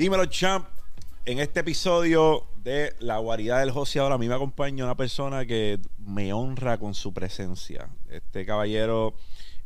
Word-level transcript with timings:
Dímelo, 0.00 0.24
champ. 0.24 0.66
En 1.26 1.40
este 1.40 1.60
episodio 1.60 2.46
de 2.64 2.94
La 3.00 3.18
Guarida 3.18 3.58
del 3.58 3.70
Joseador, 3.70 4.12
a 4.12 4.16
mí 4.16 4.28
me 4.28 4.34
acompaña 4.34 4.82
una 4.82 4.96
persona 4.96 5.44
que 5.44 5.78
me 5.98 6.32
honra 6.32 6.78
con 6.78 6.94
su 6.94 7.12
presencia. 7.12 7.90
Este 8.08 8.46
caballero, 8.46 9.14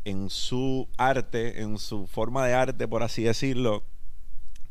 en 0.05 0.28
su 0.28 0.89
arte, 0.97 1.62
en 1.62 1.78
su 1.78 2.09
forma 2.09 2.45
de 2.48 2.52
arte, 2.52 2.89
por 2.89 3.05
así 3.05 3.23
decirlo, 3.23 3.84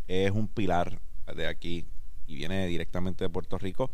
es 0.10 0.32
un 0.32 0.50
pilar 0.50 1.00
de 1.34 1.48
aquí 1.48 1.86
y 2.28 2.36
viene 2.36 2.68
directamente 2.68 3.24
de 3.24 3.30
Puerto 3.30 3.58
Rico. 3.58 3.90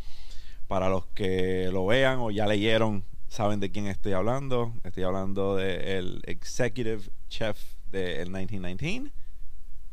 Para 0.67 0.89
los 0.89 1.05
que 1.05 1.69
lo 1.71 1.85
vean 1.85 2.17
o 2.17 2.31
ya 2.31 2.47
leyeron, 2.47 3.03
saben 3.27 3.59
de 3.59 3.69
quién 3.69 3.85
estoy 3.85 4.13
hablando. 4.13 4.73
Estoy 4.83 5.03
hablando 5.03 5.55
del 5.55 6.23
Executive 6.25 7.03
Chef 7.27 7.59
del 7.91 8.31
1919, 8.31 9.11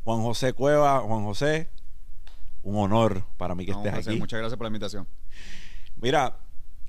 Juan 0.07 0.21
José 0.21 0.53
Cueva. 0.53 1.01
Juan 1.01 1.23
José, 1.25 1.67
un 2.63 2.77
honor 2.77 3.23
para 3.35 3.55
mí 3.55 3.65
que 3.65 3.73
No, 3.73 3.79
estés 3.79 3.93
José, 3.93 4.09
aquí. 4.11 4.19
Muchas 4.19 4.39
gracias 4.39 4.57
por 4.57 4.63
la 4.63 4.69
invitación. 4.69 5.05
Mira, 5.97 6.37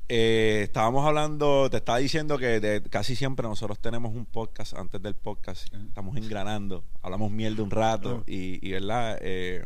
eh, 0.09 0.61
estábamos 0.63 1.05
hablando, 1.05 1.69
te 1.69 1.79
estaba 1.79 1.99
diciendo 1.99 2.39
que 2.39 2.61
de- 2.61 2.81
casi 2.85 3.17
siempre 3.17 3.49
nosotros 3.49 3.81
tenemos 3.81 4.15
un 4.15 4.25
podcast 4.25 4.75
antes 4.75 5.03
del 5.03 5.17
podcast, 5.17 5.67
estamos 5.75 6.17
engranando, 6.17 6.85
hablamos 7.03 7.33
mierda 7.33 7.61
un 7.65 7.73
rato 7.73 8.23
y, 8.27 8.71
verdad, 8.71 9.19
Eh, 9.21 9.65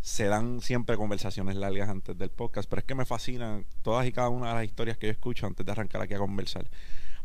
se 0.00 0.24
dan 0.24 0.60
siempre 0.60 0.96
conversaciones 0.96 1.54
largas 1.54 1.88
antes 1.88 2.18
del 2.18 2.30
podcast, 2.30 2.68
pero 2.68 2.80
es 2.80 2.84
que 2.86 2.94
me 2.96 3.04
fascinan 3.06 3.64
todas 3.82 4.04
y 4.06 4.10
cada 4.12 4.30
una 4.30 4.48
de 4.48 4.54
las 4.54 4.64
historias 4.64 4.98
que 4.98 5.06
yo 5.06 5.12
escucho 5.12 5.46
antes 5.46 5.64
de 5.64 5.70
arrancar 5.70 6.02
aquí 6.02 6.12
a 6.14 6.18
conversar. 6.18 6.66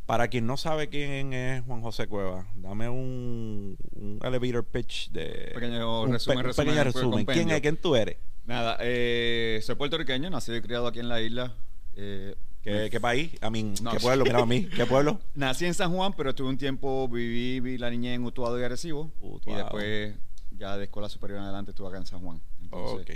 Para 0.09 0.27
quien 0.27 0.47
no 0.47 0.57
sabe 0.57 0.89
quién 0.89 1.33
es 1.33 1.63
Juan 1.65 1.83
José 1.83 2.07
Cueva, 2.07 2.47
dame 2.55 2.89
un, 2.89 3.77
un 3.91 4.19
elevator 4.23 4.65
pitch 4.65 5.11
de 5.11 5.51
Pequeño 5.53 6.01
un, 6.01 6.13
resumen, 6.13 6.43
resumen, 6.45 6.65
pequeño 6.65 6.83
resumen. 6.83 7.25
¿Quién 7.27 7.51
es? 7.51 7.61
¿Quién 7.61 7.77
tú 7.77 7.95
eres? 7.95 8.17
Nada, 8.47 8.77
eh, 8.81 9.59
soy 9.61 9.75
puertorriqueño, 9.75 10.31
nacido 10.31 10.57
y 10.57 10.61
criado 10.63 10.87
aquí 10.87 10.99
en 10.99 11.09
la 11.09 11.21
isla. 11.21 11.53
Eh, 11.95 12.33
¿Qué, 12.63 12.99
país? 12.99 13.33
A 13.39 13.51
mí, 13.51 13.75
No. 13.83 13.91
¿qué 13.91 13.99
pueblo? 13.99 14.25
Mira 14.25 14.39
a 14.39 14.47
mí, 14.47 14.67
¿qué 14.75 14.87
pueblo? 14.87 15.19
Nací 15.35 15.67
en 15.67 15.75
San 15.75 15.93
Juan, 15.93 16.13
pero 16.17 16.31
estuve 16.31 16.49
un 16.49 16.57
tiempo, 16.57 17.07
viví, 17.07 17.59
vi 17.59 17.77
la 17.77 17.91
niñez 17.91 18.15
en 18.15 18.25
Utuado 18.25 18.59
y 18.59 18.63
Arecibo. 18.63 19.11
Utuado. 19.21 19.59
Y 19.59 19.61
después, 19.61 20.15
ya 20.57 20.75
de 20.75 20.85
escuela 20.85 21.07
superior 21.07 21.37
en 21.37 21.43
adelante, 21.43 21.69
estuve 21.69 21.87
acá 21.87 21.97
en 21.99 22.07
San 22.07 22.21
Juan. 22.21 22.41
Entonces, 22.63 23.01
ok. 23.03 23.09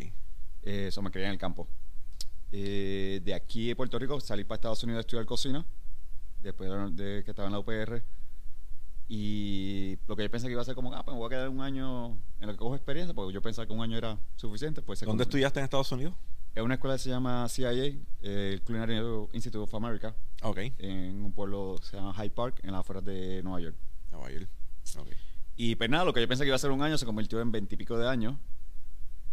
eh, 0.61 0.86
eso 0.89 1.02
me 1.02 1.09
crié 1.09 1.25
en 1.25 1.31
el 1.31 1.39
campo. 1.39 1.67
Eh, 2.52 3.19
de 3.23 3.33
aquí 3.33 3.69
de 3.69 3.75
Puerto 3.75 3.97
Rico 3.97 4.19
salí 4.21 4.44
para 4.44 4.58
Estados 4.58 4.83
Unidos 4.83 4.99
a 4.99 5.02
estudiar 5.02 5.25
cocina, 5.25 5.66
después 6.44 6.69
de, 6.95 7.23
que 7.23 7.31
estaba 7.31 7.47
en 7.47 7.53
la 7.53 7.59
UPR. 7.59 8.03
Y 9.09 9.97
lo 10.08 10.16
que 10.16 10.23
yo 10.23 10.31
pensé 10.31 10.47
que 10.47 10.53
iba 10.53 10.61
a 10.61 10.66
ser 10.66 10.75
como, 10.75 10.94
ah, 10.94 11.03
pues 11.03 11.13
me 11.13 11.19
voy 11.19 11.27
a 11.27 11.30
quedar 11.30 11.49
un 11.49 11.61
año 11.61 12.11
en 12.39 12.47
lo 12.47 12.53
que 12.53 12.58
cojo 12.58 12.75
experiencia, 12.75 13.13
porque 13.13 13.33
yo 13.33 13.41
pensaba 13.41 13.66
que 13.67 13.73
un 13.73 13.81
año 13.81 13.97
era 13.97 14.17
suficiente. 14.36 14.81
Pues 14.81 15.02
¿Dónde 15.02 15.23
estudiaste 15.23 15.59
en 15.59 15.66
Estados 15.66 15.91
Unidos? 15.91 16.14
Es 16.55 16.64
una 16.64 16.75
escuela 16.75 16.95
que 16.95 16.99
se 17.03 17.09
llama 17.09 17.47
CIA, 17.49 17.71
eh, 17.73 17.97
el 18.21 18.61
Culinary 18.61 18.95
Institute 19.33 19.58
of 19.64 19.73
America, 19.75 20.16
Ok. 20.44 20.58
en 20.77 21.23
un 21.25 21.33
pueblo 21.33 21.77
que 21.80 21.86
se 21.88 21.97
llama 21.97 22.14
Hyde 22.14 22.30
Park, 22.30 22.59
en 22.64 22.71
las 22.71 22.81
afueras 22.81 23.03
de 23.03 23.41
Nueva 23.44 23.59
York. 23.59 23.75
Nueva 24.11 24.31
York. 24.31 24.47
Ok. 24.99 25.08
Y 25.55 25.75
pues 25.75 25.89
nada, 25.89 26.05
lo 26.05 26.14
que 26.14 26.21
yo 26.21 26.27
pensé 26.27 26.43
que 26.43 26.48
iba 26.49 26.55
a 26.55 26.60
ser 26.60 26.71
un 26.71 26.81
año 26.81 26.98
se 26.98 27.05
convirtió 27.05 27.42
en 27.42 27.52
veintipico 27.52 27.98
de 27.98 28.08
años. 28.08 28.36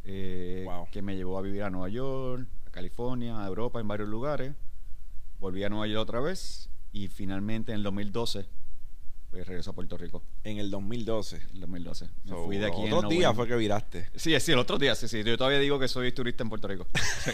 eh, 0.04 0.62
Wow. 0.66 0.88
Que 0.90 1.02
me 1.02 1.14
llevó 1.14 1.38
a 1.38 1.42
vivir 1.42 1.62
a 1.62 1.68
Nueva 1.70 1.88
York, 1.90 2.48
a 2.66 2.70
California, 2.70 3.42
a 3.42 3.46
Europa, 3.46 3.80
en 3.80 3.86
varios 3.88 4.08
lugares. 4.08 4.54
Volví 5.38 5.62
a 5.62 5.68
Nueva 5.68 5.86
York 5.86 6.02
otra 6.02 6.20
vez 6.20 6.69
y 6.92 7.08
finalmente 7.08 7.72
en 7.72 7.76
el 7.78 7.82
2012 7.84 8.46
pues 9.30 9.46
regreso 9.46 9.70
a 9.70 9.74
Puerto 9.74 9.96
Rico. 9.96 10.24
En 10.42 10.58
el 10.58 10.72
2012. 10.72 11.36
En 11.36 11.42
el 11.54 11.60
2012. 11.60 12.08
Me 12.24 12.30
So, 12.30 12.44
fui 12.46 12.56
de 12.58 12.66
aquí 12.66 12.80
en 12.80 12.86
días 12.90 13.02
noviembre. 13.04 13.32
fue 13.36 13.46
que 13.46 13.54
viraste. 13.54 14.10
Sí, 14.16 14.40
sí, 14.40 14.50
el 14.50 14.58
otro 14.58 14.76
día, 14.76 14.96
sí, 14.96 15.06
sí. 15.06 15.22
Yo 15.22 15.38
todavía 15.38 15.60
digo 15.60 15.78
que 15.78 15.86
soy 15.86 16.10
turista 16.10 16.42
en 16.42 16.48
Puerto 16.48 16.66
Rico. 16.66 16.88
Sí. 17.24 17.30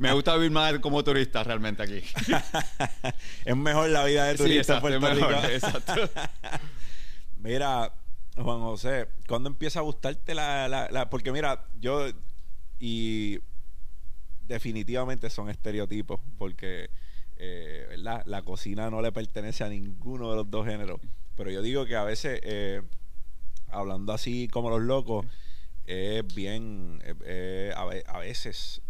Me 0.00 0.12
gusta 0.12 0.34
vivir 0.34 0.50
más 0.50 0.76
como 0.80 1.04
turista 1.04 1.44
realmente 1.44 1.84
aquí. 1.84 2.02
es 3.44 3.56
mejor 3.56 3.88
la 3.90 4.04
vida 4.04 4.24
de 4.24 4.32
Sí, 4.32 4.38
turista 4.42 4.72
en 4.72 4.78
exacto, 4.78 4.80
Puerto 4.80 5.06
es 5.06 5.14
mejor, 5.14 5.32
Rico. 5.44 5.46
exacto. 5.54 6.10
Mira, 7.38 7.94
Juan 8.36 8.58
José, 8.60 9.08
¿cuándo 9.28 9.48
empieza 9.48 9.78
a 9.78 9.82
gustarte 9.82 10.34
la, 10.34 10.66
la, 10.66 10.88
la- 10.90 11.08
Porque 11.08 11.30
mira, 11.30 11.66
yo... 11.80 12.08
Y 12.80 13.38
definitivamente 14.42 15.30
son 15.30 15.50
estereotipos, 15.50 16.20
porque, 16.38 16.90
eh, 17.40 17.86
¿verdad? 17.88 18.22
La 18.26 18.42
cocina 18.42 18.90
no 18.90 19.02
le 19.02 19.12
pertenece 19.12 19.64
a 19.64 19.68
ninguno 19.68 20.30
de 20.30 20.36
los 20.36 20.50
dos 20.50 20.66
géneros. 20.66 21.00
Pero 21.36 21.50
yo 21.50 21.62
digo 21.62 21.86
que 21.86 21.96
a 21.96 22.04
veces, 22.04 22.40
eh, 22.44 22.82
hablando 23.68 24.12
así 24.12 24.48
como 24.48 24.70
los 24.70 24.82
locos, 24.82 25.26
es 25.86 26.22
bien, 26.34 27.02
a, 27.74 27.82
a 27.82 28.18
veces 28.18 28.82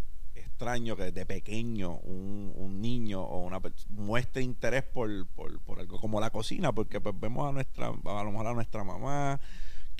extraño 0.61 0.95
que 0.95 1.05
desde 1.05 1.25
pequeño 1.25 1.97
un, 2.03 2.53
un 2.55 2.81
niño 2.81 3.23
o 3.23 3.39
una 3.39 3.59
muestre 3.89 4.43
interés 4.43 4.83
por, 4.83 5.25
por, 5.29 5.59
por 5.61 5.79
algo 5.79 5.99
como 5.99 6.19
la 6.19 6.29
cocina, 6.29 6.71
porque 6.71 7.01
pues 7.01 7.19
vemos 7.19 7.49
a 7.49 7.51
nuestra, 7.51 7.87
a 7.87 8.23
lo 8.23 8.31
mejor 8.31 8.45
a 8.45 8.53
nuestra 8.53 8.83
mamá, 8.83 9.39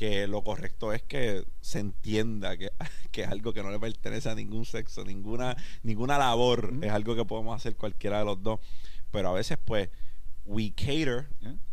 que 0.01 0.25
lo 0.25 0.43
correcto 0.43 0.93
es 0.93 1.03
que 1.03 1.45
se 1.59 1.77
entienda 1.77 2.57
que, 2.57 2.71
que 3.11 3.21
es 3.21 3.27
algo 3.27 3.53
que 3.53 3.61
no 3.61 3.69
le 3.69 3.79
pertenece 3.79 4.31
a 4.31 4.33
ningún 4.33 4.65
sexo, 4.65 5.05
ninguna, 5.05 5.55
ninguna 5.83 6.17
labor, 6.17 6.73
es 6.81 6.91
algo 6.91 7.15
que 7.15 7.23
podemos 7.23 7.55
hacer 7.55 7.75
cualquiera 7.75 8.17
de 8.17 8.25
los 8.25 8.41
dos. 8.41 8.59
Pero 9.11 9.29
a 9.29 9.33
veces 9.33 9.59
pues 9.63 9.89
we 10.43 10.71
cater 10.71 11.27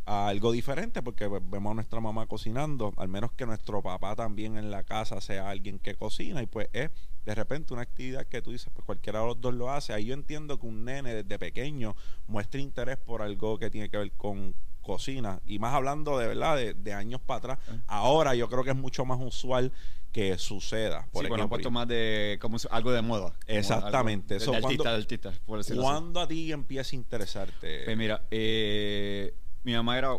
a 0.04 0.28
algo 0.28 0.52
diferente 0.52 1.00
porque 1.00 1.26
pues, 1.26 1.40
vemos 1.48 1.70
a 1.70 1.74
nuestra 1.76 2.00
mamá 2.00 2.26
cocinando, 2.26 2.92
al 2.98 3.08
menos 3.08 3.32
que 3.32 3.46
nuestro 3.46 3.80
papá 3.80 4.14
también 4.14 4.58
en 4.58 4.70
la 4.70 4.82
casa 4.82 5.22
sea 5.22 5.48
alguien 5.48 5.78
que 5.78 5.94
cocina 5.94 6.42
y 6.42 6.46
pues 6.46 6.68
es 6.74 6.90
de 7.24 7.34
repente 7.34 7.72
una 7.72 7.80
actividad 7.80 8.26
que 8.26 8.42
tú 8.42 8.50
dices, 8.50 8.70
pues 8.74 8.84
cualquiera 8.84 9.20
de 9.20 9.26
los 9.26 9.40
dos 9.40 9.54
lo 9.54 9.70
hace. 9.70 9.94
Ahí 9.94 10.04
yo 10.04 10.12
entiendo 10.12 10.60
que 10.60 10.66
un 10.66 10.84
nene 10.84 11.14
desde 11.14 11.38
pequeño 11.38 11.96
muestre 12.26 12.60
interés 12.60 12.98
por 12.98 13.22
algo 13.22 13.58
que 13.58 13.70
tiene 13.70 13.88
que 13.88 13.96
ver 13.96 14.12
con 14.12 14.54
cocina 14.88 15.40
y 15.46 15.58
más 15.58 15.74
hablando 15.74 16.18
de 16.18 16.26
verdad 16.26 16.56
de, 16.56 16.74
de 16.74 16.92
años 16.92 17.20
para 17.20 17.38
atrás. 17.38 17.58
Ah. 17.68 17.98
Ahora 17.98 18.34
yo 18.34 18.48
creo 18.48 18.64
que 18.64 18.70
es 18.70 18.76
mucho 18.76 19.04
más 19.04 19.18
usual 19.20 19.72
que 20.12 20.36
suceda. 20.38 21.06
Por 21.12 21.22
sí, 21.22 21.26
ejemplo, 21.26 21.48
puesto 21.48 21.70
más 21.70 21.86
de 21.86 22.38
como 22.40 22.56
algo 22.70 22.90
de 22.92 23.02
moda. 23.02 23.34
Exactamente. 23.46 24.34
algo 24.34 24.42
Eso, 24.44 24.52
de, 24.52 24.60
¿cuándo- 24.60 24.68
artista, 24.68 24.90
de 24.90 24.96
artista, 25.28 25.46
por 25.46 25.58
decirlo 25.58 25.82
así. 25.82 25.90
¿Cuándo 25.90 26.20
a 26.20 26.26
ti 26.26 26.50
empieza 26.50 26.96
a 26.96 26.98
interesarte? 26.98 27.82
Pues 27.84 27.96
mira, 27.96 28.24
eh, 28.30 29.34
mi 29.64 29.74
mamá 29.74 29.98
era 29.98 30.10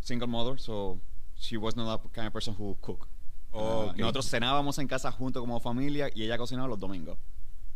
single 0.00 0.28
mother, 0.28 0.60
so 0.60 1.00
she 1.38 1.56
was 1.56 1.74
not 1.74 2.02
the 2.02 2.08
kind 2.10 2.26
of 2.26 2.32
person 2.32 2.54
who 2.58 2.76
cook. 2.80 3.08
Ah, 3.52 3.92
nosotros 3.96 4.28
cenábamos 4.28 4.78
en 4.78 4.86
casa 4.86 5.10
juntos 5.10 5.40
como 5.40 5.58
familia 5.58 6.08
y 6.14 6.22
ella 6.22 6.38
cocinaba 6.38 6.68
los 6.68 6.78
domingos. 6.78 7.18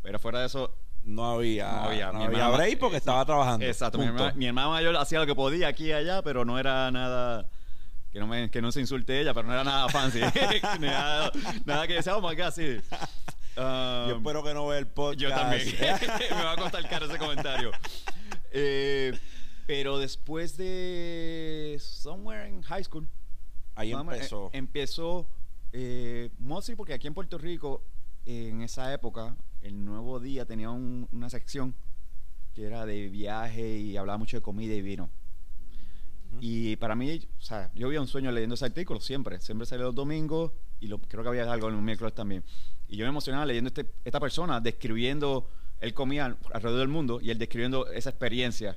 Pero 0.03 0.19
fuera 0.19 0.41
de 0.41 0.47
eso, 0.47 0.71
no 1.05 1.33
había, 1.33 1.71
No 1.71 1.79
había. 1.85 2.13
no 2.13 2.19
Mi 2.21 2.25
había 2.25 2.49
break 2.49 2.79
porque 2.79 2.97
estaba 2.97 3.25
trabajando. 3.25 3.65
exacto, 3.67 3.99
mi 3.99 4.07
hermana, 4.07 4.33
mi 4.35 4.47
hermana 4.47 4.69
mayor 4.71 4.97
hacía 4.97 5.21
lo 5.21 5.27
que 5.27 5.35
podía 5.35 5.69
aquí 5.69 5.87
y 5.87 5.93
allá, 5.93 6.23
pero 6.23 6.45
no 6.45 6.59
era 6.59 6.91
nada 6.91 7.47
que 8.13 8.21
no 8.21 8.27
me 8.29 8.49
que 8.51 8.63
no 8.63 8.71
se 8.71 8.81
insulte 8.81 9.21
ella, 9.21 9.35
pero 9.35 9.47
no 9.49 9.53
era 9.53 9.65
nada 9.65 9.89
fancy. 9.89 10.21
nada, 10.81 11.33
nada 11.65 11.87
que 11.87 11.95
decía, 11.95 12.17
oh 12.17 12.27
my 12.27 12.35
god, 12.37 12.51
sí. 12.53 12.77
Um, 13.57 14.09
Yo 14.09 14.17
espero 14.17 14.43
que 14.43 14.55
no 14.55 14.67
vea 14.67 14.79
el 14.79 14.87
podcast. 14.87 15.21
Yo 15.21 15.31
también. 15.31 15.63
Me 16.31 16.45
va 16.45 16.53
a 16.53 16.57
costar 16.57 16.89
caro 16.89 17.07
ese 17.07 17.19
comentario. 17.19 17.71
Eh, 18.53 19.13
pero 19.67 19.99
después 19.99 20.57
de 20.57 21.77
Somewhere 21.81 22.49
in 22.49 22.63
High 22.63 22.85
School. 22.85 23.09
Ahí 23.75 23.89
menos, 23.95 24.13
empezó. 24.15 24.47
eh, 24.47 24.51
empezó. 24.59 25.29
Eh, 25.73 26.31
mostly 26.39 26.77
porque 26.77 26.95
aquí 26.95 27.07
en 27.09 27.15
Puerto 27.15 27.37
Rico, 27.39 27.83
en 28.27 28.63
esa 28.63 28.93
época, 28.93 29.37
el 29.63 29.85
Nuevo 29.85 30.21
Día 30.21 30.45
tenía 30.47 30.71
un- 30.71 31.09
una 31.13 31.29
sección 31.31 31.75
que 32.55 32.65
era 32.67 32.87
de 32.87 33.09
viaje 33.09 33.79
y 33.79 33.97
hablaba 33.97 34.19
mucho 34.19 34.37
de 34.37 34.43
comida 34.43 34.75
y 34.75 34.83
vino. 34.83 35.11
Y 36.41 36.77
para 36.77 36.95
mí, 36.97 37.21
o 37.39 37.43
sea, 37.43 37.71
yo 37.75 37.87
había 37.87 38.01
un 38.01 38.09
sueño 38.09 38.31
leyendo 38.33 38.55
ese 38.55 38.65
artículo 38.65 39.01
siempre. 39.01 39.41
Siempre 39.41 39.67
salía 39.67 39.85
los 39.85 39.95
domingos 39.95 40.53
y 40.81 40.89
lo, 40.89 40.99
creo 40.99 41.23
que 41.23 41.29
había 41.29 41.51
algo 41.53 41.69
en 41.69 41.75
los 41.75 41.83
miércoles 41.83 42.13
también. 42.15 42.43
Y 42.89 42.97
yo 42.97 43.05
me 43.05 43.11
emocionaba 43.11 43.47
leyendo 43.47 43.69
este, 43.69 43.87
esta 44.05 44.19
persona 44.21 44.61
describiendo, 44.61 45.49
él 45.81 45.95
comía 45.95 46.37
alrededor 46.53 46.81
del 46.81 46.89
mundo 46.89 47.21
y 47.21 47.31
él 47.31 47.39
describiendo 47.39 47.87
esa 47.89 48.11
experiencia 48.11 48.77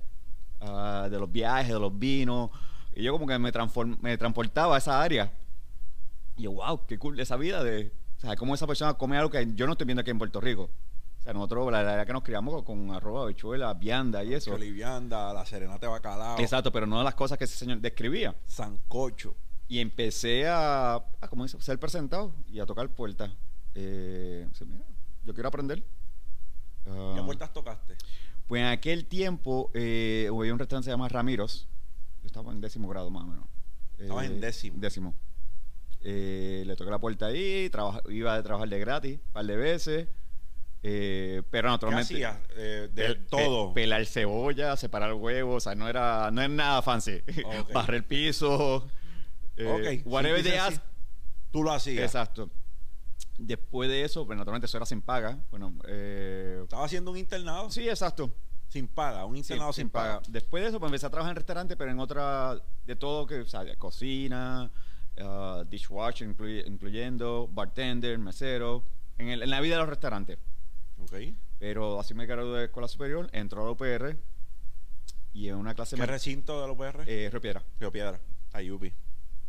ah, 0.62 1.08
de 1.10 1.18
los 1.20 1.32
viajes, 1.32 1.74
de 1.74 1.80
los 1.80 1.98
vinos. 1.98 2.52
Y 2.96 3.04
yo 3.04 3.12
como 3.12 3.26
que 3.28 3.38
me, 3.40 3.52
transform- 3.52 3.98
me 4.02 4.18
transportaba 4.18 4.76
a 4.76 4.78
esa 4.78 5.02
área. 5.02 5.32
Y 6.36 6.44
yo, 6.44 6.52
wow, 6.52 6.86
qué 6.86 6.98
cool 7.00 7.20
esa 7.20 7.38
vida 7.38 7.64
de... 7.64 7.92
O 8.18 8.20
sea, 8.20 8.36
cómo 8.36 8.56
esa 8.56 8.66
persona 8.68 8.94
come 8.96 9.18
algo 9.18 9.30
que 9.30 9.48
yo 9.54 9.66
no 9.66 9.74
estoy 9.74 9.86
viendo 9.86 10.02
aquí 10.02 10.12
en 10.12 10.18
Puerto 10.18 10.42
Rico. 10.42 10.70
O 11.20 11.22
sea, 11.22 11.34
nosotros, 11.34 11.72
la 11.72 11.84
verdad 11.84 12.06
que 12.06 12.14
nos 12.14 12.24
criamos 12.24 12.64
con 12.64 12.92
arroz, 12.92 13.24
habichuela, 13.26 13.74
vianda 13.74 14.24
y 14.24 14.34
eso. 14.34 14.54
Olivianda, 14.54 15.34
la 15.34 15.46
serenata 15.46 15.86
de 15.88 15.92
bacalao, 15.92 16.40
Exacto, 16.40 16.72
pero 16.72 16.86
no 16.88 17.04
las 17.04 17.16
cosas 17.16 17.38
que 17.38 17.44
ese 17.44 17.58
señor 17.58 17.80
describía. 17.80 18.36
sancocho. 18.46 19.36
Y 19.68 19.80
empecé 19.80 20.48
a, 20.48 20.96
a 20.96 21.28
como 21.28 21.44
dice, 21.44 21.60
ser 21.62 21.78
presentado 21.78 22.34
y 22.48 22.60
a 22.60 22.66
tocar 22.66 22.88
puertas. 22.90 23.32
Eh, 23.76 24.48
sí, 24.54 24.66
mira, 24.66 24.86
yo 25.26 25.34
quiero 25.34 25.50
aprender. 25.50 25.84
Ah, 26.86 27.14
¿Qué 27.16 27.22
puertas 27.22 27.52
tocaste? 27.52 27.96
Pues 28.48 28.62
en 28.62 28.68
aquel 28.68 29.06
tiempo 29.06 29.70
eh, 29.74 30.30
había 30.34 30.54
un 30.54 30.60
restaurante 30.60 30.86
que 30.86 30.92
se 30.92 30.92
llama 30.92 31.10
Ramiros. 31.10 31.68
Yo 32.22 32.28
estaba 32.28 32.52
en 32.54 32.62
décimo 32.62 32.88
grado 32.88 33.10
más 33.10 33.24
o 33.24 33.28
menos. 33.28 33.46
Estabas 33.98 34.26
en 34.26 34.40
décimo. 34.40 34.78
Décimo. 34.80 35.14
Eh, 36.02 36.64
le 36.66 36.76
toqué 36.76 36.92
la 36.92 37.00
puerta 37.00 37.26
ahí, 37.28 37.70
iba 38.10 38.36
a 38.36 38.44
trabajar 38.44 38.70
de 38.70 38.80
gratis 38.80 39.20
un 39.26 39.32
par 39.34 39.46
de 39.46 39.56
veces. 39.58 40.08
eh, 40.84 41.42
pero 41.50 41.68
¿Qué 41.68 41.72
naturalmente. 41.72 42.14
hacías? 42.14 42.38
Eh, 42.56 42.90
de 42.94 43.10
Pel- 43.10 43.28
todo. 43.30 43.74
pe- 43.74 43.82
pelar 43.82 44.06
cebolla, 44.06 44.76
separar 44.78 45.14
huevos, 45.14 45.56
o 45.58 45.60
sea, 45.70 45.76
no 45.76 45.90
era, 45.90 46.30
no 46.32 46.42
es 46.42 46.50
nada 46.50 46.82
fancy. 46.82 47.22
Barrer 47.74 48.06
piso. 48.08 48.88
eh, 49.58 50.02
Ok, 50.02 50.06
Whatever 50.08 50.44
they 50.44 50.56
ask. 50.58 50.82
Tú 51.52 51.64
lo 51.64 51.72
hacías. 51.74 52.04
Exacto. 52.06 52.50
Después 53.40 53.90
de 53.90 54.04
eso, 54.04 54.26
pues 54.26 54.38
naturalmente 54.38 54.66
eso 54.66 54.78
era 54.78 54.86
sin 54.86 55.02
paga. 55.02 55.40
Bueno, 55.52 55.74
eh, 55.88 56.60
Estaba 56.64 56.86
haciendo 56.86 57.12
un 57.12 57.18
internado 57.18 57.70
sí, 57.70 57.88
exacto. 57.90 58.32
sin 58.70 58.88
paga, 58.88 59.26
un 59.26 59.34
Sí, 59.36 59.40
internado 59.42 59.74
sin, 59.74 59.90
paga. 59.90 60.22
Después 60.28 60.64
de 60.64 60.70
eso, 60.70 60.80
pues 60.80 60.90
empecé 60.90 61.06
a 61.06 61.10
trabajar 61.10 61.32
en 61.32 61.36
restaurante, 61.38 61.76
pero 61.78 61.92
en 61.92 62.00
otra, 62.00 62.62
de 62.86 62.96
todo 62.96 63.26
que, 63.28 63.40
o 63.42 63.48
sea, 63.48 63.64
de 63.64 63.76
cocina, 63.78 64.72
ah, 65.20 65.64
dishwasher, 65.70 66.28
incluy- 66.28 66.64
incluyendo 66.66 67.48
bartender, 67.52 68.18
mesero, 68.20 68.84
en, 69.18 69.30
el- 69.30 69.44
en 69.44 69.50
la 69.50 69.60
vida 69.62 69.76
de 69.76 69.82
los 69.82 69.90
restaurantes. 69.90 70.38
Ok. 71.00 71.14
Pero 71.60 72.00
así 72.00 72.14
me 72.14 72.26
gradué 72.26 72.60
de 72.60 72.66
escuela 72.66 72.88
superior, 72.88 73.30
entró 73.34 73.62
a 73.62 73.66
la 73.66 73.72
UPR 73.72 74.18
y 75.34 75.48
en 75.50 75.56
una 75.56 75.74
clase 75.74 75.96
¿Qué 75.96 76.06
recinto 76.06 76.60
de 76.62 76.68
la 76.68 76.74
UPR? 76.74 77.04
eh, 77.08 77.30
Río 77.32 77.42
Piedra. 77.42 77.64
Río 77.80 77.92
Piedra. 77.92 78.20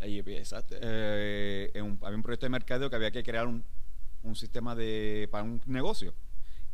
Ahí, 0.01 0.19
exacto. 0.27 0.77
Eh, 0.81 1.71
en 1.75 1.85
un- 1.85 1.99
había 2.03 2.17
un 2.17 2.23
proyecto 2.23 2.47
de 2.47 2.51
mercadeo 2.51 2.89
que 2.91 2.97
había 2.97 3.11
que 3.11 3.23
crear 3.23 3.47
un, 3.47 3.65
un 4.23 4.37
sistema 4.37 4.75
de 4.75 5.29
para 5.31 5.45
un 5.45 5.61
negocio. 5.67 6.15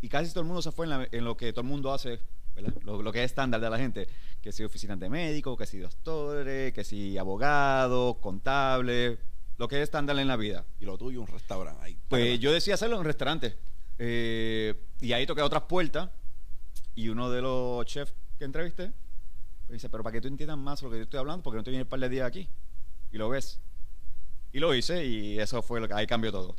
Y 0.00 0.08
casi 0.08 0.30
todo 0.30 0.40
el 0.40 0.46
mundo 0.46 0.60
se 0.62 0.72
fue 0.72 0.86
en, 0.86 0.90
la- 0.90 1.08
en 1.10 1.24
lo 1.24 1.36
que 1.36 1.52
todo 1.52 1.62
el 1.62 1.68
mundo 1.68 1.92
hace, 1.92 2.20
¿verdad? 2.54 2.74
Lo, 2.82 3.02
lo 3.02 3.12
que 3.12 3.20
es 3.24 3.30
estándar 3.30 3.60
de 3.60 3.70
la 3.70 3.78
gente. 3.78 4.08
Que 4.40 4.52
si 4.52 4.62
oficinas 4.64 4.98
de 4.98 5.08
médico, 5.08 5.56
que 5.56 5.66
si 5.66 5.78
doctores, 5.78 6.72
que 6.72 6.84
si 6.84 7.16
abogados, 7.18 8.16
contables, 8.16 9.18
lo 9.56 9.68
que 9.68 9.76
es 9.76 9.82
estándar 9.82 10.18
en 10.18 10.28
la 10.28 10.36
vida. 10.36 10.64
Y 10.80 10.84
lo 10.84 10.98
tuyo, 10.98 11.20
un 11.20 11.26
restaurante 11.26 11.82
ahí. 11.82 11.98
Pues 12.08 12.38
yo 12.40 12.52
decía 12.52 12.74
hacerlo 12.74 12.96
en 12.96 13.00
un 13.00 13.06
restaurante. 13.06 13.56
Eh, 13.98 14.74
y 15.00 15.12
ahí 15.12 15.26
toqué 15.26 15.42
otras 15.42 15.62
puertas. 15.62 16.10
Y 16.94 17.08
uno 17.08 17.30
de 17.30 17.42
los 17.42 17.84
chefs 17.86 18.14
que 18.38 18.44
entrevisté 18.44 18.92
me 19.68 19.74
dice, 19.74 19.88
pero 19.88 20.02
para 20.02 20.12
que 20.12 20.20
tú 20.20 20.28
entiendas 20.28 20.58
más 20.58 20.82
lo 20.82 20.90
que 20.90 20.96
yo 20.96 21.02
estoy 21.04 21.18
hablando, 21.18 21.42
porque 21.42 21.56
no 21.56 21.64
te 21.64 21.70
viene 21.70 21.84
un 21.84 21.88
par 21.88 22.00
de 22.00 22.08
días 22.08 22.26
aquí. 22.26 22.48
Y 23.12 23.18
lo 23.18 23.28
ves. 23.28 23.60
Y 24.52 24.58
lo 24.58 24.74
hice 24.74 25.04
y 25.04 25.38
eso 25.38 25.62
fue 25.62 25.80
lo 25.80 25.88
que 25.88 25.94
ahí 25.94 26.06
cambió 26.06 26.30
todo. 26.30 26.54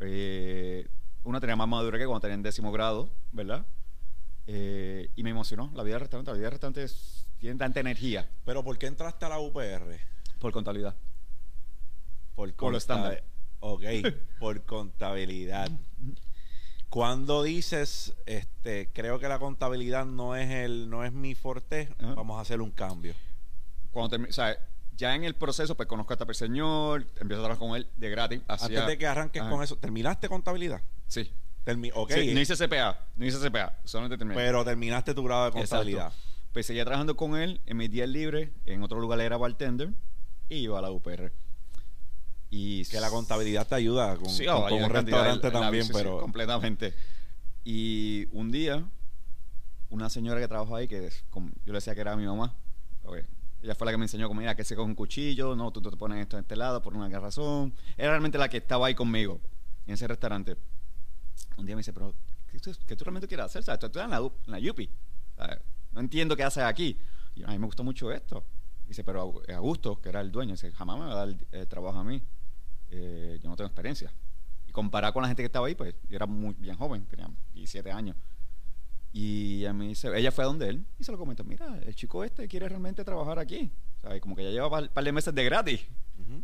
Eh, 0.00 0.86
una 1.24 1.40
tenía 1.40 1.56
más 1.56 1.68
madura 1.68 1.98
que 1.98 2.06
cuando 2.06 2.20
tenía 2.20 2.34
en 2.34 2.42
décimo 2.42 2.70
grado, 2.72 3.10
¿verdad? 3.32 3.66
Eh, 4.46 5.10
y 5.16 5.22
me 5.22 5.30
emocionó 5.30 5.70
la 5.74 5.82
vida 5.82 5.94
del 5.94 6.00
restaurante. 6.00 6.30
La 6.30 6.36
vida 6.36 6.44
del 6.46 6.52
restaurante 6.52 6.82
es- 6.84 7.26
tiene 7.38 7.56
tanta 7.58 7.80
energía 7.80 8.28
Pero 8.44 8.62
¿por 8.62 8.76
qué 8.78 8.86
entraste 8.86 9.24
a 9.24 9.28
la 9.30 9.38
UPR? 9.38 9.98
por 10.38 10.52
contabilidad. 10.52 10.94
Por, 12.34 12.52
Por 12.54 12.72
los 12.72 12.84
conta- 12.86 13.12
estándares. 13.12 13.24
Ok, 13.60 13.82
por 14.40 14.64
contabilidad. 14.64 15.70
Cuando 16.88 17.42
dices, 17.44 18.14
este, 18.26 18.90
creo 18.92 19.18
que 19.20 19.28
la 19.28 19.38
contabilidad 19.38 20.04
no 20.06 20.34
es 20.34 20.50
el, 20.50 20.90
no 20.90 21.04
es 21.04 21.12
mi 21.12 21.34
forte, 21.34 21.94
vamos 22.00 22.38
a 22.38 22.40
hacer 22.40 22.60
un 22.60 22.70
cambio. 22.72 23.14
Cuando 23.92 24.16
o 24.28 24.32
sea, 24.32 24.56
ya 24.96 25.14
en 25.14 25.22
el 25.24 25.34
proceso, 25.34 25.76
pues 25.76 25.88
conozco 25.88 26.12
a 26.14 26.16
este 26.18 26.34
señor, 26.34 27.02
empiezo 27.20 27.42
a 27.42 27.44
trabajar 27.46 27.58
con 27.58 27.76
él 27.76 27.86
de 27.96 28.10
gratis. 28.10 28.40
hacía- 28.48 28.66
Antes 28.78 28.86
de 28.88 28.98
que 28.98 29.06
arranques 29.06 29.42
con 29.42 29.62
eso, 29.62 29.76
¿terminaste 29.76 30.28
contabilidad? 30.28 30.82
Sí. 31.06 31.30
Termi- 31.64 31.92
ok, 31.94 32.12
Sí, 32.12 32.34
no 32.34 32.40
hice 32.40 32.56
CPA, 32.56 32.98
no 33.16 33.26
hice 33.26 33.38
CPA, 33.38 33.78
solamente 33.84 34.16
terminé. 34.18 34.40
pero 34.40 34.64
terminaste 34.64 35.14
tu 35.14 35.22
grado 35.24 35.46
de 35.46 35.52
contabilidad. 35.52 36.06
Exacto. 36.08 36.26
Pues 36.52 36.66
seguía 36.66 36.84
trabajando 36.84 37.16
con 37.16 37.36
él 37.36 37.60
en 37.66 37.76
mis 37.76 37.90
días 37.90 38.08
libres, 38.08 38.50
en 38.66 38.82
otro 38.82 38.98
lugar 38.98 39.20
era 39.20 39.36
bartender 39.36 39.90
y 40.48 40.56
iba 40.56 40.78
a 40.78 40.82
la 40.82 40.90
UPR. 40.90 41.32
Y 42.52 42.84
Que 42.86 42.98
la 43.00 43.10
contabilidad 43.10 43.66
te 43.68 43.76
ayuda 43.76 44.16
con, 44.16 44.28
Sí, 44.28 44.44
con- 44.44 44.54
oh, 44.56 44.68
con 44.68 44.82
un 44.82 44.90
restaurante 44.90 45.46
la- 45.52 45.60
también, 45.60 45.84
sí, 45.84 45.92
pero 45.94 46.18
completamente. 46.18 46.94
Y 47.62 48.26
un 48.32 48.50
día, 48.50 48.82
una 49.90 50.08
señora 50.10 50.40
que 50.40 50.48
trabajó 50.48 50.74
ahí, 50.76 50.88
que 50.88 51.06
es 51.06 51.24
como- 51.30 51.50
yo 51.64 51.72
le 51.72 51.74
decía 51.74 51.94
que 51.94 52.00
era 52.00 52.16
mi 52.16 52.26
mamá, 52.26 52.56
ok, 53.04 53.18
ella 53.62 53.74
fue 53.76 53.84
la 53.84 53.92
que 53.92 53.98
me 53.98 54.04
enseñó 54.06 54.26
como, 54.26 54.40
mira, 54.40 54.56
que 54.56 54.64
se 54.64 54.74
con 54.74 54.86
un 54.86 54.94
cuchillo, 54.96 55.54
no, 55.54 55.70
tú, 55.70 55.80
tú 55.80 55.90
te 55.90 55.96
pones 55.96 56.18
esto 56.20 56.36
en 56.38 56.42
este 56.42 56.56
lado 56.56 56.82
por 56.82 56.94
una 56.96 57.08
razón. 57.20 57.72
Era 57.96 58.08
realmente 58.10 58.38
la 58.38 58.48
que 58.48 58.56
estaba 58.56 58.86
ahí 58.88 58.94
conmigo, 58.96 59.40
en 59.86 59.94
ese 59.94 60.08
restaurante. 60.08 60.56
Un 61.56 61.66
día 61.66 61.74
me 61.74 61.80
dice, 61.80 61.92
pero, 61.92 62.14
¿qué 62.50 62.58
tú, 62.58 62.72
qué 62.86 62.96
tú 62.96 63.04
realmente 63.04 63.28
quieres 63.28 63.46
hacer? 63.46 63.60
O 63.60 63.64
sea, 63.64 63.78
tú 63.78 63.86
estás 63.86 64.04
en 64.04 64.10
la, 64.10 64.18
en 64.18 64.50
la 64.52 64.58
Yupi. 64.58 64.88
O 65.32 65.34
sea, 65.36 65.60
no 65.92 66.00
entiendo 66.00 66.36
qué 66.36 66.42
haces 66.42 66.62
aquí. 66.62 66.96
Y 67.34 67.40
yo, 67.40 67.48
a 67.48 67.50
mí 67.50 67.58
me 67.58 67.66
gustó 67.66 67.84
mucho 67.84 68.10
esto. 68.12 68.44
Dice, 68.86 69.04
pero 69.04 69.42
a 69.48 69.56
Augusto, 69.56 70.00
que 70.00 70.08
era 70.08 70.20
el 70.20 70.32
dueño, 70.32 70.52
dice, 70.52 70.72
jamás 70.72 70.98
me 70.98 71.06
va 71.06 71.12
a 71.12 71.14
dar 71.14 71.28
el, 71.28 71.46
el 71.52 71.68
trabajo 71.68 71.98
a 71.98 72.04
mí. 72.04 72.22
Eh, 72.90 73.38
yo 73.42 73.48
no 73.48 73.56
tengo 73.56 73.68
experiencia. 73.68 74.12
Y 74.66 74.72
comparado 74.72 75.12
con 75.12 75.22
la 75.22 75.28
gente 75.28 75.42
que 75.42 75.46
estaba 75.46 75.66
ahí, 75.66 75.74
pues 75.74 75.94
yo 76.08 76.16
era 76.16 76.26
muy 76.26 76.54
bien 76.54 76.76
joven, 76.76 77.06
tenía 77.06 77.28
17 77.54 77.90
años. 77.90 78.16
Y 79.12 79.64
a 79.64 79.72
mí 79.72 79.88
dice, 79.88 80.08
ella 80.16 80.30
fue 80.30 80.44
a 80.44 80.46
donde 80.46 80.68
él 80.68 80.86
y 80.98 81.04
se 81.04 81.10
lo 81.10 81.18
comentó, 81.18 81.42
mira, 81.42 81.80
el 81.84 81.94
chico 81.96 82.22
este 82.22 82.46
quiere 82.46 82.68
realmente 82.68 83.04
trabajar 83.04 83.38
aquí. 83.38 83.70
O 83.98 84.00
sea, 84.00 84.16
y 84.16 84.20
como 84.20 84.36
que 84.36 84.44
ya 84.44 84.50
lleva 84.50 84.68
un 84.68 84.88
par 84.88 85.04
de 85.04 85.12
meses 85.12 85.34
de 85.34 85.44
gratis. 85.44 85.80
Ujú. 86.18 86.42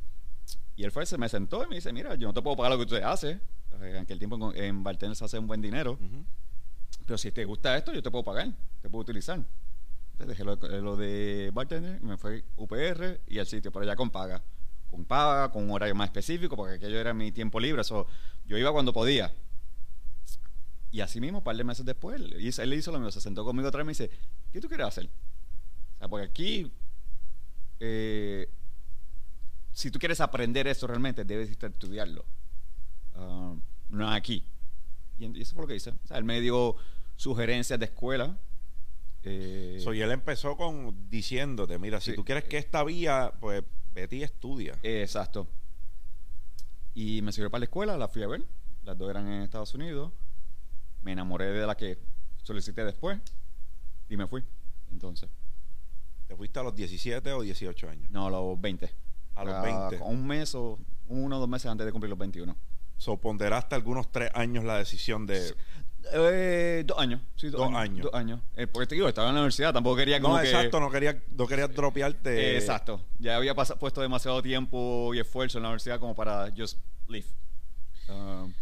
Y 0.75 0.85
él 0.85 0.91
fue, 0.91 1.07
se 1.07 1.17
me 1.17 1.29
sentó 1.29 1.65
y 1.65 1.69
me 1.69 1.77
dice, 1.77 1.93
mira, 1.93 2.15
yo 2.17 2.29
no 2.29 2.35
te 2.35 2.43
puedo 2.43 2.57
pagar 2.57 2.73
lo 2.73 2.79
que 2.79 2.87
tú 2.87 2.97
haces. 2.97 3.39
En 3.83 3.97
aquel 3.97 4.19
tiempo 4.19 4.53
en, 4.53 4.65
en 4.65 4.83
bartender 4.83 5.17
se 5.17 5.25
hace 5.25 5.39
un 5.39 5.47
buen 5.47 5.61
dinero. 5.61 5.93
Ujú. 5.93 6.25
Pero 7.05 7.19
si 7.19 7.31
te 7.31 7.45
gusta 7.45 7.77
esto, 7.77 7.93
yo 7.93 8.03
te 8.03 8.11
puedo 8.11 8.25
pagar, 8.25 8.53
te 8.83 8.91
puedo 8.91 9.03
utilizar. 9.03 9.39
Entonces 10.13 10.29
dejé 10.29 10.45
lo, 10.45 10.57
lo 10.57 10.97
de 10.97 11.51
bartender 11.53 12.01
y 12.03 12.07
me 12.07 12.17
fue 12.17 12.45
UPR 12.57 13.21
y 13.29 13.39
el 13.39 13.47
sitio, 13.47 13.71
pero 13.71 13.85
ya 13.85 13.95
con 13.95 14.11
paga. 14.11 14.43
Con 14.91 15.05
paga, 15.05 15.51
con 15.51 15.65
un 15.65 15.71
horario 15.71 15.95
más 15.95 16.09
específico, 16.09 16.57
porque 16.57 16.77
aquello 16.77 16.99
era 16.99 17.13
mi 17.13 17.33
tiempo 17.33 17.61
libre. 17.61 17.83
Eso, 17.83 18.07
yo 18.47 18.57
iba 18.57 18.73
cuando 18.73 18.93
podía. 18.93 19.33
Y 20.91 21.01
así 21.01 21.21
mismo, 21.21 21.39
un 21.39 21.45
par 21.45 21.57
de 21.57 21.65
meses 21.65 21.85
después, 21.85 22.21
él 22.21 22.37
hizo, 22.41 22.63
él 22.63 22.73
hizo 22.73 22.91
lo 22.91 22.99
mismo, 22.99 23.11
se 23.11 23.21
sentó 23.21 23.45
conmigo 23.45 23.69
otra 23.69 23.83
vez 23.83 23.85
y 23.85 24.03
me 24.03 24.07
dice, 24.07 24.11
¿qué 24.53 24.61
tú 24.61 24.69
quieres 24.69 24.87
hacer? 24.87 25.07
O 25.07 25.99
sea, 25.99 26.09
porque 26.09 26.27
aquí, 26.27 26.73
eh, 27.81 28.49
si 29.73 29.91
tú 29.91 29.99
quieres 29.99 30.21
aprender 30.21 30.67
esto 30.67 30.87
realmente, 30.87 31.25
debes 31.25 31.51
estudiarlo. 31.51 32.25
Ah, 33.17 33.55
no 33.89 34.09
aquí. 34.11 34.45
Y, 35.19 35.41
eso 35.41 35.55
fue 35.55 35.63
lo 35.65 35.69
que 35.69 35.77
hice. 35.77 35.91
O 35.91 36.07
sea, 36.07 36.19
él 36.19 36.25
me 36.25 36.41
dio 36.41 36.77
sugerencias 37.17 37.79
de 37.79 37.87
escuela. 37.87 38.39
eh, 39.23 39.81
So, 39.83 39.93
y 39.95 40.01
él 40.03 40.11
empezó 40.13 40.57
con 40.57 41.09
diciéndote, 41.11 41.79
mira, 41.79 42.01
si 42.01 42.11
Sí. 42.13 42.17
tú 42.17 42.25
quieres 42.25 42.45
que 42.45 42.59
esta 42.59 42.85
vía, 42.85 43.33
pues 43.41 43.63
vete 43.95 44.17
y 44.17 44.23
estudia. 44.23 44.79
eh, 44.83 45.03
exacto. 45.03 45.49
Y 46.95 47.21
me 47.23 47.33
sirvió 47.33 47.51
para 47.51 47.61
la 47.61 47.65
escuela, 47.65 47.97
la 47.99 48.09
fui 48.09 48.23
a 48.23 48.27
ver. 48.29 48.45
Las 48.85 48.97
dos 48.97 49.11
eran 49.11 49.27
en 49.29 49.43
Estados 49.43 49.75
Unidos. 49.75 50.13
Me 51.03 51.13
enamoré 51.13 51.47
de 51.47 51.67
la 51.67 51.77
que 51.77 51.99
solicité 52.43 52.85
después. 52.85 53.19
Y 54.09 54.17
me 54.17 54.27
fui. 54.27 54.45
Entonces, 54.93 55.29
¿Te 56.29 56.35
fuiste 56.37 56.59
a 56.59 56.63
los 56.65 56.75
17 56.75 57.33
o 57.33 57.43
18 57.43 57.89
años? 57.89 58.11
no, 58.11 58.27
a 58.27 58.31
los 58.31 58.61
20. 58.61 58.91
A 59.37 59.45
los 59.45 59.55
Ah, 59.55 59.61
20. 59.63 59.99
con 59.99 60.09
Un 60.13 60.27
mes 60.27 60.55
o 60.57 60.79
uno 61.09 61.37
o 61.37 61.41
dos 61.41 61.49
meses 61.49 61.67
antes 61.71 61.85
de 61.87 61.93
cumplir 61.93 62.11
los 62.11 62.19
21. 62.19 62.57
So, 62.99 63.17
ponderaste 63.19 63.75
algunos 63.75 64.11
tres 64.11 64.31
años 64.35 64.65
la 64.65 64.79
decisión 64.79 65.27
de... 65.27 65.55
Eh, 66.13 66.85
dos 66.87 66.99
años. 66.99 67.21
Sí, 67.35 67.49
dos, 67.49 67.59
Dos 67.61 67.69
años. 67.69 67.81
años. 67.81 68.03
Dos 68.05 68.15
años. 68.15 68.41
Eh, 68.57 68.67
porque 68.69 68.87
te 68.87 68.95
digo, 68.95 69.09
estaba 69.09 69.29
en 69.29 69.35
la 69.35 69.41
universidad, 69.41 69.73
tampoco 69.73 69.97
quería 69.97 70.21
como 70.21 70.37
No, 70.37 70.43
que... 70.43 70.49
exacto, 70.49 70.79
no 70.81 70.91
quería, 70.91 71.21
no 71.37 71.47
quería 71.47 71.67
dropearte. 71.69 72.53
Eh, 72.53 72.57
exacto. 72.59 73.03
Ya 73.19 73.37
había 73.37 73.55
pas- 73.57 73.77
puesto 73.77 74.01
demasiado 74.01 74.41
tiempo 74.41 75.13
y 75.15 75.19
esfuerzo 75.19 75.59
en 75.59 75.63
la 75.63 75.69
universidad 75.71 75.99
como 75.99 76.15
para 76.15 76.53
just 76.57 76.79
leave. 77.09 77.27
Um, 78.09 78.53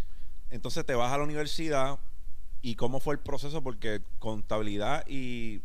Entonces 0.51 0.87
te 0.87 0.95
vas 0.95 1.13
a 1.13 1.19
la 1.19 1.25
universidad 1.25 1.99
y 2.63 2.77
cómo 2.77 2.99
fue 2.99 3.15
el 3.15 3.21
proceso 3.21 3.63
porque 3.63 4.01
contabilidad 4.19 5.05
y 5.07 5.61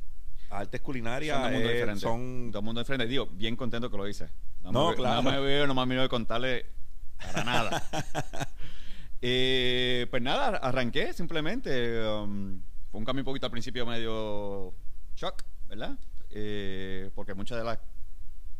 artes 0.50 0.82
culinarias 0.82 1.38
son 1.38 1.44
dos 1.44 1.54
mundos 1.54 1.72
diferentes. 1.72 2.02
son 2.02 2.52
dos 2.52 2.64
mundos 2.64 2.84
diferentes. 2.84 3.10
Digo, 3.10 3.28
bien 3.32 3.56
contento 3.56 3.90
que 3.90 3.96
lo 3.98 4.06
hice. 4.08 4.28
No, 4.64 4.90
me, 4.90 4.96
claro. 4.96 5.22
No 5.22 5.32
me 5.32 5.40
veo, 5.40 5.66
no 5.66 5.74
me 5.74 5.86
miro 5.86 6.02
de 6.02 6.10
contarle 6.10 6.66
para 7.20 7.44
nada. 7.44 7.84
Eh, 9.22 10.08
pues 10.10 10.22
nada, 10.22 10.56
arranqué 10.58 11.12
simplemente. 11.12 12.02
um, 12.08 12.62
fue 12.90 13.00
un 13.00 13.06
cambio 13.06 13.22
un 13.22 13.26
poquito 13.26 13.48
al 13.48 13.52
principio 13.52 13.86
medio 13.86 14.74
shock, 15.18 15.44
¿verdad? 15.68 15.98
Eh, 16.30 17.12
porque 17.16 17.34
muchas 17.34 17.58
de 17.58 17.66
las 17.66 17.80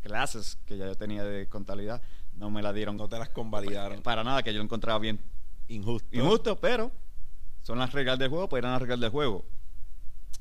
clases 0.02 0.58
que 0.66 0.76
ya 0.76 0.84
yo 0.86 0.94
tenía 0.96 1.24
de 1.24 1.48
contabilidad 1.48 2.02
no 2.34 2.50
me 2.50 2.60
las 2.62 2.74
dieron 2.74 2.96
no 2.98 3.08
te 3.08 3.18
las 3.18 3.30
convalidaron. 3.30 4.02
para 4.02 4.22
nada, 4.22 4.42
que 4.42 4.52
yo 4.52 4.58
lo 4.58 4.64
encontraba 4.64 4.98
bien 4.98 5.18
Injusto. 5.68 6.08
injusto, 6.12 6.60
pero 6.60 6.92
son 7.62 7.78
las 7.78 7.92
reglas 7.92 8.18
del 8.18 8.28
juego, 8.28 8.48
pues 8.48 8.60
eran 8.60 8.72
las 8.72 8.82
reglas 8.82 9.00
del 9.00 9.10
juego. 9.10 9.46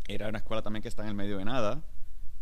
Era 0.08 0.28
una 0.28 0.40
escuela 0.40 0.62
también 0.62 0.82
que 0.82 0.90
está 0.90 1.04
en 1.04 1.10
el 1.10 1.16
medio 1.16 1.38
de 1.38 1.46
nada. 1.46 1.82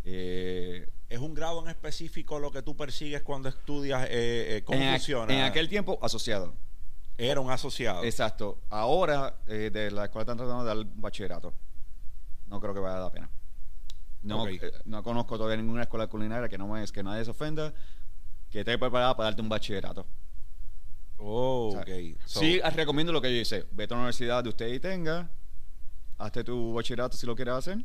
Eh, 0.04 0.90
¿Es 1.10 1.20
un 1.20 1.34
grado 1.34 1.62
en 1.64 1.70
específico 1.70 2.38
lo 2.40 2.52
que 2.52 2.62
tú 2.62 2.76
persigues 2.76 3.22
cuando 3.22 3.48
estudias? 3.50 4.04
eh, 4.06 4.58
eh, 4.58 4.64
¿Cómo 4.66 4.80
en, 4.80 4.90
funciona? 4.92 5.34
en 5.34 5.42
aquel 5.44 5.70
tiempo, 5.70 5.98
asociado. 6.02 6.54
Era 7.18 7.40
un 7.40 7.50
asociado. 7.50 8.04
Exacto. 8.04 8.60
Ahora, 8.70 9.38
eh, 9.48 9.70
de 9.72 9.90
la 9.90 10.06
escuela 10.06 10.24
están 10.24 10.38
tratando 10.38 10.64
de 10.64 10.76
dar 10.76 10.86
bachillerato. 10.96 11.54
No 12.48 12.60
creo 12.60 12.74
que 12.74 12.80
valga 12.80 13.00
la 13.00 13.12
pena. 13.12 13.30
No, 14.24 15.04
conozco 15.04 15.38
todavía 15.38 15.58
ninguna 15.58 15.84
escuela 15.84 16.08
culinaria 16.08 16.50
que 16.50 16.58
no 16.58 16.68
me, 16.68 16.86
que 16.86 17.04
nadie 17.04 17.24
se 17.24 17.32
ofenda, 17.32 17.74
que 18.50 18.60
esté 18.60 18.78
preparada 18.78 19.16
para 19.16 19.30
darte 19.30 19.42
un 19.42 19.50
bachillerato. 19.50 20.06
Oh, 21.18 21.70
O 21.70 21.72
sea, 21.72 21.82
ok. 21.82 22.20
So, 22.26 22.40
sí, 22.42 22.60
ah, 22.64 22.70
recomiendo 22.70 23.12
lo 23.14 23.22
que 23.22 23.34
yo 23.34 23.42
hice. 23.42 23.66
Vete 23.72 23.94
a 23.94 23.98
la 23.98 24.02
universidad 24.02 24.44
de 24.44 24.50
usted 24.50 24.68
y 24.68 24.80
tenga, 24.80 25.30
hazte 26.18 26.44
tu 26.44 26.74
bachillerato 26.74 27.16
si 27.16 27.26
lo 27.26 27.36
quieres 27.36 27.54
hacer, 27.56 27.80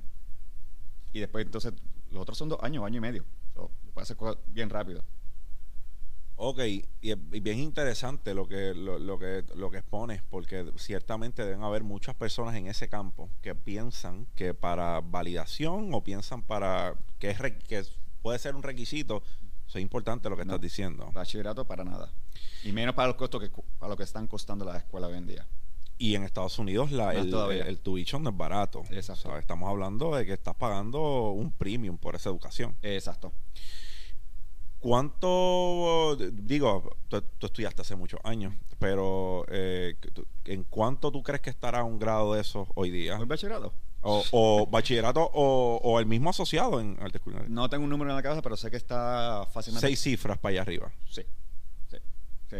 y 1.12 1.20
después 1.20 1.44
entonces 1.46 1.72
los 2.12 2.22
otros 2.22 2.38
son 2.38 2.48
dos 2.48 2.58
años, 2.62 2.84
año 2.84 2.98
y 2.98 3.00
medio. 3.00 3.24
So, 3.54 3.70
puedes 3.94 4.06
hacer 4.06 4.16
cosas 4.16 4.36
bien 4.46 4.70
rápido. 4.70 5.02
Ok, 6.36 6.58
y 6.60 6.84
y 7.00 7.14
bien 7.40 7.58
interesante 7.60 8.34
lo 8.34 8.48
que, 8.48 8.74
lo, 8.74 8.98
lo 8.98 9.18
que, 9.18 9.44
lo 9.54 9.70
que 9.70 9.78
expones, 9.78 10.22
porque 10.28 10.72
ciertamente 10.76 11.44
deben 11.44 11.62
haber 11.62 11.84
muchas 11.84 12.14
personas 12.16 12.54
en 12.56 12.66
ese 12.66 12.88
campo 12.88 13.30
que 13.42 13.54
piensan 13.54 14.26
que 14.34 14.52
para 14.54 15.00
validación 15.00 15.92
o 15.94 16.02
piensan 16.02 16.42
para 16.42 16.94
que, 17.18 17.30
es 17.30 17.38
que 17.68 17.84
puede 18.22 18.38
ser 18.40 18.56
un 18.56 18.62
requisito, 18.62 19.22
eso 19.68 19.78
es 19.78 19.82
importante 19.82 20.28
lo 20.30 20.36
que 20.36 20.44
No. 20.44 20.54
estás 20.54 20.62
diciendo. 20.62 21.10
Bachillerato 21.12 21.64
para 21.64 21.84
nada. 21.84 22.10
Y 22.64 22.72
menos 22.72 22.94
para 22.94 23.08
los 23.08 23.16
costos 23.16 23.40
que 23.40 23.50
para 23.78 23.90
lo 23.90 23.96
que 23.96 24.02
están 24.04 24.26
costando 24.26 24.64
las 24.64 24.76
escuelas 24.78 25.10
hoy 25.10 25.18
en 25.18 25.26
día. 25.26 25.46
Y 26.02 26.16
en 26.16 26.24
Estados 26.24 26.58
Unidos 26.58 26.90
la, 26.90 27.12
el, 27.12 27.32
el, 27.32 27.62
el 27.62 27.78
tuition 27.78 28.24
no 28.24 28.30
es 28.30 28.36
barato. 28.36 28.82
Exacto. 28.90 29.28
O 29.28 29.30
sea, 29.30 29.38
estamos 29.38 29.70
hablando 29.70 30.16
de 30.16 30.26
que 30.26 30.32
estás 30.32 30.56
pagando 30.56 31.30
un 31.30 31.52
premium 31.52 31.96
por 31.96 32.16
esa 32.16 32.28
educación. 32.28 32.76
Exacto. 32.82 33.32
¿Cuánto, 34.80 36.16
digo, 36.32 36.96
tú, 37.06 37.22
tú 37.38 37.46
estudiaste 37.46 37.82
hace 37.82 37.94
muchos 37.94 38.18
años, 38.24 38.52
pero 38.80 39.44
eh, 39.48 39.94
¿en 40.46 40.64
cuánto 40.64 41.12
tú 41.12 41.22
crees 41.22 41.40
que 41.40 41.50
estará 41.50 41.84
un 41.84 42.00
grado 42.00 42.34
de 42.34 42.40
eso 42.40 42.66
hoy 42.74 42.90
día? 42.90 43.16
¿El 43.16 43.26
bachillerato? 43.26 43.72
O, 44.00 44.24
o 44.32 44.66
bachillerato 44.66 45.20
o, 45.32 45.78
o 45.84 46.00
el 46.00 46.06
mismo 46.06 46.30
asociado 46.30 46.80
en 46.80 46.98
artes 47.00 47.22
culinarias. 47.22 47.52
No 47.52 47.70
tengo 47.70 47.84
un 47.84 47.90
número 47.90 48.10
en 48.10 48.16
la 48.16 48.24
cabeza, 48.24 48.42
pero 48.42 48.56
sé 48.56 48.72
que 48.72 48.76
está 48.76 49.46
fácilmente. 49.52 49.86
Seis 49.86 50.00
cifras 50.00 50.36
para 50.38 50.50
allá 50.50 50.62
arriba. 50.62 50.92
Sí. 51.08 51.22
Sí. 51.88 51.98
sí. 52.50 52.56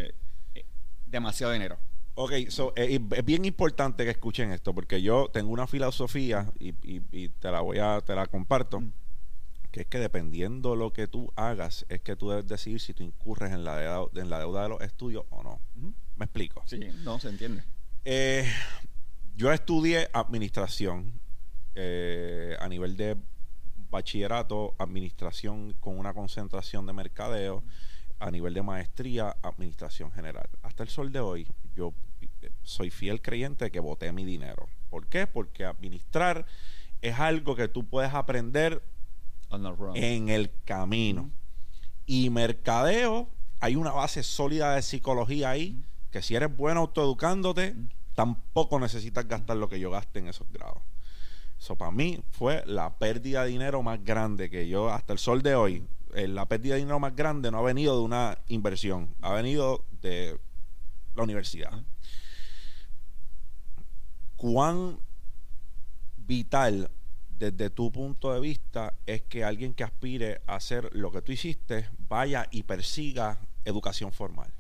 Eh, 0.55 0.65
Demasiado 1.07 1.53
dinero. 1.53 1.77
Ok, 2.15 2.33
so, 2.49 2.73
eh, 2.77 3.01
es 3.17 3.25
bien 3.25 3.45
importante 3.47 4.05
que 4.05 4.11
escuchen 4.11 4.53
esto, 4.53 4.75
porque 4.75 5.01
yo 5.01 5.29
tengo 5.33 5.51
una 5.51 5.67
filosofía 5.67 6.53
y, 6.59 6.71
y- 6.83 7.03
y 7.11 7.29
te 7.31 7.51
la 7.51 7.61
voy 7.63 7.79
a, 7.79 8.01
te 8.03 8.15
la 8.15 8.27
comparto, 8.27 8.81
Mm. 8.81 8.93
que 9.71 9.81
es 9.83 9.87
que 9.87 9.99
dependiendo 9.99 10.77
lo 10.77 10.93
que 10.93 11.07
tú 11.09 11.33
hagas, 11.37 11.87
es 11.89 12.03
que 12.03 12.15
tú 12.15 12.29
debes 12.29 12.47
decidir 12.47 12.81
si 12.81 12.93
tú 12.93 13.03
incurres 13.03 13.53
en 13.53 13.65
la 13.65 13.77
deuda, 13.79 14.23
en 14.23 14.29
la 14.29 14.39
deuda 14.41 14.63
de 14.65 14.69
los 14.69 14.81
estudios 14.83 15.25
o 15.31 15.43
no. 15.43 15.61
¿Me 16.17 16.27
explico? 16.27 16.63
Sí, 16.67 16.79
no 17.03 17.19
se 17.19 17.31
entiende. 17.31 17.65
Eh, 18.05 18.45
yo 19.35 19.51
estudié 19.51 20.11
administración 20.13 21.19
eh, 21.75 22.55
a 22.61 22.69
nivel 22.69 22.99
de 22.99 23.17
bachillerato, 23.91 24.75
administración 24.79 25.75
con 25.81 25.99
una 25.99 26.13
concentración 26.13 26.87
de 26.87 26.93
mercadeo, 26.93 27.63
a 28.19 28.31
nivel 28.31 28.55
de 28.55 28.63
maestría, 28.63 29.37
administración 29.43 30.11
general. 30.13 30.49
Hasta 30.63 30.83
el 30.83 30.89
sol 30.89 31.13
de 31.13 31.21
hoy, 31.21 31.47
yo 31.75 31.95
eh, 32.21 32.51
soy 32.63 32.91
fiel 32.91 33.21
creyente 33.21 33.67
de 33.67 33.71
que 33.71 33.81
boté 33.81 34.13
mi 34.13 34.25
dinero. 34.25 34.69
¿Por 34.91 35.07
qué? 35.07 35.27
Porque 35.27 35.65
administrar 35.65 36.47
es 37.01 37.19
algo 37.19 37.57
que 37.57 37.69
tú 37.69 37.85
puedes 37.85 38.15
aprender 38.15 38.83
en 39.95 40.29
el 40.29 40.51
camino. 40.65 41.31
Y 42.07 42.31
mercadeo, 42.31 43.29
hay 43.61 43.77
una 43.77 43.93
base 43.93 44.23
sólida 44.23 44.75
de 44.75 44.83
psicología 44.83 45.51
ahí, 45.51 45.85
que 46.11 46.23
si 46.23 46.35
eres 46.35 46.55
bueno 46.57 46.81
autoeducándote, 46.81 47.75
tampoco 48.15 48.79
necesitas 48.79 49.27
gastar 49.27 49.57
lo 49.57 49.69
que 49.69 49.81
yo 49.81 49.91
gasté 49.91 50.21
en 50.21 50.29
esos 50.29 50.51
grados. 50.53 50.83
Eso 51.59 51.77
para 51.77 51.93
mí 51.93 52.23
fue 52.33 52.65
la 52.67 52.99
pérdida 52.99 53.45
de 53.45 53.51
dinero 53.51 53.83
más 53.83 54.03
grande 54.05 54.51
que 54.51 54.69
yo, 54.69 54.91
hasta 54.91 55.13
el 55.13 55.19
sol 55.19 55.43
de 55.43 55.55
hoy, 55.55 55.87
la 56.13 56.47
pérdida 56.47 56.75
de 56.75 56.81
dinero 56.81 57.01
más 57.01 57.17
grande 57.17 57.51
no 57.51 57.59
ha 57.59 57.63
venido 57.63 57.97
de 57.97 58.05
una 58.05 58.39
inversión, 58.49 59.15
ha 59.23 59.33
venido 59.33 59.85
de 60.01 60.39
la 61.15 61.23
universidad. 61.23 61.73
¿Cuán 64.37 64.99
vital 66.17 66.91
desde 67.39 67.71
tu 67.71 67.91
punto 67.91 68.33
de 68.33 68.41
vista 68.41 68.95
es 69.07 69.23
que 69.23 69.45
alguien 69.45 69.75
que 69.75 69.85
aspire 69.85 70.43
a 70.47 70.57
hacer 70.57 70.91
lo 70.95 71.11
que 71.11 71.23
tú 71.23 71.33
hiciste 71.33 71.89
vaya 72.09 72.47
y 72.51 72.65
persiga 72.65 73.41
educación 73.65 74.13
formal? 74.13 74.53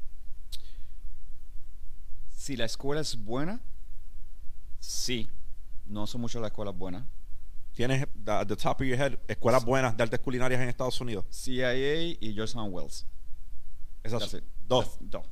Si 2.32 2.56
la 2.56 2.64
escuela 2.64 3.00
es 3.00 3.16
buena, 3.16 3.60
sí. 4.80 5.28
No 5.86 6.06
son 6.06 6.22
muchas 6.22 6.40
las 6.40 6.50
escuelas 6.50 6.76
buenas. 6.76 7.04
¿Tienes, 7.74 8.06
at 8.26 8.46
the 8.46 8.56
top 8.56 8.80
of 8.80 8.86
your 8.86 8.98
head, 8.98 9.18
escuelas 9.28 9.64
buenas 9.64 9.96
de 9.96 10.02
artes 10.02 10.20
culinarias 10.20 10.60
en 10.60 10.68
Estados 10.68 11.00
Unidos? 11.00 11.24
CIA 11.30 11.74
y 12.20 12.32
Georgetown 12.34 12.72
Wells. 12.72 13.06
Esas 14.02 14.36
dos. 14.66 14.98
Dos. 15.00 15.26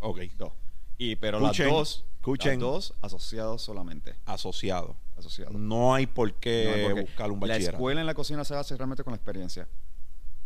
Ok. 0.00 0.20
Dos. 0.36 0.52
Y, 0.98 1.16
pero 1.16 1.40
las 1.40 1.56
dos, 1.56 2.04
escuchen. 2.16 2.52
las 2.52 2.60
dos 2.60 2.94
asociados 3.00 3.62
solamente. 3.62 4.14
Asociados. 4.24 4.96
Asociados. 5.16 5.54
No 5.54 5.94
hay 5.94 6.06
por 6.06 6.34
qué 6.34 6.82
No 6.82 6.88
hay 6.96 7.02
buscar 7.04 7.30
un 7.30 7.40
La 7.40 7.46
bachillerato. 7.46 7.76
escuela 7.76 8.00
en 8.00 8.06
la 8.06 8.14
cocina 8.14 8.44
se 8.44 8.54
hace 8.54 8.76
realmente 8.76 9.02
con 9.02 9.12
la 9.12 9.16
experiencia. 9.16 9.66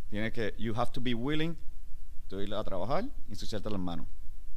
Tiene 0.09 0.33
que, 0.33 0.55
you 0.59 0.73
have 0.77 0.91
to 0.93 1.01
be 1.01 1.15
willing 1.15 1.57
to 2.29 2.41
ir 2.41 2.53
a 2.55 2.63
trabajar 2.63 3.05
y 3.29 3.33
ensuciarte 3.33 3.71
las 3.71 3.81
manos. 3.81 4.07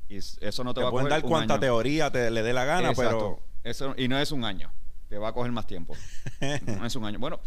Y 0.09 0.17
eso 0.17 0.63
no 0.63 0.73
te, 0.73 0.79
Te 0.79 0.83
va 0.83 0.89
a 0.89 0.91
pueden 0.91 1.09
dar 1.09 1.23
año. 1.25 1.59
teoría 1.59 2.11
te 2.11 2.29
le 2.29 2.43
dé 2.43 2.53
la 2.53 2.65
gana, 2.65 2.89
Exacto. 2.89 3.39
Eso, 3.63 3.95
y 3.97 4.07
no 4.07 4.19
es 4.19 4.31
un 4.31 4.43
año. 4.43 4.71
Te 5.13 5.19
va 5.19 5.27
a 5.27 5.31
coger 5.31 5.51
más 5.51 5.67
tiempo. 5.67 5.95
No 6.65 6.87
es 6.87 6.95
un 6.95 7.05
año. 7.05 7.19
Bueno, 7.19 7.39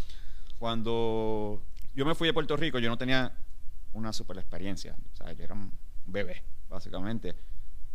cuando 0.57 1.65
yo 1.97 2.07
me 2.07 2.15
fui 2.15 2.29
de 2.29 2.33
Puerto 2.33 2.57
Rico, 2.57 2.79
yo 2.79 2.89
no 2.89 2.97
tenía 2.97 3.33
una 3.93 4.13
super 4.13 4.37
experiencia. 4.39 4.95
O 5.13 5.17
sea, 5.17 5.33
yo 5.33 5.43
era 5.43 5.55
un 5.55 5.73
bebé, 6.07 6.45
básicamente. 6.71 7.35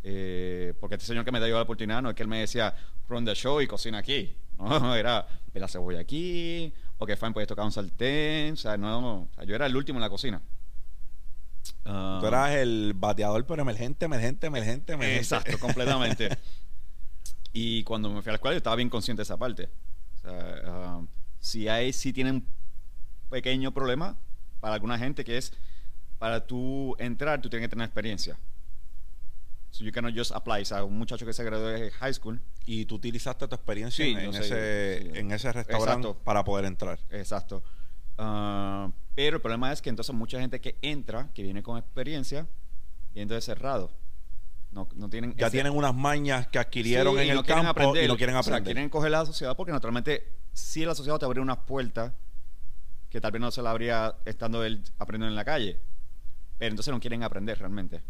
Eh, 0.04 0.74
porque 0.78 0.96
este 0.96 1.08
señor 1.08 1.24
que 1.24 1.32
me 1.32 1.40
dio 1.40 1.56
la 1.56 1.62
oportunidad 1.62 2.02
no 2.02 2.10
es 2.10 2.16
que 2.18 2.24
él 2.24 2.28
me 2.28 2.42
decía, 2.42 2.76
run 3.08 3.24
the 3.24 3.34
show 3.34 3.62
y 3.62 3.68
cocina 3.68 4.00
aquí. 4.00 4.36
No, 4.58 4.94
era, 4.94 5.26
la 5.54 5.68
cebolla 5.70 6.02
aquí, 6.02 6.72
ok, 6.98 7.16
fine, 7.16 7.32
puedes 7.32 7.48
tocar 7.48 7.64
un 7.64 7.72
sartén. 7.72 8.54
O 8.54 8.58
sea, 8.58 8.76
no, 8.76 9.22
o 9.22 9.30
sea, 9.34 9.46
yo 9.46 9.56
era 9.56 9.68
el 9.68 9.76
último 9.78 10.00
en 10.00 10.02
la 10.02 10.10
cocina. 10.10 10.42
Ah, 11.86 12.18
Tú 12.20 12.28
eras 12.28 12.52
el 12.56 12.94
bateador, 12.94 13.46
pero 13.46 13.62
emergente, 13.62 14.04
emergente, 14.04 14.48
emergente, 14.48 14.94
emergente. 14.94 15.22
Exacto, 15.22 15.58
completamente. 15.60 16.28
y 17.54 17.84
cuando 17.84 18.10
me 18.10 18.22
fui 18.22 18.30
a 18.30 18.34
la 18.34 18.36
escuela 18.36 18.54
yo 18.54 18.58
estaba 18.58 18.76
bien 18.76 18.90
consciente 18.90 19.20
de 19.20 19.24
esa 19.24 19.38
parte. 19.38 19.70
O 20.16 20.18
sea, 20.18 20.56
ah, 20.66 21.02
si 21.40 21.68
hay, 21.68 21.94
si 21.94 22.14
tienen 22.14 22.36
un 22.36 22.46
pequeño 23.30 23.74
problema 23.74 24.18
para 24.60 24.76
alguna 24.76 24.98
gente 24.98 25.24
que 25.24 25.38
es, 25.38 25.54
para 26.20 26.46
tú 26.46 26.96
entrar, 27.00 27.42
tú 27.42 27.50
tienes 27.50 27.68
que 27.68 27.70
tener 27.70 27.86
experiencia. 27.86 28.38
So 29.72 29.84
you 29.86 29.92
cannot 29.92 30.14
just 30.16 30.32
apply. 30.34 30.62
O 30.62 30.66
sea, 30.66 30.84
un 30.84 30.98
muchacho 30.98 31.26
que 31.26 31.34
se 31.34 31.44
graduó 31.44 31.68
de 31.68 31.92
high 31.92 32.14
school, 32.14 32.42
Y 32.66 32.86
tú 32.86 32.96
utilizaste 32.96 33.48
tu 33.48 33.56
experiencia 33.56 34.06
Sí, 34.06 34.12
en, 34.12 34.34
sé, 34.34 34.40
ese, 34.42 35.12
sí. 35.14 35.20
en 35.20 35.32
ese 35.32 35.52
restaurante 35.52 36.08
Exacto. 36.10 36.24
para 36.24 36.44
poder 36.44 36.66
entrar. 36.66 37.00
exacto. 37.10 37.64
Ah, 38.18 38.92
pero 39.16 39.38
el 39.38 39.42
problema 39.42 39.72
es 39.72 39.82
que 39.82 39.90
entonces 39.90 40.14
mucha 40.14 40.40
gente 40.40 40.60
que 40.62 40.78
entra, 40.82 41.30
que 41.34 41.42
viene 41.42 41.64
con 41.64 41.78
experiencia, 41.78 42.48
viene 43.14 43.42
cerrado. 43.42 43.92
No, 44.72 44.88
no 44.96 45.10
tienen 45.10 45.36
Ya 45.36 45.48
ese- 45.48 45.58
tienen 45.58 45.74
unas 45.76 45.94
mañas 45.94 46.48
que 46.48 46.58
adquirieron 46.60 47.16
Sí, 47.16 47.22
en 47.24 47.30
el 47.38 47.44
campo 47.44 47.70
aprender. 47.72 48.06
y 48.06 48.08
no 48.08 48.16
quieren 48.18 48.36
O 48.36 48.44
sea, 48.44 48.54
aprender. 48.54 48.74
quieren 48.74 48.90
coger 48.90 49.12
la 49.12 49.26
sociedad 49.26 49.56
porque 49.56 49.72
naturalmente 49.74 50.32
sí 50.54 50.86
la 50.86 50.96
sociedad 50.96 51.20
te 51.20 51.26
abre 51.26 51.42
unas 51.42 51.58
puertas 51.58 52.14
que 53.10 53.20
tal 53.20 53.32
vez 53.34 53.42
no 53.42 53.52
se 53.52 53.62
la 53.62 53.72
abría 53.72 54.16
estando 54.24 54.64
él 54.64 54.82
aprendiendo 54.98 55.30
en 55.32 55.36
la 55.36 55.44
calle. 55.44 55.78
Pero 56.58 56.70
entonces 56.72 56.94
no 56.94 57.00
quieren 57.02 57.24
aprender 57.24 57.58
realmente. 57.60 58.02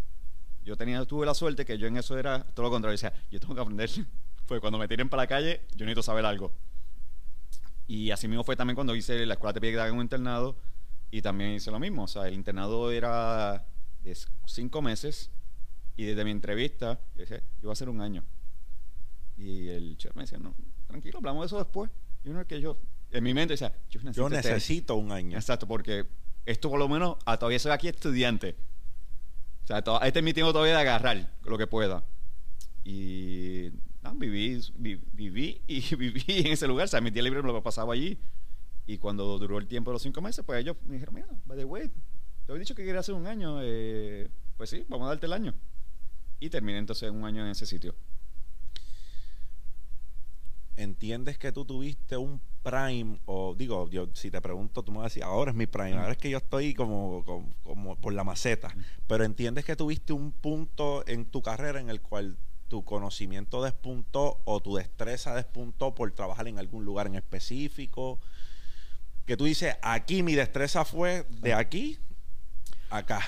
Yo 0.64 0.76
tenía, 0.78 1.04
tuve 1.06 1.26
la 1.26 1.34
suerte 1.34 1.66
que 1.66 1.78
yo 1.80 1.88
en 1.88 1.98
eso 1.98 2.16
era 2.20 2.44
todo 2.44 2.66
lo 2.66 2.70
contrario. 2.70 2.92
Decía, 2.92 3.12
yo 3.32 3.40
tengo 3.40 3.56
que 3.56 3.62
aprender. 3.62 3.90
Porque 4.46 4.62
cuando 4.62 4.78
me 4.78 4.88
tiren 4.88 5.10
para 5.10 5.24
la 5.24 5.28
calle, 5.28 5.62
yo 5.76 5.86
necesito 5.86 6.04
saber 6.04 6.26
algo. 6.26 6.52
Y 7.88 8.12
así 8.12 8.28
mismo 8.28 8.44
fue 8.44 8.56
también 8.56 8.76
cuando 8.76 8.96
hice 8.96 9.26
la 9.26 9.34
escuela 9.34 9.54
te 9.54 9.62
pide 9.62 9.72
que 9.74 9.80
haga 9.80 9.92
un 9.92 10.02
internado. 10.02 10.56
Y 11.10 11.22
también 11.24 11.52
hice 11.52 11.72
lo 11.72 11.80
mismo. 11.80 12.04
O 12.04 12.08
sea, 12.08 12.28
el 12.28 12.36
internado 12.36 12.92
era 12.92 13.66
de 14.04 14.16
cinco 14.46 14.82
meses. 14.82 15.32
Y 15.98 16.06
desde 16.06 16.24
mi 16.24 16.32
entrevista, 16.32 17.00
yo 17.16 17.20
decía, 17.22 17.38
yo 17.40 17.62
voy 17.64 17.70
a 17.70 17.74
hacer 17.74 17.90
un 17.90 18.02
año. 18.02 18.24
Y 19.38 19.68
el 19.70 19.98
chef 19.98 20.16
me 20.16 20.24
decía, 20.24 20.38
no, 20.38 20.56
tranquilo, 20.88 21.18
hablamos 21.20 21.44
de 21.44 21.46
eso 21.48 21.58
después. 21.58 21.90
Y 22.24 22.30
uno 22.30 22.42
es 22.42 22.48
que 22.48 22.62
yo, 22.62 22.78
en 23.12 23.24
mi 23.24 23.34
mente 23.34 23.54
decía, 23.54 23.74
yo 23.90 24.00
necesito, 24.02 24.30
Yo 24.30 24.36
este- 24.36 24.50
necesito 24.54 24.96
un 24.96 25.12
año. 25.12 25.38
Exacto, 25.38 25.68
porque 25.68 26.06
esto 26.46 26.70
por 26.70 26.80
lo 26.80 26.88
menos, 26.88 27.18
ah, 27.26 27.38
todavía 27.38 27.60
soy 27.60 27.72
aquí 27.72 27.88
estudiante. 27.88 28.56
O 29.64 29.68
sea, 29.68 29.82
to- 29.84 30.02
este 30.02 30.20
es 30.20 30.26
mi 30.26 30.34
tiempo 30.34 30.52
todavía 30.54 30.74
de 30.76 30.82
agarrar 30.82 31.38
lo 31.44 31.58
que 31.58 31.68
pueda. 31.68 32.04
Y 32.84 33.70
no, 34.02 34.16
viví, 34.16 34.60
vi- 34.76 35.02
viví 35.14 35.62
y 35.68 35.82
viví 35.96 36.24
en 36.28 36.48
ese 36.54 36.68
lugar. 36.68 36.86
O 36.86 36.88
sea, 36.88 37.02
mi 37.02 37.12
día 37.12 37.22
libre 37.24 37.42
me 37.44 37.52
lo 37.52 37.62
pasaba 37.62 37.94
allí. 37.94 38.18
Y 38.88 38.98
cuando 38.98 39.38
duró 39.38 39.58
el 39.60 39.68
tiempo 39.68 39.92
de 39.92 39.94
los 39.96 40.02
cinco 40.02 40.22
meses, 40.22 40.44
pues 40.46 40.60
ellos 40.60 40.76
me 40.86 40.94
dijeron, 40.96 41.14
mira, 41.16 41.28
by 41.46 41.58
the 41.58 41.66
way, 41.66 41.88
te 42.46 42.52
había 42.52 42.60
dicho 42.62 42.74
que 42.76 42.84
quería 42.84 43.00
hacer 43.00 43.14
un 43.16 43.28
año. 43.28 43.60
eh, 43.62 44.30
pues 44.58 44.70
sí, 44.70 44.86
vamos 44.90 45.06
a 45.06 45.10
darte 45.10 45.26
el 45.28 45.34
año. 45.34 45.54
Y 46.42 46.50
terminé 46.50 46.80
entonces 46.80 47.10
un 47.10 47.24
año 47.24 47.46
en 47.46 47.52
ese 47.52 47.66
sitio. 47.66 47.96
¿entiendes 50.82 51.38
que 51.38 51.52
tú 51.52 51.66
tuviste 51.66 52.18
un 52.18 52.42
prime? 52.64 53.20
O 53.26 53.56
digo, 53.56 53.90
yo 53.90 54.10
si 54.14 54.32
te 54.32 54.42
pregunto, 54.42 54.84
tú 54.84 54.92
me 54.92 55.00
vas 55.00 55.06
a 55.06 55.10
decir, 55.10 55.24
ahora 55.24 55.52
es 55.52 55.58
mi 55.58 55.68
prime, 55.68 55.98
ahora 55.98 56.12
es 56.12 56.18
que 56.18 56.30
yo 56.30 56.38
estoy 56.38 56.74
como, 56.74 57.24
como, 57.24 57.54
como 57.64 57.96
por 57.96 58.14
la 58.14 58.24
maceta. 58.24 58.76
Pero 59.08 59.24
¿entiendes 59.24 59.66
que 59.66 59.76
tuviste 59.76 60.14
un 60.14 60.32
punto 60.32 61.04
en 61.08 61.26
tu 61.26 61.42
carrera 61.42 61.80
en 61.80 61.90
el 61.90 62.02
cual 62.02 62.38
tu 62.68 62.84
conocimiento 62.84 63.62
despuntó 63.64 64.40
o 64.46 64.62
tu 64.62 64.76
destreza 64.76 65.36
despuntó 65.36 65.94
por 65.94 66.12
trabajar 66.12 66.48
en 66.48 66.58
algún 66.58 66.86
lugar 66.86 67.08
en 67.08 67.16
específico? 67.16 68.20
Que 69.26 69.38
tú 69.38 69.46
dices, 69.46 69.76
aquí 69.82 70.24
mi 70.24 70.34
destreza 70.34 70.84
fue 70.84 71.26
de 71.42 71.54
aquí 71.54 72.00
a 72.90 72.98
acá. 72.98 73.22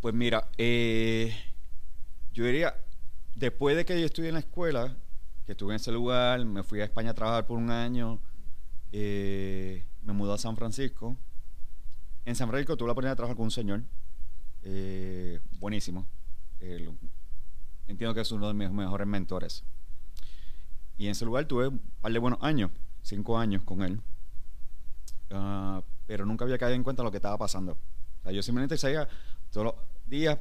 Pues 0.00 0.14
mira, 0.14 0.48
eh, 0.56 1.34
yo 2.36 2.44
diría, 2.44 2.76
después 3.34 3.76
de 3.76 3.86
que 3.86 3.98
yo 3.98 4.04
estudié 4.04 4.28
en 4.28 4.34
la 4.34 4.40
escuela, 4.40 4.94
que 5.46 5.52
estuve 5.52 5.72
en 5.72 5.76
ese 5.76 5.90
lugar, 5.90 6.44
me 6.44 6.62
fui 6.62 6.82
a 6.82 6.84
España 6.84 7.12
a 7.12 7.14
trabajar 7.14 7.46
por 7.46 7.56
un 7.56 7.70
año, 7.70 8.20
eh, 8.92 9.86
me 10.02 10.12
mudé 10.12 10.34
a 10.34 10.36
San 10.36 10.54
Francisco. 10.54 11.16
En 12.26 12.34
San 12.36 12.48
Francisco 12.48 12.76
tuve 12.76 12.88
la 12.88 12.92
oportunidad 12.92 13.12
de 13.12 13.16
trabajar 13.16 13.36
con 13.36 13.44
un 13.44 13.50
señor, 13.50 13.84
eh, 14.64 15.40
buenísimo. 15.58 16.06
Entiendo 16.60 18.12
que 18.12 18.20
es 18.20 18.30
uno 18.30 18.48
de 18.48 18.54
mis 18.54 18.70
mejores 18.70 19.06
mentores. 19.06 19.64
Y 20.98 21.06
en 21.06 21.12
ese 21.12 21.24
lugar 21.24 21.46
tuve 21.46 21.68
un 21.68 21.78
par 22.02 22.12
de 22.12 22.18
buenos 22.18 22.42
años, 22.42 22.70
cinco 23.00 23.38
años 23.38 23.62
con 23.62 23.80
él. 23.80 23.98
Ah, 25.30 25.82
pero 26.06 26.26
nunca 26.26 26.44
había 26.44 26.58
caído 26.58 26.74
en 26.74 26.82
cuenta 26.82 27.02
lo 27.02 27.10
que 27.10 27.16
estaba 27.16 27.38
pasando. 27.38 27.72
O 27.72 28.22
sea, 28.24 28.32
yo 28.32 28.42
simplemente 28.42 28.76
seguía 28.76 29.08
todos 29.50 29.64
los 29.68 29.74
días 30.04 30.38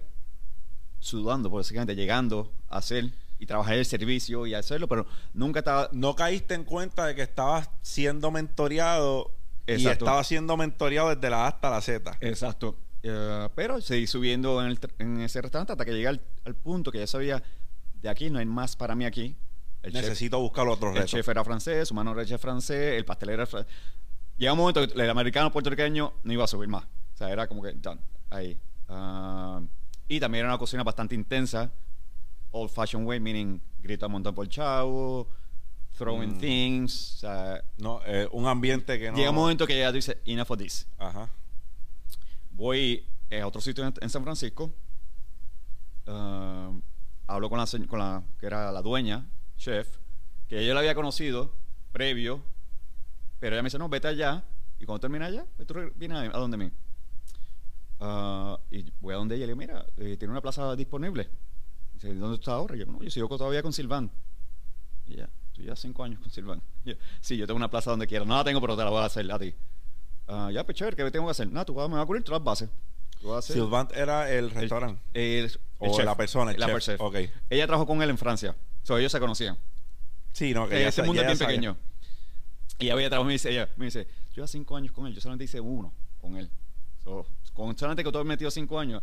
sudando, 1.00 1.50
básicamente, 1.50 1.96
llegando 1.96 2.52
a 2.70 2.78
hacer 2.78 3.12
y 3.38 3.46
trabajar 3.46 3.76
el 3.76 3.86
servicio 3.86 4.46
y 4.48 4.54
hacerlo, 4.54 4.88
pero 4.88 5.06
nunca 5.34 5.60
estaba... 5.60 5.90
No 5.92 6.16
caíste 6.16 6.54
en 6.54 6.64
cuenta 6.64 7.06
de 7.06 7.16
que 7.16 7.22
estabas 7.24 7.70
siendo 7.82 8.32
mentoreado 8.32 9.32
y 9.68 9.74
Exacto. 9.74 10.06
estabas 10.06 10.28
siendo 10.28 10.56
mentoreado 10.58 11.14
desde 11.14 11.30
la 11.30 11.46
A 11.46 11.48
hasta 11.50 11.70
la 11.70 11.82
Z. 11.82 12.18
Exacto. 12.22 12.78
Eh, 13.04 13.50
pero 13.56 13.82
seguí 13.82 14.08
subiendo 14.08 14.64
en, 14.66 14.78
el 15.00 15.22
ese 15.22 15.42
restaurante 15.42 15.74
hasta 15.74 15.86
que 15.86 15.92
llegué 15.92 16.08
al, 16.08 16.22
al 16.46 16.56
punto 16.56 16.92
que 16.92 17.00
ya 17.00 17.08
sabía, 17.08 17.44
de 18.02 18.10
aquí 18.10 18.30
no 18.30 18.40
hay 18.40 18.46
más 18.46 18.76
para 18.76 18.96
mí 18.96 19.06
aquí. 19.06 19.36
El 19.84 19.92
chef- 19.92 20.02
Necesito 20.02 20.40
buscar 20.40 20.68
otros 20.68 20.92
El 20.92 20.98
retos. 20.98 21.12
chef 21.12 21.28
era 21.30 21.44
francés, 21.44 21.88
su 21.88 21.94
mano 21.94 22.14
era 22.14 22.26
chef 22.26 22.42
francés, 22.42 22.94
el 22.98 23.06
pastelero 23.06 23.44
era 23.44 23.46
francés. 23.46 23.72
Llega 24.38 24.54
un 24.54 24.58
momento 24.60 24.88
que 24.88 24.94
el 25.02 25.10
americano 25.10 25.52
puertorriqueño 25.52 26.14
no 26.24 26.34
iba 26.34 26.44
a 26.44 26.48
subir 26.48 26.68
más. 26.70 26.84
O 26.86 27.18
sea, 27.18 27.30
era 27.32 27.48
como 27.48 27.62
que 27.62 27.74
done, 27.74 28.02
ahí. 28.30 28.58
Ah, 28.90 29.62
y 30.08 30.20
también 30.20 30.42
era 30.46 30.50
una 30.54 30.58
cocina 30.60 30.84
bastante 30.84 31.16
intensa. 31.16 31.72
Old 32.52 32.70
fashioned 32.72 33.08
way, 33.08 33.20
meaning 33.20 33.60
grita 33.80 34.06
un 34.06 34.14
montón 34.14 34.34
por 34.36 34.46
el 34.46 34.50
chavo, 34.52 35.28
throwing 35.98 36.36
Mm. 36.36 36.40
things. 36.40 37.14
O 37.16 37.18
sea, 37.20 37.64
No, 37.78 38.02
eh, 38.06 38.28
un 38.32 38.48
ambiente 38.48 38.98
que 39.00 39.12
no. 39.12 39.18
llega 39.18 39.30
un 39.30 39.36
momento 39.36 39.66
que 39.68 39.78
ya 39.78 39.90
tú 39.90 39.96
dices, 39.96 40.18
enough 40.26 40.52
of 40.52 40.58
this. 40.60 40.88
Ajá. 40.98 41.30
Voy 42.52 43.06
eh, 43.30 43.42
a 43.42 43.48
otro 43.48 43.60
sitio 43.62 43.86
en, 43.86 43.94
en 44.00 44.10
San 44.10 44.24
Francisco. 44.24 44.74
ah, 46.08 46.72
hablo 47.28 47.50
con 47.50 47.58
la, 47.58 47.66
con 47.88 48.00
la 48.00 48.24
que 48.40 48.46
era 48.46 48.72
la 48.72 48.82
dueña, 48.82 49.26
chef, 49.58 49.98
que 50.48 50.66
yo 50.66 50.74
la 50.74 50.80
había 50.82 50.94
conocido 50.96 51.52
previo, 51.92 52.42
pero 53.40 53.56
ella 53.56 53.64
me 53.64 53.68
dice, 53.68 53.80
no, 53.80 53.90
vete 53.90 54.08
allá. 54.08 54.44
Y 54.80 54.86
cuando 54.86 55.00
termine 55.02 55.26
allá, 55.26 55.46
pues 55.56 55.68
tú 55.68 55.74
vienes 55.96 56.18
a, 56.18 56.22
a 56.36 56.40
donde 56.40 56.58
mí. 56.58 56.72
Ah, 58.00 58.60
y 58.72 58.92
voy 59.00 59.14
a 59.14 59.18
donde 59.18 59.36
ella 59.36 59.46
y 59.46 59.48
le 59.48 59.54
digo, 59.54 59.58
mira, 59.60 59.86
eh, 59.98 60.18
tiene 60.18 60.32
una 60.32 60.42
plaza 60.42 60.76
disponible. 60.76 61.30
Dice, 61.94 62.14
¿dónde 62.16 62.36
estás 62.36 62.50
ahora? 62.50 62.76
Y 62.76 62.80
yo, 62.80 62.86
no, 62.86 63.02
yo 63.02 63.10
sigo 63.10 63.28
todavía 63.38 63.62
con 63.62 63.72
Silván. 63.74 64.12
Y 65.08 65.16
ya, 65.18 65.30
tú 65.54 65.62
ya 65.62 65.76
cinco 65.76 66.04
años 66.04 66.20
con 66.20 66.30
Silván. 66.30 66.62
Yo, 66.84 66.94
sí, 67.22 67.38
yo 67.38 67.48
tengo 67.48 67.58
una 67.58 67.70
plaza 67.70 67.92
donde 67.92 68.08
quiera. 68.08 68.26
No 68.26 68.36
la 68.36 68.44
tengo, 68.44 68.60
pero 68.62 68.76
te 68.76 68.84
la 68.84 68.90
voy 68.90 69.00
a 69.02 69.06
hacer 69.06 69.32
a 69.32 69.40
ti. 69.40 69.54
Ah, 70.28 70.50
ya, 70.52 70.66
pues 70.66 70.78
chévere, 70.78 70.96
¿qué 70.98 71.10
tengo 71.12 71.26
que 71.28 71.32
hacer? 71.32 71.48
Nada, 71.52 71.66
tú 71.66 71.74
vas, 71.74 71.88
me 71.88 71.96
vas 71.96 72.04
a 72.04 72.06
cubrir 72.06 72.24
todas 72.24 72.40
las 72.42 72.46
bases. 72.46 72.70
Sylvant 73.42 73.92
era 73.96 74.30
el 74.30 74.46
el- 74.46 74.52
restaurante. 74.52 75.02
el- 75.14 75.52
O 75.80 75.86
el 75.88 75.92
chef. 75.94 76.06
la 76.06 76.16
persona, 76.18 76.52
el 76.52 76.60
La 76.60 76.68
chef. 76.68 76.80
chef. 76.80 77.02
Ok. 77.02 77.16
Ella 77.50 77.66
trabajó 77.66 77.88
con 77.88 78.02
él 78.02 78.10
en 78.10 78.18
Francia. 78.18 78.56
So, 78.84 78.98
ellos 78.98 79.12
se 79.12 79.20
conocían. 79.20 79.58
Sí, 80.34 80.54
no, 80.54 80.68
que 80.68 80.84
Eh, 80.84 80.88
ese 80.88 81.02
mundo 81.04 81.22
es 81.22 81.28
bien 81.28 81.38
sabía. 81.38 81.56
pequeño. 81.56 81.78
Y 82.78 82.86
ella 82.86 82.94
había 82.94 83.08
trabajado, 83.10 83.26
me 83.28 83.34
dice, 83.34 83.50
ella 83.52 83.70
me 83.78 83.86
dice, 83.86 84.06
yo 84.34 84.44
ya 84.44 84.48
cinco 84.48 84.76
años 84.76 84.92
con 84.92 85.08
él, 85.08 85.14
yo 85.16 85.22
solamente 85.22 85.46
hice 85.46 85.60
uno 85.62 85.94
con 86.20 86.36
él. 86.38 86.50
So, 87.04 87.26
con 87.56 87.76
solamente 87.76 88.04
que 88.04 88.12
tú 88.12 88.20
has 88.20 88.26
metido 88.26 88.52
cinco 88.52 88.78
años, 88.80 89.02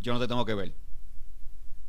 yo 0.00 0.12
no 0.12 0.18
te 0.18 0.26
tengo 0.26 0.44
que 0.44 0.54
ver. 0.54 0.74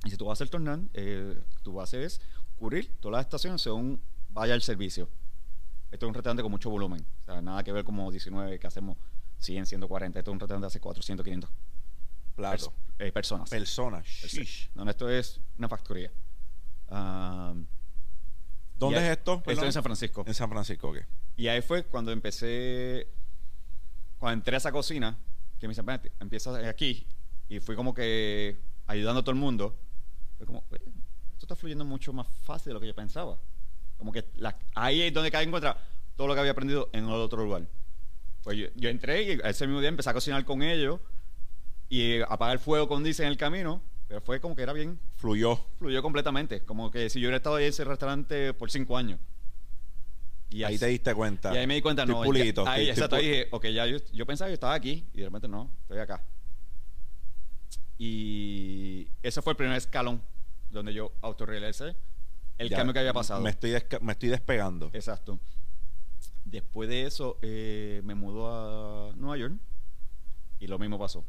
Y 0.06 0.12
si 0.12 0.18
tú 0.18 0.26
vas 0.26 0.32
a 0.32 0.34
hacer 0.44 0.50
tornar, 0.50 0.80
eh, 0.94 1.42
tú 1.64 1.74
vas 1.74 1.82
a 1.82 1.84
hacer 1.86 2.02
es 2.04 2.22
cubrir 2.58 2.96
todas 3.00 3.14
las 3.18 3.26
estaciones 3.26 3.62
según 3.64 4.00
vaya 4.30 4.54
el 4.54 4.62
servicio. 4.62 5.10
Esto 5.90 6.06
es 6.06 6.08
un 6.10 6.14
restaurante 6.14 6.44
con 6.44 6.52
mucho 6.52 6.70
volumen. 6.70 7.04
O 7.24 7.26
sea, 7.26 7.42
nada 7.42 7.64
que 7.64 7.72
ver 7.72 7.84
como 7.84 8.12
19 8.12 8.60
que 8.60 8.68
hacemos 8.68 8.98
100, 9.40 9.66
140. 9.66 10.20
Esto 10.20 10.32
es 10.32 10.34
un 10.34 10.40
restaurante 10.40 10.66
de 10.66 10.68
hace 10.68 10.80
400, 10.80 11.24
500 11.24 11.50
Plato. 12.36 12.66
pers- 12.68 12.74
eh, 13.08 13.12
personas. 13.12 13.50
Personas. 13.50 14.06
Shish. 14.06 14.70
No, 14.76 14.84
no, 14.86 14.92
esto 14.92 15.10
es 15.10 15.40
una 15.58 15.68
factoría. 15.70 16.12
¿Dónde 18.78 19.00
ahí- 19.00 19.06
es 19.06 19.12
esto? 19.18 19.34
Esto 19.36 19.44
Perdón. 19.46 19.66
en 19.66 19.74
San 19.74 19.84
Francisco. 19.84 20.24
En 20.28 20.34
San 20.34 20.50
Francisco, 20.50 20.90
ok. 20.90 20.98
Y 21.38 21.48
ahí 21.48 21.62
fue 21.62 21.84
cuando 21.86 22.12
empecé, 22.12 23.08
cuando 24.20 24.34
entré 24.40 24.56
a 24.56 24.58
esa 24.58 24.72
cocina, 24.72 25.18
que 25.60 25.68
me 25.68 25.72
dice, 25.72 25.82
"Ven, 25.82 26.00
empieza 26.20 26.56
aquí, 26.68 27.06
y 27.50 27.60
fui 27.60 27.76
como 27.76 27.94
que 27.94 28.58
ayudando 28.86 29.22
a 29.22 29.24
todo 29.24 29.32
el 29.32 29.40
mundo. 29.40 29.76
Fue 30.38 30.46
como, 30.46 30.64
"Oye, 30.72 30.82
esto 31.32 31.46
está 31.46 31.56
fluyendo 31.56 31.86
mucho 31.86 32.14
más 32.14 32.28
fácil 32.44 32.70
de 32.70 32.74
lo 32.76 32.80
que 32.80 32.88
yo 32.88 32.96
pensaba. 32.96 33.38
Como 33.98 34.12
que 34.12 34.26
la- 34.36 34.58
ahí 34.76 35.02
es 35.02 35.14
donde 35.14 35.32
cada 35.32 35.44
encuentra 35.44 35.78
todo 36.16 36.28
lo 36.28 36.34
que 36.34 36.40
había 36.40 36.52
aprendido 36.52 36.90
en 36.94 37.06
otro 37.06 37.44
lugar. 37.44 37.68
Pues 38.44 38.58
yo, 38.58 38.68
yo 38.76 38.90
entré 38.90 39.24
y 39.24 39.40
ese 39.44 39.66
mismo 39.68 39.80
día 39.80 39.90
empecé 39.90 40.10
a 40.10 40.14
cocinar 40.14 40.46
con 40.46 40.62
ellos 40.62 41.00
y 41.90 42.22
apagar 42.22 42.54
el 42.54 42.60
fuego 42.60 42.88
con 42.88 43.04
dice 43.04 43.24
en 43.24 43.30
el 43.30 43.38
camino, 43.38 43.82
pero 44.08 44.22
fue 44.22 44.40
como 44.40 44.56
que 44.56 44.62
era 44.62 44.74
bien, 44.74 45.00
Fluyó. 45.18 45.60
fluyó 45.80 46.02
completamente. 46.02 46.64
Como 46.64 46.92
que 46.92 47.10
si 47.10 47.20
yo 47.20 47.26
hubiera 47.28 47.38
estado 47.38 47.56
ahí 47.58 47.66
en 47.66 47.70
ese 47.70 47.84
restaurante 47.84 48.54
por 48.54 48.70
cinco 48.72 48.98
años. 48.98 49.20
Y 50.50 50.64
ahí 50.64 50.78
te 50.78 50.88
diste 50.88 51.14
cuenta. 51.14 51.54
y 51.54 51.58
ahí 51.58 51.68
me 51.68 51.76
di 51.76 51.82
cuenta, 51.82 52.06
no. 52.06 52.22
pulito, 52.24 52.64
ya- 52.66 52.72
ahí, 52.72 52.82
estoy- 52.90 52.92
exacto, 52.94 53.16
estoy 53.18 53.30
dije, 53.32 53.48
ok, 53.52 53.66
ya 53.68 53.86
yo, 53.86 53.98
yo 54.14 54.26
pensaba 54.26 54.48
que 54.50 54.54
estaba 54.54 54.74
aquí 54.74 55.06
y 55.14 55.18
de 55.20 55.26
repente 55.26 55.48
no, 55.48 55.70
estoy 55.82 56.00
acá. 56.00 56.24
Y 57.98 59.08
ese 59.24 59.42
fue 59.42 59.54
el 59.54 59.58
primer 59.58 59.76
escalón 59.78 60.22
donde 60.70 60.94
yo 60.94 61.12
autorrealicé 61.22 61.96
el 62.58 62.70
Ya, 62.70 62.78
cambio 62.78 62.94
que 62.94 63.00
había 63.00 63.14
pasado. 63.14 63.42
Me 63.42 63.50
estoy, 63.50 63.76
me 64.02 64.14
estoy 64.14 64.30
despegando. 64.30 64.90
Exacto. 64.94 65.40
Después 66.46 66.88
de 66.90 67.06
eso, 67.06 67.38
eh, 67.42 68.02
me 68.04 68.16
mudó 68.16 68.48
a 69.10 69.16
Nueva 69.16 69.38
York 69.38 69.56
y 70.60 70.68
lo 70.68 70.80
mismo 70.80 70.98
pasó. 70.98 71.24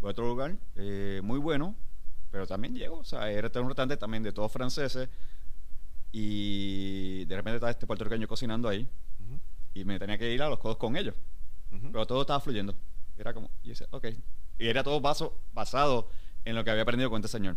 Voy 0.00 0.08
a 0.08 0.12
otro 0.12 0.26
lugar 0.26 0.56
eh, 0.76 1.20
muy 1.22 1.38
bueno, 1.38 1.74
pero 2.30 2.46
también 2.46 2.74
llego. 2.74 2.98
O 2.98 3.04
sea, 3.04 3.30
era 3.30 3.48
un 3.60 3.68
restaurante 3.68 3.96
también 3.96 4.22
de 4.22 4.32
todos 4.32 4.50
franceses 4.50 5.08
y 6.16 7.24
de 7.24 7.34
repente 7.36 7.56
estaba 7.56 7.72
este 7.72 7.88
puertorriqueño 7.88 8.28
cocinando 8.28 8.68
ahí 8.68 8.88
y 9.74 9.84
me 9.84 9.98
tenía 9.98 10.16
que 10.16 10.32
ir 10.32 10.40
a 10.42 10.48
los 10.48 10.60
codos 10.60 10.76
con 10.76 10.96
ellos. 10.96 11.14
Pero 11.90 12.06
todo 12.06 12.20
estaba 12.20 12.38
fluyendo. 12.38 12.72
Era 13.18 13.34
como, 13.34 13.50
y 13.64 13.70
decía, 13.70 13.88
ok. 13.90 14.06
Y 14.60 14.68
era 14.68 14.84
todo 14.84 15.00
baso, 15.00 15.36
basado 15.52 16.08
en 16.44 16.54
lo 16.54 16.62
que 16.62 16.70
había 16.70 16.84
aprendido 16.84 17.10
con 17.10 17.18
este 17.20 17.36
señor. 17.36 17.56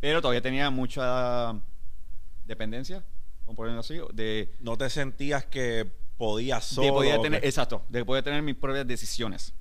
Pero 0.00 0.20
todavía 0.20 0.42
tenía 0.42 0.68
mucha 0.70 1.58
dependencia, 2.44 3.02
vamos 3.46 3.54
a 3.54 3.56
ponerlo 3.56 3.80
así, 3.80 3.98
de, 4.12 4.54
No 4.60 4.76
te 4.76 4.90
sentías 4.90 5.46
que 5.46 5.90
podías 6.18 6.64
solo. 6.66 6.86
de 6.86 6.92
poder 6.92 7.20
tener, 7.22 7.40
que- 7.40 7.48
exacto, 7.48 7.82
de 7.88 8.04
poder 8.04 8.22
tener 8.24 8.42
mis 8.42 8.56
propias 8.56 8.86
decisiones. 8.86 9.54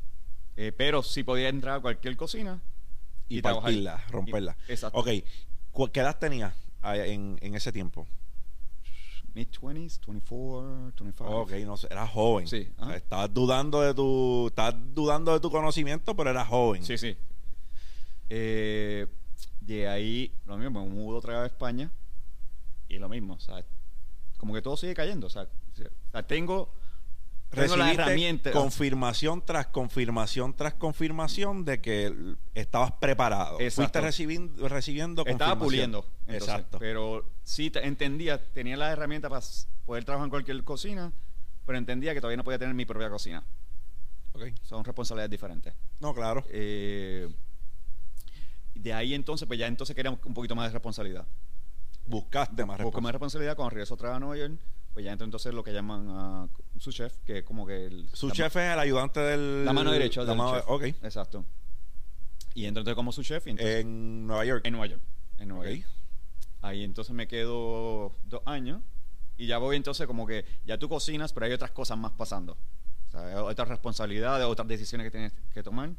Eh, 0.57 0.73
pero 0.75 1.03
sí 1.03 1.23
podía 1.23 1.47
entrar 1.49 1.77
a 1.77 1.79
cualquier 1.79 2.17
cocina 2.17 2.59
y, 3.29 3.41
trabajar. 3.41 3.63
partirla, 3.63 4.03
romperla. 4.09 4.57
Y- 4.67 4.71
exacto. 4.73 4.99
Ok. 4.99 5.07
¿Cu- 5.71 5.89
¿Qué 5.91 5.99
edad 6.01 6.17
tenías 6.19 6.53
en, 6.83 7.37
en 7.41 7.55
ese 7.55 7.71
tiempo? 7.71 8.07
Mid-20s, 9.33 9.99
24, 10.07 10.91
25. 10.99 11.25
Ok, 11.41 11.51
no 11.65 11.77
sé, 11.77 11.87
eras 11.91 12.09
joven. 12.09 12.47
Sí, 12.47 12.69
O 12.73 12.75
sea, 12.79 12.85
ajá. 12.85 12.95
estabas 12.97 13.33
dudando 13.33 13.81
de 13.81 13.93
tu, 13.93 14.47
estabas 14.47 14.75
dudando 14.93 15.31
de 15.33 15.39
tu 15.39 15.51
conocimiento, 15.51 16.15
pero 16.15 16.31
eras 16.31 16.47
joven. 16.47 16.83
Sí, 16.83 16.97
sí. 16.97 17.15
Eh, 18.29 19.05
de 19.61 19.87
ahí, 19.87 20.33
lo 20.45 20.57
mismo, 20.57 20.83
me 20.83 20.89
mudo 20.89 21.17
otra 21.17 21.33
vez 21.33 21.43
a 21.43 21.53
España 21.53 21.91
y 22.89 22.97
lo 22.97 23.09
mismo, 23.09 23.33
o 23.35 23.39
sea, 23.39 23.63
como 24.37 24.53
que 24.53 24.61
todo 24.61 24.75
sigue 24.77 24.93
cayendo, 24.93 25.27
o 25.27 25.29
sea, 25.29 25.43
o 25.43 26.11
sea, 26.11 26.23
tengo, 26.23 26.73
Recibiste 27.49 28.51
confirmación 28.51 29.43
tras 29.45 29.67
confirmación 29.67 30.53
tras 30.53 30.73
confirmación 30.73 31.63
de 31.65 31.79
que 31.81 32.35
estabas 32.53 32.91
preparado. 32.93 33.59
Exacto. 33.59 33.75
Fuiste 33.83 34.01
recibiendo, 34.01 34.67
recibiendo 34.67 35.25
Estaba 35.25 35.57
puliendo. 35.57 36.05
entonces, 36.27 36.41
Exacto. 36.43 36.77
Pero 36.79 37.25
sí 37.43 37.69
te- 37.71 37.85
entendía, 37.87 38.43
tenía 38.51 38.75
las 38.77 38.91
herramientas 38.91 39.29
para 39.29 39.41
poder 39.85 40.03
trabajar 40.03 40.25
en 40.25 40.29
cualquier 40.29 40.63
cocina, 40.65 41.13
pero 41.65 41.77
entendía 41.77 42.13
que 42.13 42.19
todavía 42.21 42.37
no 42.37 42.43
podía 42.43 42.59
tener 42.59 42.73
mi 42.75 42.85
propia 42.85 43.09
cocina. 43.09 43.43
Ok. 44.33 44.43
Son 44.63 44.83
responsabilidades 44.83 45.31
diferentes. 45.31 45.73
No, 46.01 46.13
claro. 46.13 46.43
Eh, 46.49 47.29
de 48.75 48.93
ahí 48.93 49.13
entonces, 49.13 49.47
pues 49.47 49.57
ya 49.57 49.67
entonces 49.67 49.95
quería 49.95 50.11
un 50.11 50.33
poquito 50.33 50.55
más 50.55 50.67
de 50.67 50.73
responsabilidad. 50.73 51.25
buscaste 52.05 52.65
más 52.65 52.77
Busco 52.81 53.01
más 53.01 53.11
responsabilidad. 53.11 53.11
responsabilidad 53.13 53.55
cuando 53.55 53.69
regreso 53.71 53.93
otra 53.95 54.09
vez 54.09 54.15
a 54.17 54.19
Nueva 54.19 54.37
York, 54.37 54.59
pues 54.97 55.05
ya 55.05 55.11
entro 55.11 55.25
entonces 55.25 55.53
lo 55.53 55.63
que 55.63 55.71
llaman 55.71 56.07
ah, 56.09 56.47
su 56.79 56.91
chef, 56.91 57.13
que 57.23 57.37
es 57.37 57.43
como 57.43 57.67
que 57.67 57.85
el, 57.85 58.09
Su 58.13 58.29
la- 58.29 58.33
chef 58.33 58.55
es 58.55 58.73
el 58.73 58.79
ayudante 58.79 59.19
del... 59.19 59.63
la 59.63 59.71
mano 59.71 59.91
derecha 59.91 60.21
la 60.21 60.29
del 60.29 60.37
mano- 60.39 60.55
chef. 60.55 60.63
Ok. 60.67 60.83
Exacto. 61.03 61.45
Y 62.55 62.65
entro 62.65 62.81
entonces 62.81 62.95
como 62.95 63.11
su 63.11 63.21
chef 63.21 63.45
entonces- 63.45 63.81
En 63.81 64.25
Nueva 64.25 64.43
York. 64.43 64.65
en 64.65 64.71
Nueva 64.73 64.87
York. 64.87 65.01
En 65.37 65.49
Nueva. 65.49 65.69
York. 65.69 65.87
Ahí 66.63 66.83
entonces 66.83 67.13
me 67.13 67.27
quedo 67.27 68.11
dos 68.23 68.41
años 68.45 68.81
y 69.37 69.45
ya 69.45 69.59
voy 69.59 69.75
entonces 69.75 70.07
como 70.07 70.25
que 70.25 70.45
ya 70.65 70.79
tú 70.79 70.89
cocinas, 70.89 71.31
pero 71.31 71.45
hay 71.45 71.51
otras 71.53 71.69
cosas 71.69 71.95
más 71.99 72.13
pasando. 72.13 72.53
O 73.09 73.11
sea, 73.11 73.27
hay 73.27 73.35
otras 73.35 73.67
responsabilidades, 73.67 74.47
otras 74.47 74.67
decisiones 74.67 75.05
que 75.05 75.11
tienes 75.11 75.33
que 75.53 75.61
tomar. 75.61 75.91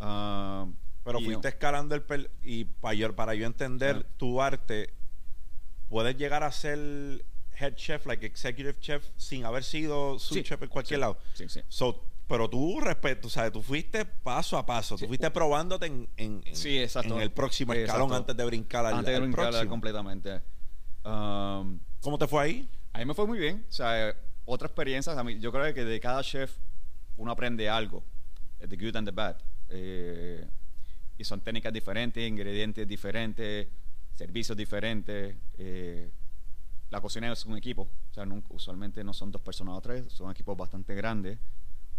Ah, 0.00 0.66
Pero 1.02 1.18
fuiste 1.20 1.44
no. 1.44 1.48
escalando 1.48 1.94
el... 1.94 2.30
Y 2.44 2.64
para 2.66 2.92
yo, 2.92 3.16
para 3.16 3.34
yo 3.34 3.46
entender 3.46 4.04
tu 4.18 4.42
arte, 4.42 4.92
puedes 5.88 6.14
llegar 6.18 6.42
a 6.42 6.52
ser 6.52 7.24
head 7.60 7.74
chef, 7.74 8.06
like 8.06 8.24
executive 8.24 8.78
chef, 8.80 9.04
sin 9.16 9.44
haber 9.44 9.64
sido 9.64 10.18
su 10.18 10.34
Sí, 10.34 10.42
chef 10.42 10.62
en 10.62 10.68
cualquier 10.68 10.98
sí, 10.98 11.00
lado. 11.00 11.18
Sí, 11.34 11.48
sí. 11.48 11.60
So, 11.68 12.04
pero 12.26 12.48
tú 12.50 12.78
respeto, 12.80 13.28
o 13.28 13.30
sea, 13.30 13.50
tú 13.50 13.62
fuiste 13.62 14.04
paso 14.04 14.58
a 14.58 14.66
paso, 14.66 14.96
tú 14.98 15.06
fuiste 15.06 15.30
probándote 15.30 15.86
en, 15.86 16.08
en, 16.16 16.42
en- 16.44 16.82
exacto. 16.82 17.14
en 17.16 17.22
el 17.22 17.30
próximo 17.32 17.72
Exacto. 17.72 17.92
escalón 18.02 18.12
antes 18.14 18.36
de 18.36 18.44
brincar 18.44 18.84
al, 18.84 18.94
Antes 18.94 19.10
de 19.12 19.16
al 19.16 19.22
brincar 19.22 19.48
próximo. 19.50 19.70
completamente. 19.70 20.40
Ah, 21.04 21.64
¿Cómo 22.00 22.18
te 22.18 22.26
fue 22.26 22.42
ahí? 22.42 22.68
A 22.92 22.98
mí 22.98 23.04
me 23.06 23.14
fue 23.14 23.26
muy 23.26 23.38
bien. 23.38 23.64
O 23.68 23.72
sea, 23.72 24.10
eh, 24.10 24.14
otra 24.44 24.66
experiencia. 24.66 25.12
A 25.18 25.24
mí, 25.24 25.38
yo 25.40 25.50
creo 25.52 25.72
que 25.74 25.84
de 25.84 26.00
cada 26.00 26.22
chef 26.22 26.52
uno 27.16 27.32
aprende 27.32 27.68
algo. 27.68 28.04
The 28.58 28.76
good 28.76 28.96
and 28.96 29.08
the 29.08 29.12
bad. 29.14 29.36
Eh, 29.70 30.46
y 31.16 31.24
son 31.24 31.40
técnicas 31.40 31.72
diferentes, 31.72 32.26
ingredientes 32.28 32.86
diferentes, 32.86 33.68
servicios 34.14 34.56
diferentes. 34.56 35.34
eh, 35.56 36.10
la 36.90 37.00
cocina 37.00 37.32
es 37.32 37.44
un 37.46 37.56
equipo. 37.56 37.82
O 38.10 38.14
sea, 38.14 38.24
usualmente 38.50 39.02
no 39.04 39.12
son 39.12 39.30
dos 39.30 39.42
personas 39.42 39.76
o 39.76 39.80
tres, 39.80 40.10
son 40.12 40.30
equipos 40.30 40.56
bastante 40.56 40.94
grandes. 40.94 41.38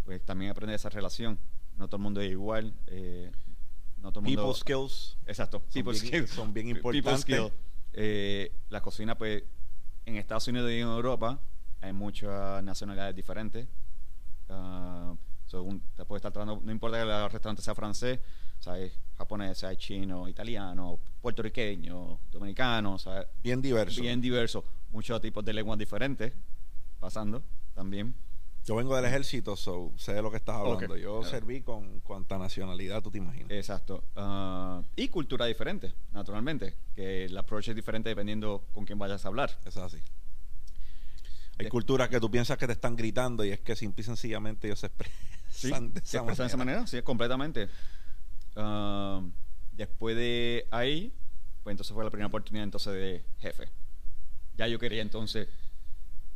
Pues 0.04 0.24
también 0.24 0.50
aprende 0.50 0.74
esa 0.74 0.88
relación. 0.88 1.38
No 1.76 1.86
todo 1.88 1.96
el 1.96 2.02
mundo 2.02 2.20
es 2.20 2.30
igual. 2.30 2.74
eh, 2.86 3.30
no 3.98 4.10
todo 4.12 4.20
el 4.20 4.26
mundo... 4.26 4.42
People 4.42 4.58
skills. 4.58 5.18
Exacto. 5.26 5.58
Son 5.60 5.72
People 5.72 5.92
bien- 5.92 6.06
skills. 6.06 6.30
son 6.30 6.52
bien 6.54 6.66
People 6.74 6.96
importantes. 6.96 7.20
skill. 7.22 7.52
Eh, 7.92 8.52
la 8.70 8.80
cocina, 8.80 9.16
pues, 9.18 9.42
en 10.06 10.16
Estados 10.16 10.48
Unidos 10.48 10.70
y 10.70 10.76
en 10.76 10.88
Europa 10.88 11.38
hay 11.82 11.92
muchas 11.92 12.62
nacionalidades 12.62 13.14
diferentes. 13.14 13.68
Ah, 14.48 15.14
so, 15.46 15.62
un- 15.62 15.80
te 15.96 16.04
puede 16.04 16.18
estar 16.18 16.32
tratando, 16.32 16.60
no 16.64 16.72
importa 16.72 16.96
que 16.96 17.02
el 17.02 17.30
restaurante 17.30 17.62
sea 17.62 17.74
francés, 17.74 18.20
o 18.58 18.62
sea, 18.62 18.74
japonés, 19.24 19.62
hay 19.64 19.76
chino, 19.76 20.26
italiano, 20.28 20.98
puertorriqueño, 21.20 22.18
dominicano, 22.32 22.94
o 22.94 22.98
sea, 22.98 23.26
Bien 23.42 23.60
diverso. 23.60 24.00
bien 24.00 24.18
diverso. 24.20 24.64
Muchos 24.92 25.20
tipos 25.20 25.44
de 25.44 25.52
lenguas 25.52 25.78
diferentes 25.78 26.32
pasando 26.98 27.42
también. 27.74 28.14
Yo 28.64 28.76
vengo 28.76 28.96
del 28.96 29.04
ejército, 29.04 29.56
so 29.56 29.92
sé 29.96 30.14
de 30.14 30.22
lo 30.22 30.30
que 30.30 30.38
estás 30.38 30.56
hablando. 30.56 30.96
Yo 30.96 31.20
Claro. 31.20 31.30
serví 31.30 31.60
con 31.60 32.00
cuanta 32.00 32.38
nacionalidad 32.38 33.02
tú 33.02 33.10
te 33.10 33.18
imaginas. 33.18 33.50
Exacto. 33.50 34.02
Ah, 34.16 34.82
y 34.96 35.08
cultura 35.08 35.44
diferente, 35.44 35.92
naturalmente, 36.12 36.74
que 36.94 37.26
el 37.26 37.36
approach 37.36 37.68
es 37.68 37.74
diferente 37.76 38.08
dependiendo 38.08 38.64
con 38.72 38.86
quién 38.86 38.98
vayas 38.98 39.22
a 39.26 39.28
hablar. 39.28 39.58
Es 39.66 39.76
así. 39.76 39.98
Hay 41.58 41.64
De- 41.66 41.70
culturas 41.70 42.08
que 42.08 42.18
tú 42.20 42.30
piensas 42.30 42.56
que 42.56 42.66
te 42.66 42.72
están 42.72 42.96
gritando 42.96 43.44
y 43.44 43.50
es 43.50 43.60
que 43.60 43.76
simple 43.76 44.00
y 44.00 44.04
sencillamente 44.04 44.66
ellos 44.66 44.80
se 44.80 44.86
expresan 44.86 45.18
Sí, 45.50 45.68
de 45.68 46.00
se 46.00 46.06
esa 46.16 46.18
expresa 46.18 46.42
de 46.44 46.46
esa 46.48 46.56
manera. 46.56 46.78
manera, 46.78 46.86
sí, 46.86 47.02
completamente. 47.02 47.68
Ah, 48.56 49.22
después 49.72 50.16
de 50.16 50.66
ahí, 50.70 51.12
pues 51.62 51.72
entonces 51.72 51.92
fue 51.94 52.04
la 52.04 52.10
primera 52.10 52.26
oportunidad 52.28 52.64
entonces 52.64 52.92
de 52.94 53.24
jefe. 53.38 53.68
Ya 54.56 54.66
yo 54.66 54.78
quería 54.78 55.02
entonces... 55.02 55.48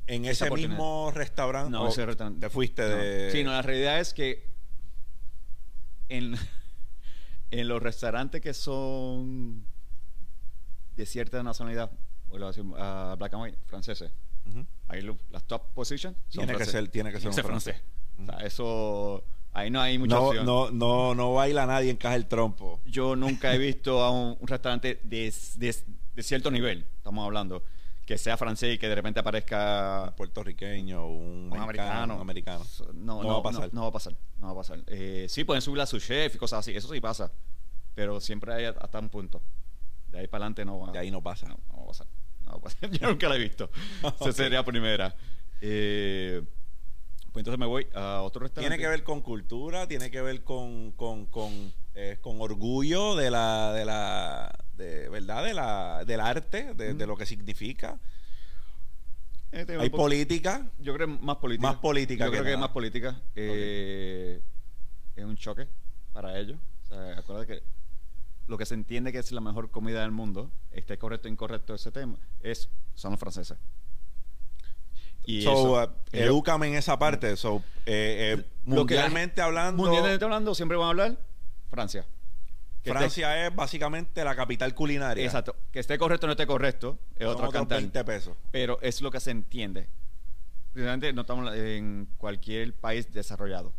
En 0.06 0.26
ese 0.26 0.50
mismo 0.50 1.10
restaurante, 1.14 1.70
No, 1.70 1.88
ese 1.88 2.04
restaurante- 2.04 2.40
te 2.40 2.50
fuiste 2.50 2.82
no. 2.82 2.88
de... 2.96 3.30
Sí, 3.32 3.42
no, 3.42 3.52
la 3.52 3.62
realidad 3.62 4.00
es 4.00 4.12
que 4.12 4.46
en, 6.08 6.34
en 7.50 7.68
los 7.68 7.82
restaurantes 7.82 8.40
que 8.40 8.52
son 8.54 9.64
de 10.96 11.06
cierta 11.06 11.42
nacionalidad, 11.42 11.90
vuelvo 12.28 12.46
a 12.46 12.48
decir, 12.50 12.64
ah, 12.76 13.14
black 13.18 13.32
and 13.34 13.42
white, 13.44 13.58
franceses, 13.66 14.10
ahí 14.88 15.00
lo- 15.00 15.18
las 15.30 15.44
top 15.44 15.72
positions 15.72 16.16
son 16.28 16.44
Tiene 16.46 16.52
que 16.52 16.56
franceses. 16.58 16.80
ser- 16.82 16.88
tiene 16.90 17.10
que 17.10 17.18
ser 17.20 17.28
un 17.30 17.34
francés. 17.34 17.76
O 18.22 18.26
sea, 18.26 18.36
eso, 18.46 19.24
ahí 19.54 19.70
no 19.70 19.80
hay 19.80 19.96
mucha 19.98 20.16
No, 20.16 20.22
opción. 20.26 20.44
no, 20.46 20.70
no, 20.70 21.14
no 21.14 21.32
baila 21.34 21.64
nadie 21.66 21.90
en 21.90 21.96
caja 21.96 22.16
el 22.16 22.26
trompo. 22.26 22.80
Yo 22.84 23.16
nunca 23.16 23.54
he 23.54 23.58
visto 23.58 24.02
a 24.02 24.10
un, 24.10 24.36
un 24.38 24.46
restaurante 24.46 25.00
de, 25.02 25.32
de- 25.56 25.74
de 26.14 26.22
cierto 26.22 26.50
nivel, 26.50 26.86
estamos 26.98 27.24
hablando, 27.24 27.64
que 28.06 28.18
sea 28.18 28.36
francés 28.36 28.74
y 28.74 28.78
que 28.78 28.86
de 28.88 28.94
repente 28.94 29.18
aparezca 29.18 30.04
Un 30.08 30.14
puertorriqueño, 30.14 31.06
un, 31.08 31.48
un 31.50 31.58
americano. 31.58 32.14
un 32.16 32.20
americano. 32.20 32.64
No, 32.92 33.22
No 33.22 33.28
va 33.28 33.38
a 33.38 33.42
pasar. 33.42 33.70
No, 33.72 33.82
va 33.82 33.88
a 33.88 33.92
pasar. 33.92 34.14
No 34.38 34.46
va 34.48 34.52
a 34.52 34.56
pasar. 34.56 34.78
Eh, 34.88 35.26
sí, 35.28 35.42
pueden 35.44 35.62
subir 35.62 35.80
a 35.80 35.86
su 35.86 35.98
chef 35.98 36.34
y 36.34 36.38
cosas 36.38 36.58
así. 36.60 36.76
Eso 36.76 36.92
sí 36.92 37.00
pasa. 37.00 37.32
Pero 37.94 38.20
siempre 38.20 38.52
hay 38.54 38.64
hasta 38.66 38.98
un 38.98 39.08
punto. 39.08 39.40
De 40.12 40.18
ahí 40.20 40.26
para 40.28 40.44
adelante 40.44 40.64
no 40.64 40.78
va 40.80 40.92
De 40.92 40.98
ahí 40.98 41.10
no 41.10 41.22
pasa. 41.22 41.48
No, 41.48 41.56
no 41.68 41.76
va 41.78 41.82
a 41.82 41.86
pasar. 41.86 42.06
No 42.44 42.50
va 42.52 42.56
a 42.58 42.60
pasar. 42.60 42.90
Yo 43.00 43.08
nunca 43.08 43.28
la 43.28 43.36
he 43.36 43.38
visto. 43.38 43.70
Esa 44.20 44.32
sería 44.32 44.62
primera. 44.64 45.14
Eh, 45.60 46.42
pues 47.34 47.42
entonces 47.42 47.58
me 47.58 47.66
voy 47.66 47.88
a 47.94 48.22
otro 48.22 48.42
restaurante. 48.42 48.60
Tiene 48.76 48.80
que 48.80 48.88
ver 48.88 49.02
con 49.02 49.20
cultura, 49.20 49.88
tiene 49.88 50.08
que 50.08 50.22
ver 50.22 50.44
con, 50.44 50.92
con, 50.92 51.26
con, 51.26 51.72
eh, 51.96 52.18
con 52.20 52.40
orgullo 52.40 53.16
de 53.16 53.28
la, 53.28 53.72
de 53.72 53.84
la, 53.84 54.56
de 54.74 55.08
verdad, 55.08 55.44
de 55.44 55.52
la, 55.52 56.04
del 56.06 56.20
arte, 56.20 56.74
de, 56.74 56.94
de 56.94 57.06
lo 57.08 57.16
que 57.16 57.26
significa. 57.26 57.98
Eh, 59.50 59.66
Hay 59.80 59.90
política. 59.90 60.70
Yo 60.78 60.94
creo 60.94 61.08
más 61.08 61.36
política. 61.38 61.66
Más 61.72 61.76
política 61.80 62.26
Yo 62.26 62.30
que 62.30 62.36
creo 62.36 62.44
que 62.44 62.50
es 62.52 62.56
nada. 62.56 62.66
más 62.68 62.72
política. 62.72 63.20
Eh, 63.34 64.40
Es 65.16 65.24
un 65.24 65.36
choque 65.36 65.66
para 66.12 66.38
ellos. 66.38 66.58
O 66.84 66.86
sea, 66.86 67.18
acuérdate 67.18 67.46
que 67.54 67.62
lo 68.46 68.56
que 68.58 68.66
se 68.66 68.74
entiende 68.74 69.10
que 69.10 69.18
es 69.18 69.32
la 69.32 69.40
mejor 69.40 69.72
comida 69.72 70.02
del 70.02 70.12
mundo, 70.12 70.52
esté 70.70 70.98
correcto 70.98 71.26
o 71.26 71.32
incorrecto 71.32 71.74
ese 71.74 71.90
tema, 71.90 72.16
es, 72.42 72.68
son 72.94 73.10
los 73.12 73.18
franceses. 73.18 73.58
Y 75.26 75.42
so, 75.42 75.52
eso, 75.52 75.72
uh, 75.84 75.90
edúcame 76.12 76.68
en 76.68 76.74
esa 76.74 76.98
parte. 76.98 77.36
So, 77.36 77.62
eh, 77.86 78.36
eh, 78.38 78.44
la- 78.66 78.74
mundialmente 78.74 79.40
hablando, 79.40 79.82
mundialmente 79.82 80.24
hablando, 80.24 80.54
siempre 80.54 80.76
van 80.76 80.86
a 80.86 80.90
hablar 80.90 81.18
Francia. 81.70 82.04
Que 82.82 82.90
esté- 82.90 82.98
Francia 82.98 83.46
es 83.46 83.54
básicamente 83.56 84.22
la 84.24 84.36
capital 84.36 84.74
culinaria. 84.74 85.24
exacto. 85.24 85.56
Que 85.72 85.78
esté 85.80 85.96
correcto 85.98 86.26
o 86.26 86.28
no 86.28 86.32
esté 86.32 86.46
correcto, 86.46 86.98
es 87.16 87.20
Son 87.24 87.28
otro 87.34 87.48
otros 87.48 87.52
cantar. 87.62 87.78
20 87.78 88.04
pesos. 88.04 88.36
pero 88.50 88.78
es 88.82 89.00
lo 89.00 89.10
que 89.10 89.20
se 89.20 89.30
entiende. 89.30 89.88
Precisamente 90.72 91.12
no 91.12 91.22
estamos 91.22 91.54
en 91.54 92.08
cualquier 92.18 92.74
país 92.74 93.10
desarrollado. 93.12 93.72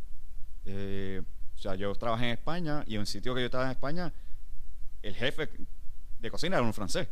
Eh, 0.66 1.22
o 1.56 1.58
sea, 1.60 1.76
yo 1.76 1.94
trabajé 1.96 2.26
en 2.26 2.32
España 2.32 2.84
y 2.88 2.96
en 2.96 3.02
un 3.02 3.06
sitio 3.06 3.36
que 3.36 3.42
yo 3.42 3.46
estaba 3.46 3.66
en 3.66 3.72
España, 3.72 4.12
el 5.04 5.14
jefe 5.14 5.50
de 6.20 6.32
cocina 6.32 6.58
era 6.58 6.66
un 6.66 6.74
francés. 6.74 7.08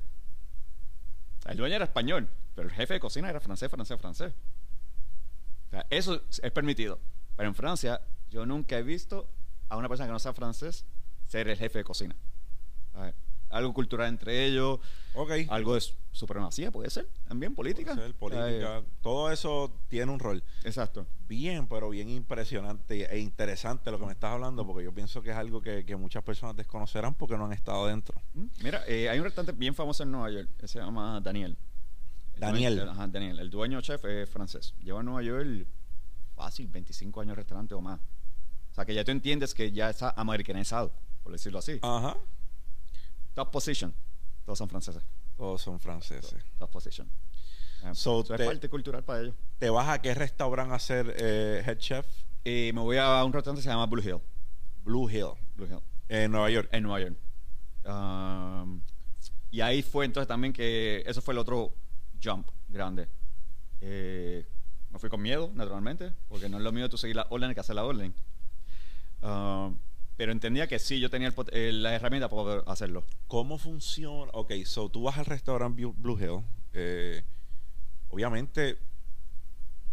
El 1.46 1.58
dueño 1.58 1.76
era 1.76 1.86
español, 1.86 2.28
pero 2.56 2.68
el 2.68 2.74
jefe 2.74 2.96
de 2.96 3.00
cocina 3.00 3.30
era 3.30 3.40
francés, 3.40 3.70
francés, 3.70 4.00
francés. 4.00 4.34
O 5.68 5.70
sea, 5.72 5.86
eso 5.90 6.22
es 6.42 6.52
permitido. 6.52 7.00
Pero 7.36 7.50
en 7.50 7.56
Francia, 7.56 8.00
yo 8.30 8.46
nunca 8.46 8.78
he 8.78 8.84
visto 8.84 9.28
a 9.70 9.78
una 9.78 9.90
persona 9.90 10.08
que 10.08 10.14
no 10.14 10.20
sea 10.20 10.34
francés 10.34 10.86
ser 11.28 11.48
el 11.48 11.58
jefe 11.58 11.80
de 11.80 11.84
cocina. 11.84 12.16
Algo 13.50 13.72
cultural 13.74 14.08
entre 14.10 14.46
ellos, 14.46 14.80
Ok. 15.14 15.32
algo 15.50 15.76
de 15.76 15.82
su- 15.82 15.94
supremacía, 16.12 16.72
puede 16.72 16.90
ser, 16.90 17.08
también 17.28 17.54
política. 17.54 17.94
Puede 17.94 18.08
ser, 18.08 18.16
política. 18.16 18.78
Ay, 18.78 18.84
Todo 19.04 19.32
eso 19.32 19.72
tiene 19.90 20.12
un 20.12 20.20
rol. 20.20 20.44
exacto. 20.64 21.06
Bien, 21.28 21.68
pero 21.68 21.90
bien 21.92 22.10
impresionante 22.10 23.06
e 23.14 23.20
interesante 23.20 23.92
lo 23.92 24.00
que 24.00 24.06
me 24.08 24.12
estás 24.14 24.32
hablando, 24.32 24.66
porque 24.66 24.84
yo 24.84 24.92
pienso 24.92 25.22
que 25.22 25.30
es 25.32 25.36
algo 25.36 25.62
que, 25.62 25.86
que 25.86 25.96
muchas 25.96 26.24
personas 26.24 26.56
desconocerán 26.56 27.14
porque 27.14 27.38
no 27.38 27.46
han 27.46 27.54
estado 27.54 27.86
dentro. 27.88 28.20
Mira, 28.64 28.84
eh, 28.88 29.08
hay 29.10 29.20
un 29.20 29.26
restaurante 29.26 29.58
bien 29.58 29.76
famoso 29.76 30.02
en 30.02 30.12
Nueva 30.12 30.32
York, 30.32 30.50
que 30.60 30.68
se 30.68 30.80
llama 30.80 31.22
Daniel. 31.22 31.56
El 32.48 32.54
Daniel. 32.54 32.90
ajá, 32.90 33.08
Daniel. 33.08 33.40
El 33.40 33.50
dueño 33.50 33.82
chef 33.82 34.04
es 34.06 34.30
francés. 34.30 34.74
Lleva 34.82 35.00
en 35.00 35.06
Nueva 35.06 35.22
York 35.24 35.68
fácil 36.36 36.68
25 36.68 37.22
años 37.22 37.32
de 37.32 37.36
restaurante 37.36 37.74
o 37.74 37.82
más. 37.82 38.00
O 38.00 38.76
sea, 38.76 38.86
que 38.86 38.94
ya 38.94 39.04
tú 39.04 39.12
entiendes 39.12 39.54
que 39.54 39.72
ya 39.72 39.90
está 39.90 40.14
americanizado, 40.18 40.92
por 41.22 41.32
decirlo 41.32 41.60
así. 41.60 41.80
Ajá. 41.82 42.18
Top 43.36 43.52
position. 43.52 43.94
Todos 44.46 44.58
son 44.58 44.68
franceses. 44.70 45.04
Todos 45.38 45.62
son 45.62 45.80
franceses. 45.80 46.36
Top 46.60 46.70
position. 46.72 47.08
Eh, 47.84 47.90
So, 47.94 48.22
eso 48.22 48.36
te- 48.36 48.44
es 48.44 48.48
parte 48.50 48.70
cultural 48.70 49.04
para 49.04 49.22
ellos. 49.22 49.36
¿Te 49.60 49.70
vas 49.70 49.90
a 49.90 50.02
qué 50.02 50.14
restaurante 50.14 50.74
a 50.74 50.80
ser 50.80 51.14
eh, 51.18 51.64
head 51.66 51.78
chef? 51.78 52.06
Eh, 52.46 52.72
me 52.74 52.82
voy 52.82 52.98
a 52.98 53.24
un 53.24 53.32
restaurante 53.34 53.60
que 53.60 53.64
se 53.64 53.70
llama 53.70 53.86
Blue 53.86 54.02
Hill. 54.02 54.20
Blue 54.84 55.10
Hill, 55.10 55.34
Blue 55.56 55.66
Hill. 55.68 55.80
en 56.10 56.32
Nueva 56.32 56.50
York. 56.50 56.70
en 56.72 56.84
Nueva 56.84 57.00
York. 57.00 57.18
Um, 57.86 58.82
y 59.52 59.62
ahí 59.62 59.82
fue 59.82 60.06
entonces 60.06 60.28
también 60.28 60.54
que 60.54 61.04
eso 61.06 61.22
fue 61.22 61.34
el 61.34 61.38
otro 61.38 61.74
jump 62.24 62.48
grande. 62.70 63.08
Eh, 63.82 64.46
me 64.92 65.00
fui 65.00 65.10
con 65.10 65.22
miedo, 65.22 65.52
naturalmente, 65.54 66.14
porque 66.30 66.48
no 66.50 66.58
es 66.58 66.64
lo 66.64 66.72
mío 66.72 66.88
tú 66.90 66.98
seguir 66.98 67.16
la 67.16 67.28
orden 67.30 67.54
que 67.54 67.60
hacer 67.60 67.76
la 67.76 67.84
orden. 67.86 68.14
Um, 69.22 69.78
pero 70.16 70.32
entendía 70.32 70.68
que 70.68 70.78
sí, 70.80 71.00
yo 71.00 71.10
tenía 71.10 71.28
el 71.28 71.34
eh, 71.52 71.72
la 71.74 71.96
herramienta 71.96 72.30
para 72.30 72.44
poder 72.44 72.64
hacerlo. 72.68 73.04
¿Cómo 73.28 73.58
funciona? 73.58 74.30
Ok, 74.34 74.54
so 74.66 74.90
tú 74.90 75.04
vas 75.04 75.18
al 75.18 75.26
restaurante 75.26 75.86
Blue 75.86 76.18
Hill. 76.20 76.44
eh, 76.74 77.24
obviamente, 78.10 78.78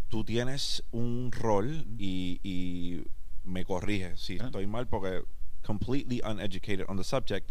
tú 0.09 0.23
tienes 0.23 0.83
un 0.91 1.31
rol 1.31 1.85
y, 1.97 2.39
y 2.43 3.03
me 3.43 3.65
corrige 3.65 4.15
si 4.17 4.37
Ah. 4.39 4.45
estoy 4.45 4.67
mal 4.67 4.87
porque 4.87 5.23
completely 5.63 6.21
uneducated 6.23 6.85
on 6.87 6.97
the 6.97 7.03
subject. 7.03 7.49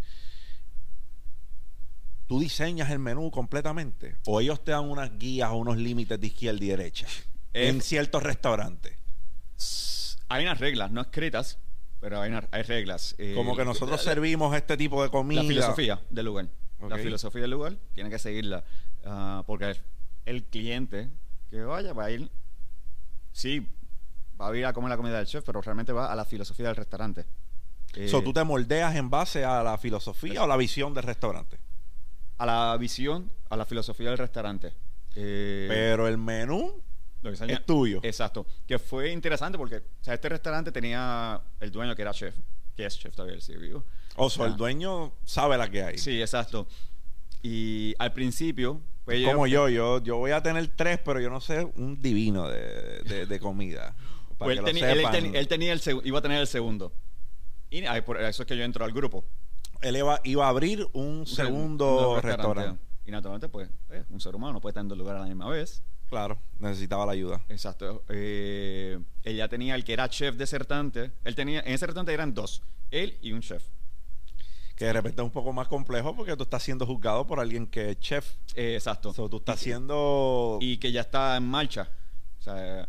¿Tú 2.30 2.38
diseñas 2.38 2.88
el 2.90 3.00
menú 3.00 3.28
completamente? 3.32 4.14
¿O 4.24 4.40
ellos 4.40 4.62
te 4.62 4.70
dan 4.70 4.88
unas 4.88 5.18
guías 5.18 5.50
o 5.50 5.56
unos 5.56 5.76
límites 5.78 6.20
de 6.20 6.28
izquierda 6.28 6.64
y 6.64 6.68
derecha? 6.68 7.08
Eh, 7.52 7.66
en 7.68 7.80
ciertos 7.80 8.22
restaurantes. 8.22 8.94
Hay 10.28 10.44
unas 10.44 10.60
reglas, 10.60 10.92
no 10.92 11.00
escritas, 11.00 11.58
pero 11.98 12.20
hay, 12.20 12.30
hay 12.52 12.62
reglas. 12.62 13.16
Eh, 13.18 13.32
Como 13.34 13.56
que 13.56 13.64
nosotros 13.64 13.98
la- 14.04 14.12
servimos 14.12 14.54
este 14.54 14.76
tipo 14.76 15.02
de 15.02 15.10
comida. 15.10 15.42
La 15.42 15.48
filosofía 15.48 16.00
del 16.08 16.26
lugar. 16.26 16.46
La 16.88 16.98
filosofía 16.98 17.40
del 17.42 17.50
lugar 17.50 17.76
tiene 17.94 18.08
que 18.10 18.20
seguirla. 18.20 18.62
ah, 19.04 19.42
porque 19.44 19.74
el 20.24 20.44
cliente 20.44 21.08
que 21.50 21.62
vaya 21.62 21.92
va 21.92 22.04
a 22.04 22.10
ir. 22.12 22.30
Sí, 23.32 23.66
va 24.40 24.50
a 24.50 24.56
ir 24.56 24.66
a 24.66 24.72
comer 24.72 24.90
la 24.90 24.96
comida 24.96 25.16
del 25.16 25.26
chef, 25.26 25.42
pero 25.44 25.60
realmente 25.62 25.92
va 25.92 26.12
a 26.12 26.14
la 26.14 26.24
filosofía 26.24 26.66
del 26.68 26.76
restaurante. 26.76 27.26
Eh, 27.96 28.06
So, 28.08 28.22
¿Tú 28.22 28.32
te 28.32 28.44
moldeas 28.44 28.94
en 28.94 29.10
base 29.10 29.44
a 29.44 29.64
la 29.64 29.76
filosofía 29.78 30.44
o 30.44 30.46
la 30.46 30.56
visión 30.56 30.94
del 30.94 31.02
restaurante? 31.02 31.58
A 32.40 32.46
la 32.46 32.76
visión, 32.78 33.30
a 33.50 33.56
la 33.56 33.64
filosofía 33.66 34.08
del 34.08 34.18
restaurante. 34.18 34.72
Eh, 35.14 35.66
Pero 35.68 36.08
el 36.08 36.16
menú 36.16 36.80
lo 37.22 37.30
es 37.30 37.66
tuyo. 37.66 38.00
Exacto. 38.02 38.46
Que 38.66 38.78
fue 38.78 39.10
interesante 39.10 39.58
porque 39.58 39.76
o 39.76 39.82
sea, 40.04 40.14
este 40.14 40.28
restaurante 40.28 40.72
tenía 40.72 41.40
el 41.60 41.70
dueño 41.70 41.94
que 41.94 42.02
era 42.02 42.12
chef, 42.12 42.34
que 42.74 42.86
es 42.86 42.98
chef 42.98 43.14
todavía, 43.14 43.40
sigue 43.40 43.58
vivo. 43.58 43.84
O 44.16 44.30
sea, 44.30 44.46
el 44.46 44.56
dueño 44.56 45.12
sabe 45.24 45.58
la 45.58 45.70
que 45.70 45.82
hay. 45.82 45.98
Sí, 45.98 46.20
exacto. 46.20 46.66
Y 47.42 47.94
al 47.98 48.12
principio, 48.12 48.80
pues 49.04 49.24
Como 49.26 49.46
yo, 49.46 49.68
yo, 49.68 50.02
yo 50.02 50.16
voy 50.16 50.30
a 50.30 50.42
tener 50.42 50.66
tres, 50.68 50.98
pero 51.04 51.20
yo 51.20 51.30
no 51.30 51.40
sé 51.40 51.64
un 51.76 52.00
divino 52.00 52.48
de, 52.48 53.00
de- 53.02 53.26
de 53.26 53.40
comida. 53.40 53.94
Para 54.38 54.46
Pues 54.54 54.54
que 54.54 54.70
él, 54.70 55.02
lo 55.02 55.08
él, 55.38 55.48
tenía 55.48 55.72
el 55.74 55.80
iba 56.04 56.18
a 56.18 56.22
tener 56.22 56.40
el 56.40 56.46
segundo. 56.46 56.92
Y 57.70 57.82
por 58.06 58.20
eso 58.22 58.42
es 58.42 58.46
que 58.46 58.56
yo 58.56 58.64
entro 58.64 58.84
al 58.84 58.92
grupo. 58.92 59.24
Él 59.80 59.96
iba, 59.96 60.20
iba 60.24 60.46
a 60.46 60.48
abrir 60.48 60.86
un 60.92 61.26
segundo 61.26 62.14
Un 62.14 62.22
restaurante. 62.22 62.80
Y 63.06 63.10
naturalmente, 63.10 63.48
pues, 63.48 63.68
eh, 63.90 64.04
un 64.10 64.20
ser 64.20 64.34
humano 64.36 64.54
no 64.54 64.60
puede 64.60 64.72
estar 64.72 64.82
en 64.82 64.88
dos 64.88 64.98
lugares 64.98 65.20
a 65.20 65.22
la 65.22 65.28
misma 65.28 65.48
vez. 65.48 65.82
Claro, 66.08 66.38
necesitaba 66.58 67.06
la 67.06 67.12
ayuda. 67.12 67.40
Exacto. 67.48 68.04
Eh, 68.08 68.98
él 69.22 69.36
ya 69.36 69.48
tenía 69.48 69.74
el 69.74 69.84
que 69.84 69.92
era 69.92 70.08
chef 70.08 70.36
desertante. 70.36 71.12
Él 71.24 71.34
tenía, 71.34 71.60
en 71.60 71.72
ese 71.72 71.86
restaurante 71.86 72.12
eran 72.12 72.34
dos, 72.34 72.62
él 72.90 73.16
y 73.22 73.32
un 73.32 73.40
chef. 73.40 73.64
Que 74.76 74.86
de 74.86 74.92
repente 74.92 75.20
es 75.20 75.24
un 75.24 75.30
poco 75.30 75.52
más 75.52 75.68
complejo 75.68 76.16
porque 76.16 76.36
tú 76.36 76.44
estás 76.44 76.62
siendo 76.62 76.86
juzgado 76.86 77.26
por 77.26 77.38
alguien 77.38 77.66
que 77.66 77.90
es 77.90 78.00
chef. 78.00 78.34
Eh, 78.54 78.74
exacto. 78.74 79.12
So, 79.12 79.28
tú 79.28 79.36
estás 79.36 79.60
siendo... 79.60 80.58
Y 80.60 80.78
que 80.78 80.90
ya 80.90 81.02
está 81.02 81.36
en 81.36 81.44
marcha. 81.44 81.88
O 82.38 82.42
sea, 82.42 82.88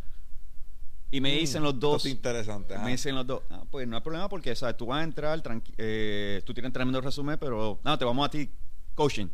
y 1.12 1.22
me 1.22 1.36
Mm, 1.36 1.40
dicen 1.40 1.64
los 1.64 1.80
dos. 1.80 1.98
esto 1.98 2.08
es 2.08 2.14
interesante. 2.16 2.78
Me 2.80 2.92
dicen 2.92 3.14
los 3.16 3.28
dos, 3.28 3.42
ah, 3.50 3.64
pues 3.70 3.88
no 3.88 3.96
hay 3.98 4.02
problema 4.02 4.28
porque, 4.30 4.56
¿sabes? 4.56 4.78
Tú 4.78 4.86
vas 4.88 5.02
a 5.02 5.04
entrar, 5.04 5.42
eh, 5.78 6.42
tú 6.46 6.54
tienes 6.54 6.72
tremendo 6.74 7.02
resumen, 7.02 7.38
pero 7.40 7.80
no, 7.84 7.98
te 7.98 8.06
vamos 8.06 8.26
a 8.26 8.30
ti 8.30 8.50
coaching. 8.96 9.28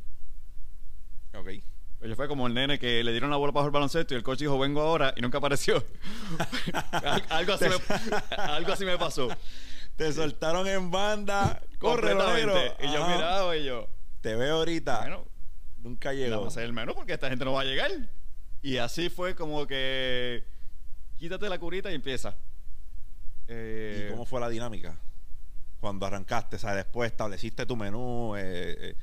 Ok. 1.38 1.50
Yo 2.02 2.16
fue 2.16 2.28
como 2.28 2.46
el 2.48 2.54
nene 2.54 2.78
que 2.80 3.04
le 3.04 3.12
dieron 3.12 3.30
la 3.32 3.38
bola 3.38 3.52
para 3.52 3.66
el 3.66 3.72
baloncesto 3.72 4.14
y 4.14 4.18
el 4.18 4.24
coach 4.24 4.40
dijo, 4.40 4.58
vengo 4.60 4.82
ahora 4.82 5.14
y 5.18 5.22
nunca 5.22 5.40
apareció. 5.40 5.84
Al- 6.92 7.24
algo, 7.30 7.54
así 7.54 7.66
me, 7.66 8.36
algo 8.38 8.72
así 8.74 8.86
me 8.86 8.98
pasó. 8.98 9.28
Te 9.96 10.14
soltaron 10.14 10.68
en 10.68 10.92
banda. 10.92 11.60
Corre. 11.80 12.14
Y 12.82 12.94
yo 12.94 13.08
miraba 13.08 13.58
y 13.58 13.66
yo, 13.66 13.88
Te 14.22 14.36
veo 14.36 14.58
ahorita. 14.58 15.00
bueno, 15.00 15.26
Nunca 15.80 16.10
vamos 16.10 16.20
llegó. 16.24 16.44
a 16.46 16.48
hacer 16.48 16.64
el 16.64 16.74
menú 16.74 16.94
porque 16.94 17.14
esta 17.14 17.30
gente 17.30 17.44
no 17.46 17.54
va 17.54 17.62
a 17.62 17.66
llegar. 17.66 17.92
Y 18.62 18.78
así 18.78 19.10
fue 19.10 19.36
como 19.36 19.66
que 19.66 20.44
quítate 21.18 21.50
la 21.50 21.60
curita 21.60 21.92
y 21.92 21.96
empieza. 21.96 22.36
Eh, 23.48 24.06
¿Y 24.08 24.12
cómo 24.12 24.26
fue 24.26 24.40
la 24.40 24.50
dinámica? 24.50 24.98
Cuando 25.80 26.06
arrancaste, 26.06 26.56
o 26.56 26.60
sea, 26.60 26.76
después 26.76 27.12
estableciste 27.12 27.66
tu 27.66 27.76
menú. 27.76 28.36
eh, 28.36 28.76
eh, 28.80 28.96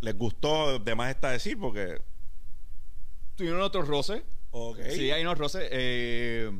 ¿Les 0.00 0.16
gustó? 0.16 0.78
De 0.78 0.94
más 0.94 1.10
está 1.10 1.30
decir, 1.30 1.58
porque. 1.58 2.00
Tuvieron 3.36 3.60
otros 3.62 3.88
roces. 3.88 4.22
Ok. 4.50 4.78
Sí, 4.92 5.10
hay 5.10 5.22
unos 5.22 5.38
roces. 5.38 5.68
Eh, 5.70 6.50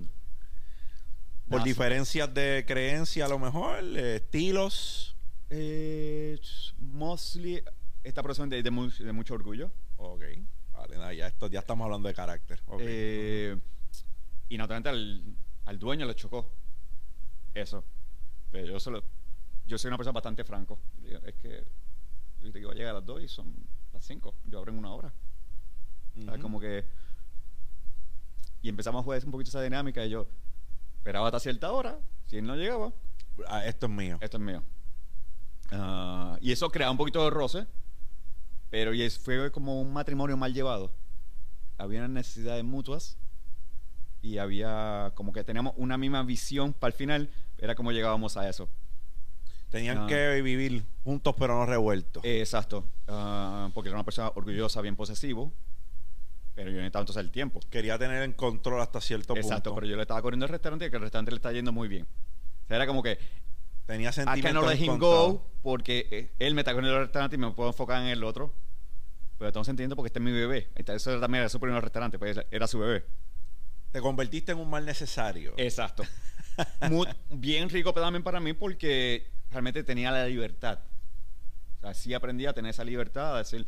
Por 1.48 1.59
nada, 1.59 1.64
diferencias 1.64 2.33
de 2.33 2.64
creencia, 2.66 3.24
a 3.26 3.28
lo 3.28 3.38
mejor, 3.38 3.78
eh, 3.96 4.16
estilos. 4.16 5.16
Eh, 5.50 6.38
mostly 6.78 7.62
esta 8.04 8.22
persona 8.22 8.48
de, 8.54 8.62
de, 8.62 8.70
mu- 8.70 8.88
de 8.90 9.12
mucho 9.12 9.35
orgullo. 9.35 9.70
Ok. 9.96 10.22
Vale, 10.72 10.96
nada, 10.96 11.12
ya, 11.12 11.26
esto, 11.26 11.48
ya 11.48 11.59
estamos 11.61 11.85
hablando 11.85 12.09
de 12.09 12.14
carácter. 12.14 12.61
Ok. 12.66 12.80
Eh, 12.83 13.56
y 14.51 14.59
naturalmente 14.59 14.91
al, 14.91 15.25
al 15.65 15.79
dueño 15.79 16.05
le 16.07 16.15
chocó 16.15 16.51
eso. 17.55 17.83
Pero 18.51 18.67
yo, 18.67 18.81
solo, 18.81 19.03
yo 19.67 19.79
soy 19.79 19.89
una 19.89 19.97
persona 19.97 20.13
bastante 20.13 20.45
franco. 20.45 20.79
Digo, 21.03 21.19
Es 21.25 21.35
que 21.37 21.65
yo 22.41 22.53
que 22.53 22.59
iba 22.61 22.73
a 22.73 22.75
llegar 22.75 22.91
a 22.91 22.99
las 22.99 23.07
2 23.07 23.23
y 23.23 23.29
son 23.29 23.55
las 23.93 24.05
5. 24.05 24.35
Yo 24.47 24.59
abro 24.59 24.73
en 24.73 24.79
una 24.79 24.93
hora. 24.93 25.13
Sea, 26.15 26.33
Ujú. 26.35 26.43
Como 26.43 26.61
que... 26.61 26.85
Y 28.63 28.69
empezamos 28.69 29.01
a 29.01 29.05
jugar 29.05 29.25
un 29.25 29.31
poquito 29.31 29.49
esa 29.49 29.63
dinámica 29.63 30.05
y 30.05 30.11
yo 30.11 30.27
esperaba 30.97 31.27
hasta 31.29 31.41
cierta 31.41 31.73
hora. 31.73 31.99
Si 32.27 32.37
él 32.37 32.45
no 32.47 32.57
llegaba, 32.57 32.93
Ah, 33.47 33.65
esto 33.65 33.87
es 33.87 33.93
mío. 33.93 34.19
esto 34.21 34.37
es 34.37 34.43
mío. 34.43 34.63
Ah, 35.71 36.37
y 36.41 36.53
eso 36.53 36.69
crea 36.71 36.91
un 36.91 36.97
poquito 36.99 37.23
de 37.25 37.31
roce, 37.31 37.67
pero 38.71 38.93
y 38.93 39.09
fue 39.09 39.51
como 39.53 39.81
un 39.81 39.93
matrimonio 39.93 40.37
mal 40.37 40.53
llevado. 40.53 40.93
Había 41.79 42.07
necesidades 42.09 42.65
mutuas 42.65 43.17
y 44.22 44.38
había 44.38 45.12
como 45.14 45.33
que 45.33 45.44
teníamos 45.44 45.74
una 45.76 45.96
misma 45.98 46.22
visión 46.22 46.72
para 46.72 46.88
el 46.90 46.94
final, 46.94 47.30
era 47.59 47.74
como 47.74 47.92
llegábamos 47.92 48.37
a 48.37 48.48
eso. 48.48 48.68
Tenían 49.70 49.98
Ah. 49.98 50.06
que 50.09 50.40
vivir 50.42 50.85
juntos, 51.04 51.35
pero 51.38 51.54
no 51.56 51.64
revueltos. 51.66 52.24
Eh, 52.24 52.40
exacto, 52.40 52.85
Ah, 53.06 53.70
porque 53.74 53.88
era 53.88 53.96
una 53.96 54.04
persona 54.04 54.30
orgullosa, 54.35 54.80
bien 54.80 54.96
posesivo, 54.96 55.52
pero 56.54 56.70
yo 56.70 56.76
necesitaba 56.78 57.02
entonces 57.02 57.20
el 57.24 57.30
tiempo. 57.30 57.61
Quería 57.70 57.96
tener 57.98 58.22
en 58.22 58.33
control 58.33 58.80
hasta 58.80 59.00
cierto 59.00 59.35
Exacto, 59.37 59.70
punto. 59.70 59.74
pero 59.76 59.87
yo 59.87 59.96
le 59.96 60.02
estaba 60.02 60.20
corriendo 60.22 60.44
al 60.46 60.50
restaurante 60.50 60.87
y 60.87 60.90
que 60.90 60.96
el 60.96 61.02
restaurante 61.02 61.30
le 61.30 61.37
está 61.37 61.52
yendo 61.52 61.72
muy 61.72 61.88
bien. 61.88 62.06
O 62.64 62.66
sea, 62.68 62.76
era 62.76 62.87
como 62.87 63.02
que 63.02 63.18
Tenía 63.87 64.11
I 64.11 64.12
sentimientos 64.12 64.62
cannot 64.62 64.68
let 64.78 64.85
him 64.85 64.98
go 64.98 65.44
porque 65.62 66.06
eh, 66.12 66.30
él 66.38 66.54
me 66.54 66.61
está 66.61 66.72
corriendo 66.74 66.96
al 66.96 67.04
restaurante 67.06 67.35
y 67.35 67.38
me 67.40 67.50
puedo 67.50 67.70
enfocar 67.70 68.00
en 68.02 68.09
el 68.09 68.22
otro. 68.22 68.54
Pero 69.37 69.48
estamos 69.48 69.66
entendiendo 69.68 69.96
porque 69.96 70.09
este 70.09 70.20
es 70.20 70.24
mi 70.24 70.30
bebé. 70.30 70.68
Eso 70.76 71.18
también 71.18 71.40
era 71.40 71.48
su 71.48 71.59
primer 71.59 71.83
restaurante, 71.83 72.16
pues 72.18 72.38
era 72.52 72.66
su 72.68 72.78
bebé. 72.78 73.04
Te 73.92 74.00
convertiste 74.00 74.53
en 74.53 74.59
un 74.59 74.70
mal 74.70 74.85
necesario. 74.85 75.55
Exacto. 75.57 76.05
Muy- 76.90 77.09
bien 77.31 77.68
rico 77.68 77.92
también 77.92 78.22
para 78.22 78.40
mí 78.40 78.53
porque 78.53 79.26
realmente 79.50 79.83
tenía 79.83 80.11
la 80.11 80.26
libertad. 80.26 80.79
O 81.79 81.81
sea, 81.81 81.94
sí 81.94 82.14
aprendí 82.14 82.46
a 82.46 82.53
tener 82.53 82.70
esa 82.70 82.85
libertad, 82.85 83.35
a 83.37 83.38
decir, 83.38 83.66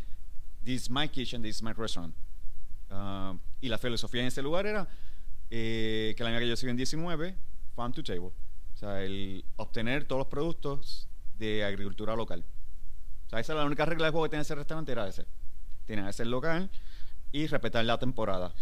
this 0.64 0.82
is 0.82 0.90
my 0.90 1.08
kitchen, 1.08 1.42
this 1.42 1.56
is 1.56 1.62
my 1.62 1.72
restaurant. 1.72 2.14
Ah, 2.90 3.34
y 3.60 3.68
la 3.68 3.78
filosofía 3.78 4.20
en 4.20 4.28
ese 4.28 4.42
lugar 4.42 4.66
era 4.66 4.86
eh, 5.50 6.14
que 6.16 6.22
la 6.22 6.30
año 6.30 6.38
que 6.38 6.48
yo 6.48 6.56
sigo 6.56 6.70
en 6.70 6.76
19, 6.76 7.34
farm 7.74 7.92
to 7.92 8.02
table. 8.02 8.30
O 8.74 8.76
sea, 8.76 9.02
el 9.02 9.44
obtener 9.56 10.04
todos 10.04 10.20
los 10.20 10.28
productos 10.28 11.08
de 11.38 11.64
agricultura 11.64 12.14
local. 12.14 12.44
O 13.26 13.30
sea, 13.30 13.40
esa 13.40 13.52
era 13.52 13.62
la 13.62 13.66
única 13.66 13.84
regla 13.84 14.06
de 14.06 14.12
juego 14.12 14.24
que 14.24 14.30
tenía 14.30 14.42
ese 14.42 14.54
restaurante, 14.54 14.92
era 14.92 15.08
ese. 15.08 15.26
Tenía 15.86 16.08
ese 16.08 16.24
local 16.24 16.70
y 17.32 17.46
respetar 17.46 17.84
la 17.84 17.98
temporada. 17.98 18.54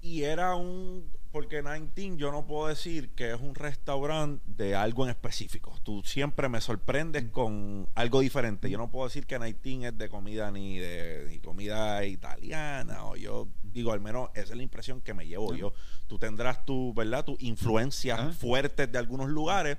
Y 0.00 0.22
era 0.22 0.54
un. 0.54 1.10
Porque 1.30 1.56
19, 1.62 2.16
yo 2.16 2.32
no 2.32 2.46
puedo 2.46 2.68
decir 2.68 3.10
que 3.10 3.32
es 3.34 3.40
un 3.40 3.54
restaurante 3.54 4.42
de 4.46 4.74
algo 4.74 5.04
en 5.04 5.10
específico. 5.10 5.76
Tú 5.82 6.02
siempre 6.02 6.48
me 6.48 6.60
sorprendes 6.62 7.24
con 7.30 7.86
algo 7.94 8.20
diferente. 8.20 8.70
Yo 8.70 8.78
no 8.78 8.90
puedo 8.90 9.06
decir 9.08 9.26
que 9.26 9.38
19 9.38 9.88
es 9.88 9.98
de 9.98 10.08
comida 10.08 10.50
ni 10.50 10.78
de 10.78 11.26
ni 11.28 11.38
comida 11.40 12.04
italiana. 12.06 13.04
O 13.04 13.16
yo 13.16 13.48
digo, 13.62 13.92
al 13.92 14.00
menos 14.00 14.30
esa 14.34 14.52
es 14.52 14.56
la 14.56 14.62
impresión 14.62 15.02
que 15.02 15.12
me 15.12 15.26
llevo 15.26 15.54
yo. 15.54 15.74
Tú 16.06 16.18
tendrás 16.18 16.64
tu, 16.64 16.94
¿verdad? 16.94 17.24
Tus 17.26 17.40
influencias 17.42 18.18
Ajá. 18.18 18.32
fuertes 18.32 18.90
de 18.90 18.98
algunos 18.98 19.28
lugares. 19.28 19.76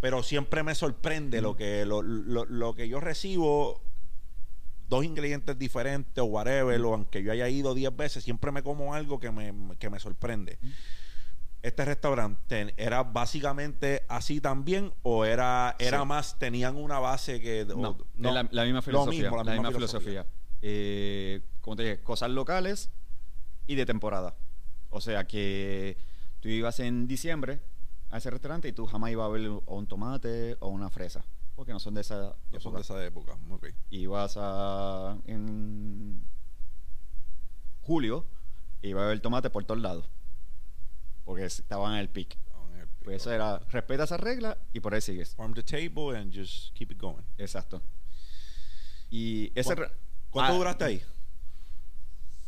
Pero 0.00 0.22
siempre 0.22 0.62
me 0.62 0.74
sorprende 0.74 1.40
lo 1.42 1.56
que 1.56 1.84
lo, 1.84 2.00
lo- 2.02 2.46
lo 2.46 2.74
que 2.74 2.88
yo 2.88 3.00
recibo 3.00 3.82
dos 4.88 5.04
ingredientes 5.04 5.58
diferentes 5.58 6.18
o 6.22 6.24
whatever, 6.26 6.80
o 6.82 6.94
aunque 6.94 7.22
yo 7.22 7.32
haya 7.32 7.48
ido 7.48 7.74
10 7.74 7.96
veces, 7.96 8.24
siempre 8.24 8.52
me 8.52 8.62
como 8.62 8.94
algo 8.94 9.18
que 9.20 9.30
me, 9.30 9.76
que 9.78 9.90
me 9.90 9.98
sorprende. 10.00 10.58
Este 11.62 11.82
restaurante 11.86 12.74
era 12.76 13.02
básicamente 13.04 14.04
así 14.08 14.40
también 14.40 14.92
o 15.02 15.24
era 15.24 15.74
era 15.78 16.00
Sí. 16.00 16.06
más 16.06 16.38
tenían 16.38 16.76
una 16.76 16.98
base 16.98 17.40
que 17.40 17.62
o- 17.62 17.96
No, 18.16 18.32
la, 18.32 18.46
la 18.50 18.64
misma 18.64 18.78
Lo 18.78 18.82
filosofía. 18.82 19.22
mismo, 19.22 19.42
la, 19.42 19.52
misma 19.52 19.72
filosofía. 19.72 20.26
Eh, 20.60 21.40
como 21.62 21.76
te 21.76 21.82
dije, 21.84 22.02
cosas 22.02 22.30
locales 22.30 22.90
y 23.66 23.76
de 23.76 23.86
temporada. 23.86 24.36
O 24.90 25.00
sea 25.00 25.26
que 25.26 25.96
tú 26.40 26.48
ibas 26.50 26.80
en 26.80 27.06
diciembre 27.06 27.60
a 28.10 28.18
ese 28.18 28.28
restaurante 28.30 28.68
y 28.68 28.72
tú 28.72 28.84
jamás 28.86 29.10
ibas 29.10 29.24
a 29.24 29.28
ver 29.30 29.48
o 29.48 29.62
un 29.78 29.86
tomate 29.86 30.56
o 30.60 30.68
una 30.68 30.90
fresa, 30.90 31.24
porque 31.54 31.72
no 31.72 31.78
son 31.80 31.94
de 31.94 32.00
esa 32.00 32.36
No 32.50 32.60
son 32.60 32.74
de 32.74 32.80
esa 32.80 33.04
época. 33.04 33.36
Ok. 33.50 33.68
Ibas 33.90 34.36
a 34.36 35.18
en 35.26 36.22
julio 37.82 38.26
y 38.82 38.88
ibas 38.88 39.04
a 39.04 39.08
ver 39.08 39.20
tomate 39.20 39.50
por 39.50 39.64
todos 39.64 39.80
lados, 39.80 40.08
porque 41.24 41.44
estaban 41.44 41.94
en 41.94 41.98
el 42.00 42.08
pic. 42.08 42.38
Pues 43.04 43.16
eso 43.16 43.30
era, 43.32 43.58
respeta 43.70 44.04
esa 44.04 44.16
regla 44.16 44.56
y 44.72 44.80
por 44.80 44.94
ahí 44.94 45.00
sigues. 45.02 45.34
Farm 45.34 45.52
the 45.52 45.62
table 45.62 46.16
and 46.16 46.34
just 46.34 46.72
keep 46.74 46.90
it 46.90 46.98
going. 46.98 47.22
Exacto. 47.36 47.82
Y 49.10 49.52
ese... 49.54 49.74
¿Cu- 49.76 49.82
re- 49.82 49.90
¿Cuánto 50.30 50.54
ah, 50.54 50.56
duraste 50.56 50.84
ahí? 50.84 51.02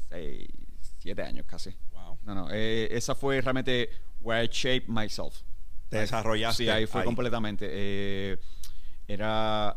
seis, 0.09 0.49
siete 0.99 1.23
años 1.23 1.45
casi. 1.47 1.77
Wow. 1.92 2.19
No, 2.25 2.35
no, 2.35 2.49
eh, 2.51 2.88
esa 2.90 3.14
fue 3.14 3.38
realmente 3.42 3.90
where 4.23 4.42
I 4.42 4.49
shaped 4.51 4.88
myself. 4.88 5.42
Te 5.90 5.99
desarrollaste. 5.99 6.64
Sí, 6.64 6.71
ahí 6.71 6.87
fue 6.87 7.05
completamente. 7.05 7.69
Eh, 7.71 8.38
era 9.09 9.77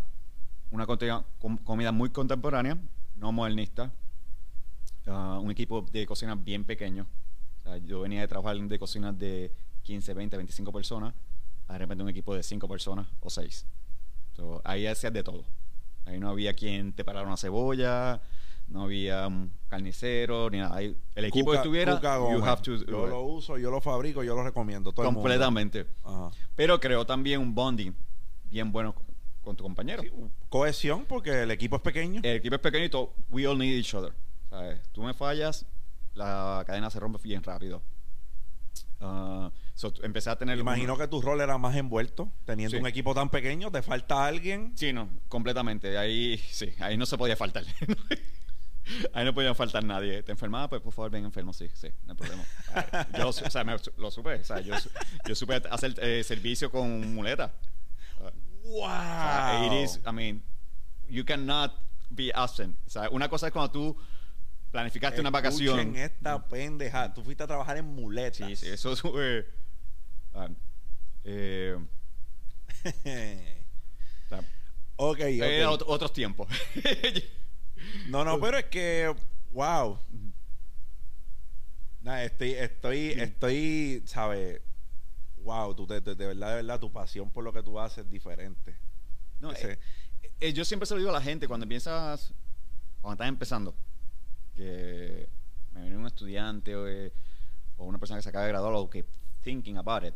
una 0.71 0.85
comida 0.85 1.91
muy 1.91 2.09
contemporánea, 2.09 2.77
no 3.15 3.31
modernista. 3.31 3.91
Ah, 5.07 5.39
un 5.41 5.49
equipo 5.51 5.81
de 5.91 6.05
cocina 6.05 6.35
bien 6.35 6.63
pequeño. 6.63 7.07
O 7.59 7.63
sea, 7.63 7.77
yo 7.77 8.01
venía 8.01 8.21
de 8.21 8.27
trabajar 8.27 8.57
de 8.57 8.79
cocinas 8.79 9.17
de 9.17 9.51
15, 9.83 10.13
20, 10.13 10.37
25 10.37 10.71
personas. 10.71 11.13
De 11.67 11.77
repente 11.77 12.03
un 12.03 12.09
equipo 12.09 12.33
de 12.35 12.43
5 12.43 12.67
personas 12.67 13.07
o 13.21 13.29
6. 13.29 13.65
So, 14.35 14.61
ahí 14.63 14.87
hacías 14.87 15.13
de 15.13 15.23
todo. 15.23 15.43
Ahí 16.05 16.19
no 16.19 16.29
había 16.29 16.53
quien 16.53 16.93
te 16.93 17.03
parara 17.03 17.27
una 17.27 17.37
cebolla, 17.37 18.21
no 18.67 18.83
había 18.83 19.27
un 19.27 19.51
carnicero, 19.67 20.49
ni 20.49 20.59
nada. 20.59 20.75
Ahí, 20.77 20.95
el 21.15 21.25
equipo 21.25 21.47
Cuca- 21.47 21.51
que 21.53 21.57
estuviera, 21.57 21.95
Cuca 21.95 22.15
you 22.17 22.23
Gómez. 22.23 22.43
have 22.43 22.61
to 22.61 22.71
do 22.77 22.85
yo 22.85 23.03
it. 23.05 23.09
lo 23.09 23.21
uso, 23.21 23.57
yo 23.57 23.69
lo 23.69 23.81
fabrico, 23.81 24.23
yo 24.23 24.35
lo 24.35 24.43
recomiendo. 24.43 24.91
Todo 24.91 25.03
el 25.05 25.11
mundo. 25.11 25.21
completamente. 25.21 25.85
Pero 26.55 26.79
creó 26.79 27.05
también 27.05 27.41
un 27.41 27.53
bonding 27.53 27.91
bien 28.45 28.71
bueno 28.71 28.95
con, 29.49 29.55
tu 29.55 29.63
compañero. 29.63 30.01
Sí, 30.03 30.11
cohesión 30.49 31.05
porque 31.05 31.43
el 31.43 31.51
equipo 31.51 31.75
es 31.77 31.81
pequeño. 31.81 32.21
El 32.23 32.37
equipo 32.37 32.55
es 32.55 32.61
pequeño 32.61 32.85
y 32.85 32.89
todo, 32.89 33.13
we 33.29 33.45
all 33.47 33.57
need 33.57 33.75
each 33.77 33.93
other. 33.93 34.13
¿sabes? 34.49 34.79
Tú 34.91 35.03
me 35.03 35.13
fallas, 35.13 35.65
la 36.13 36.63
cadena 36.65 36.89
se 36.89 36.99
rompe 36.99 37.19
bien 37.23 37.43
rápido. 37.43 37.81
Ah, 39.01 39.51
so, 39.75 39.93
empecé 40.03 40.29
a 40.29 40.37
tener... 40.37 40.57
Imagino 40.59 40.93
una- 40.95 41.03
que 41.03 41.07
tu 41.07 41.21
rol 41.21 41.39
era 41.41 41.57
más 41.57 41.75
envuelto. 41.75 42.31
Teniendo 42.45 42.75
Sí. 42.75 42.81
un 42.81 42.87
equipo 42.87 43.13
tan 43.15 43.29
pequeño, 43.29 43.71
te 43.71 43.81
falta 43.81 44.25
alguien. 44.25 44.73
Sí, 44.75 44.91
no, 44.91 45.09
completamente. 45.29 45.97
Ahí 45.97 46.37
sí, 46.51 46.73
ahí 46.79 46.97
no 46.97 47.05
se 47.05 47.17
podía 47.17 47.35
faltar. 47.37 47.63
ahí 49.13 49.23
no 49.25 49.33
podía 49.33 49.53
faltar 49.55 49.83
nadie. 49.83 50.21
¿Te 50.23 50.31
enfermaba? 50.33 50.67
Pues 50.69 50.81
por 50.81 50.91
favor 50.93 51.11
ven 51.11 51.23
enfermo, 51.25 51.53
sí, 51.53 51.69
sí, 51.73 51.87
no 52.05 52.11
hay 52.13 52.17
problema. 52.17 52.43
Ah, 52.73 53.07
Yo 53.17 53.29
o 53.29 53.33
sea, 53.33 53.63
me- 53.63 53.75
lo 53.97 54.11
supe, 54.11 54.33
o 54.35 54.43
sea, 54.43 54.59
yo, 54.59 54.73
yo 55.25 55.35
supe 55.35 55.61
hacer 55.69 55.95
eh, 56.01 56.23
servicio 56.23 56.69
con 56.71 57.13
muleta. 57.13 57.53
¡Wow! 58.63 58.83
O 58.83 58.87
sea, 58.87 59.65
it 59.65 59.73
is, 59.73 59.99
I 60.05 60.11
mean, 60.11 60.41
you 61.09 61.23
cannot 61.25 61.73
be 62.09 62.31
absent. 62.33 62.75
O 62.85 62.89
sea, 62.89 63.09
una 63.09 63.27
cosa 63.29 63.47
es 63.47 63.53
cuando 63.53 63.71
tú 63.71 63.97
planificaste 64.71 65.19
una 65.21 65.29
vacación. 65.31 65.79
Escuchen 65.79 65.95
esta 65.95 66.47
pendeja. 66.47 67.13
Tú 67.13 67.23
fuiste 67.23 67.43
a 67.43 67.47
trabajar 67.47 67.77
en 67.77 67.85
muletas. 67.85 68.37
Sí, 68.47 68.55
sí, 68.55 68.67
eso 68.67 68.93
es. 68.93 69.01
eh, 69.15 69.45
ah, 70.35 70.49
eh, 71.23 71.77
o 74.25 74.29
sea, 74.29 74.39
ok, 74.97 75.17
ok. 75.19 75.21
era 75.23 75.69
ot- 75.71 75.83
otros 75.87 76.13
tiempos. 76.13 76.47
No, 78.07 78.25
no, 78.25 78.39
pero 78.41 78.57
es 78.57 78.65
que, 78.65 79.15
wow. 79.51 79.99
Nah, 82.01 82.23
estoy, 82.23 82.51
estoy, 82.53 83.11
estoy, 83.11 84.03
¿sabes? 84.05 84.61
Wow, 85.49 85.73
tú 85.73 85.87
te- 85.87 85.99
te- 85.99 86.13
de 86.13 86.27
verdad, 86.27 86.49
de 86.49 86.55
verdad, 86.57 86.79
tu 86.79 86.91
pasión 86.91 87.31
por 87.31 87.43
lo 87.43 87.51
que 87.51 87.63
tú 87.63 87.79
haces 87.79 88.05
es 88.05 88.09
diferente. 88.11 88.77
No, 89.39 89.51
Ese- 89.51 89.73
eh, 89.73 89.79
eh, 90.41 90.53
yo 90.53 90.63
siempre 90.63 90.85
se 90.85 90.93
lo 90.93 90.99
digo 90.99 91.09
a 91.09 91.13
la 91.13 91.21
gente 91.21 91.47
cuando 91.47 91.63
empiezas, 91.63 92.33
cuando 93.01 93.13
estás 93.15 93.29
empezando, 93.29 93.73
que 94.55 95.27
me 95.73 95.81
viene 95.81 95.97
un 95.97 96.05
estudiante 96.05 96.75
o, 96.75 96.87
eh, 96.87 97.11
o 97.77 97.85
una 97.85 97.97
persona 97.97 98.19
que 98.19 98.23
se 98.23 98.29
acaba 98.29 98.45
de 98.45 98.51
graduar 98.51 98.73
o 98.75 98.87
que 98.91 99.05
thinking 99.41 99.77
about 99.77 100.03
it. 100.03 100.13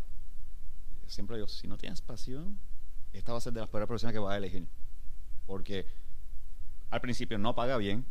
Siempre 1.07 1.37
digo, 1.37 1.47
si 1.47 1.67
no 1.67 1.77
tienes 1.77 2.01
pasión, 2.01 2.59
esta 3.11 3.31
va 3.31 3.39
a 3.39 3.41
ser 3.41 3.53
de 3.53 3.61
las 3.61 3.69
peores 3.69 3.87
profesiones 3.87 4.13
que 4.13 4.19
vas 4.19 4.33
a 4.33 4.37
elegir. 4.37 4.67
Porque 5.47 5.87
al 6.91 7.01
principio 7.01 7.39
no 7.39 7.55
paga 7.55 7.77
bien, 7.77 8.05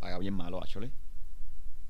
paga 0.00 0.18
bien 0.18 0.34
malo, 0.34 0.60
actually. 0.60 0.90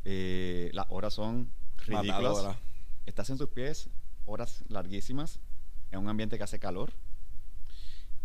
Eh, 0.04 0.70
las 0.74 0.84
horas 0.90 1.14
son 1.14 1.50
ridículas. 1.78 2.20
Matadora. 2.20 2.58
Estás 3.06 3.30
en 3.30 3.38
tus 3.38 3.48
pies, 3.48 3.88
horas 4.30 4.62
larguísimas, 4.68 5.40
en 5.90 5.98
un 6.00 6.08
ambiente 6.08 6.36
que 6.38 6.44
hace 6.44 6.58
calor. 6.58 6.92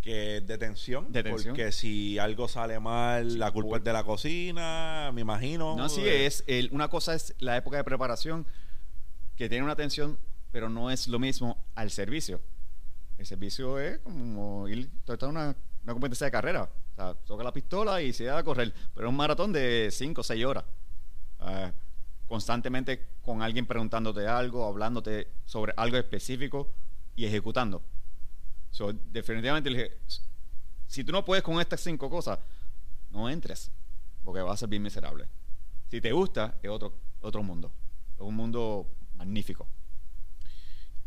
Que 0.02 0.38
es 0.38 0.46
de 0.48 0.58
tensión, 0.60 1.12
De 1.12 1.24
tensión. 1.24 1.56
Porque 1.56 1.72
si 1.72 2.20
algo 2.20 2.48
sale 2.48 2.80
mal, 2.80 3.32
Sí, 3.32 3.38
la 3.38 3.52
culpa 3.52 3.70
por- 3.70 3.78
es 3.80 3.84
de 3.84 3.94
la 3.94 4.04
cocina, 4.04 5.10
me 5.14 5.22
imagino. 5.22 5.76
No, 5.76 5.90
sí 5.90 6.02
Eh, 6.02 6.28
es. 6.28 6.44
el- 6.46 6.70
una 6.72 6.90
cosa 6.90 7.16
es 7.16 7.34
la 7.40 7.58
época 7.58 7.78
de 7.78 7.84
preparación, 7.84 8.46
que 9.36 9.50
tiene 9.50 9.64
una 9.64 9.74
atención, 9.74 10.20
pero 10.52 10.70
no 10.70 10.92
es 10.92 11.08
lo 11.08 11.18
mismo 11.18 11.58
al 11.74 11.90
servicio. 11.90 12.40
El 13.18 13.26
servicio 13.26 13.80
es 13.80 13.98
como 14.00 14.68
ir 14.68 14.90
tratar 15.06 15.30
una, 15.30 15.56
una 15.84 15.94
competencia 15.94 16.26
de 16.26 16.32
carrera. 16.32 16.64
O 16.64 16.96
sea, 16.96 17.14
toca 17.26 17.44
la 17.44 17.52
pistola 17.52 18.02
y 18.02 18.14
se 18.14 18.26
da 18.26 18.38
a 18.38 18.44
correr. 18.44 18.74
Pero 18.94 19.08
es 19.08 19.10
un 19.10 19.18
maratón 19.18 19.52
de 19.52 19.90
5 19.92 20.22
o 20.22 20.24
6 20.24 20.46
horas. 20.46 20.66
Ah, 21.40 21.72
constantemente 22.28 23.06
con 23.24 23.42
alguien 23.42 23.66
preguntándote 23.66 24.28
algo, 24.28 24.66
hablándote 24.66 25.28
sobre 25.46 25.74
algo 25.78 25.98
específico 25.98 26.72
y 27.16 27.26
ejecutando. 27.26 27.82
So, 28.72 28.92
definitivamente 28.94 29.98
si 30.88 31.04
tú 31.04 31.12
no 31.12 31.24
puedes 31.26 31.44
con 31.44 31.60
estas 31.60 31.82
cinco 31.82 32.10
cosas, 32.10 32.40
no 33.12 33.30
entres, 33.30 33.72
porque 34.24 34.42
vas 34.42 34.56
a 34.56 34.58
ser 34.58 34.70
bien 34.70 34.84
miserable. 34.84 35.28
Si 35.90 36.02
te 36.02 36.12
gusta, 36.12 36.58
es 36.62 36.70
otro, 36.70 36.94
otro 37.22 37.42
mundo. 37.44 37.72
Es 38.16 38.22
un 38.22 38.36
mundo 38.36 38.88
magnífico. 39.16 39.68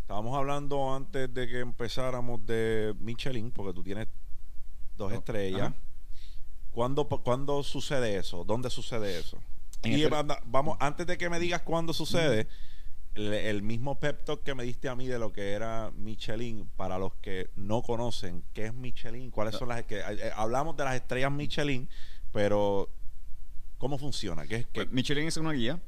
Estábamos 0.01 0.37
hablando 0.37 0.95
antes 0.95 1.33
de 1.35 1.47
que 1.47 1.61
empezáramos 1.61 2.45
de 2.47 2.95
Michelin, 3.01 3.51
porque 3.51 3.75
tú 3.75 3.83
tienes 3.83 4.09
dos 4.97 5.13
Oh, 5.13 5.15
estrellas. 5.17 5.61
ajá. 5.69 5.75
¿Cuándo, 6.73 7.07
¿Cuándo 7.09 7.63
sucede 7.63 8.17
eso? 8.17 8.45
¿Dónde 8.45 8.71
sucede 8.71 9.19
eso? 9.19 9.39
En 9.83 9.93
y 9.99 10.05
anda- 10.05 10.41
vamos, 10.47 10.77
antes 10.81 11.07
de 11.07 11.17
que 11.19 11.31
me 11.31 11.39
digas 11.39 11.63
cuándo 11.63 11.93
sucede, 11.93 12.49
el, 13.15 13.33
el 13.33 13.63
mismo 13.63 13.99
pep 13.99 14.25
talk 14.25 14.43
que 14.43 14.55
me 14.55 14.63
diste 14.65 14.89
a 14.89 14.95
mí 14.95 15.07
de 15.07 15.19
lo 15.19 15.33
que 15.33 15.53
era 15.53 15.91
Michelin, 15.97 16.69
para 16.77 16.99
los 16.99 17.15
que 17.17 17.51
no 17.57 17.83
conocen, 17.83 18.45
¿qué 18.55 18.67
es 18.67 18.75
Michelin? 18.75 19.31
¿Cuáles 19.31 19.55
son 19.57 19.69
las 19.69 19.85
que 19.85 19.99
eh, 20.01 20.31
hablamos 20.37 20.77
de 20.77 20.85
las 20.85 20.95
estrellas 20.95 21.31
Michelin, 21.33 21.89
pero 22.33 22.89
cómo 23.79 23.99
funciona? 23.99 24.47
¿Qué 24.47 24.57
es 24.57 24.67
qué? 24.67 24.73
Pues, 24.85 24.93
Michelin 24.93 25.29
es 25.29 25.37
una 25.37 25.53
guía 25.53 25.81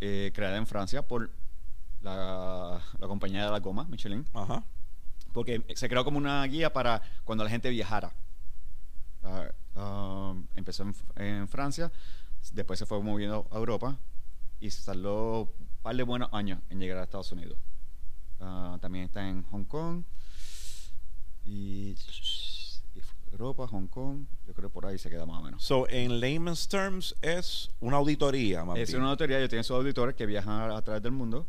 eh, 0.00 0.30
creada 0.34 0.56
en 0.56 0.66
Francia 0.66 1.02
por 1.06 1.30
la, 2.02 2.80
la 2.98 3.06
compañía 3.06 3.44
de 3.44 3.50
la 3.50 3.60
goma, 3.60 3.84
Michelin, 3.88 4.26
Ajá. 4.34 4.62
porque 5.32 5.62
se 5.74 5.88
creó 5.88 6.04
como 6.04 6.18
una 6.18 6.44
guía 6.44 6.72
para 6.72 7.02
cuando 7.24 7.44
la 7.44 7.50
gente 7.50 7.70
viajara. 7.70 8.12
Ah, 9.24 9.46
ah, 9.74 10.34
empezó 10.54 10.84
en, 10.84 10.94
en 11.16 11.48
Francia, 11.48 11.90
después 12.52 12.78
se 12.78 12.86
fue 12.86 13.00
moviendo 13.02 13.46
a 13.50 13.56
Europa 13.56 13.98
y 14.60 14.70
se 14.70 14.84
tardó 14.84 15.42
un 15.58 15.68
par 15.82 15.96
de 15.96 16.02
buenos 16.02 16.28
años 16.32 16.60
en 16.70 16.80
llegar 16.80 16.98
a 16.98 17.04
Estados 17.04 17.30
Unidos. 17.32 17.58
Ah, 18.40 18.78
también 18.80 19.04
está 19.04 19.28
en 19.28 19.42
Hong 19.44 19.64
Kong 19.64 20.04
y, 21.44 21.94
y 22.94 23.00
Europa, 23.32 23.66
Hong 23.68 23.86
Kong, 23.88 24.26
yo 24.46 24.54
creo 24.54 24.68
que 24.68 24.72
por 24.72 24.86
ahí 24.86 24.98
se 24.98 25.10
queda 25.10 25.26
más 25.26 25.40
o 25.40 25.42
menos. 25.42 25.62
So, 25.62 25.88
en 25.88 26.20
layman's 26.20 26.68
terms, 26.68 27.14
es 27.20 27.70
una 27.80 27.96
auditoría, 27.98 28.64
más 28.64 28.78
Es 28.78 28.88
bien. 28.90 29.02
una 29.02 29.10
autoridad, 29.10 29.38
ellos 29.40 29.50
tienen 29.50 29.64
sus 29.64 29.76
auditores 29.76 30.14
que 30.14 30.26
viajan 30.26 30.70
a, 30.70 30.76
a 30.76 30.82
través 30.82 31.02
del 31.02 31.12
mundo 31.12 31.46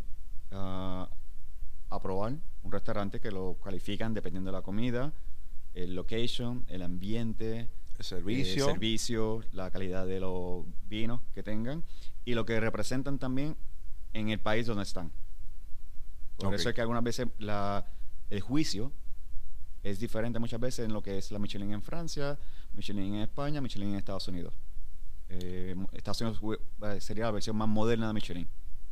ah, 0.51 1.09
a 1.89 2.01
probar 2.01 2.33
un 2.63 2.71
restaurante 2.71 3.19
que 3.19 3.31
lo 3.31 3.57
califican 3.63 4.13
dependiendo 4.13 4.51
de 4.51 4.57
la 4.57 4.61
comida, 4.61 5.13
el 5.73 5.95
location, 5.95 6.65
el 6.67 6.81
ambiente, 6.81 7.69
El 7.99 8.05
servicio. 8.05 8.65
el 8.65 8.73
servicio, 8.73 9.43
la 9.51 9.69
calidad 9.69 10.07
de 10.07 10.21
los 10.21 10.65
vinos 10.87 11.19
que 11.33 11.43
tengan 11.43 11.83
y 12.25 12.33
lo 12.33 12.45
que 12.45 12.59
representan 12.59 13.19
también 13.19 13.57
en 14.13 14.29
el 14.29 14.39
país 14.39 14.65
donde 14.65 14.83
están. 14.83 15.11
Por 16.37 16.55
eso 16.55 16.69
es 16.69 16.75
que 16.75 16.81
algunas 16.81 17.03
veces 17.03 17.27
la, 17.37 17.85
el 18.29 18.39
juicio 18.39 18.93
es 19.83 19.99
diferente 19.99 20.39
muchas 20.39 20.59
veces 20.59 20.85
en 20.85 20.93
lo 20.93 21.03
que 21.03 21.17
es 21.17 21.31
la 21.31 21.39
Michelin 21.39 21.73
en 21.73 21.81
Francia, 21.81 22.39
Michelin 22.73 23.15
en 23.15 23.21
España, 23.21 23.59
Michelin 23.59 23.89
en 23.89 23.95
Estados 23.95 24.27
Unidos. 24.29 24.53
Eh, 25.27 25.75
Estados 25.91 26.21
Unidos 26.21 26.59
eh, 26.83 27.01
sería 27.01 27.25
la 27.25 27.31
versión 27.31 27.55
más 27.55 27.67
moderna 27.67 28.07
de 28.07 28.13
Michelin. 28.13 28.47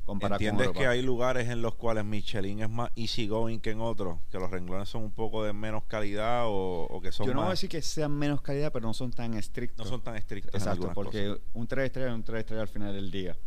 Comparada 0.08 0.38
con 0.40 0.46
¿Entiendes 0.46 0.66
Europa. 0.68 0.80
que 0.80 0.88
hay 0.88 1.02
lugares 1.04 1.50
en 1.50 1.62
los 1.62 1.76
cuales 1.76 2.04
Michelin 2.06 2.62
es 2.62 2.70
más 2.70 2.90
easygoing 2.96 3.60
que 3.60 3.72
en 3.72 3.82
otros? 3.82 4.18
Que 4.32 4.40
los 4.40 4.50
renglones 4.50 4.90
son 4.90 5.04
un 5.04 5.12
poco 5.12 5.44
de 5.44 5.54
menos 5.54 5.84
calidad 5.84 6.46
o, 6.48 6.88
o 6.90 7.02
que 7.02 7.12
son 7.12 7.28
Yo 7.28 7.34
no 7.34 7.42
voy 7.42 7.48
a 7.48 7.52
decir 7.52 7.70
que 7.70 7.82
sean 7.82 8.12
menos 8.14 8.42
calidad, 8.42 8.72
pero 8.72 8.88
no 8.88 8.94
son 8.94 9.12
tan 9.12 9.34
estrictos. 9.36 9.86
no 9.86 9.90
son 9.92 10.02
tan 10.02 10.16
estrictos 10.16 10.56
Exacto, 10.56 10.92
porque 10.96 11.28
cosas. 11.28 11.42
un 11.54 11.68
3 11.68 11.86
estrellas 11.86 12.10
es 12.12 12.16
un 12.16 12.24
3 12.24 12.40
estrellas 12.40 12.62
al 12.64 12.68
final 12.70 12.94
del 12.94 13.12
día. 13.12 13.38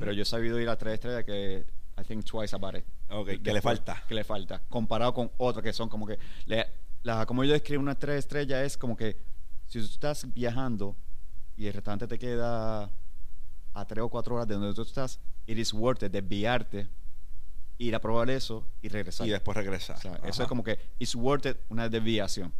Pero 0.00 0.10
yo 0.12 0.22
he 0.22 0.24
sabido 0.26 0.58
ir 0.58 0.68
a 0.68 0.76
3 0.76 0.94
estrellas 0.94 1.22
que 1.24 1.64
I 1.98 2.02
think 2.04 2.24
twice 2.24 2.56
about 2.56 2.76
it. 2.76 2.84
Ok, 3.10 3.28
que 3.42 3.52
le 3.52 3.60
falta. 3.62 4.02
Que 4.08 4.14
le 4.14 4.24
falta. 4.24 4.60
Comparado 4.68 5.14
con 5.14 5.30
otros 5.36 5.62
que 5.62 5.72
son 5.72 5.88
como 5.88 6.06
que. 6.06 6.18
le- 6.46 6.66
la, 7.02 7.24
como 7.26 7.44
yo 7.44 7.52
describo 7.52 7.80
una 7.82 7.94
tres 7.94 8.18
estrellas 8.20 8.64
es 8.64 8.76
como 8.76 8.96
que 8.96 9.16
si 9.66 9.78
tú 9.78 9.84
estás 9.84 10.26
viajando 10.34 10.96
y 11.56 11.66
el 11.66 11.72
restaurante 11.74 12.08
te 12.08 12.18
queda 12.18 12.90
a 13.74 13.84
tres 13.86 14.02
o 14.02 14.08
cuatro 14.08 14.34
horas 14.34 14.48
de 14.48 14.54
donde 14.54 14.74
tú 14.74 14.82
estás, 14.82 15.20
it 15.46 15.58
is 15.58 15.72
worth 15.72 16.02
it 16.02 16.12
desviarte, 16.12 16.88
ir 17.78 17.94
a 17.94 18.00
probar 18.00 18.30
eso 18.30 18.66
y 18.82 18.88
regresar. 18.88 19.26
Y 19.26 19.30
después 19.30 19.56
regresar. 19.56 19.96
O 19.96 20.00
sea, 20.00 20.20
eso 20.24 20.42
es 20.42 20.48
como 20.48 20.62
que 20.62 20.78
it's 20.98 21.14
worth 21.14 21.46
it 21.46 21.56
una 21.68 21.88
desviación. 21.88 22.52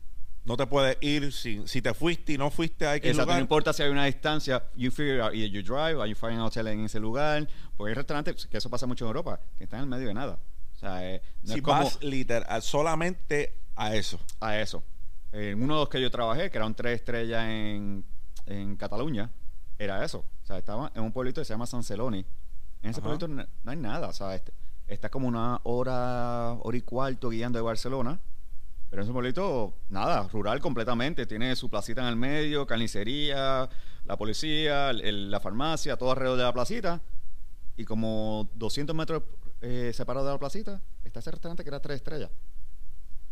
No 0.45 0.57
te 0.57 0.65
puedes 0.67 0.97
ir 1.01 1.33
sin, 1.33 1.67
si 1.67 1.83
te 1.83 1.93
fuiste 1.93 2.35
y 2.35 2.39
no 2.39 2.53
fuiste 2.53 2.87
a 2.87 2.95
X 2.95 3.11
Exacto, 3.11 3.25
lugar. 3.25 3.39
no 3.39 3.43
importa 3.43 3.73
si 3.73 3.83
hay 3.83 3.91
una 3.91 4.05
distancia, 4.05 4.63
you 4.77 4.93
figure 4.93 5.21
out 5.21 5.35
either 5.35 5.51
you 5.51 5.61
drive 5.61 5.99
or 5.99 6.07
you 6.07 6.15
find 6.15 6.35
an 6.35 6.41
hotel 6.41 6.69
en 6.69 6.85
ese 6.85 7.01
lugar, 7.01 7.49
porque 7.77 7.91
hay 7.91 7.95
restaurantes, 7.95 8.47
que 8.47 8.57
eso 8.57 8.71
pasa 8.71 8.87
mucho 8.87 9.05
en 9.05 9.09
Europa, 9.09 9.41
que 9.59 9.65
están 9.65 9.81
en 9.81 9.85
el 9.85 9.91
medio 9.91 10.07
de 10.07 10.15
nada. 10.15 10.39
O 10.77 10.79
sea, 10.79 11.05
eh, 11.05 11.21
no 11.43 11.53
si 11.53 11.59
es 11.59 11.63
como 11.63 11.83
vas 11.83 12.01
literal 12.01 12.63
solamente 12.63 13.55
a 13.75 13.97
eso. 13.97 14.21
a 14.39 14.61
eso. 14.61 14.85
En 15.33 15.61
uno 15.61 15.75
de 15.75 15.81
los 15.81 15.89
que 15.89 16.01
yo 16.01 16.13
trabajé, 16.13 16.49
que 16.49 16.59
era 16.59 16.67
un 16.67 16.75
tres 16.75 17.01
estrellas 17.01 17.45
en, 17.49 18.05
en 18.47 18.77
Cataluña, 18.77 19.33
era 19.79 20.05
eso. 20.05 20.25
O 20.45 20.47
sea, 20.47 20.59
estaba 20.59 20.93
en 20.95 21.03
un 21.03 21.13
pueblito 21.13 21.41
que 21.41 21.45
se 21.45 21.55
llama 21.55 21.67
San 21.67 21.83
Celoni. 21.83 22.25
En 22.87 22.91
ese 22.91 23.01
Ajá. 23.01 23.09
pueblito 23.09 23.29
no, 23.29 23.45
no 23.65 23.71
hay 23.71 23.77
nada. 23.77 24.09
O 24.09 24.13
sea, 24.13 24.35
este- 24.35 24.53
está 24.87 25.09
como 25.11 25.27
una 25.29 25.61
hora, 25.65 26.53
hora 26.63 26.77
y 26.77 26.83
cuarto 26.83 27.29
guiando 27.31 27.59
de 27.59 27.63
Barcelona. 27.63 28.21
Pero 28.89 29.03
en 29.03 29.07
ese 29.07 29.13
pueblito, 29.13 29.75
nada, 29.89 30.29
rural 30.29 30.61
completamente. 30.61 31.27
Tiene 31.27 31.57
su 31.57 31.69
placita 31.69 32.03
en 32.03 32.07
el 32.09 32.17
medio, 32.17 32.67
carnicería, 32.67 33.69
la 34.05 34.17
policía, 34.17 34.91
el- 34.91 35.31
la 35.31 35.41
farmacia, 35.41 35.97
todo 35.97 36.13
alrededor 36.13 36.39
de 36.39 36.45
la 36.45 36.53
placita. 36.53 37.01
Y 37.77 37.85
como 37.85 38.49
200 38.55 38.95
metros 38.95 39.23
eh, 39.61 39.91
separado 39.95 40.27
de 40.27 40.33
la 40.33 40.39
placita, 40.39 40.81
está 41.03 41.19
ese 41.21 41.31
restaurante 41.33 41.63
que 41.65 41.69
era 41.71 41.81
tres 41.81 41.97
estrellas. 41.97 42.31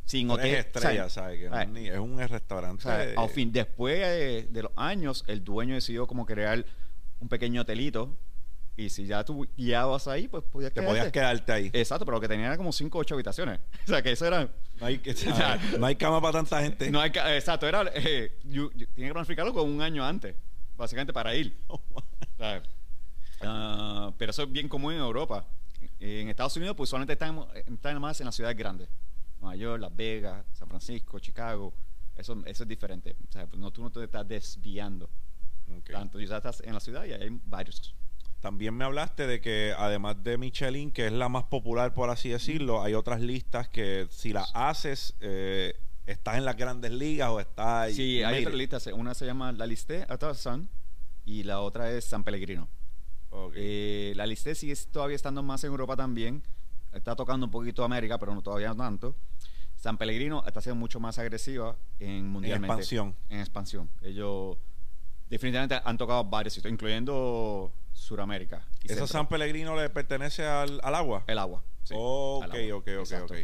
Sin 0.07 0.29
Tres 0.29 0.39
hotel. 0.39 0.55
estrellas, 0.55 1.13
¿sabes? 1.13 1.39
Que 1.39 1.47
eh, 1.47 1.87
es, 1.89 1.93
es 1.95 1.99
un 1.99 2.19
restaurante. 2.19 3.15
al 3.17 3.29
fin, 3.31 3.53
después 3.53 3.99
de, 4.01 4.49
de 4.51 4.63
los 4.63 4.73
años, 4.77 5.25
el 5.29 5.43
dueño 5.45 5.75
decidió 5.75 6.07
como 6.07 6.27
crear 6.27 6.65
un 7.21 7.29
pequeño 7.29 7.63
hotelito. 7.63 8.17
Y 8.77 8.91
si 8.91 9.07
ya 9.07 9.25
tú 9.25 9.47
guiabas 9.57 10.09
ahí, 10.09 10.27
pues 10.27 10.43
podías 10.45 10.73
te 10.73 10.83
podías 10.83 11.13
quedarte. 11.13 11.45
quedarte 11.47 11.53
ahí. 11.53 11.71
Exacto, 11.73 12.05
pero 12.05 12.17
lo 12.17 12.21
que 12.21 12.27
tenía 12.29 12.47
era 12.47 12.57
como 12.57 12.73
5 12.73 12.99
o 12.99 13.01
8 13.03 13.15
habitaciones. 13.15 13.61
O 13.85 13.87
sea, 13.87 14.03
que 14.03 14.11
eso 14.13 14.27
era. 14.27 14.49
No 14.81 14.87
hay, 14.87 14.99
que, 14.99 15.11
o 15.13 15.15
sea, 15.15 15.59
no 15.79 15.87
hay 15.87 15.95
cama 15.97 16.21
para 16.21 16.33
tanta 16.33 16.61
gente. 16.61 16.91
No 16.91 17.01
hay 17.01 17.11
exacto, 17.37 17.69
era. 17.69 17.85
Eh, 17.95 18.37
tenía 18.43 18.69
que 19.09 19.13
planificarlo 19.13 19.53
con 19.53 19.71
un 19.71 19.81
año 19.81 20.05
antes, 20.05 20.35
básicamente 20.77 21.13
para 21.13 21.35
ir. 21.37 21.57
O 21.69 21.81
sea, 22.37 22.63
ah, 23.43 24.13
pero 24.19 24.31
eso 24.31 24.43
es 24.43 24.51
bien 24.53 24.69
común 24.69 24.95
en 24.95 25.01
Europa. 25.01 25.47
En 26.01 26.29
Estados 26.29 26.57
Unidos, 26.57 26.75
pues 26.77 26.91
solamente 26.91 27.13
están, 27.13 27.45
están 27.55 28.01
más 28.01 28.21
en 28.21 28.27
las 28.27 28.35
ciudades 28.35 28.57
grandes. 28.57 28.89
Nueva 29.41 29.57
York, 29.57 29.81
Las 29.81 29.95
Vegas, 29.95 30.45
San 30.53 30.69
Francisco, 30.69 31.19
Chicago. 31.21 31.73
Eso, 32.17 32.43
eso 32.47 32.63
es 32.65 32.69
diferente. 32.69 33.15
O 33.29 33.33
sea, 33.33 33.47
pues 33.47 33.59
no, 33.61 33.71
tú 33.71 33.83
no 33.83 33.91
te 33.91 34.03
estás 34.03 34.27
desviando 34.27 35.09
Ok. 35.79 35.91
tanto. 35.91 36.21
Ya 36.21 36.37
estás 36.39 36.61
en 36.65 36.75
la 36.75 36.81
ciudad 36.81 37.05
y 37.05 37.13
hay 37.13 37.29
varios. 37.47 37.95
También 38.45 38.75
me 38.75 38.85
hablaste 38.85 39.27
de 39.27 39.41
que 39.41 39.73
además 39.75 40.23
de 40.23 40.37
Michelin, 40.37 40.93
que 40.93 41.07
es 41.07 41.13
la 41.13 41.31
más 41.31 41.45
popular 41.45 41.95
por 41.95 42.11
así 42.11 42.29
decirlo, 42.29 42.83
hay 42.83 42.93
otras 42.93 43.23
listas 43.23 43.71
que 43.71 44.07
si 44.11 44.35
las 44.35 44.51
haces, 44.53 45.15
eh, 45.21 45.81
estás 46.05 46.37
en 46.37 46.45
las 46.45 46.55
grandes 46.55 46.93
ligas 46.93 47.31
o 47.31 47.41
estás... 47.41 47.95
Sí, 47.95 48.23
hay 48.23 48.43
otras 48.43 48.55
listas. 48.55 48.87
Una 48.89 49.15
se 49.15 49.25
llama 49.25 49.51
La 49.53 49.67
Liste 49.67 50.07
Sun 50.35 50.69
y 51.25 51.45
la 51.45 51.63
otra 51.63 51.91
es 51.91 52.05
San 52.05 52.23
Pellegrino. 52.23 52.69
Eh, 53.55 54.13
la 54.15 54.27
Liste 54.27 54.55
sigue 54.55 54.77
todavía 54.93 55.17
estando 55.17 55.43
más 55.43 55.65
en 55.65 55.71
Europa 55.71 55.97
también. 55.97 56.43
Está 56.93 57.17
tocando 57.17 57.47
un 57.47 57.51
poquito 57.51 57.83
América, 57.83 58.19
pero 58.19 58.35
no 58.35 58.43
todavía 58.43 58.69
no 58.69 58.77
tanto. 58.77 59.17
San 59.75 59.97
Pellegrino 59.97 60.45
está 60.47 60.61
siendo 60.61 60.79
mucho 60.79 61.01
más 61.01 61.19
agresiva 61.19 61.79
en 61.99 62.29
mundialmente. 62.29 62.67
expansión. 62.67 63.17
En 63.31 63.41
expansión. 63.41 63.91
Ellos 64.03 64.59
definitivamente 65.31 65.81
han 65.83 65.97
tocado 65.97 66.25
varios 66.25 66.53
sitios, 66.53 66.71
incluyendo 66.71 67.73
Suramérica. 67.95 68.67
y 68.83 68.87
¿Esa 68.87 68.95
Centro. 68.97 69.07
San 69.07 69.29
Pellegrino 69.29 69.75
le 69.77 69.89
pertenece 69.91 70.45
al, 70.47 70.81
al 70.83 70.95
agua? 70.95 71.25
El 71.27 71.39
agua. 71.39 71.63
sí, 71.85 71.95
ok, 71.97 72.45
agua. 72.45 72.47
ok, 72.47 72.73
ok, 72.75 72.89
Exacto. 72.89 73.35
ok. 73.35 73.41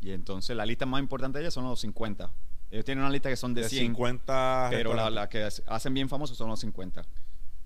Y 0.00 0.10
entonces 0.10 0.54
la 0.54 0.66
lista 0.66 0.84
más 0.84 1.00
importante 1.00 1.38
de 1.38 1.44
ellos 1.44 1.54
son 1.54 1.64
los 1.64 1.80
50. 1.80 2.30
Ellos 2.70 2.84
tienen 2.84 3.02
una 3.02 3.10
lista 3.12 3.28
que 3.30 3.36
son 3.36 3.54
de, 3.54 3.62
De 3.62 3.68
100, 3.68 3.86
50 3.86 4.66
pero 4.70 4.92
la, 4.94 5.08
restaurantes. 5.08 5.14
la 5.14 5.28
que 5.28 5.72
hacen 5.72 5.94
bien 5.94 6.08
famosos 6.08 6.36
son 6.36 6.48
los 6.50 6.60
50. 6.60 7.02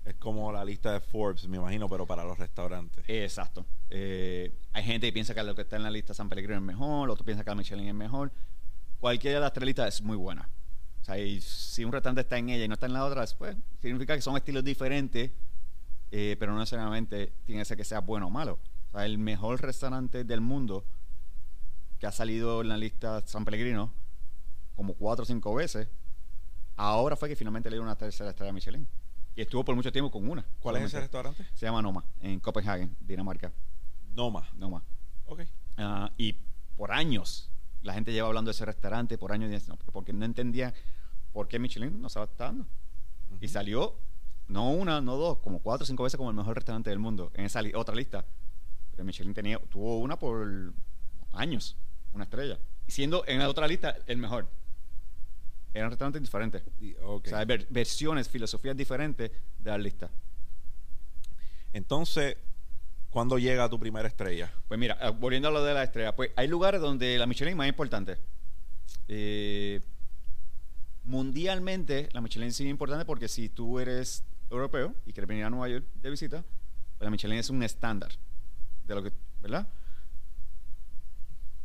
Es 0.05 0.15
como 0.15 0.51
la 0.51 0.63
lista 0.63 0.93
de 0.93 1.01
Forbes, 1.01 1.47
me 1.47 1.57
imagino, 1.57 1.89
pero 1.89 2.05
para 2.05 2.23
los 2.23 2.37
restaurantes. 2.39 3.03
Exacto. 3.07 3.65
Eh, 3.89 4.53
hay 4.71 4.83
gente 4.83 5.07
que 5.07 5.13
piensa 5.13 5.35
que 5.35 5.43
lo 5.43 5.53
que 5.55 5.63
está 5.63 5.75
en 5.75 5.83
la 5.83 5.91
lista 5.91 6.13
San 6.13 6.29
Pellegrino 6.29 6.57
es 6.59 6.63
mejor, 6.65 7.09
otro 7.09 7.25
piensa 7.25 7.43
que 7.43 7.49
la 7.49 7.55
Michelin 7.55 7.87
es 7.87 7.93
mejor. 7.93 8.31
Cualquiera 8.99 9.39
de 9.39 9.41
las 9.41 9.53
tres 9.53 9.65
listas 9.65 9.95
es 9.95 10.01
muy 10.01 10.15
buena. 10.17 10.49
O 11.01 11.03
sea, 11.03 11.17
y 11.17 11.41
si 11.41 11.83
un 11.85 11.91
restaurante 11.91 12.21
está 12.21 12.37
en 12.37 12.49
ella 12.49 12.65
y 12.65 12.67
no 12.67 12.73
está 12.75 12.85
en 12.85 12.93
la 12.93 13.05
otra, 13.05 13.25
pues 13.37 13.55
significa 13.81 14.15
que 14.15 14.21
son 14.21 14.35
estilos 14.37 14.63
diferentes, 14.63 15.31
eh, 16.11 16.35
pero 16.39 16.53
no 16.53 16.59
necesariamente 16.59 17.33
tiene 17.45 17.61
que 17.61 17.65
ser 17.65 17.77
que 17.77 17.83
sea 17.85 17.99
bueno 17.99 18.27
o 18.27 18.29
malo. 18.29 18.59
O 18.89 18.91
sea, 18.91 19.05
el 19.05 19.17
mejor 19.17 19.61
restaurante 19.61 20.23
del 20.23 20.41
mundo 20.41 20.85
que 21.99 22.07
ha 22.07 22.11
salido 22.11 22.61
en 22.61 22.69
la 22.69 22.77
lista 22.77 23.21
San 23.25 23.45
Pellegrino 23.45 23.93
como 24.75 24.93
cuatro 24.93 25.23
o 25.23 25.25
cinco 25.25 25.53
veces, 25.53 25.89
ahora 26.77 27.15
fue 27.15 27.27
que 27.29 27.35
finalmente 27.35 27.69
le 27.69 27.75
dio 27.75 27.83
una 27.83 27.97
tercera 27.97 28.29
estrella 28.29 28.51
a 28.51 28.53
Michelin. 28.53 28.87
Y 29.35 29.41
estuvo 29.41 29.63
por 29.63 29.75
mucho 29.75 29.91
tiempo 29.91 30.09
con 30.09 30.27
una. 30.29 30.43
¿Cuál 30.59 30.77
es 30.77 30.83
ese 30.83 30.91
solamente. 30.91 30.99
restaurante? 31.17 31.45
Se 31.53 31.65
llama 31.65 31.81
Noma, 31.81 32.03
en 32.21 32.39
Copenhagen, 32.39 32.95
Dinamarca. 32.99 33.51
Noma. 34.13 34.49
Noma. 34.55 34.83
Ok. 35.25 35.41
Ah, 35.77 36.11
y 36.17 36.33
por 36.75 36.91
años 36.91 37.49
la 37.81 37.93
gente 37.93 38.11
lleva 38.11 38.27
hablando 38.27 38.49
de 38.49 38.53
ese 38.53 38.65
restaurante, 38.65 39.17
por 39.17 39.31
años, 39.31 39.51
y 39.51 39.71
porque 39.91 40.11
no 40.13 40.25
entendía 40.25 40.73
por 41.31 41.47
qué 41.47 41.59
Michelin 41.59 42.01
no 42.01 42.07
está 42.07 42.27
dando. 42.37 42.65
Y 43.39 43.45
Ujú. 43.45 43.53
salió, 43.53 43.95
no 44.49 44.71
una, 44.71 44.99
no 44.99 45.15
dos, 45.15 45.37
como 45.39 45.59
cuatro 45.59 45.83
o 45.83 45.87
cinco 45.87 46.03
veces 46.03 46.17
como 46.17 46.29
el 46.29 46.35
mejor 46.35 46.55
restaurante 46.55 46.89
del 46.89 46.99
mundo, 46.99 47.31
en 47.35 47.45
esa 47.45 47.61
li- 47.61 47.73
otra 47.73 47.95
lista. 47.95 48.25
Pero 48.91 49.05
Michelin 49.05 49.33
tenía, 49.33 49.57
tuvo 49.69 49.99
una 49.99 50.19
por 50.19 50.73
años, 51.31 51.77
una 52.13 52.25
estrella. 52.25 52.59
Y 52.87 52.91
siendo 52.91 53.23
en 53.27 53.39
la 53.39 53.47
otra 53.47 53.67
lista 53.67 53.95
el 54.07 54.17
mejor. 54.17 54.49
Eran 55.73 55.89
restaurantes 55.91 56.21
diferentes. 56.21 56.63
Y- 56.81 56.95
ok. 56.95 57.25
O 57.27 57.29
sea, 57.29 57.39
hay 57.39 57.45
ver- 57.45 57.67
versiones, 57.69 58.27
filosofías 58.27 58.75
diferentes 58.75 59.31
de 59.59 59.69
la 59.71 59.77
lista. 59.77 60.09
Entonces, 61.71 62.35
¿cuándo 63.11 63.37
llega 63.37 63.69
tu 63.69 63.79
primera 63.79 64.07
estrella? 64.07 64.51
Pues 64.67 64.79
mira, 64.79 64.97
eh, 65.01 65.11
volviendo 65.11 65.47
a 65.49 65.51
lo 65.51 65.63
de 65.63 65.73
la 65.75 65.83
estrella, 65.83 66.15
pues 66.15 66.31
hay 66.35 66.47
lugares 66.47 66.81
donde 66.81 67.17
la 67.19 67.27
Michelin 67.27 67.51
es 67.51 67.57
más 67.57 67.67
importante. 67.69 68.17
Eh, 69.07 69.79
mundialmente, 71.03 72.09
la 72.13 72.21
Michelin 72.21 72.51
sí 72.51 72.63
es 72.65 72.69
importante 72.71 73.05
porque 73.05 73.27
si 73.27 73.49
tú 73.49 73.79
eres 73.79 74.23
europeo 74.49 74.93
y 75.05 75.13
quieres 75.13 75.27
venir 75.27 75.45
a 75.45 75.49
Nueva 75.49 75.67
York 75.69 75.85
de 75.95 76.09
visita, 76.09 76.43
pues 76.97 77.05
la 77.05 77.09
Michelin 77.09 77.37
es 77.39 77.49
un 77.49 77.63
estándar 77.63 78.11
de 78.85 78.95
lo 78.95 79.03
que, 79.03 79.11
¿verdad? 79.41 79.67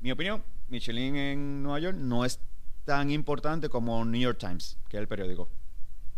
Mi 0.01 0.12
opinión, 0.12 0.43
Michelin 0.68 1.16
en 1.16 1.62
Nueva 1.62 1.78
York 1.80 1.97
no 1.97 2.24
es 2.24 2.39
tan 2.85 3.11
importante 3.11 3.68
como 3.68 4.05
New 4.05 4.20
York 4.20 4.39
Times, 4.39 4.76
que 4.89 4.97
es 4.99 5.01
el 5.01 5.09
periódico. 5.09 5.49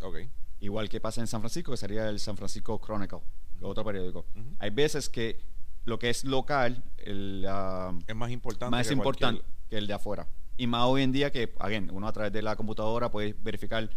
Ok. 0.03 0.17
Igual 0.61 0.89
que 0.89 1.01
pasa 1.01 1.21
en 1.21 1.27
San 1.27 1.41
Francisco, 1.41 1.71
que 1.71 1.77
sería 1.77 2.09
el 2.09 2.19
San 2.19 2.37
Francisco 2.37 2.81
Chronicle, 2.85 3.21
que 3.53 3.59
es 3.59 3.62
otro 3.64 3.85
periódico. 3.85 4.27
Hay 4.59 4.71
veces 4.71 5.09
que 5.09 5.39
lo 5.85 5.99
que 5.99 6.11
es 6.11 6.25
local 6.25 6.83
el, 6.99 7.45
ah, 7.49 7.97
Es 8.07 8.17
más 8.17 8.31
importante. 8.31 8.71
más 8.73 8.89
que 8.89 8.95
importante 8.95 9.41
cualquier- 9.43 9.69
que 9.69 9.79
el 9.79 9.87
de 9.87 9.93
afuera. 9.95 10.27
Y 10.57 10.67
más 10.67 10.85
hoy 10.87 11.03
en 11.03 11.12
día 11.12 11.31
que, 11.31 11.55
again, 11.61 11.91
uno 11.93 12.09
a 12.09 12.12
través 12.12 12.33
de 12.33 12.43
la 12.43 12.57
computadora 12.57 13.11
puede 13.11 13.35
verificar 13.35 13.85
un 13.85 13.91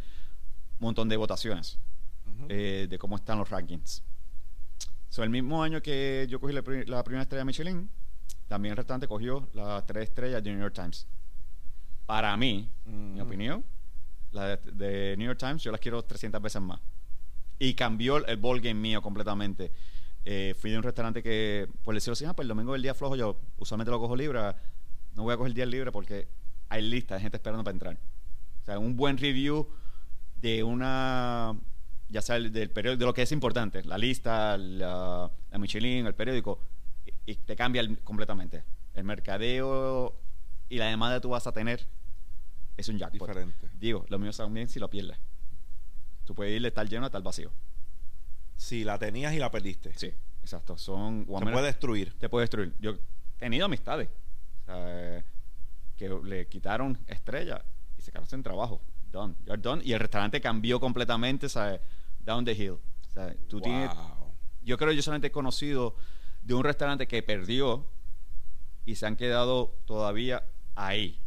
montón 0.79 1.09
de 1.09 1.17
votaciones 1.17 1.79
Ujú. 2.39 2.47
eh, 2.49 2.87
de 2.89 2.97
cómo 2.97 3.15
están 3.15 3.37
los 3.37 3.49
rankings. 3.49 4.01
So, 5.09 5.23
el 5.23 5.29
mismo 5.29 5.61
año 5.63 5.81
que 5.81 6.27
yo 6.29 6.39
cogí 6.39 6.53
la, 6.53 6.61
la 6.85 7.03
primera 7.03 7.23
estrella 7.23 7.39
de 7.41 7.45
Michelin, 7.45 7.89
también 8.47 8.71
el 8.73 8.77
restaurante 8.77 9.07
cogió 9.07 9.47
las 9.53 9.85
tres 9.85 10.03
estrellas 10.05 10.43
de 10.43 10.51
New 10.51 10.59
York 10.59 10.73
Times. 10.75 11.07
Para 12.05 12.35
mí, 12.37 12.69
mi 12.85 13.19
Mm. 13.19 13.21
opinión, 13.21 13.63
la 14.31 14.57
de, 14.57 14.71
de 14.71 15.17
New 15.17 15.25
York 15.27 15.39
Times 15.39 15.63
yo 15.63 15.71
las 15.71 15.79
quiero 15.79 16.03
300 16.03 16.41
veces 16.41 16.61
más. 16.61 16.79
Y 17.59 17.73
cambió 17.73 18.17
el, 18.17 18.25
el 18.29 18.37
ball 18.37 18.61
game 18.61 18.79
mío 18.79 19.01
completamente. 19.01 19.71
Eh, 20.25 20.53
fui 20.59 20.69
de 20.71 20.77
un 20.77 20.83
restaurante 20.83 21.21
que, 21.23 21.67
por 21.83 21.93
decirlo 21.95 22.13
así, 22.13 22.25
ah, 22.25 22.33
pues 22.33 22.43
el 22.45 22.49
domingo 22.49 22.73
es 22.73 22.77
el 22.79 22.83
día 22.83 22.93
flojo, 22.93 23.15
yo 23.15 23.39
usualmente 23.57 23.89
lo 23.91 23.99
cojo 23.99 24.15
libre. 24.15 24.39
No 25.15 25.23
voy 25.23 25.33
a 25.33 25.37
coger 25.37 25.49
el 25.49 25.55
día 25.55 25.65
libre 25.65 25.91
porque 25.91 26.27
hay 26.69 26.81
lista 26.83 27.15
de 27.15 27.21
gente 27.21 27.37
esperando 27.37 27.63
para 27.63 27.73
entrar. 27.73 27.97
O 28.61 28.65
sea, 28.65 28.79
un 28.79 28.95
buen 28.95 29.17
review 29.17 29.67
de 30.41 30.63
una, 30.63 31.55
ya 32.09 32.21
sea 32.21 32.35
el- 32.37 32.51
del 32.51 32.69
periódico, 32.71 32.99
de 32.99 33.05
lo 33.05 33.13
que 33.13 33.21
es 33.21 33.31
importante, 33.31 33.83
la 33.83 33.97
lista, 33.97 34.57
la, 34.57 35.31
la 35.51 35.57
Michelin, 35.57 36.05
el 36.07 36.15
periódico, 36.15 36.59
y, 37.25 37.31
y 37.31 37.35
te 37.35 37.55
cambia 37.55 37.81
el- 37.81 37.99
completamente. 37.99 38.63
El 38.93 39.03
mercadeo 39.03 40.15
y 40.69 40.77
la 40.77 40.85
demanda 40.87 41.17
que 41.17 41.21
tú 41.21 41.29
vas 41.29 41.45
a 41.47 41.51
tener 41.51 41.85
es 42.77 42.87
un 42.89 42.97
jackpot. 42.97 43.27
Diferente. 43.27 43.69
Digo, 43.79 44.05
lo 44.09 44.19
mío 44.19 44.31
también 44.31 44.67
si 44.67 44.79
lo 44.79 44.89
pierdes. 44.89 45.17
Tú 46.25 46.33
puedes 46.35 46.53
ir 46.55 46.61
de 46.61 46.67
estar 46.69 46.87
lleno 46.87 47.05
a 47.05 47.07
estar 47.07 47.21
vacío. 47.23 47.51
Si 48.55 48.83
la 48.83 48.97
tenías 48.99 49.33
y 49.33 49.37
la 49.39 49.49
perdiste. 49.51 49.93
Sí, 49.95 50.11
Exacto. 50.41 50.77
Son. 50.77 51.25
menos- 51.27 51.51
puede 51.53 51.67
destruir. 51.67 52.13
te 52.19 52.27
puede 52.29 52.43
destruir. 52.43 52.73
Yo 52.79 52.91
he 52.91 52.99
tenido 53.37 53.65
amistades 53.65 54.09
que 55.97 56.09
le 56.23 56.47
quitaron 56.47 56.97
estrella 57.07 57.63
y 57.97 58.01
se 58.01 58.11
quedaron 58.11 58.29
sin 58.29 58.41
trabajo. 58.43 58.81
Done. 59.11 59.35
You're 59.45 59.61
done. 59.61 59.81
Y 59.83 59.93
el 59.93 59.99
restaurante 59.99 60.39
cambió 60.39 60.79
completamente, 60.79 61.49
¿sabes? 61.49 61.81
Down 62.29 62.45
the 62.45 62.51
hill. 62.53 62.73
O 63.09 63.11
sea, 63.11 63.35
tú 63.47 63.59
tienes, 63.59 63.89
Wow. 63.95 64.33
yo 64.61 64.77
creo 64.77 64.91
que 64.91 64.95
yo 64.97 65.01
solamente 65.01 65.27
he 65.27 65.31
conocido 65.31 65.95
de 66.43 66.53
un 66.53 66.63
restaurante 66.63 67.07
que 67.07 67.23
perdió 67.23 67.87
y 68.85 68.95
se 68.95 69.07
han 69.07 69.15
quedado 69.15 69.75
todavía 69.85 70.43
ahí. 70.75 71.19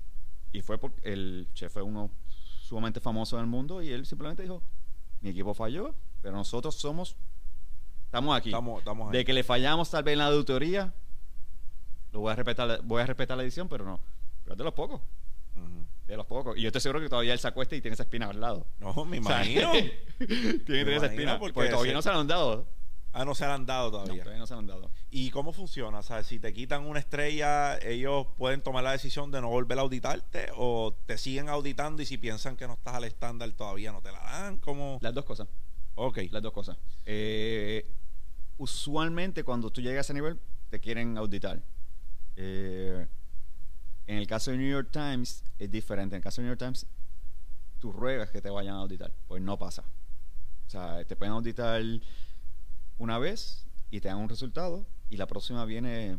Y 0.53 0.62
fue 0.62 0.78
porque 0.78 1.00
el 1.12 1.48
chef 1.55 1.72
fue 1.72 1.82
uno 1.82 2.11
sumamente 2.28 3.00
famoso 3.00 3.36
en 3.36 3.42
el 3.42 3.48
mundo 3.48 3.82
y 3.82 3.88
él 3.90 4.07
simplemente 4.07 4.42
dijo, 4.42 4.62
mi 5.20 5.30
equipo 5.30 5.55
falló, 5.55 5.92
pero 6.20 6.36
nosotros 6.36 6.76
somos, 6.76 7.16
estamos 8.05 8.36
aquí. 8.36 8.50
Estamos, 8.50 8.78
estamos 8.78 9.09
ahí. 9.09 9.18
De 9.18 9.24
que 9.24 9.32
le 9.32 9.42
fallamos 9.42 9.90
tal 9.90 10.05
vez 10.05 10.12
en 10.12 10.18
la 10.20 10.26
auditoría, 10.26 10.94
lo 12.12 12.20
voy 12.20 12.32
a 12.32 12.36
respetar, 12.36 12.80
voy 12.84 13.03
a 13.03 13.07
respetar 13.07 13.36
la 13.36 13.42
edición, 13.42 13.68
pero 13.68 13.84
no. 13.84 13.98
Pero 14.44 14.55
de 14.55 14.62
los 14.64 14.72
pocos. 14.74 15.00
De 16.12 16.16
los 16.18 16.26
pocos. 16.26 16.56
Y 16.56 16.60
yo 16.62 16.68
estoy 16.68 16.80
seguro 16.80 17.00
que 17.00 17.08
todavía 17.08 17.32
él 17.32 17.38
se 17.38 17.48
acuesta 17.48 17.74
y 17.74 17.80
tiene 17.80 17.94
esa 17.94 18.02
espina 18.04 18.26
al 18.28 18.40
lado. 18.40 18.66
No, 18.78 18.92
me 19.04 19.18
O 19.18 19.22
sea, 19.22 19.44
imagino. 19.44 19.72
tiene 19.72 19.90
que 20.18 20.58
tener 20.64 20.88
esa 20.90 21.06
espina. 21.06 21.38
porque 21.38 21.54
Porque, 21.54 21.70
todavía 21.70 21.90
ese- 21.92 21.96
no 21.96 22.02
se 22.02 22.10
la 22.10 22.18
han 22.20 22.26
dado. 22.28 22.66
ah, 23.12 23.24
no 23.24 23.34
se 23.34 23.44
la 23.46 23.54
han 23.54 23.66
dado 23.66 23.86
No, 23.90 23.90
todavía. 24.02 24.22
todavía 24.22 24.38
no 24.40 24.46
se 24.46 24.54
la 24.54 24.60
han 24.60 24.66
dado. 24.66 24.90
¿Y 25.10 25.30
cómo 25.30 25.52
funciona? 25.52 25.98
O 25.98 26.02
sea, 26.02 26.22
si 26.22 26.38
te 26.38 26.52
quitan 26.52 26.84
una 26.86 26.98
estrella, 27.00 27.78
ellos 27.78 28.26
pueden 28.36 28.60
tomar 28.62 28.84
la 28.84 28.92
decisión 28.92 29.30
de 29.30 29.40
no 29.40 29.48
volver 29.48 29.78
a 29.78 29.82
auditarte 29.82 30.48
o 30.56 30.94
te 31.06 31.16
siguen 31.18 31.48
auditando 31.48 32.02
y 32.02 32.06
si 32.06 32.18
piensan 32.18 32.56
que 32.56 32.66
no 32.66 32.74
estás 32.74 32.94
al 32.94 33.04
estándar 33.04 33.50
todavía 33.52 33.90
no 33.92 34.00
te 34.02 34.12
la 34.12 34.20
dan. 34.20 34.58
¿Cómo? 34.58 34.98
Las 35.00 35.14
dos 35.14 35.24
cosas. 35.24 35.48
Ok. 35.94 36.18
Las 36.30 36.42
dos 36.42 36.52
cosas. 36.52 36.76
Eh, 37.06 37.86
usualmente 38.58 39.44
cuando 39.44 39.70
tú 39.70 39.80
llegas 39.80 39.98
a 39.98 40.00
ese 40.02 40.14
nivel, 40.14 40.38
te 40.70 40.78
quieren 40.80 41.16
auditar. 41.18 41.60
Eh, 42.36 43.06
en 44.12 44.18
el 44.18 44.26
caso 44.26 44.50
de 44.50 44.58
New 44.58 44.70
York 44.70 44.88
Times 44.92 45.42
es 45.58 45.70
diferente. 45.70 46.14
En 46.14 46.20
el 46.20 46.22
caso 46.24 46.40
de 46.40 46.46
New 46.48 46.52
York 46.56 46.58
Times, 46.60 46.86
tú 47.78 47.92
ruegas 47.92 48.30
que 48.30 48.40
te 48.40 48.50
vayan 48.50 48.74
a 48.76 48.80
auditar. 48.80 49.12
Pues 49.26 49.42
no 49.42 49.58
pasa. 49.58 49.82
O 50.66 50.70
sea, 50.70 51.04
te 51.04 51.16
pueden 51.16 51.32
auditar 51.34 51.82
una 52.98 53.18
vez 53.18 53.66
y 53.90 54.00
te 54.00 54.08
dan 54.08 54.18
un 54.18 54.28
resultado 54.28 54.86
y 55.10 55.16
la 55.16 55.26
próxima 55.26 55.64
viene 55.64 56.18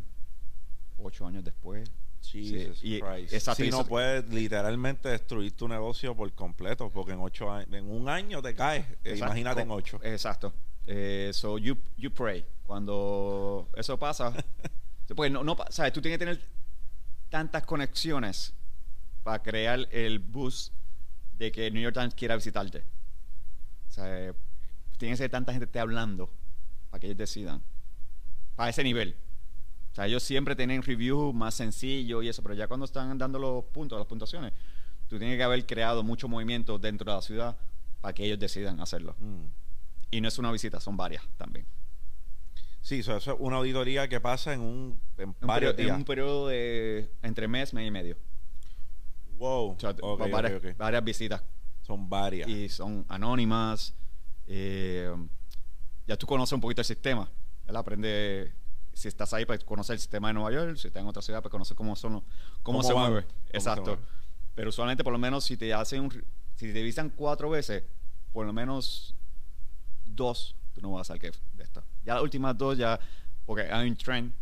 ocho 0.98 1.26
años 1.26 1.44
después. 1.44 1.90
Jesus 2.22 2.78
Sí, 2.78 2.94
y- 2.96 3.00
Christ. 3.00 3.34
exacto, 3.34 3.62
Si 3.62 3.70
no 3.70 3.84
puedes 3.84 4.26
literalmente 4.30 5.10
destruir 5.10 5.52
tu 5.54 5.68
negocio 5.68 6.16
por 6.16 6.32
completo, 6.32 6.90
porque 6.90 7.12
en 7.12 7.20
ocho 7.20 7.50
años, 7.50 7.70
en 7.72 7.90
un 7.90 8.08
año 8.08 8.40
te 8.40 8.54
caes. 8.54 8.86
Eh, 8.86 8.96
Exacto. 9.04 9.24
Imagínate 9.26 9.60
en 9.60 9.70
ocho. 9.70 10.00
Exacto. 10.02 10.52
Eh, 10.86 11.30
so 11.34 11.58
you, 11.58 11.76
you 11.98 12.10
pray. 12.12 12.44
Cuando 12.62 13.68
eso 13.76 13.98
pasa, 13.98 14.32
pues 15.14 15.30
no, 15.30 15.44
no, 15.44 15.54
sabes, 15.68 15.92
tú 15.92 16.00
tienes 16.00 16.18
que 16.18 16.24
tener 16.24 16.40
tantas 17.34 17.66
conexiones 17.66 18.54
para 19.24 19.42
crear 19.42 19.88
el 19.90 20.20
boost 20.20 20.72
de 21.36 21.50
que 21.50 21.68
New 21.68 21.82
York 21.82 21.92
Times 21.92 22.14
quiera 22.14 22.36
visitarte. 22.36 22.84
O 23.88 23.90
sea, 23.90 24.28
eh, 24.28 24.32
tiene 24.98 25.14
que 25.14 25.16
ser 25.16 25.30
tanta 25.32 25.50
gente 25.50 25.66
te 25.66 25.80
hablando 25.80 26.30
para 26.90 27.00
que 27.00 27.08
ellos 27.08 27.18
decidan. 27.18 27.60
Para 28.54 28.70
ese 28.70 28.84
nivel. 28.84 29.16
O 29.90 29.94
sea, 29.96 30.06
ellos 30.06 30.22
siempre 30.22 30.54
tienen 30.54 30.80
reviews 30.80 31.34
más 31.34 31.56
sencillos 31.56 32.22
y 32.22 32.28
eso, 32.28 32.40
pero 32.40 32.54
ya 32.54 32.68
cuando 32.68 32.86
están 32.86 33.18
dando 33.18 33.40
los 33.40 33.64
puntos, 33.64 33.98
las 33.98 34.06
puntuaciones, 34.06 34.52
tú 35.08 35.18
tienes 35.18 35.36
que 35.36 35.42
haber 35.42 35.66
creado 35.66 36.04
mucho 36.04 36.28
movimiento 36.28 36.78
dentro 36.78 37.10
de 37.10 37.16
la 37.16 37.22
ciudad 37.22 37.56
para 38.00 38.14
que 38.14 38.26
ellos 38.26 38.38
decidan 38.38 38.80
hacerlo. 38.80 39.16
Mm. 39.18 39.46
Y 40.12 40.20
no 40.20 40.28
es 40.28 40.38
una 40.38 40.52
visita, 40.52 40.78
son 40.78 40.96
varias 40.96 41.24
también. 41.36 41.66
Sí, 42.84 42.98
eso, 42.98 43.16
eso 43.16 43.32
es 43.32 43.36
una 43.40 43.56
auditoría 43.56 44.08
que 44.08 44.20
pasa 44.20 44.52
en 44.52 44.60
un 44.60 45.00
en 45.16 45.30
Un 45.30 45.36
varios 45.40 45.72
periodo- 45.74 45.88
en 45.88 45.94
un 45.96 46.04
periodo 46.04 46.48
de 46.48 47.10
entre 47.22 47.48
mes, 47.48 47.72
mes 47.72 47.88
y 47.88 47.90
medio. 47.90 48.16
Wow. 49.38 49.70
O 49.72 49.80
sea, 49.80 49.90
Ok, 50.02 50.20
va- 50.20 50.26
varias, 50.76 51.02
visitas. 51.04 51.42
Son 51.82 52.08
varias. 52.10 52.46
Y 52.48 52.68
son 52.68 53.04
anónimas. 53.08 53.94
eh, 54.46 55.10
ya 56.06 56.16
tú 56.18 56.26
conoces 56.26 56.52
un 56.52 56.60
poquito 56.60 56.82
el 56.82 56.84
sistema. 56.84 57.26
¿verdad? 57.64 57.80
Aprende, 57.80 58.52
si 58.92 59.08
estás 59.08 59.32
ahí, 59.32 59.46
pues 59.46 59.64
conocer 59.64 59.94
el 59.94 60.00
sistema 60.00 60.28
de 60.28 60.34
Nueva 60.34 60.52
York. 60.52 60.76
Si 60.76 60.88
estás 60.88 61.00
en 61.00 61.08
otra 61.08 61.22
ciudad, 61.22 61.40
pues 61.40 61.50
conocer 61.50 61.74
cómo, 61.74 61.96
son, 61.96 62.12
los- 62.12 62.22
cómo, 62.62 62.80
¿Cómo 62.80 62.82
se 62.82 62.92
van? 62.92 63.10
mueve. 63.12 63.26
¿Cómo 63.26 63.40
se 63.50 63.56
Exacto. 63.56 63.82
mueve? 63.92 64.02
Pero 64.54 64.68
usualmente, 64.68 65.02
por 65.02 65.14
lo 65.14 65.18
menos, 65.18 65.44
si 65.44 65.56
te 65.56 65.72
hacen 65.72 66.02
un, 66.02 66.10
si 66.56 66.72
te 66.74 66.82
visitan 66.82 67.08
cuatro 67.08 67.48
veces, 67.48 67.82
por 68.34 68.44
lo 68.44 68.52
menos 68.52 69.14
dos, 70.04 70.54
tú 70.74 70.82
no 70.82 70.92
vas 70.92 71.08
a 71.10 71.14
salir 71.16 71.32
de 71.54 71.64
esto. 71.64 71.82
Ya 72.04 72.14
las 72.14 72.22
últimas 72.22 72.56
dos, 72.56 72.76
ya, 72.78 72.98
porque 73.46 73.62
hay 73.62 73.88
un 73.88 73.96
trend. 73.96 74.32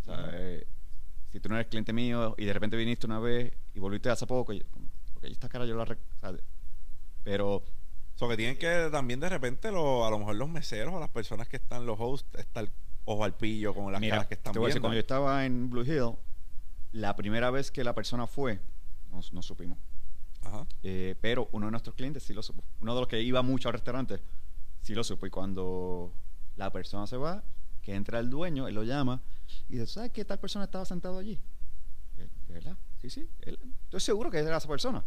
o 0.00 0.04
sea, 0.04 0.14
Ujú. 0.20 0.28
eh, 0.32 0.66
si 1.30 1.40
tú 1.40 1.48
no 1.48 1.54
eres 1.56 1.68
cliente 1.68 1.92
mío 1.92 2.34
y 2.38 2.44
de 2.44 2.52
repente 2.52 2.76
viniste 2.76 3.06
una 3.06 3.18
vez 3.18 3.52
y 3.74 3.78
volviste 3.80 4.10
hace 4.10 4.26
poco, 4.26 4.52
yo- 4.52 4.64
como, 4.70 4.86
porque 5.12 5.28
esta 5.28 5.48
cara 5.48 5.64
yo 5.66 5.74
la... 5.76 5.84
o 5.84 5.86
sea, 6.20 6.34
pero 7.22 7.62
So 8.14 8.28
que 8.28 8.36
tienen 8.36 8.56
que 8.58 8.88
también 8.92 9.20
de 9.20 9.28
repente 9.28 9.72
lo, 9.72 10.06
a 10.06 10.10
lo 10.10 10.18
mejor 10.18 10.36
los 10.36 10.48
meseros 10.48 10.94
o 10.94 11.00
las 11.00 11.08
personas 11.08 11.48
que 11.48 11.56
están 11.56 11.86
los 11.86 11.98
hosts 11.98 12.28
estar 12.38 12.68
ojo 13.04 13.24
al 13.24 13.34
pillo 13.34 13.74
con 13.74 13.90
las 13.90 14.00
Mira, 14.00 14.16
caras 14.16 14.26
que 14.28 14.34
están 14.34 14.52
te 14.52 14.58
voy 14.58 14.66
a 14.66 14.68
decir, 14.68 14.80
cuando 14.82 14.94
yo 14.94 15.00
estaba 15.00 15.44
en 15.46 15.70
Blue 15.70 15.82
Hill, 15.82 16.14
la 16.92 17.16
primera 17.16 17.50
vez 17.50 17.70
que 17.70 17.82
la 17.82 17.94
persona 17.94 18.26
fue, 18.26 18.60
no, 19.10 19.20
no 19.32 19.42
supimos. 19.42 19.78
Ajá. 20.44 20.66
Eh, 20.82 21.14
pero 21.20 21.48
uno 21.52 21.66
de 21.66 21.70
nuestros 21.72 21.96
clientes 21.96 22.22
sí 22.22 22.34
lo 22.34 22.42
supo. 22.42 22.62
Uno 22.80 22.94
de 22.94 23.00
los 23.00 23.08
que 23.08 23.20
iba 23.22 23.42
mucho 23.42 23.68
al 23.68 23.72
restaurante 23.74 24.20
sí 24.82 24.94
lo 24.94 25.02
supo. 25.02 25.26
Y 25.26 25.30
cuando 25.30 26.12
la 26.56 26.70
persona 26.70 27.06
se 27.06 27.16
va, 27.16 27.42
que 27.82 27.94
entra 27.94 28.18
el 28.20 28.30
dueño, 28.30 28.68
él 28.68 28.74
lo 28.74 28.82
llama 28.84 29.20
y 29.68 29.74
dice, 29.74 29.86
¿sabes 29.86 30.10
que 30.12 30.24
tal 30.24 30.38
persona 30.38 30.64
estaba 30.66 30.84
sentado 30.84 31.18
allí? 31.18 31.38
¿De 32.16 32.54
verdad? 32.54 32.76
Sí, 33.00 33.10
sí. 33.10 33.28
Él, 33.40 33.58
Estoy 33.84 34.00
seguro 34.00 34.30
que 34.30 34.38
era 34.38 34.56
esa 34.56 34.68
persona. 34.68 35.04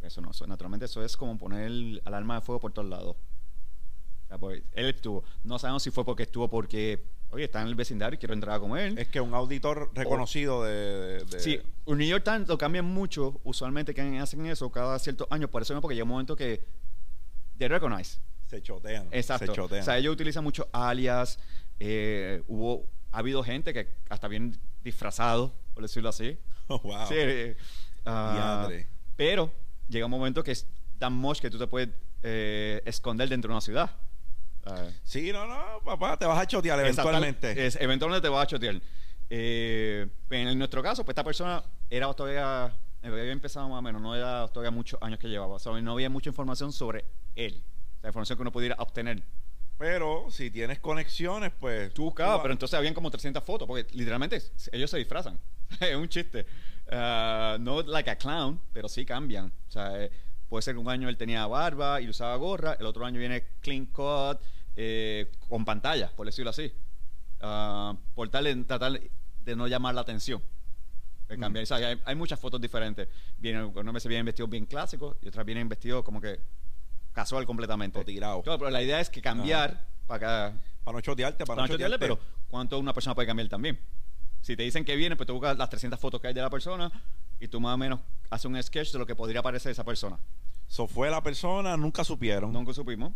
Eso 0.00 0.20
no, 0.20 0.30
eso, 0.30 0.46
naturalmente 0.46 0.84
eso 0.86 1.02
es 1.04 1.16
como 1.16 1.36
poner 1.38 1.62
el 1.66 2.02
alarma 2.04 2.36
de 2.36 2.40
fuego 2.42 2.60
por 2.60 2.72
todos 2.72 2.88
lados. 2.88 3.16
O 3.16 4.28
sea, 4.28 4.38
pues, 4.38 4.62
él 4.72 4.86
estuvo. 4.86 5.24
No 5.44 5.58
sabemos 5.58 5.82
si 5.82 5.90
fue 5.90 6.04
porque 6.04 6.22
estuvo 6.24 6.48
porque, 6.48 7.04
oye, 7.30 7.44
está 7.44 7.60
en 7.62 7.68
el 7.68 7.74
vecindario 7.74 8.14
y 8.16 8.18
quiero 8.18 8.32
entrar 8.34 8.56
a 8.56 8.60
comer. 8.60 8.98
Es 8.98 9.08
que 9.08 9.20
un 9.20 9.34
auditor 9.34 9.90
reconocido 9.94 10.62
de, 10.62 10.72
de- 10.72 11.24
de- 11.24 11.40
Sí, 11.40 11.60
un 11.86 11.98
New 11.98 12.06
York 12.08 12.22
Times 12.24 12.48
lo 12.48 12.56
cambian 12.58 12.84
mucho, 12.86 13.40
usualmente 13.44 13.92
que 13.94 14.00
hacen 14.18 14.46
eso 14.46 14.70
cada 14.70 14.98
ciertos 14.98 15.26
años, 15.30 15.50
por 15.50 15.62
eso 15.62 15.72
mismo, 15.74 15.82
porque 15.82 15.94
llega 15.94 16.04
un 16.04 16.10
momento 16.10 16.36
que 16.36 16.64
they 17.58 17.68
recognize. 17.68 18.18
Se 18.46 18.62
chotean. 18.62 19.08
Exacto. 19.10 19.46
Se 19.46 19.52
chotean. 19.52 19.80
O 19.82 19.84
sea, 19.84 19.98
ellos 19.98 20.12
utilizan 20.12 20.44
mucho 20.44 20.68
alias, 20.72 21.38
eh, 21.80 22.42
hubo, 22.46 22.88
ha 23.12 23.18
habido 23.18 23.42
gente 23.42 23.72
que 23.72 23.88
hasta 24.08 24.28
bien 24.28 24.58
disfrazado, 24.82 25.54
por 25.74 25.82
decirlo 25.82 26.08
así. 26.08 26.38
wow. 26.68 27.06
Sí, 27.08 27.14
eh, 27.16 27.56
Diadre. 28.04 28.86
pero 29.16 29.50
llega 29.88 30.04
un 30.06 30.10
momento 30.10 30.42
que 30.42 30.52
es 30.52 30.66
tan 30.98 31.12
mosh 31.12 31.40
que 31.40 31.50
tú 31.50 31.58
te 31.58 31.66
puedes 31.66 31.88
eh, 32.22 32.82
esconder 32.84 33.28
dentro 33.28 33.48
de 33.48 33.54
una 33.54 33.60
ciudad. 33.60 33.90
Ah, 34.64 34.86
Sí, 35.02 35.30
no, 35.32 35.46
no, 35.46 35.80
papá, 35.84 36.16
te 36.18 36.24
vas 36.24 36.38
a 36.38 36.46
chotear 36.46 36.80
eventualmente. 36.80 37.66
Es- 37.66 37.76
eventualmente 37.76 38.26
te 38.26 38.28
va 38.30 38.42
a 38.42 38.46
chotear. 38.46 38.80
Eh, 39.30 40.06
en 40.30 40.58
nuestro 40.58 40.82
caso, 40.82 41.04
pues 41.04 41.12
esta 41.12 41.24
persona 41.24 41.62
era 41.90 42.12
todavía, 42.14 42.72
había 43.02 43.32
empezado 43.32 43.68
más 43.68 43.78
o 43.78 43.82
menos, 43.82 44.00
no 44.00 44.14
era 44.14 44.46
todavía 44.48 44.70
muchos 44.70 44.98
años 45.02 45.18
que 45.18 45.28
llevaba. 45.28 45.54
O 45.54 45.58
sea, 45.58 45.72
no 45.80 45.92
había 45.92 46.08
mucha 46.10 46.30
información 46.30 46.72
sobre 46.72 47.04
él. 47.34 47.62
La 48.04 48.08
información 48.08 48.36
que 48.36 48.42
uno 48.42 48.52
pudiera 48.52 48.76
obtener. 48.80 49.22
Pero 49.78 50.26
si 50.30 50.50
tienes 50.50 50.78
conexiones, 50.78 51.52
pues. 51.58 51.92
Tú 51.94 52.04
buscabas, 52.04 52.40
pero 52.42 52.52
entonces 52.52 52.78
habían 52.78 52.92
como 52.92 53.10
300 53.10 53.42
fotos, 53.42 53.66
porque 53.66 53.86
literalmente 53.94 54.42
ellos 54.72 54.90
se 54.90 54.98
disfrazan. 54.98 55.38
es 55.80 55.96
un 55.96 56.06
chiste. 56.06 56.44
Ah, 56.92 57.56
no 57.58 57.80
like 57.80 58.10
a 58.10 58.18
clown, 58.18 58.60
pero 58.74 58.90
sí 58.90 59.06
cambian. 59.06 59.46
O 59.46 59.72
sea, 59.72 60.04
eh, 60.04 60.10
puede 60.50 60.60
ser 60.60 60.74
que 60.74 60.80
un 60.80 60.90
año 60.90 61.08
él 61.08 61.16
tenía 61.16 61.46
barba 61.46 61.98
y 62.02 62.10
usaba 62.10 62.36
gorra, 62.36 62.76
el 62.78 62.84
otro 62.84 63.06
año 63.06 63.18
viene 63.18 63.42
clean 63.62 63.86
cut, 63.86 64.38
eh, 64.76 65.32
con 65.48 65.64
pantalla, 65.64 66.12
por 66.14 66.26
decirlo 66.26 66.50
así. 66.50 66.70
Ah, 67.40 67.96
por 68.14 68.28
tal 68.28 68.44
de 68.44 68.54
tratar 68.64 69.00
de 69.44 69.56
no 69.56 69.66
llamar 69.66 69.94
la 69.94 70.02
atención. 70.02 70.42
De 71.26 71.38
cambiar, 71.38 71.64
Mm. 71.64 71.72
Hay, 71.72 72.02
hay 72.04 72.14
muchas 72.14 72.38
fotos 72.38 72.60
diferentes. 72.60 73.08
Vienen, 73.38 73.72
unas 73.74 73.94
veces 73.94 74.08
vienen 74.10 74.26
vestidos 74.26 74.50
bien 74.50 74.66
clásicos 74.66 75.16
y 75.22 75.28
otras 75.28 75.46
vienen 75.46 75.70
vestidos 75.70 76.04
como 76.04 76.20
que 76.20 76.38
casual 77.14 77.46
completamente. 77.46 77.98
O 77.98 78.04
tirado. 78.04 78.42
Claro, 78.42 78.58
pero 78.58 78.70
la 78.70 78.82
idea 78.82 79.00
es 79.00 79.08
que 79.08 79.22
cambiar 79.22 79.86
para 80.06 80.50
que 80.52 80.58
Para 80.84 80.96
no 80.96 81.00
chotearte, 81.00 81.46
para, 81.46 81.56
para 81.56 81.68
no 81.68 81.72
chotearle, 81.72 81.98
pero 81.98 82.18
¿cuánto 82.48 82.78
una 82.78 82.92
persona 82.92 83.14
puede 83.14 83.26
cambiar 83.26 83.48
también? 83.48 83.80
Si 84.42 84.54
te 84.56 84.62
dicen 84.62 84.84
que 84.84 84.94
viene, 84.96 85.16
pues 85.16 85.26
tú 85.26 85.32
buscas 85.32 85.56
las 85.56 85.70
300 85.70 85.98
fotos 85.98 86.20
que 86.20 86.28
hay 86.28 86.34
de 86.34 86.42
la 86.42 86.50
persona 86.50 86.92
y 87.40 87.48
tú 87.48 87.58
más 87.60 87.74
o 87.74 87.78
menos 87.78 88.00
haces 88.28 88.44
un 88.44 88.62
sketch 88.62 88.92
de 88.92 88.98
lo 88.98 89.06
que 89.06 89.16
podría 89.16 89.42
parecer 89.42 89.72
esa 89.72 89.84
persona. 89.84 90.18
So 90.66 90.86
fue 90.86 91.10
la 91.10 91.22
persona, 91.22 91.78
nunca 91.78 92.04
supieron. 92.04 92.52
Nunca 92.52 92.74
supimos. 92.74 93.14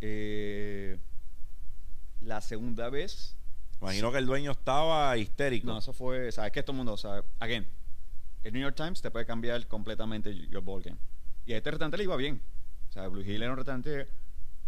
Eh, 0.00 0.98
la 2.20 2.40
segunda 2.40 2.88
vez, 2.88 3.36
Imagino 3.80 4.12
que 4.12 4.18
el 4.18 4.26
dueño 4.26 4.50
estaba 4.50 5.16
histérico. 5.16 5.66
no, 5.66 5.78
eso 5.78 5.92
fue, 5.92 6.30
sabes 6.32 6.52
que 6.52 6.62
todo 6.62 6.72
el 6.72 6.76
mundo, 6.76 6.92
o 6.92 6.96
sea, 6.98 7.24
again, 7.38 7.66
el 8.42 8.52
New 8.52 8.62
York 8.62 8.76
Times 8.76 9.00
te 9.00 9.10
puede 9.10 9.24
cambiar 9.24 9.66
completamente 9.66 10.34
your 10.48 10.62
ball 10.62 10.82
game. 10.82 10.98
Y 11.46 11.54
a 11.54 11.56
este 11.56 11.70
restaurante 11.70 11.96
le 11.96 12.04
iba 12.04 12.16
bien. 12.16 12.40
O 12.90 12.92
sea, 12.92 13.08
Blue 13.08 13.22
Hill 13.22 13.42
era 13.42 13.50
un 13.52 13.56
restaurante 13.56 14.08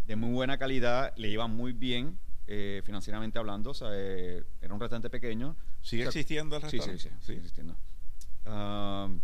de 0.07 0.16
muy 0.16 0.31
buena 0.33 0.57
calidad, 0.59 1.12
le 1.16 1.29
iba 1.29 1.47
muy 1.47 1.73
bien. 1.73 2.18
eh, 2.49 2.83
financieramente 2.85 3.39
hablando, 3.39 3.70
o 3.70 3.75
sea, 3.75 3.89
eh, 3.93 4.43
era 4.61 4.75
un 4.75 4.81
restaurante 4.81 5.09
pequeño. 5.09 5.55
¿Sigue 5.81 6.03
O 6.09 6.11
sea, 6.12 6.20
existiendo 6.20 6.57
el 6.57 6.62
Sí, 6.62 6.77
restaurante? 6.79 7.03
sí, 7.03 7.09
sí, 7.09 7.25
sigue 7.25 7.39
existiendo. 7.39 7.77
Um, 8.45 9.20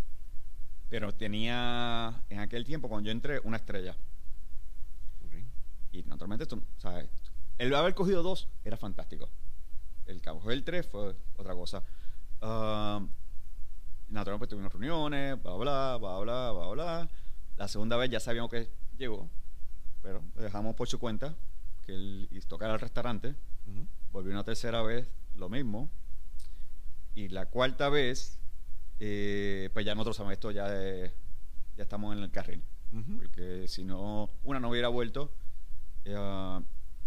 pero 0.88 1.12
tenía, 1.12 2.22
en 2.30 2.38
aquel 2.38 2.64
tiempo, 2.64 2.88
cuando 2.88 3.06
yo 3.08 3.12
entré, 3.12 3.40
una 3.40 3.56
estrella. 3.56 3.96
Ok. 5.26 5.34
Y 5.92 6.02
naturalmente, 6.04 6.46
tú, 6.46 6.62
¿sabes? 6.78 7.08
El 7.58 7.74
haber 7.74 7.94
cogido 7.94 8.22
dos 8.22 8.48
era 8.64 8.76
fantástico. 8.76 9.28
El 10.06 10.22
que 10.22 10.30
cogió 10.30 10.52
el 10.52 10.62
tres 10.62 10.86
fue 10.86 11.14
otra 11.36 11.54
cosa. 11.54 11.82
Um, 12.40 13.08
naturalmente, 14.08 14.38
pues, 14.38 14.48
tuvimos 14.48 14.72
reuniones, 14.72 15.42
bla, 15.42 15.54
bla, 15.56 15.96
bla, 15.98 16.18
bla, 16.20 16.52
bla, 16.52 16.68
bla. 16.68 17.08
La 17.56 17.68
segunda 17.68 17.96
vez 17.96 18.08
ya 18.10 18.20
sabíamos 18.20 18.48
que 18.50 18.70
llegó, 18.98 19.28
pero 20.02 20.22
lo 20.34 20.42
dejamos 20.42 20.74
por 20.74 20.88
su 20.88 20.98
cuenta, 20.98 21.34
que 21.86 21.94
él 21.94 22.28
y 22.30 22.40
tocar 22.40 22.70
al 22.70 22.80
restaurante. 22.80 23.34
Volvió 24.12 24.32
una 24.32 24.44
tercera 24.44 24.82
vez, 24.82 25.06
lo 25.34 25.48
mismo. 25.48 25.88
Y 27.14 27.28
la 27.28 27.46
cuarta 27.46 27.88
vez, 27.88 28.38
eh, 29.00 29.70
pues 29.72 29.84
ya 29.84 29.94
nosotros 29.94 30.16
sabemos 30.16 30.32
esto, 30.34 30.50
ya, 30.50 30.66
eh, 30.70 31.12
ya 31.76 31.82
estamos 31.82 32.16
en 32.16 32.22
el 32.22 32.30
carril. 32.30 32.62
Porque 33.18 33.68
si 33.68 33.84
no, 33.84 34.30
una 34.44 34.60
no 34.60 34.70
hubiera 34.70 34.88
vuelto. 34.88 35.32
eh, 36.04 36.60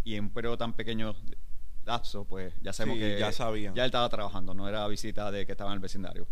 y 0.04 0.16
en 0.16 0.26
un 0.26 0.30
periodo 0.32 0.58
tan 0.58 0.74
pequeño 0.74 1.14
de 1.14 1.38
lapso, 1.86 2.26
pues 2.26 2.54
ya 2.62 2.74
sabemos 2.74 2.98
Sí, 2.98 3.02
que 3.04 3.20
ya 3.20 3.32
sabían. 3.32 3.74
ya 3.76 3.84
él 3.84 3.88
estaba 3.90 4.10
trabajando, 4.10 4.54
no 4.54 4.68
era 4.68 4.88
visita 4.88 5.30
de 5.32 5.46
que 5.46 5.52
estaba 5.54 5.72
en 5.72 5.76
el 5.76 5.80
vecindario. 5.80 6.28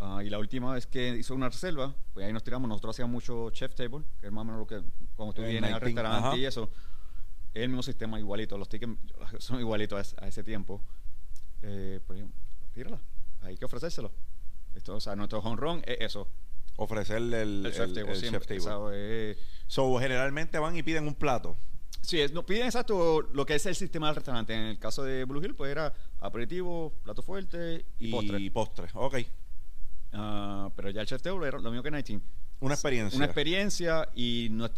Ah, 0.00 0.22
y 0.24 0.28
la 0.28 0.38
última 0.38 0.72
vez 0.74 0.86
que 0.86 1.16
hizo 1.16 1.34
una 1.34 1.48
reserva, 1.48 1.94
pues 2.12 2.26
ahí 2.26 2.32
nos 2.32 2.42
tiramos. 2.44 2.68
Nosotros 2.68 2.94
hacíamos 2.96 3.12
mucho 3.12 3.50
chef 3.50 3.74
table, 3.74 4.04
que 4.20 4.26
es 4.26 4.32
más 4.32 4.42
o 4.42 4.44
menos 4.44 4.60
lo 4.60 4.66
que, 4.66 4.82
cuando 5.16 5.32
tú 5.32 5.42
El 5.42 5.50
vienes 5.52 5.72
al 5.72 5.80
19, 5.80 5.84
restaurante 6.02 6.28
ajá. 6.28 6.36
y 6.36 6.44
eso, 6.44 6.70
es 7.54 7.62
el 7.62 7.68
mismo 7.68 7.82
sistema 7.82 8.18
igualito. 8.18 8.58
Los 8.58 8.68
tickets 8.68 8.92
son 9.38 9.60
igualitos 9.60 9.96
a, 9.98 10.00
ese- 10.02 10.16
a 10.20 10.28
ese 10.28 10.42
tiempo. 10.42 10.82
Eh, 11.62 12.00
pues, 12.06 12.22
tírala, 12.72 13.00
hay 13.42 13.56
que 13.56 13.64
ofrecérselo. 13.64 14.10
Esto, 14.74 14.96
o 14.96 15.00
sea, 15.00 15.14
nuestro 15.16 15.38
home 15.38 15.56
run 15.56 15.82
es 15.86 15.98
eso, 16.00 16.28
Ofrecerle 16.76 17.42
el, 17.42 17.66
el, 17.66 17.72
chef 17.72 17.82
el- 17.84 17.94
table. 17.94 18.12
el 18.12 18.18
siempre, 18.18 18.40
chef 18.40 18.48
table. 18.48 18.60
¿sabes? 18.60 19.38
So, 19.68 19.96
generalmente 20.00 20.58
van 20.58 20.76
y 20.76 20.82
piden 20.82 21.06
un 21.06 21.14
plato. 21.14 21.56
Sí, 22.00 22.20
es- 22.20 22.32
no, 22.32 22.44
piden 22.44 22.66
exacto 22.66 23.22
lo 23.22 23.46
que 23.46 23.54
es 23.54 23.64
el 23.66 23.76
sistema 23.76 24.08
del 24.08 24.16
restaurante. 24.16 24.52
En 24.54 24.62
el 24.62 24.78
caso 24.80 25.04
de 25.04 25.24
Blue 25.24 25.40
Hill, 25.42 25.54
pues 25.54 25.70
era 25.70 25.94
aperitivo, 26.20 26.92
plato 27.04 27.22
fuerte 27.22 27.86
y, 28.00 28.08
Y 28.08 28.10
postre. 28.10 28.50
postre. 28.50 28.88
Ok. 28.94 29.16
Ah, 30.14 30.70
pero 30.76 30.90
ya 30.90 31.00
el 31.00 31.06
chef 31.06 31.20
table 31.22 31.46
era 31.48 31.58
lo 31.58 31.70
mismo 31.70 31.82
que 31.82 31.90
19. 31.90 32.22
Una 32.60 32.74
experiencia. 32.74 33.16
Una 33.16 33.26
experiencia 33.26 34.08
y 34.14 34.48
no- 34.50 34.70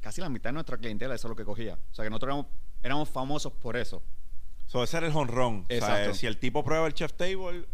casi 0.00 0.20
la 0.20 0.28
mitad 0.28 0.50
de 0.50 0.54
nuestra 0.54 0.76
clientela 0.76 1.14
eso 1.14 1.28
es 1.28 1.30
lo 1.30 1.36
que 1.36 1.44
cogía. 1.44 1.78
O 1.90 1.94
sea 1.94 2.04
que 2.04 2.10
nosotros 2.10 2.28
éramos, 2.30 2.46
éramos 2.82 3.08
famosos 3.08 3.52
por 3.52 3.76
eso. 3.76 4.02
So, 4.66 4.82
ese 4.82 4.96
era 4.98 5.06
el 5.06 5.14
honrón. 5.16 5.66
Exacto. 5.68 6.14
si 6.14 6.26
el 6.26 6.38
tipo 6.38 6.64
prueba 6.64 6.86
el 6.86 6.94
chef 6.94 7.12
table, 7.14 7.66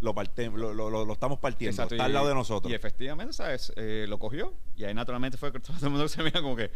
lo, 0.00 0.14
parte- 0.14 0.50
lo, 0.50 0.72
lo- 0.74 0.90
lo- 0.90 1.04
lo 1.04 1.12
estamos 1.12 1.38
partiendo. 1.38 1.72
Exacto, 1.72 1.94
Está 1.94 2.04
y- 2.04 2.06
al 2.06 2.12
lado 2.12 2.28
de 2.28 2.34
nosotros. 2.34 2.70
Y 2.70 2.74
efectivamente, 2.74 3.32
¿sabes? 3.32 3.72
Eh, 3.76 4.06
lo 4.08 4.18
cogió 4.18 4.54
y 4.76 4.84
ahí 4.84 4.94
naturalmente 4.94 5.36
fue 5.38 5.52
que 5.52 5.60
todo 5.60 5.76
el 5.82 5.90
mundo 5.90 6.08
se 6.08 6.22
mira 6.22 6.40
como 6.40 6.56
que, 6.56 6.70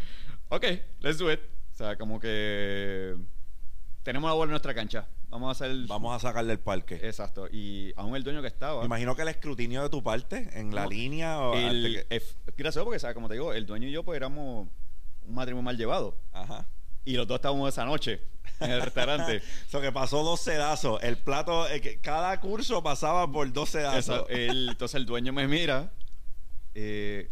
ok, 0.51 0.65
let's 1.01 1.19
do 1.19 1.33
it. 1.33 1.41
O 1.73 1.75
sea, 1.75 1.97
como 1.97 2.21
que 2.21 3.17
tenemos 4.03 4.29
la 4.29 4.35
bola 4.35 4.45
en 4.49 4.51
nuestra 4.51 4.75
cancha. 4.75 5.07
Vamos 5.29 5.49
a 5.49 5.53
hacer... 5.53 5.77
Vamos 5.87 6.15
a 6.17 6.19
sacarle 6.19 6.49
del 6.51 6.59
parque. 6.61 6.97
Exacto. 7.03 7.47
Y 7.51 7.93
aún 7.97 8.17
el 8.17 8.23
dueño 8.25 8.41
que 8.43 8.49
estaba... 8.49 8.81
Me 8.81 8.87
imagino 8.87 9.15
que 9.15 9.23
el 9.23 9.29
escrutinio 9.29 9.83
de 9.83 9.89
tu 9.91 10.03
parte 10.03 10.49
en 10.59 10.75
la 10.75 10.85
No, 10.85 10.91
línea. 10.91 11.39
O 11.41 11.55
el, 11.55 12.05
que- 12.09 12.17
es 12.17 12.37
gracioso 12.57 12.85
porque, 12.85 12.99
¿sabes? 12.99 13.15
Como 13.15 13.29
te 13.29 13.35
digo, 13.35 13.53
el 13.53 13.67
dueño 13.67 13.87
y 13.89 13.93
yo 13.93 14.03
pues 14.05 14.17
éramos 14.17 14.67
un 15.27 15.35
matrimonio 15.35 15.63
mal 15.63 15.77
llevado. 15.77 16.17
Ajá. 16.33 16.67
Y 17.05 17.15
los 17.15 17.27
dos 17.27 17.37
estábamos 17.37 17.69
esa 17.69 17.85
noche 17.85 18.21
en 18.61 18.71
el 18.73 18.83
restaurante. 18.83 19.37
Eso 19.69 19.81
que 19.81 19.93
pasó 19.93 20.23
dos 20.25 20.41
sedazos. 20.41 21.03
El 21.03 21.17
plato, 21.17 21.69
eh, 21.69 21.81
que 21.81 21.99
cada 22.01 22.39
curso 22.41 22.83
pasaba 22.83 23.31
por 23.31 23.51
dos 23.53 23.71
sedazos. 23.71 24.27
El- 24.29 24.69
entonces 24.71 24.97
el 24.97 25.07
dueño 25.07 25.33
me 25.33 25.47
mira. 25.47 25.93
eh, 26.75 27.31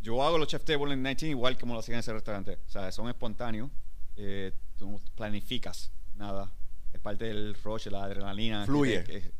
yo 0.00 0.22
hago 0.24 0.36
los 0.36 0.48
chef 0.48 0.64
table 0.64 0.92
en 0.92 1.02
19 1.02 1.30
igual 1.30 1.56
como 1.58 1.74
lo 1.74 1.80
hacían 1.80 1.94
en 1.94 2.00
ese 2.00 2.12
restaurante. 2.12 2.58
O 2.66 2.70
sea, 2.70 2.90
son 2.92 3.08
espontáneos. 3.08 3.70
Eh, 4.16 4.52
tú 4.78 4.90
no 4.90 5.00
planificas 5.14 5.90
nada. 6.16 6.52
Es 6.92 7.00
parte 7.00 7.24
del 7.26 7.54
rush, 7.62 7.86
la 7.88 8.04
adrenalina. 8.04 8.64
Fluye. 8.66 9.02
que- 9.04 9.20
que- 9.22 9.32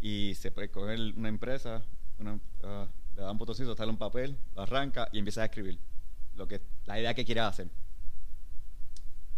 y 0.00 0.34
se 0.34 0.50
puede 0.50 0.70
coger 0.70 0.98
una 1.16 1.28
empresa, 1.28 1.82
una, 2.18 2.38
ah, 2.64 2.88
le 3.16 3.22
da 3.22 3.30
un 3.30 3.38
botoncito, 3.38 3.76
sale 3.76 3.90
un 3.90 3.98
papel, 3.98 4.36
lo 4.54 4.62
arranca 4.62 5.08
y 5.12 5.18
empieza 5.18 5.42
a 5.42 5.44
escribir 5.46 5.78
lo 6.36 6.48
que, 6.48 6.60
la 6.86 6.98
idea 6.98 7.12
que 7.14 7.24
quiere 7.24 7.40
hacer. 7.42 7.68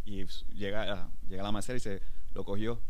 Y 0.04 0.22
s- 0.22 0.44
llega, 0.54 0.82
a- 0.92 1.10
llega 1.28 1.42
la 1.42 1.52
macera 1.52 1.76
y 1.76 1.80
se 1.80 2.00
lo 2.34 2.44
cogió. 2.44 2.80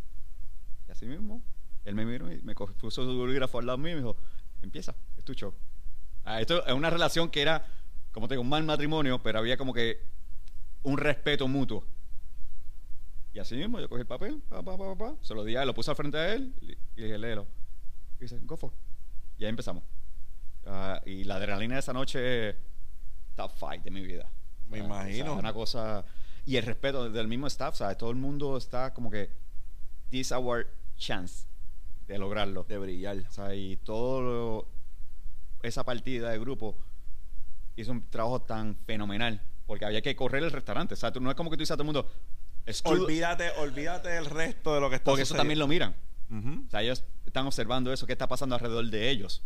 Y 0.88 0.92
así 0.92 1.06
mismo, 1.06 1.42
él 1.84 1.94
me 1.94 2.04
miró 2.04 2.30
y 2.32 2.40
me 2.42 2.54
cogió, 2.54 2.74
puso 2.76 3.04
su 3.04 3.16
bolígrafo 3.16 3.58
al 3.58 3.66
lado 3.66 3.78
mío 3.78 3.92
y 3.92 3.94
me 3.94 4.00
dijo, 4.00 4.16
empieza, 4.62 4.94
es 5.16 5.24
tu 5.24 5.34
show. 5.34 5.54
Ah, 6.24 6.40
esto 6.40 6.64
es 6.66 6.72
una 6.72 6.90
relación 6.90 7.30
que 7.30 7.42
era, 7.42 7.66
como 8.12 8.28
te 8.28 8.34
digo, 8.34 8.42
un 8.42 8.48
mal 8.48 8.62
matrimonio, 8.64 9.22
pero 9.22 9.38
había 9.38 9.56
como 9.56 9.72
que 9.72 10.00
un 10.82 10.98
respeto 10.98 11.46
mutuo. 11.48 11.84
Y 13.34 13.38
así 13.38 13.54
mismo 13.56 13.80
yo 13.80 13.88
cogí 13.88 14.02
el 14.02 14.06
papel, 14.06 14.42
pa, 14.48 14.62
pa, 14.62 14.76
pa, 14.76 14.94
pa, 14.96 15.16
se 15.22 15.34
lo 15.34 15.42
di 15.44 15.56
a 15.56 15.62
él, 15.62 15.66
lo 15.68 15.74
puse 15.74 15.90
al 15.90 15.96
frente 15.96 16.18
de 16.18 16.34
él 16.34 16.54
y 16.60 16.66
le 17.00 17.06
dije, 17.06 17.18
léelo. 17.18 17.46
Y 18.18 18.22
dice, 18.24 18.38
go 18.42 18.56
for. 18.56 18.70
it". 18.72 18.78
Y 19.40 19.44
ahí 19.44 19.50
empezamos. 19.50 19.82
Ah, 20.66 21.00
y 21.06 21.24
la 21.24 21.36
adrenalina 21.36 21.74
de 21.74 21.80
esa 21.80 21.92
noche, 21.92 22.54
top 23.34 23.50
fight 23.56 23.82
de 23.82 23.90
mi 23.90 24.02
vida. 24.02 24.28
Me 24.68 24.78
imagino. 24.78 25.32
o 25.32 25.34
sea, 25.34 25.38
una 25.40 25.52
cosa. 25.52 26.04
Y 26.44 26.56
el 26.56 26.64
respeto 26.64 27.08
del 27.10 27.26
mismo 27.28 27.46
staff, 27.46 27.76
¿sabes? 27.76 27.96
Todo 27.96 28.10
el 28.10 28.16
mundo 28.16 28.56
está 28.56 28.92
como 28.92 29.10
que, 29.10 29.30
this 30.10 30.20
is 30.28 30.32
our 30.32 30.66
chance 30.96 31.46
de 32.06 32.18
lograrlo. 32.18 32.64
De 32.64 32.76
brillar. 32.78 33.16
O 33.28 33.32
sea, 33.32 33.54
y 33.54 33.76
todo 33.78 34.20
lo- 34.20 34.68
esa 35.62 35.84
partida 35.84 36.30
de 36.30 36.38
grupo 36.38 36.76
hizo 37.76 37.92
un 37.92 38.08
trabajo 38.10 38.42
tan 38.42 38.76
fenomenal. 38.76 39.40
Porque 39.72 39.86
había 39.86 40.02
que 40.02 40.14
correr 40.14 40.42
el 40.42 40.50
restaurante. 40.50 40.92
O 40.92 40.96
sea, 40.98 41.10
tú- 41.10 41.18
no 41.22 41.30
es 41.30 41.34
como 41.34 41.48
que 41.48 41.56
tú 41.56 41.60
dices 41.62 41.70
a 41.70 41.76
todo 41.76 41.84
el 41.84 41.94
mundo, 41.94 42.06
Olvídate, 42.84 43.48
olvídate 43.52 44.10
del 44.10 44.26
resto 44.26 44.74
de 44.74 44.82
lo 44.82 44.90
que 44.90 44.96
está 44.96 45.06
porque 45.10 45.22
eso 45.22 45.34
también 45.34 45.58
lo 45.58 45.66
miran. 45.66 45.96
O 46.66 46.70
sea, 46.70 46.82
ellos 46.82 47.02
están 47.24 47.46
observando 47.46 47.90
eso 47.90 48.04
que 48.06 48.12
está 48.12 48.28
pasando 48.28 48.54
alrededor 48.54 48.84
de 48.90 49.08
ellos. 49.08 49.42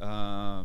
Ah, 0.00 0.64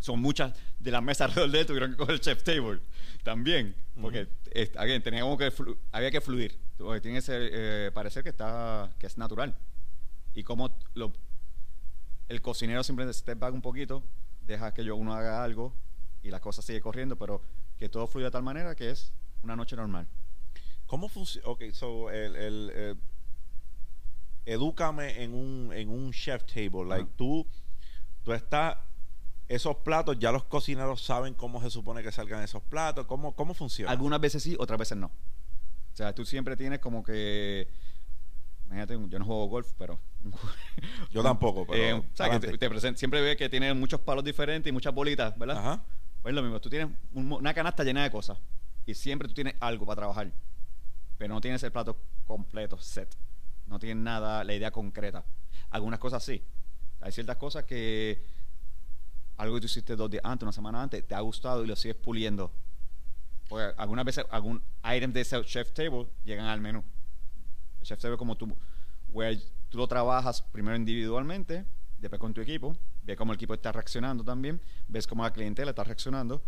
son 0.00 0.18
muchas 0.20 0.54
de 0.80 0.90
las 0.90 1.04
mesas 1.04 1.28
alrededor 1.28 1.52
de 1.52 1.60
él 1.60 1.66
tuvieron 1.66 1.90
que 1.92 1.96
coger 1.98 2.14
el 2.16 2.20
chef 2.20 2.42
table 2.42 2.80
también. 3.22 3.76
Porque, 4.00 4.26
eh, 4.50 4.72
again, 4.76 5.00
teníamos 5.00 5.38
que 5.38 5.52
había 5.92 6.10
que 6.10 6.20
fluir. 6.20 6.58
Porque 6.76 7.00
tiene 7.00 7.18
ese 7.18 7.34
eh, 7.38 7.90
parecer 7.94 8.24
que 8.24 8.30
está 8.30 8.90
que 8.98 9.06
es 9.06 9.16
natural. 9.18 9.54
Y 10.34 10.42
como 10.42 10.76
lo, 10.94 11.12
el 12.28 12.42
cocinero 12.42 12.82
siempre 12.82 13.12
step 13.12 13.38
back 13.38 13.54
un 13.54 13.62
poquito, 13.62 14.02
deja 14.40 14.74
que 14.74 14.84
yo 14.84 14.96
uno 14.96 15.14
haga 15.14 15.44
algo 15.44 15.72
y 16.24 16.30
la 16.30 16.40
cosa 16.40 16.62
sigue 16.62 16.80
corriendo, 16.80 17.16
pero 17.16 17.42
que 17.78 17.88
todo 17.88 18.06
fluya 18.06 18.26
de 18.26 18.30
tal 18.32 18.42
manera 18.42 18.74
que 18.74 18.90
es 18.90 19.12
una 19.42 19.56
noche 19.56 19.76
normal. 19.76 20.06
¿Cómo 20.86 21.08
funciona? 21.08 21.48
Ok, 21.48 21.62
so, 21.72 22.10
el, 22.10 22.36
el, 22.36 22.70
eh, 22.74 22.94
edúcame 24.46 25.22
en 25.22 25.34
un, 25.34 25.72
en 25.72 25.88
un 25.88 26.12
chef 26.12 26.44
table. 26.44 26.84
Like, 26.84 27.04
Ajá. 27.04 27.12
tú, 27.16 27.46
tú 28.22 28.32
estás, 28.32 28.76
esos 29.48 29.76
platos, 29.76 30.18
ya 30.18 30.30
los 30.32 30.44
cocineros 30.44 31.02
saben 31.02 31.34
cómo 31.34 31.60
se 31.62 31.70
supone 31.70 32.02
que 32.02 32.12
salgan 32.12 32.42
esos 32.42 32.62
platos. 32.62 33.06
¿Cómo, 33.06 33.34
cómo 33.34 33.54
funciona? 33.54 33.90
Algunas 33.90 34.20
veces 34.20 34.42
sí, 34.42 34.56
otras 34.58 34.78
veces 34.78 34.96
no. 34.98 35.06
O 35.06 35.96
sea, 35.96 36.14
tú 36.14 36.24
siempre 36.24 36.56
tienes 36.56 36.80
como 36.80 37.02
que. 37.02 37.68
Imagínate, 38.66 38.98
yo 39.08 39.18
no 39.18 39.24
juego 39.24 39.46
golf, 39.46 39.72
pero. 39.78 39.98
Yo 41.12 41.22
tampoco, 41.22 41.66
pero. 41.70 41.82
Eh, 41.82 41.92
o 41.94 42.04
sea, 42.16 42.30
que 42.30 42.40
te, 42.40 42.58
te 42.58 42.70
present- 42.70 42.96
siempre 42.96 43.20
ve 43.20 43.36
que 43.36 43.48
tiene 43.48 43.72
muchos 43.74 44.00
palos 44.00 44.24
diferentes 44.24 44.68
y 44.68 44.72
muchas 44.72 44.92
bolitas, 44.94 45.38
¿verdad? 45.38 45.58
Ajá. 45.58 45.84
Pues 46.24 46.34
lo 46.34 46.42
mismo, 46.42 46.58
tú 46.58 46.70
tienes 46.70 46.88
una 47.12 47.52
canasta 47.52 47.84
llena 47.84 48.02
de 48.02 48.10
cosas 48.10 48.38
y 48.86 48.94
siempre 48.94 49.28
tú 49.28 49.34
tienes 49.34 49.56
algo 49.60 49.84
para 49.84 49.96
trabajar, 49.96 50.32
pero 51.18 51.34
no 51.34 51.38
tienes 51.42 51.62
el 51.64 51.70
plato 51.70 51.98
completo, 52.26 52.78
set. 52.78 53.14
No 53.66 53.78
tienes 53.78 54.02
nada, 54.02 54.42
la 54.42 54.54
idea 54.54 54.70
concreta. 54.70 55.22
Algunas 55.68 56.00
cosas 56.00 56.24
sí. 56.24 56.42
Hay 57.02 57.12
ciertas 57.12 57.36
cosas 57.36 57.64
que 57.64 58.24
algo 59.36 59.56
que 59.56 59.60
tú 59.60 59.66
hiciste 59.66 59.96
dos 59.96 60.10
días 60.10 60.22
antes, 60.24 60.44
una 60.44 60.52
semana 60.52 60.82
antes, 60.82 61.06
te 61.06 61.14
ha 61.14 61.20
gustado 61.20 61.62
y 61.62 61.66
lo 61.66 61.76
sigues 61.76 61.98
puliendo. 61.98 62.50
Porque 63.46 63.74
algunas 63.76 64.06
veces 64.06 64.24
algún 64.30 64.62
item 64.82 65.12
de 65.12 65.20
ese 65.20 65.44
chef 65.44 65.72
table 65.72 66.06
llegan 66.24 66.46
al 66.46 66.62
menú. 66.62 66.82
El 67.80 67.86
chef 67.86 68.00
table 68.00 68.16
como 68.16 68.34
tú, 68.34 68.56
where 69.10 69.38
tú 69.68 69.76
lo 69.76 69.86
trabajas 69.86 70.40
primero 70.40 70.74
individualmente, 70.74 71.66
después 71.98 72.18
con 72.18 72.32
tu 72.32 72.40
equipo, 72.40 72.74
ves 73.04 73.16
cómo 73.16 73.32
el 73.32 73.36
equipo 73.36 73.54
está 73.54 73.70
reaccionando 73.72 74.24
también, 74.24 74.60
ves 74.88 75.06
cómo 75.06 75.22
la 75.22 75.32
clientela 75.32 75.70
está 75.70 75.84
reaccionando, 75.84 76.42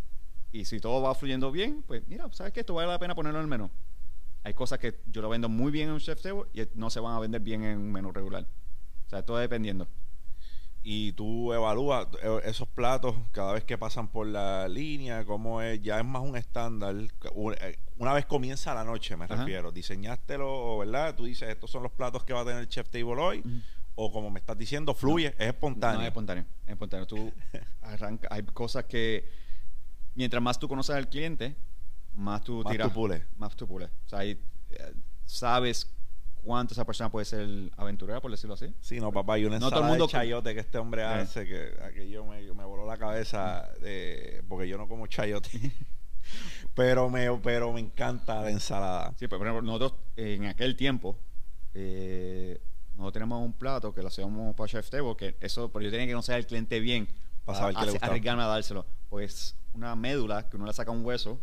y 0.53 0.65
si 0.65 0.81
todo 0.81 1.03
va 1.03 1.15
fluyendo 1.15 1.51
bien, 1.51 1.83
pues 1.87 2.07
mira, 2.09 2.29
¿sabes 2.33 2.53
qué? 2.53 2.61
Esto 2.61 2.75
vale 2.75 2.89
la 2.89 2.99
pena 2.99 3.15
ponerlo 3.15 3.39
en 3.41 3.45
el 3.45 3.49
menú. 3.51 3.71
Hay 4.45 4.55
cosas 4.55 4.79
que 4.79 5.01
yo 5.11 5.21
lo 5.23 5.29
vendo 5.29 5.49
muy 5.49 5.73
bien 5.73 5.89
en 5.89 5.95
un 5.95 6.01
chef 6.01 6.21
table 6.23 6.45
y 6.55 6.63
no 6.75 6.89
se 6.89 7.01
van 7.01 7.15
a 7.17 7.19
vender 7.21 7.41
bien 7.41 7.63
en 7.65 7.79
un 7.79 7.93
menú 7.93 8.13
regular. 8.13 8.47
O 9.07 9.11
sea, 9.11 9.23
todo 9.25 9.39
dependiendo. 9.39 9.87
y 10.89 11.13
tú 11.15 11.53
evalúas 11.53 12.07
eh, 12.23 12.41
esos 12.45 12.69
platos 12.69 13.17
cada 13.33 13.53
vez 13.55 13.65
que 13.65 13.77
pasan 13.77 14.07
por 14.07 14.25
la 14.25 14.69
línea, 14.69 15.25
cómo 15.25 15.61
es, 15.61 15.83
ya 15.83 15.99
es 15.99 16.05
más 16.05 16.23
un 16.23 16.37
estándar. 16.37 16.95
Eh, 16.97 17.77
Una 17.99 18.13
vez 18.13 18.25
comienza 18.27 18.73
la 18.73 18.85
noche, 18.85 19.17
me 19.17 19.25
Ajá. 19.25 19.35
refiero. 19.39 19.73
Diseñástelo, 19.73 20.79
¿verdad? 20.79 21.17
Tú 21.17 21.25
dices, 21.25 21.49
estos 21.49 21.73
son 21.73 21.83
los 21.83 21.91
platos 21.91 22.23
que 22.23 22.33
va 22.33 22.43
a 22.43 22.45
tener 22.45 22.61
el 22.61 22.69
chef 22.69 22.89
table 22.89 23.21
hoy. 23.21 23.43
O 23.99 24.13
como 24.13 24.31
me 24.31 24.39
estás 24.41 24.57
diciendo, 24.59 24.95
fluye, 24.95 25.29
es 25.39 25.49
espontáneo. 25.49 25.97
No 25.99 26.03
es 26.03 26.09
espontáneo. 26.09 26.45
Es 26.67 26.71
espontáneo. 26.73 27.07
Tú 27.07 27.33
arranca, 27.83 28.29
hay 28.31 28.43
cosas 28.45 28.85
que 28.85 29.29
mientras 30.15 30.43
más 30.43 30.59
tú 30.59 30.69
conoces 30.69 30.95
al 30.95 31.09
cliente, 31.09 31.57
más 32.15 32.43
tú 32.43 32.63
Más 32.63 32.73
tiras. 32.73 32.89
tú 32.89 32.95
pules. 32.95 33.23
Más 33.39 33.57
tú 33.57 33.67
pules. 33.67 33.89
O 34.07 34.09
sea, 34.09 34.19
ahí, 34.21 34.39
eh, 34.71 34.93
sabes 35.25 35.91
cuánto 36.43 36.75
esa 36.75 36.85
persona 36.85 37.11
puede 37.11 37.25
ser 37.25 37.49
aventurera, 37.77 38.21
por 38.21 38.31
decirlo 38.31 38.55
así. 38.55 38.73
Sí, 38.81 39.01
no, 39.01 39.11
papá, 39.13 39.39
y 39.39 39.45
una 39.47 39.59
No 39.59 39.71
todo 39.71 39.81
el 39.81 39.87
mundo 39.87 40.07
de 40.07 40.13
chayote 40.13 40.55
que 40.55 40.61
este 40.61 40.79
hombre 40.79 41.03
Eh. 41.03 41.07
hace, 41.07 41.47
que 41.47 41.73
aquello 41.83 42.25
me, 42.27 42.41
me 42.55 42.65
voló 42.65 42.87
la 42.87 42.97
cabeza, 42.99 43.69
porque 44.49 44.69
yo 44.69 44.77
no 44.79 44.87
como 44.89 45.07
chayote. 45.07 45.51
pero, 46.75 47.09
me, 47.09 47.31
pero 47.43 47.73
me 47.73 47.81
encanta 47.81 48.43
la 48.43 48.51
ensalada. 48.51 49.11
Sí, 49.17 49.27
pero 49.27 49.39
por 49.39 49.47
ejemplo, 49.49 49.63
nosotros 49.63 49.95
en 50.17 50.45
aquel 50.47 50.77
tiempo, 50.77 51.17
eh, 51.75 52.61
nosotros 52.97 53.13
tenemos 53.13 53.43
un 53.45 53.53
plato 53.53 53.93
que 53.95 54.01
lo 54.03 54.09
hacíamos 54.09 54.55
para 54.57 54.69
Chef 54.69 54.89
Table, 54.91 55.17
que 55.17 55.37
eso, 55.41 55.71
pero 55.71 55.85
yo 55.85 55.91
tenía 55.91 56.07
que 56.07 56.13
conocer 56.13 56.35
al 56.37 56.47
cliente 56.47 56.81
bien 56.81 57.09
Para 57.45 57.59
saber 57.59 57.75
qué 57.77 57.87
le 57.93 57.99
arriesgarme 58.01 58.43
a 58.43 58.47
dárselo. 58.47 58.87
Pues 59.11 59.55
una 59.75 59.95
médula 59.95 60.49
que 60.49 60.57
uno 60.57 60.67
le 60.67 60.73
saca 60.73 60.91
un 60.91 61.05
hueso 61.05 61.39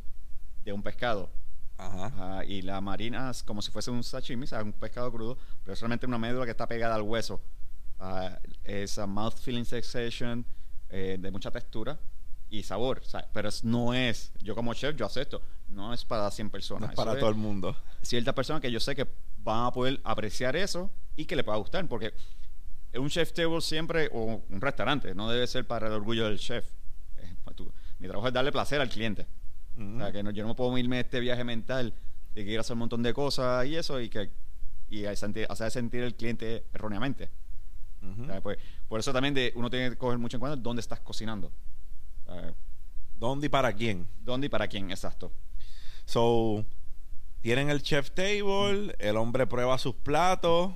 de 0.65 0.73
un 0.73 0.81
pescado 0.81 1.29
Ajá. 1.77 2.05
Ajá, 2.05 2.45
y 2.45 2.61
la 2.61 2.79
marinas 2.81 3.41
como 3.43 3.61
si 3.61 3.71
fuese 3.71 3.89
un 3.91 4.03
sashimi, 4.03 4.43
o 4.43 4.47
sea, 4.47 4.61
un 4.63 4.73
pescado 4.73 5.11
crudo, 5.11 5.37
pero 5.63 5.73
es 5.73 5.79
solamente 5.79 6.05
una 6.05 6.17
médula 6.19 6.45
que 6.45 6.51
está 6.51 6.67
pegada 6.67 6.95
al 6.95 7.01
hueso. 7.01 7.41
Ah, 7.99 8.37
es 8.63 8.97
a 8.97 9.07
mouth 9.07 9.37
feeling 9.39 9.63
sensation 9.65 10.45
eh, 10.89 11.17
de 11.19 11.31
mucha 11.31 11.49
textura 11.51 11.97
y 12.49 12.61
sabor, 12.63 13.01
pero 13.33 13.49
es- 13.49 13.63
no 13.63 13.93
es, 13.93 14.31
yo 14.41 14.53
como 14.55 14.73
chef, 14.75 14.95
yo 14.95 15.05
acepto, 15.07 15.41
no 15.69 15.91
es 15.93 16.05
para 16.05 16.29
100 16.29 16.47
No 16.47 16.51
personas. 16.51 16.89
es 16.91 16.95
para 16.95 17.11
eso 17.11 17.19
todo 17.21 17.29
el 17.29 17.35
mundo. 17.35 17.75
ciertas 18.01 18.35
personas 18.35 18.61
que 18.61 18.71
yo 18.71 18.79
sé 18.79 18.95
que 18.95 19.07
van 19.39 19.65
a 19.65 19.71
poder 19.71 19.99
apreciar 20.03 20.55
eso 20.55 20.91
y 21.15 21.25
que 21.25 21.35
le 21.35 21.43
pueda 21.43 21.57
gustar, 21.57 21.87
porque 21.87 22.13
un 22.95 23.09
chef 23.09 23.33
table 23.33 23.61
siempre, 23.61 24.09
o 24.13 24.41
un 24.49 24.61
restaurante, 24.61 25.13
no 25.15 25.29
debe 25.29 25.47
ser 25.47 25.65
para 25.65 25.87
el 25.87 25.93
orgullo 25.93 26.25
del 26.25 26.37
chef. 26.39 26.65
Eh, 27.17 27.35
pues 27.43 27.55
mi 27.99 28.07
trabajo 28.07 28.27
es 28.27 28.33
darle 28.33 28.51
placer 28.51 28.81
al 28.81 28.89
cliente. 28.89 29.27
O 29.77 29.97
sea, 29.97 30.11
que 30.11 30.21
no- 30.21 30.31
yo 30.31 30.45
no 30.45 30.55
puedo 30.55 30.77
irme 30.77 30.97
a 30.97 31.01
este 31.01 31.19
viaje 31.19 31.43
mental 31.43 31.93
de 32.35 32.45
que 32.45 32.51
ir 32.51 32.57
a 32.57 32.61
hacer 32.61 32.73
un 32.73 32.79
montón 32.79 33.01
de 33.01 33.13
cosas 33.13 33.65
y 33.65 33.75
eso 33.75 33.99
y 33.99 34.09
que 34.09 34.29
y 34.89 35.05
hacer 35.05 35.71
sentir 35.71 36.03
al 36.03 36.13
cliente 36.13 36.65
erróneamente. 36.73 37.31
Ujú. 38.03 38.23
O 38.23 38.25
sea, 38.27 38.41
pues, 38.41 38.59
por 38.87 38.99
eso 38.99 39.11
también 39.11 39.33
de, 39.33 39.51
uno 39.55 39.69
tiene 39.71 39.89
que 39.89 39.97
coger 39.97 40.19
mucho 40.19 40.37
en 40.37 40.41
cuenta 40.41 40.55
dónde 40.55 40.81
estás 40.81 40.99
cocinando. 40.99 41.51
¿Dónde 43.15 43.47
y 43.47 43.49
para 43.49 43.73
quién? 43.73 44.07
¿Dónde 44.21 44.47
y 44.47 44.49
para 44.49 44.67
quién? 44.67 44.91
Exacto. 44.91 45.31
So, 46.05 46.65
tienen 47.41 47.69
el 47.69 47.81
chef 47.81 48.11
table, 48.11 48.95
el 48.99 49.17
hombre 49.17 49.47
prueba 49.47 49.77
sus 49.77 49.95
platos, 49.95 50.73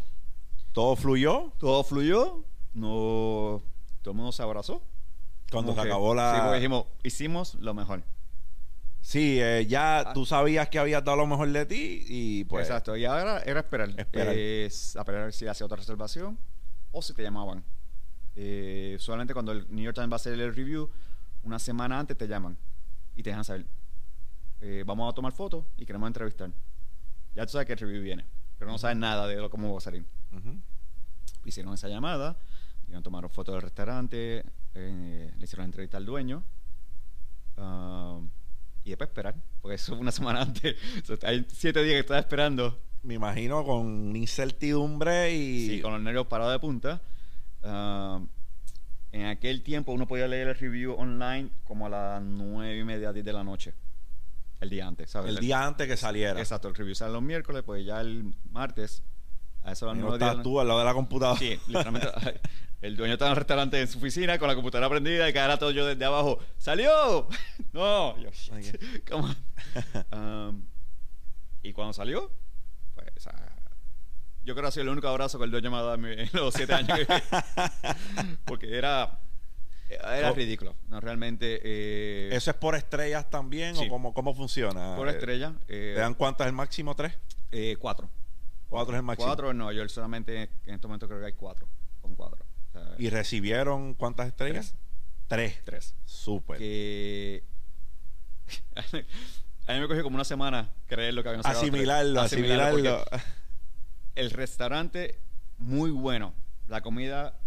todo 0.78 0.96
fluyó. 0.96 1.52
Todo 1.58 1.84
fluyó, 1.84 2.44
no, 2.76 3.64
todo 4.04 4.12
el 4.12 4.16
mundo 4.16 4.32
se 4.32 4.44
abrazó. 4.44 4.84
Cuando 5.52 5.74
se 5.74 5.82
acabó 5.82 6.14
la... 6.14 6.36
Sí, 6.36 6.40
porque 6.42 6.56
dijimos, 6.58 6.86
hicimos 7.04 7.56
lo 7.56 7.74
mejor. 7.74 8.04
Sí, 9.02 9.40
eh, 9.42 9.66
ya 9.68 10.00
Ah. 10.02 10.14
tú 10.14 10.24
sabías 10.26 10.70
que 10.70 10.78
habías 10.78 11.04
dado 11.04 11.18
lo 11.18 11.26
mejor 11.26 11.52
de 11.52 11.66
ti 11.66 12.06
y 12.08 12.44
pues... 12.44 12.68
Exacto. 12.68 12.96
Y 12.96 13.06
ahora 13.06 13.40
era 13.40 13.62
esperar. 13.62 13.90
Esperar. 13.98 14.36
A 14.36 14.36
esperar 14.36 15.34
si 15.34 15.48
hacía 15.48 15.66
otra 15.66 15.78
reservación 15.78 16.38
o 16.92 17.02
si 17.02 17.14
te 17.16 17.24
llamaban. 17.24 17.64
Eh, 18.36 18.98
solamente 19.00 19.34
cuando 19.34 19.54
el 19.54 19.66
New 19.74 19.84
York 19.84 19.96
Times 19.96 20.12
va 20.12 20.16
a 20.16 20.18
hacer 20.18 20.34
el 20.34 20.54
review, 20.54 20.90
una 21.44 21.58
semana 21.58 21.98
antes 22.00 22.16
te 22.18 22.28
llaman 22.28 22.56
y 23.16 23.24
te 23.24 23.32
dejan 23.32 23.44
saber. 23.46 23.66
eh, 24.62 24.84
vamos 24.86 25.12
a 25.12 25.16
tomar 25.16 25.32
fotos 25.32 25.66
y 25.78 25.86
queremos 25.88 26.06
entrevistar. 26.08 26.52
Ya 27.34 27.46
tú 27.48 27.54
sabes 27.54 27.66
que 27.66 27.74
el 27.74 27.80
review 27.80 28.04
viene, 28.04 28.26
pero 28.58 28.72
no 28.72 28.78
sabes 28.78 28.98
nada 28.98 29.28
de 29.28 29.36
lo, 29.38 29.50
cómo 29.50 29.72
va 29.72 29.78
a 29.78 29.82
salir. 29.82 30.06
Hicieron 31.46 31.74
esa 31.74 31.88
llamada, 31.88 32.38
iban 32.90 33.04
tomaron 33.04 33.30
fotos 33.30 33.56
del 33.56 33.62
restaurante, 33.62 34.44
eh, 34.76 35.32
le 35.38 35.44
hicieron 35.44 35.64
la 35.64 35.66
entrevista 35.66 35.98
al 35.98 36.06
dueño. 36.06 36.44
ah, 37.58 38.20
y 38.84 38.92
después 38.92 39.10
esperar, 39.10 39.36
porque 39.62 39.76
eso 39.76 39.94
fue 39.94 40.02
una 40.02 40.12
semana 40.14 40.42
antes. 40.42 40.76
O 41.04 41.06
sea, 41.06 41.30
hay 41.30 41.46
siete 41.50 41.84
días 41.84 41.96
que 41.96 42.00
estaba 42.00 42.20
esperando 42.20 42.80
Me 43.04 43.16
imagino 43.16 43.66
con 43.66 44.16
incertidumbre 44.16 45.34
y... 45.34 45.68
Sí, 45.68 45.82
con 45.82 45.92
los 45.92 46.02
nervios 46.02 46.28
parados 46.28 46.54
de 46.54 46.60
punta. 46.60 47.02
Ah, 47.64 48.22
en 49.12 49.26
aquel 49.26 49.64
tiempo 49.64 49.92
uno 49.92 50.08
podía 50.08 50.28
leer 50.28 50.50
el 50.50 50.56
review 50.56 50.94
online 50.94 51.50
como 51.64 51.86
a 51.86 51.90
las 51.90 52.22
nueve 52.22 52.78
y 52.78 52.84
media, 52.84 53.12
10 53.12 53.26
de 53.26 53.34
la 53.34 53.44
noche. 53.44 53.74
El 54.60 54.70
día 54.70 54.88
antes, 54.88 55.10
¿sabes? 55.12 55.30
el 55.30 55.38
día 55.40 55.66
antes 55.66 55.88
que 55.88 55.98
saliera. 55.98 56.40
Exacto, 56.40 56.68
el 56.68 56.76
review 56.76 56.96
sale 56.96 57.14
los 57.14 57.22
miércoles, 57.22 57.64
pues 57.66 57.86
ya 57.86 58.02
el 58.02 58.34
martes, 58.52 59.04
a 59.64 59.72
eso 59.74 59.94
no 59.94 60.14
estás 60.14 60.42
tú 60.42 60.60
al 60.60 60.68
lado 60.68 60.80
de 60.80 60.86
la 60.86 60.94
computadora. 60.94 61.40
Sí, 61.40 61.60
literalmente. 61.68 62.10
El 62.82 62.96
dueño 62.96 63.14
estaba 63.14 63.30
en 63.30 63.34
el 63.34 63.38
restaurante 63.38 63.82
en 63.82 63.88
su 63.88 63.98
oficina 63.98 64.38
con 64.38 64.48
la 64.48 64.54
computadora 64.56 64.88
prendida 64.90 65.28
y 65.28 65.34
cada 65.34 65.48
rato 65.50 65.72
yo 65.72 65.86
desde 65.86 66.06
abajo, 66.06 66.40
¡salió! 66.58 67.28
No, 67.74 68.18
yo, 68.20 68.30
shit, 68.32 68.76
Ok. 68.76 69.10
come 69.10 69.24
on. 69.30 69.38
Um, 70.50 70.66
y 71.64 71.74
cuando 71.74 71.94
salió, 71.94 72.32
pues, 72.96 73.08
o 73.16 73.20
sea, 73.20 73.34
yo 74.44 74.54
creo 74.56 74.64
que 74.64 74.68
ha 74.70 74.72
sido 74.72 74.84
el 74.84 74.90
único 74.90 75.08
abrazo 75.08 75.38
que 75.38 75.46
el 75.46 75.52
dueño 75.52 75.70
me 75.70 75.78
ha 75.78 75.82
dado 75.82 75.96
en 76.08 76.30
los 76.34 76.54
siete 76.54 76.74
años. 76.74 76.98
que- 77.00 77.24
porque 78.46 78.76
era, 78.78 79.20
era 79.90 80.32
Oh. 80.32 80.34
ridículo. 80.36 80.76
No, 80.90 81.00
realmente. 81.00 81.60
eh, 81.64 82.30
¿Eso 82.32 82.52
es 82.52 82.58
por 82.58 82.76
estrellas 82.76 83.30
también 83.30 83.76
Sí. 83.76 83.86
o 83.86 83.90
cómo, 83.90 84.14
cómo 84.14 84.34
funciona? 84.36 84.96
por 84.96 85.08
Eh, 85.08 85.12
estrella. 85.12 85.54
eh, 85.68 85.94
¿Te 85.96 86.02
dan 86.02 86.14
cuántas 86.14 86.48
el 86.48 86.54
máximo? 86.54 86.96
¿Tres? 86.96 87.14
eh, 87.52 87.76
cuatro. 87.80 88.10
Cuatro 88.70 88.94
es 88.96 88.98
el 89.00 89.04
máximo. 89.04 89.28
Cuatro 89.28 89.52
en 89.52 89.58
Nueva 89.58 89.72
York, 89.74 89.90
solamente 89.90 90.50
en 90.66 90.74
este 90.74 90.88
momento 90.88 91.08
creo 91.08 91.20
que 91.22 91.28
hay 91.28 91.34
cuatro. 91.34 91.68
Con 92.02 92.16
cuatro. 92.16 92.46
O 92.70 92.72
sea, 92.74 92.96
¿Y 92.98 93.10
recibieron 93.10 93.94
cuántas 93.94 94.28
estrellas? 94.28 94.76
Tres. 95.28 95.62
tres. 95.64 95.96
Súper. 96.06 96.58
que 96.58 97.44
a 99.68 99.74
mí 99.74 99.80
me 99.80 99.88
cogió 99.88 100.04
como 100.04 100.16
una 100.16 100.24
semana 100.26 100.70
creer 100.88 101.14
lo 101.14 101.24
que 101.24 101.30
habían 101.30 101.46
Asimilarlo, 101.46 102.22
asimilarlo. 102.22 103.04
porque 103.04 103.22
El 104.16 104.32
restaurante, 104.32 105.20
muy 105.58 105.92
bueno. 105.92 106.34
La 106.68 106.82
comida 106.82 107.38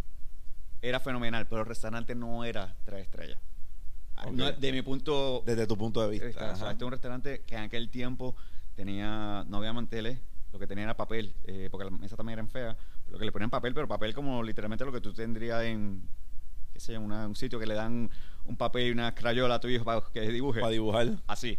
era 0.83 1.01
fenomenal, 1.01 1.47
pero 1.47 1.63
el 1.63 1.67
restaurante 1.67 2.15
no 2.15 2.45
era 2.45 2.75
tres 2.85 3.03
estrellas. 3.03 3.39
Ah. 4.17 4.29
No, 4.33 4.51
de 4.53 4.73
mi 4.73 4.83
punto 4.83 5.43
Desde 5.47 5.67
tu 5.67 5.77
punto 5.77 6.03
de 6.03 6.11
vista. 6.11 6.53
O 6.53 6.57
sea, 6.57 6.71
este 6.73 6.85
es 6.85 6.87
un 6.87 6.91
restaurante 6.93 7.43
que 7.47 7.55
en 7.57 7.63
aquel 7.63 7.89
tiempo 7.91 8.37
tenía, 8.75 9.45
no 9.49 9.59
había 9.59 9.73
manteles, 9.73 10.19
lo 10.53 10.59
que 10.59 10.67
tenía 10.67 10.85
era 10.85 10.97
papel, 10.97 11.35
eh, 11.45 11.69
porque 11.71 11.85
las 11.89 11.99
mesas 11.99 12.17
también 12.17 12.39
eran 12.39 12.49
feas, 12.49 12.77
lo 13.09 13.19
que 13.19 13.25
le 13.25 13.33
ponían 13.33 13.51
papel, 13.51 13.73
pero 13.75 13.87
papel 13.89 14.15
como 14.15 14.43
literalmente 14.43 14.85
lo 14.85 14.93
que 14.93 15.01
tú 15.01 15.13
tendrías 15.13 15.63
en, 15.65 16.03
qué 16.73 16.81
sé 16.81 16.95
yo, 16.95 17.01
una- 17.01 17.27
un 17.27 17.37
sitio 17.37 17.59
que 17.59 17.67
le 17.67 17.75
dan 17.75 18.11
un 18.45 18.57
papel 18.57 18.89
y 18.89 18.91
una 18.91 19.15
crayola 19.15 19.57
a 19.57 19.61
tu 19.61 19.69
hijo 19.69 19.85
para 19.85 20.03
que 20.13 20.21
dibuje. 20.23 20.61
Para 20.61 20.73
dibujar. 20.73 21.09
Así. 21.27 21.59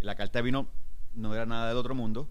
Y 0.00 0.04
la 0.04 0.14
carta 0.16 0.38
de 0.38 0.42
vino 0.42 0.66
no 1.14 1.34
era 1.34 1.46
nada 1.46 1.68
del 1.68 1.76
otro 1.76 1.94
mundo. 1.94 2.28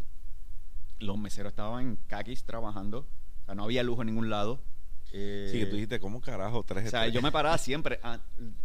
Los 1.00 1.18
meseros 1.18 1.52
estaban 1.52 1.82
en 1.88 1.96
caquis 2.08 2.44
trabajando. 2.44 3.08
O 3.44 3.46
sea, 3.46 3.56
no 3.56 3.64
había 3.64 3.84
lujo 3.84 4.02
en 4.02 4.08
ningún 4.08 4.30
lado. 4.30 4.60
Eh, 5.12 5.50
Sí, 5.52 5.60
que 5.60 5.66
tú 5.66 5.76
dijiste, 5.76 6.00
¿cómo 6.00 6.22
carajo? 6.22 6.64
Tres 6.64 6.88
o 6.88 6.90
sea, 6.90 7.00
estrellas? 7.02 7.14
yo 7.16 7.22
me 7.22 7.32
paraba 7.32 7.58
siempre. 7.58 8.00
ah, 8.04 8.20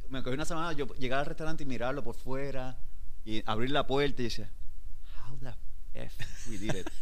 me 0.08 0.22
cogí 0.22 0.34
una 0.34 0.44
semana, 0.44 0.72
yo 0.72 0.86
llegaba 0.94 1.20
al 1.20 1.26
restaurante 1.26 1.64
y 1.64 1.66
mirarlo 1.66 2.02
por 2.04 2.14
fuera 2.14 2.76
y 3.24 3.42
abrir 3.46 3.70
la 3.70 3.86
puerta 3.86 4.22
y 4.22 4.26
decía, 4.26 4.48
how 5.28 5.36
the 5.38 5.54
F 6.00 6.24
we 6.48 6.58
did 6.58 6.74
it. 6.74 6.88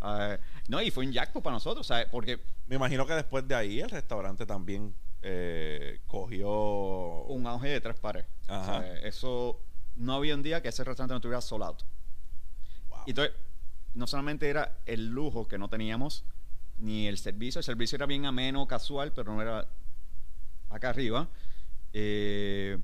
Ah, 0.00 0.38
no, 0.68 0.80
y 0.80 0.92
fue 0.92 1.04
un 1.04 1.12
jackpot 1.12 1.42
para 1.42 1.54
nosotros, 1.54 1.84
¿sabes? 1.84 2.06
Porque 2.08 2.38
Me 2.68 2.76
imagino 2.76 3.04
que 3.04 3.14
después 3.14 3.48
de 3.48 3.56
ahí 3.56 3.80
el 3.80 3.90
restaurante 3.90 4.46
también 4.46 4.94
eh, 5.22 5.98
cogió... 6.06 7.24
un 7.24 7.44
auge 7.48 7.68
de 7.68 7.80
tres 7.80 7.98
pares. 7.98 8.24
Ajá. 8.46 8.78
O 8.78 8.80
sea, 8.82 8.98
eso 9.00 9.60
no 9.96 10.14
había 10.14 10.36
un 10.36 10.42
día 10.44 10.62
que 10.62 10.68
ese 10.68 10.84
restaurante 10.84 11.14
no 11.14 11.20
tuviera 11.20 11.40
sold 11.40 11.64
out. 11.64 11.82
Wow. 12.88 12.98
Y 13.06 13.10
entonces, 13.10 13.34
no 13.94 14.06
solamente 14.06 14.48
era 14.48 14.78
el 14.86 15.08
lujo 15.08 15.48
que 15.48 15.58
no 15.58 15.68
teníamos, 15.68 16.24
ni 16.78 17.06
el 17.06 17.18
servicio. 17.18 17.58
El 17.58 17.64
servicio 17.64 17.96
era 17.96 18.06
bien 18.06 18.26
ameno, 18.26 18.66
casual, 18.66 19.12
pero 19.12 19.32
no 19.34 19.42
era 19.42 19.66
acá 20.70 20.90
arriba. 20.90 21.28
Eh, 21.92 22.78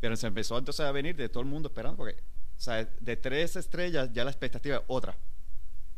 pero 0.00 0.16
se 0.16 0.26
empezó 0.26 0.58
entonces 0.58 0.84
a 0.84 0.92
venir 0.92 1.16
de 1.16 1.28
todo 1.28 1.42
el 1.42 1.48
mundo 1.48 1.68
esperando, 1.68 1.96
porque 1.96 2.14
o 2.56 2.60
sea, 2.60 2.84
de 2.84 3.16
tres 3.16 3.56
estrellas 3.56 4.10
ya 4.12 4.24
la 4.24 4.30
expectativa 4.30 4.76
es 4.76 4.82
otra. 4.86 5.16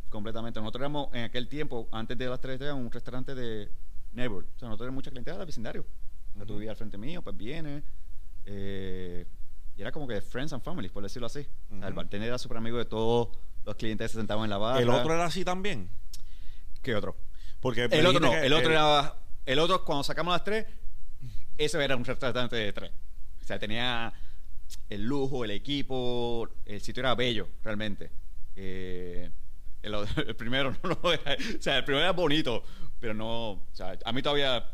Completamente. 0.09 0.61
Nosotros 0.61 0.81
éramos 0.83 1.09
en 1.12 1.24
aquel 1.24 1.49
tiempo, 1.49 1.89
antes 1.91 2.16
de 2.16 2.27
las 2.29 2.41
tres 2.41 2.55
estrellas, 2.55 2.77
un 2.77 2.91
restaurante 2.91 3.35
de 3.35 3.68
neighborhood. 4.12 4.45
O 4.57 4.59
sea, 4.59 4.68
nosotros 4.68 4.79
teníamos 4.87 4.95
mucha 4.95 5.11
clientela 5.11 5.37
del 5.39 5.47
vecindario. 5.47 5.85
Tú 6.35 6.43
Ujú. 6.45 6.55
vivías 6.55 6.70
al 6.70 6.77
frente 6.77 6.97
mío, 6.99 7.22
pues 7.22 7.37
viene. 7.37 7.83
eh, 8.49 9.27
y 9.77 9.83
era 9.83 9.91
como 9.93 10.07
que 10.07 10.20
friends 10.22 10.53
and 10.55 10.62
families, 10.62 10.91
por 10.93 11.03
decirlo 11.03 11.27
así. 11.27 11.47
O 11.70 11.79
sea, 11.79 11.89
el 11.89 11.93
bartender 11.95 12.29
era 12.29 12.39
súper 12.39 12.57
amigo 12.59 12.79
de 12.79 12.85
todos 12.87 13.29
los 13.67 13.75
clientes 13.75 14.12
se 14.12 14.19
sentaban 14.19 14.45
en 14.45 14.51
la 14.51 14.59
barra. 14.59 14.81
¿El 14.81 14.89
otro 14.89 15.12
era 15.12 15.27
así 15.27 15.45
también? 15.45 15.91
¿Qué 16.83 16.95
otro? 16.95 17.17
Porque 17.61 17.89
El 17.91 18.07
otro 18.07 18.21
no, 18.21 18.33
el 18.33 18.53
otro 18.53 18.71
era. 18.71 19.17
El 19.45 19.59
otro, 19.59 19.85
cuando 19.85 20.05
sacamos 20.05 20.33
las 20.33 20.45
tres, 20.45 20.67
ese 21.59 21.85
era 21.85 21.97
un 21.97 22.05
restaurante 22.05 22.57
de 22.57 22.73
tres. 22.73 22.93
O 23.43 23.45
sea, 23.45 23.59
tenía 23.59 24.12
el 24.89 25.05
lujo, 25.05 25.45
el 25.45 25.51
equipo, 25.51 26.49
el 26.64 26.81
sitio 26.81 27.01
era 27.01 27.14
bello, 27.14 27.49
realmente. 27.62 28.11
Eh, 28.55 29.31
el, 29.83 30.37
primero 30.37 30.75
no 30.83 30.99
lo 31.03 31.12
era. 31.12 31.37
O 31.59 31.62
sea, 31.62 31.79
el 31.79 31.85
primero 31.85 32.05
era 32.05 32.12
bonito, 32.12 32.62
pero 33.01 33.14
no. 33.14 33.51
O 33.51 33.69
sea, 33.73 33.99
a 34.05 34.12
mí 34.12 34.23
todavía. 34.23 34.73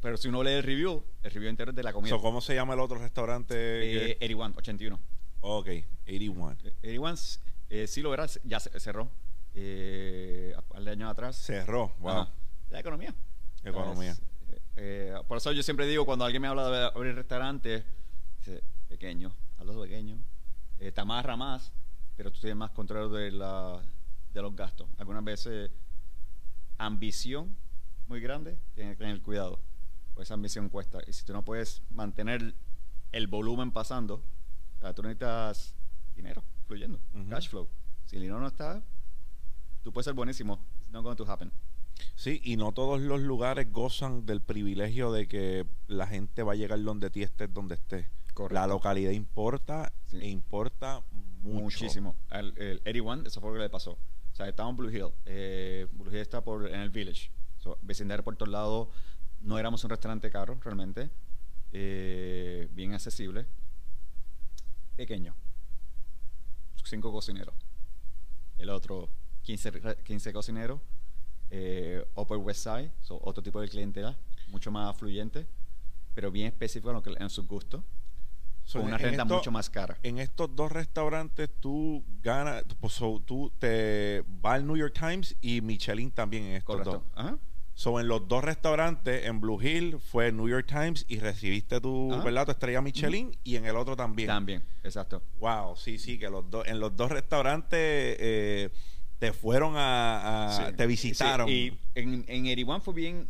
Pero 0.00 0.16
si 0.16 0.28
uno 0.28 0.42
lee 0.42 0.52
el 0.52 0.62
review, 0.62 1.02
el 1.22 1.30
review 1.30 1.50
entero 1.50 1.70
es 1.70 1.76
de 1.76 1.82
la 1.82 1.92
comida. 1.92 2.10
So, 2.10 2.20
¿Cómo 2.20 2.40
se 2.40 2.54
llama 2.54 2.74
el 2.74 2.80
otro 2.80 2.98
restaurante? 2.98 3.54
Eh, 3.56 4.16
que- 4.18 4.24
81, 4.24 4.54
81. 4.56 5.00
ok, 5.40 5.68
81. 6.06 6.56
Eh, 6.82 6.98
81 6.98 7.16
eh, 7.70 7.86
sí 7.86 8.02
lo 8.02 8.10
verás, 8.10 8.40
ya 8.44 8.60
se- 8.60 8.78
cerró. 8.80 9.10
Eh, 9.54 10.52
a 10.56 10.60
par 10.62 10.82
de 10.84 10.90
años 10.90 11.10
atrás. 11.10 11.36
Cerró, 11.36 11.94
wow. 11.98 12.10
Ajá. 12.10 12.32
La 12.70 12.80
economía. 12.80 13.14
Economía. 13.64 14.12
Eh, 14.50 14.60
eh, 14.76 15.14
por 15.26 15.38
eso 15.38 15.50
yo 15.52 15.62
siempre 15.62 15.86
digo, 15.86 16.04
cuando 16.04 16.24
alguien 16.24 16.42
me 16.42 16.48
habla 16.48 16.68
de 16.70 16.84
abrir 16.86 17.14
restaurantes, 17.14 17.84
dice, 18.38 18.62
pequeño, 18.88 19.32
hazlo 19.58 19.80
pequeño. 19.80 20.18
Eh, 20.78 20.92
te 20.92 21.00
amarra 21.00 21.36
más, 21.36 21.72
pero 22.16 22.30
tú 22.30 22.38
tienes 22.40 22.56
más 22.56 22.70
control 22.72 23.10
de, 23.12 23.30
la, 23.32 23.80
de 24.32 24.42
los 24.42 24.54
gastos. 24.54 24.88
Algunas 24.98 25.24
veces, 25.24 25.70
ambición 26.78 27.56
muy 28.08 28.20
grande, 28.20 28.58
tienes 28.74 28.96
que 28.96 29.04
tener 29.04 29.20
cuidado. 29.22 29.58
Pues 30.14 30.28
esa 30.28 30.34
ambición 30.34 30.68
cuesta. 30.68 30.98
Y 31.06 31.12
si 31.12 31.24
tú 31.24 31.32
no 31.32 31.44
puedes 31.44 31.82
mantener 31.90 32.54
el 33.12 33.26
volumen 33.26 33.72
pasando, 33.72 34.16
o 34.16 34.80
sea, 34.80 34.92
tú 34.94 35.02
necesitas 35.02 35.74
dinero 36.14 36.42
fluyendo, 36.66 37.00
cash 37.28 37.48
flow. 37.48 37.68
Si 38.06 38.16
el 38.16 38.22
dinero 38.22 38.40
no 38.40 38.46
está, 38.46 38.82
tú 39.82 39.92
puedes 39.92 40.04
ser 40.04 40.14
buenísimo. 40.14 40.60
It's 40.82 40.90
not 40.92 41.02
going 41.02 41.16
to 41.16 41.30
happen. 41.30 41.50
Sí, 42.14 42.40
y 42.44 42.56
no 42.56 42.72
todos 42.72 43.00
los 43.00 43.20
lugares 43.20 43.72
gozan 43.72 44.26
del 44.26 44.40
privilegio 44.42 45.12
de 45.12 45.26
que 45.28 45.66
la 45.88 46.06
gente 46.06 46.42
va 46.42 46.52
a 46.52 46.56
llegar 46.56 46.82
donde 46.82 47.10
ti 47.10 47.22
estés, 47.22 47.52
donde 47.52 47.74
estés. 47.76 48.06
Correcto. 48.34 48.54
La 48.54 48.66
localidad 48.66 49.12
importa 49.12 49.92
Sí. 50.04 50.18
e 50.18 50.28
importa 50.28 51.02
mucho. 51.42 51.62
Muchísimo. 51.64 52.16
El, 52.30 52.52
el 52.58 52.78
81, 52.80 53.22
eso 53.26 53.40
fue 53.40 53.50
lo 53.50 53.54
que 53.56 53.62
le 53.62 53.70
pasó. 53.70 53.92
O 53.92 54.34
sea, 54.36 54.46
estaba 54.46 54.68
en 54.68 54.76
Blue 54.76 54.90
Hill. 54.90 55.08
Eh, 55.24 55.86
Blue 55.92 56.10
Hill 56.10 56.18
está 56.18 56.44
por, 56.44 56.68
en 56.68 56.80
el 56.80 56.90
Village. 56.90 57.30
So, 57.56 57.78
vecindario 57.80 58.22
por 58.22 58.36
todos 58.36 58.52
lados. 58.52 58.88
No 59.40 59.58
éramos 59.58 59.82
un 59.84 59.90
restaurante 59.90 60.30
caro, 60.30 60.58
realmente. 60.62 61.08
Eh, 61.72 62.68
bien 62.72 62.92
accesible. 62.92 63.46
Pequeño. 64.96 65.34
Cinco 66.86 67.12
cocineros. 67.12 67.54
El 68.58 68.70
otro, 68.70 69.08
15, 69.42 69.70
re- 69.70 69.96
15 70.04 70.32
cocineros. 70.32 70.80
Eh, 71.50 72.04
Upper 72.16 72.38
West 72.38 72.64
Side, 72.64 72.90
so, 73.02 73.20
otro 73.22 73.42
tipo 73.42 73.60
de 73.60 73.68
clientela, 73.68 74.16
mucho 74.48 74.70
más 74.72 74.96
fluyente, 74.96 75.46
pero 76.14 76.30
bien 76.32 76.46
específico 76.48 76.90
en, 76.90 76.94
lo 76.96 77.02
que, 77.02 77.14
en 77.18 77.30
sus 77.30 77.46
gustos. 77.46 77.82
So, 78.64 78.80
con 78.80 78.88
una 78.88 78.96
en 78.96 79.02
renta 79.02 79.22
esto- 79.22 79.34
mucho 79.36 79.52
más 79.52 79.70
cara. 79.70 79.96
En 80.02 80.18
estos 80.18 80.54
dos 80.56 80.72
restaurantes 80.72 81.48
tú 81.60 82.04
ganas, 82.20 82.64
pues, 82.80 82.94
so, 82.94 83.20
tú 83.24 83.52
te 83.60 84.24
va 84.44 84.54
al 84.54 84.66
New 84.66 84.76
York 84.76 84.92
Times 84.98 85.36
y 85.40 85.60
Michelin 85.60 86.10
también 86.10 86.44
en 86.44 86.52
estos 86.56 86.76
Correcto. 86.76 86.90
dos. 86.92 87.02
Ajá. 87.14 87.38
So, 87.78 88.00
en 88.00 88.08
los 88.08 88.26
dos 88.26 88.42
restaurantes, 88.42 89.26
en 89.26 89.38
Blue 89.38 89.60
Hill 89.60 89.98
fue 90.00 90.32
New 90.32 90.48
York 90.48 90.64
Times 90.66 91.04
y 91.08 91.18
recibiste 91.18 91.78
tu, 91.78 92.10
Ajá. 92.10 92.24
¿verdad? 92.24 92.46
tu 92.46 92.52
estrella 92.52 92.80
Michelin 92.80 93.36
y 93.44 93.56
en 93.56 93.66
el 93.66 93.76
otro 93.76 93.94
también. 93.94 94.28
También, 94.28 94.62
exacto. 94.82 95.22
Wow, 95.40 95.76
sí, 95.76 95.98
sí, 95.98 96.18
que 96.18 96.30
los 96.30 96.50
dos, 96.50 96.66
en 96.66 96.80
los 96.80 96.96
dos 96.96 97.10
restaurantes 97.10 97.68
eh, 97.78 98.70
te 99.18 99.34
fueron 99.34 99.74
a, 99.76 100.46
a- 100.46 100.68
Sí. 100.70 100.72
te 100.74 100.86
visitaron. 100.86 101.46
Sí, 101.48 101.78
y 101.94 102.00
en, 102.00 102.24
en 102.28 102.44
81 102.46 102.80
fue 102.80 102.94
bien 102.94 103.28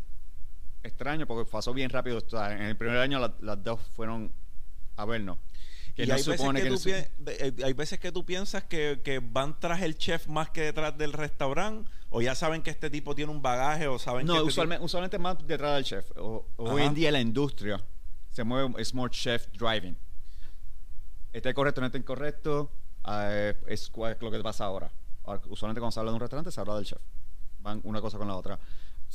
extraño 0.84 1.26
porque 1.26 1.50
pasó 1.50 1.74
bien 1.74 1.90
rápido. 1.90 2.18
O 2.18 2.30
sea, 2.30 2.52
en 2.54 2.62
el 2.62 2.76
primer 2.76 2.98
año 2.98 3.18
la- 3.18 3.34
las 3.40 3.60
dos 3.64 3.80
fueron 3.96 4.30
a 4.94 5.04
vernos. 5.06 5.38
Que 5.96 6.04
Y 6.04 6.06
no 6.08 6.14
hay, 6.14 6.22
veces 6.22 6.40
que 6.40 6.52
que 6.60 6.66
tú 6.66 6.72
no 6.74 6.76
se- 6.78 7.10
pi- 7.16 7.24
de- 7.24 7.64
hay 7.64 7.72
veces 7.72 7.98
que 7.98 8.12
tú 8.12 8.24
piensas 8.26 8.64
que, 8.64 9.00
que 9.02 9.18
van 9.18 9.58
tras 9.58 9.80
el 9.80 9.96
chef 9.96 10.26
más 10.28 10.50
que 10.50 10.60
detrás 10.60 10.96
del 10.98 11.12
restaurante, 11.14 11.90
o 12.10 12.20
ya 12.20 12.34
saben 12.34 12.62
que 12.62 12.68
este 12.70 12.90
tipo 12.90 13.14
tiene 13.14 13.32
un 13.32 13.40
bagaje, 13.40 13.86
o 13.88 13.98
saben 13.98 14.26
que 14.26 14.26
No, 14.26 14.34
este 14.36 14.48
usualmente, 14.48 14.84
usualmente 14.84 15.18
más 15.18 15.38
detrás 15.46 15.74
del 15.76 15.84
chef. 15.84 16.10
O- 16.18 16.46
hoy 16.58 16.82
en 16.82 16.92
día 16.92 17.10
la 17.10 17.20
industria 17.20 17.82
se 18.30 18.44
mueve, 18.44 18.74
es 18.80 18.92
more 18.94 19.10
chef 19.10 19.46
driving. 19.58 19.96
Está 21.32 21.52
correcto, 21.54 21.80
no 21.80 21.86
está 21.86 21.98
incorrecto, 21.98 22.70
eh, 23.08 23.54
es 23.66 23.90
es 23.90 24.20
lo 24.20 24.30
que 24.30 24.40
pasa 24.42 24.64
ahora. 24.66 24.90
Ahora, 25.24 25.40
Usualmente 25.48 25.80
cuando 25.80 25.92
se 25.92 26.00
habla 26.00 26.12
de 26.12 26.16
un 26.16 26.20
restaurante 26.20 26.50
se 26.52 26.60
habla 26.60 26.76
del 26.76 26.84
chef. 26.84 27.00
Van 27.60 27.80
una 27.84 28.00
cosa 28.02 28.18
con 28.18 28.28
la 28.28 28.36
otra. 28.36 28.58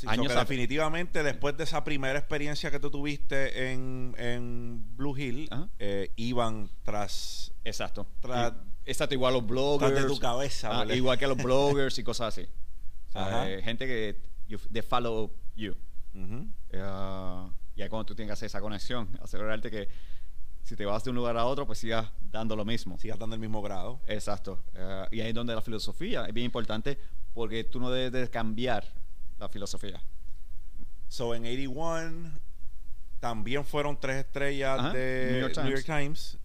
Sí, 0.02 0.08
Años 0.10 0.34
definitivamente 0.34 1.22
después 1.22 1.56
de 1.58 1.64
esa 1.64 1.84
primera 1.84 2.18
experiencia 2.18 2.72
que 2.72 2.80
tú 2.80 2.90
tuviste 2.90 3.72
en, 3.72 4.16
en 4.18 4.84
Blue 4.98 5.16
Hill, 5.16 5.48
eh, 5.78 6.12
iban 6.16 6.72
tras, 6.84 7.52
Exacto. 7.64 8.08
Tra- 8.20 8.56
Y- 8.86 8.90
exacto, 8.90 9.14
igual 9.14 9.34
los 9.36 9.46
bloggers. 9.46 9.92
tras 9.92 10.04
de 10.04 10.10
tu 10.10 10.18
cabeza. 10.20 10.82
Ah, 10.82 10.86
igual 10.96 11.20
que 11.20 11.28
los 11.28 11.38
bloggers 11.44 12.00
y 12.00 12.04
cosas 12.04 12.30
así. 12.30 12.48
O 13.10 13.12
sea, 13.12 13.28
Ajá. 13.28 13.50
eh, 13.52 13.62
gente 13.62 13.86
que 13.86 14.18
you, 14.48 14.58
they 14.72 14.82
follow 14.82 15.32
you. 15.56 15.76
Eh, 16.72 17.48
y 17.76 17.82
ahí 17.84 17.90
cuando 17.90 18.06
tú 18.06 18.16
tienes 18.16 18.30
que 18.30 18.34
hacer 18.34 18.48
esa 18.48 18.60
conexión, 18.60 19.08
asegurarte 19.22 19.70
que 19.70 19.88
si 20.64 20.76
te 20.76 20.86
vas 20.86 21.04
de 21.04 21.10
un 21.12 21.16
lugar 21.16 21.38
a 21.38 21.46
otro, 21.46 21.66
pues 21.68 21.80
sigas 21.80 22.12
dando 22.32 22.56
lo 22.56 22.66
mismo. 22.66 22.98
Sigas 22.98 23.20
dando 23.20 23.36
el 23.36 23.40
mismo 23.40 23.62
grado. 23.62 24.00
Exacto. 24.08 24.64
Eh, 24.74 25.06
y 25.12 25.22
ahí 25.22 25.30
es 25.30 25.36
donde 25.36 25.54
la 25.54 25.62
filosofía 25.62 26.26
es 26.26 26.34
bien 26.34 26.46
importante 26.46 26.98
porque 27.34 27.64
tú 27.64 27.80
no 27.80 27.92
debes 27.92 28.12
de 28.12 28.30
cambiar 28.30 28.84
la 29.42 29.50
filosofía. 29.50 30.02
So 31.08 31.36
en 31.36 31.44
81 31.44 32.40
también 33.20 33.66
fueron 33.66 34.00
tres 34.00 34.18
estrellas 34.26 34.80
Ajá, 34.80 34.94
de 34.94 35.30
New 35.32 35.40
York 35.42 35.58
New 35.64 35.72
York 35.72 35.86
Times 35.86 36.38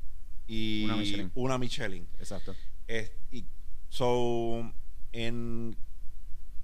y 0.49 0.85
Una 0.87 0.97
Michelin. 0.97 1.33
una 1.35 1.59
Michelin. 1.59 2.09
Exacto. 2.19 2.55
Es- 2.89 3.13
y, 3.31 3.45
so, 3.89 4.73
en, 5.13 5.77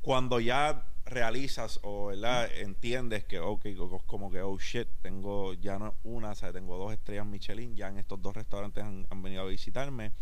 cuando 0.00 0.40
ya 0.40 0.86
realizas 1.04 1.80
o 1.82 2.06
¿verdad? 2.06 2.48
entiendes 2.56 3.24
que, 3.24 3.38
ok, 3.40 3.66
co- 3.76 4.02
como 4.06 4.30
que, 4.30 4.40
oh 4.40 4.58
shit, 4.58 4.88
tengo 5.02 5.52
ya 5.54 5.78
no 5.78 5.94
una, 6.04 6.30
o 6.30 6.34
sea, 6.34 6.52
tengo 6.52 6.76
dos 6.78 6.92
estrellas 6.92 7.26
Michelin, 7.26 7.76
ya 7.76 7.88
en 7.88 7.98
estos 7.98 8.20
dos 8.22 8.34
restaurantes 8.34 8.82
han, 8.84 9.06
han 9.10 9.22
venido 9.22 9.42
a 9.42 9.46
visitarme. 9.46 10.12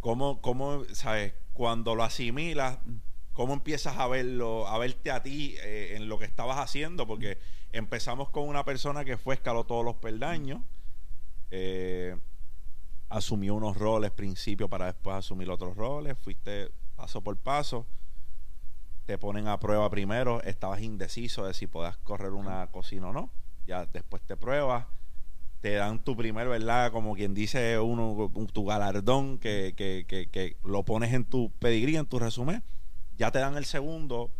¿Cómo, 0.00 0.40
cómo, 0.42 0.84
sabes, 0.92 1.32
cuando 1.54 1.94
lo 1.94 2.04
asimilas, 2.04 2.78
cómo 3.34 3.52
empiezas 3.52 3.98
a 3.98 4.06
verlo, 4.08 4.66
a 4.66 4.78
verte 4.78 5.10
a 5.10 5.22
ti 5.22 5.56
eh, 5.62 5.94
en 5.96 6.08
lo 6.08 6.18
que 6.18 6.24
estabas 6.24 6.58
haciendo? 6.58 7.06
Porque 7.06 7.38
empezamos 7.72 8.30
con 8.30 8.48
una 8.48 8.64
persona 8.64 9.04
que 9.04 9.18
fue, 9.18 9.34
escaló 9.34 9.64
todos 9.64 9.84
los 9.84 9.96
peldaños. 9.96 10.60
Eh, 11.50 12.16
asumió 13.10 13.54
unos 13.54 13.76
roles 13.76 14.10
principio 14.10 14.68
para 14.68 14.86
después 14.86 15.14
asumir 15.16 15.48
otros 15.50 15.76
roles, 15.76 16.16
fuiste 16.18 16.70
paso 16.96 17.20
por 17.20 17.36
paso, 17.36 17.86
te 19.06 19.18
ponen 19.18 19.46
a 19.48 19.60
prueba 19.60 19.88
primero, 19.90 20.42
estabas 20.42 20.80
indeciso 20.80 21.46
de 21.46 21.54
si 21.54 21.66
podías 21.66 21.96
correr 21.98 22.32
una 22.32 22.66
cocina 22.68 23.08
o 23.08 23.12
no, 23.12 23.30
ya 23.66 23.86
después 23.86 24.22
te 24.22 24.36
pruebas, 24.36 24.86
te 25.60 25.74
dan 25.74 26.02
tu 26.02 26.16
primer, 26.16 26.48
¿verdad? 26.48 26.90
Como 26.90 27.14
quien 27.14 27.34
dice 27.34 27.78
uno, 27.78 28.12
un- 28.12 28.46
tu 28.48 28.64
galardón 28.64 29.38
que, 29.38 29.74
que, 29.76 30.04
que, 30.08 30.28
que 30.28 30.56
lo 30.64 30.82
pones 30.84 31.12
en 31.12 31.24
tu 31.24 31.50
pedigrí, 31.58 31.96
en 31.96 32.06
tu 32.06 32.18
resumen, 32.18 32.62
ya 33.16 33.30
te 33.30 33.38
dan 33.38 33.56
el 33.56 33.64
segundo. 33.64 34.30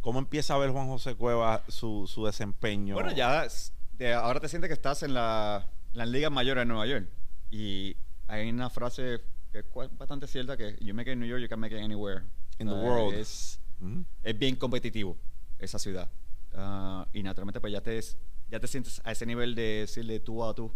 ¿Cómo 0.00 0.18
empieza 0.20 0.54
a 0.54 0.58
ver 0.58 0.70
Juan 0.70 0.86
José 0.86 1.14
Cueva 1.16 1.64
su, 1.68 2.06
su 2.06 2.24
desempeño? 2.26 2.94
Bueno, 2.94 3.12
ya 3.12 3.46
de- 3.94 4.14
ahora 4.14 4.38
te 4.40 4.48
sientes 4.48 4.68
que 4.68 4.74
estás 4.74 5.02
en 5.02 5.14
la, 5.14 5.68
en 5.92 5.98
las 5.98 6.08
ligas 6.08 6.30
mayores 6.30 6.62
de 6.62 6.66
Nueva 6.66 6.86
York. 6.86 7.08
Y 7.50 7.96
hay 8.28 8.48
una 8.50 8.70
frase 8.70 9.20
que 9.52 9.60
es 9.60 9.64
bastante 9.98 10.26
cierta 10.26 10.56
que 10.56 10.76
you 10.80 10.94
make 10.94 11.10
it 11.10 11.14
in 11.14 11.20
New 11.20 11.28
York, 11.28 11.42
you 11.42 11.48
can 11.48 11.58
make 11.58 11.74
it 11.76 11.82
anywhere. 11.82 12.22
In 12.58 12.68
the 12.68 12.72
O 12.74 12.80
sea, 12.80 12.88
world. 12.90 13.14
Es, 13.14 13.58
Ujú. 13.80 14.04
es 14.22 14.38
bien 14.38 14.56
competitivo 14.56 15.16
esa 15.58 15.78
ciudad. 15.78 16.08
Ah, 16.54 17.06
y 17.12 17.22
naturalmente 17.22 17.60
pues 17.60 17.72
ya 17.72 17.80
te, 17.80 18.00
ya 18.48 18.60
te 18.60 18.66
sientes 18.66 19.00
a 19.04 19.12
ese 19.12 19.26
nivel 19.26 19.54
de 19.54 19.80
decirle 19.80 20.20
tú 20.20 20.44
a 20.44 20.54
tú 20.54 20.72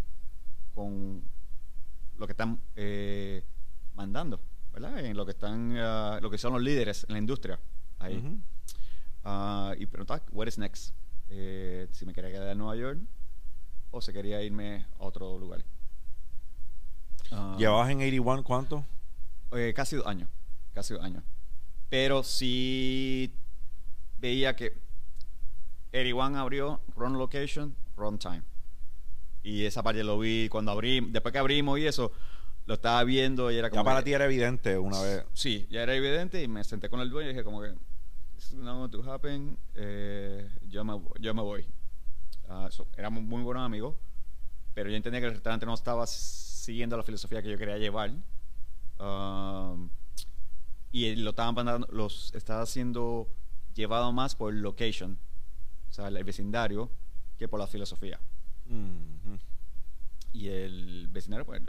con 0.75 1.23
lo 2.19 2.27
que 2.27 2.33
están 2.33 2.61
eh, 2.77 3.43
mandando, 3.95 4.41
¿verdad? 4.73 4.99
En 5.05 5.17
lo 5.17 5.25
que 5.25 5.33
están, 5.33 5.77
ah, 5.79 6.19
lo 6.21 6.31
que 6.31 6.39
son 6.39 6.53
los 6.53 6.63
líderes 6.63 7.05
en 7.09 7.13
la 7.15 7.19
industria. 7.19 7.59
Ahí. 7.99 8.23
Ah, 9.25 9.75
y 9.79 9.87
preguntar, 9.87 10.23
what 10.33 10.47
is 10.47 10.59
next? 10.59 10.95
Eh, 11.29 11.89
si 11.93 12.07
me 12.07 12.13
quería 12.13 12.31
quedar 12.31 12.49
en 12.49 12.59
Nueva 12.59 12.77
York 12.77 12.99
o 13.91 14.01
si 14.01 14.13
quería 14.13 14.43
irme 14.43 14.87
a 14.99 15.05
otro 15.05 15.39
lugar. 15.39 15.65
Ah, 17.31 17.55
¿Llevabas 17.59 17.91
en 17.91 17.99
81 17.99 18.43
cuánto? 18.45 18.85
eh, 19.53 19.73
casi 19.75 19.97
dos 19.97 20.07
años, 20.07 20.29
casi 20.73 20.95
dos 20.95 21.03
años. 21.03 21.23
Pero 21.89 22.23
sí 22.23 23.33
veía 24.19 24.55
que 24.55 24.77
81 25.93 26.39
abrió 26.39 26.81
Run 26.97 27.19
Location, 27.19 27.75
Run 27.97 28.19
Time. 28.19 28.43
Y 29.43 29.65
esa 29.65 29.83
parte 29.83 30.05
lo 30.05 30.19
vi 30.19 30.49
cuando 30.49 30.71
abrí, 30.71 31.01
después 31.11 31.33
que 31.33 31.39
abrimos 31.39 31.79
y 31.79 31.87
eso, 31.87 32.13
lo 32.71 32.75
estaba 32.75 33.03
viendo 33.03 33.51
y 33.51 33.57
era 33.57 33.69
como 33.69 33.81
Ya 33.81 33.85
para 33.85 33.99
que- 33.99 34.05
ti 34.05 34.13
era 34.13 34.27
evidente 34.27 34.79
una 34.79 35.01
vez. 35.03 35.25
Sí, 35.33 35.67
ya 35.71 35.83
era 35.83 35.93
evidente 35.93 36.41
y 36.41 36.47
me 36.47 36.63
senté 36.63 36.89
con 36.89 37.01
el 37.01 37.11
dueño 37.11 37.29
y 37.31 37.33
dije 37.33 37.43
como 37.43 37.61
que 37.61 37.75
it's 38.37 38.53
not 38.53 38.77
going 38.79 38.91
to 38.91 39.13
happen. 39.13 39.59
Eh, 39.75 40.49
yo, 40.69 40.85
me, 40.85 41.01
yo 41.19 41.35
me 41.35 41.43
voy. 41.43 41.67
Ah, 42.49 42.69
so, 42.71 42.87
éramos 42.97 43.25
muy 43.25 43.43
buenos 43.43 43.65
amigos, 43.67 43.97
pero 44.73 44.89
yo 44.89 44.95
entendía 44.95 45.21
que 45.21 45.27
el 45.27 45.33
restaurante 45.33 45.67
no 45.67 45.75
estaba 45.75 46.07
siguiendo 46.07 46.97
la 46.97 47.03
filosofía 47.03 47.43
que 47.43 47.51
yo 47.51 47.59
quería 47.59 47.77
llevar. 47.77 48.13
Um, 49.01 49.91
y 50.93 51.17
lo 51.17 51.31
estaban 51.31 51.57
mandando, 51.57 51.89
los 51.91 52.33
estaba 52.37 52.63
haciendo 52.63 53.27
llevado 53.75 54.13
más 54.13 54.37
por 54.37 54.53
el 54.55 54.61
location, 54.63 55.19
o 55.89 55.93
sea, 55.93 56.07
el 56.07 56.23
vecindario, 56.23 56.89
que 57.37 57.49
por 57.49 57.59
la 57.59 57.67
filosofía. 57.67 58.21
Mhm. 58.67 59.41
Y 60.35 60.47
el 60.49 61.09
vecindario, 61.09 61.45
pues, 61.45 61.61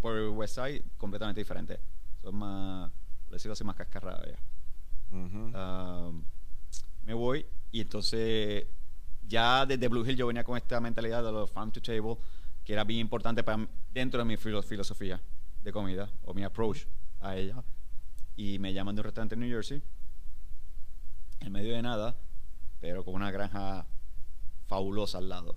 por 0.00 0.16
el 0.16 0.28
West 0.28 0.54
Side, 0.56 0.82
completamente 0.96 1.40
diferente. 1.40 1.78
Son 2.22 2.34
más, 2.36 2.90
por 3.24 3.32
decirlo 3.34 3.52
así, 3.54 3.64
más 3.64 3.76
cascarradas 3.76 4.26
ya. 4.26 4.38
Mhm. 5.16 5.52
Ah, 5.54 6.10
me 7.04 7.14
voy 7.14 7.44
y 7.72 7.80
entonces 7.80 8.66
ya 9.26 9.64
desde 9.66 9.88
Blue 9.88 10.04
Hill 10.06 10.16
yo 10.16 10.26
venía 10.26 10.44
con 10.44 10.56
esta 10.56 10.80
mentalidad 10.80 11.22
de 11.22 11.32
los 11.32 11.50
farm 11.50 11.70
to 11.70 11.80
table 11.80 12.16
que 12.64 12.72
era 12.74 12.84
bien 12.84 13.00
importante 13.00 13.42
para 13.42 13.66
dentro 13.92 14.18
de 14.20 14.24
mi 14.26 14.36
filo- 14.36 14.62
filosofía 14.62 15.20
de 15.62 15.72
comida 15.72 16.10
o 16.24 16.34
mi 16.34 16.44
approach 16.44 16.80
a 17.20 17.36
ella 17.36 17.62
y 18.36 18.58
me 18.58 18.72
llaman 18.74 18.94
de 18.94 19.00
un 19.00 19.04
restaurante 19.04 19.34
en 19.34 19.40
New 19.40 19.50
Jersey 19.50 19.82
en 21.40 21.52
medio 21.52 21.74
de 21.74 21.82
nada 21.82 22.14
pero 22.80 23.04
con 23.04 23.14
una 23.14 23.30
granja 23.30 23.86
fabulosa 24.66 25.18
al 25.18 25.28
lado 25.28 25.56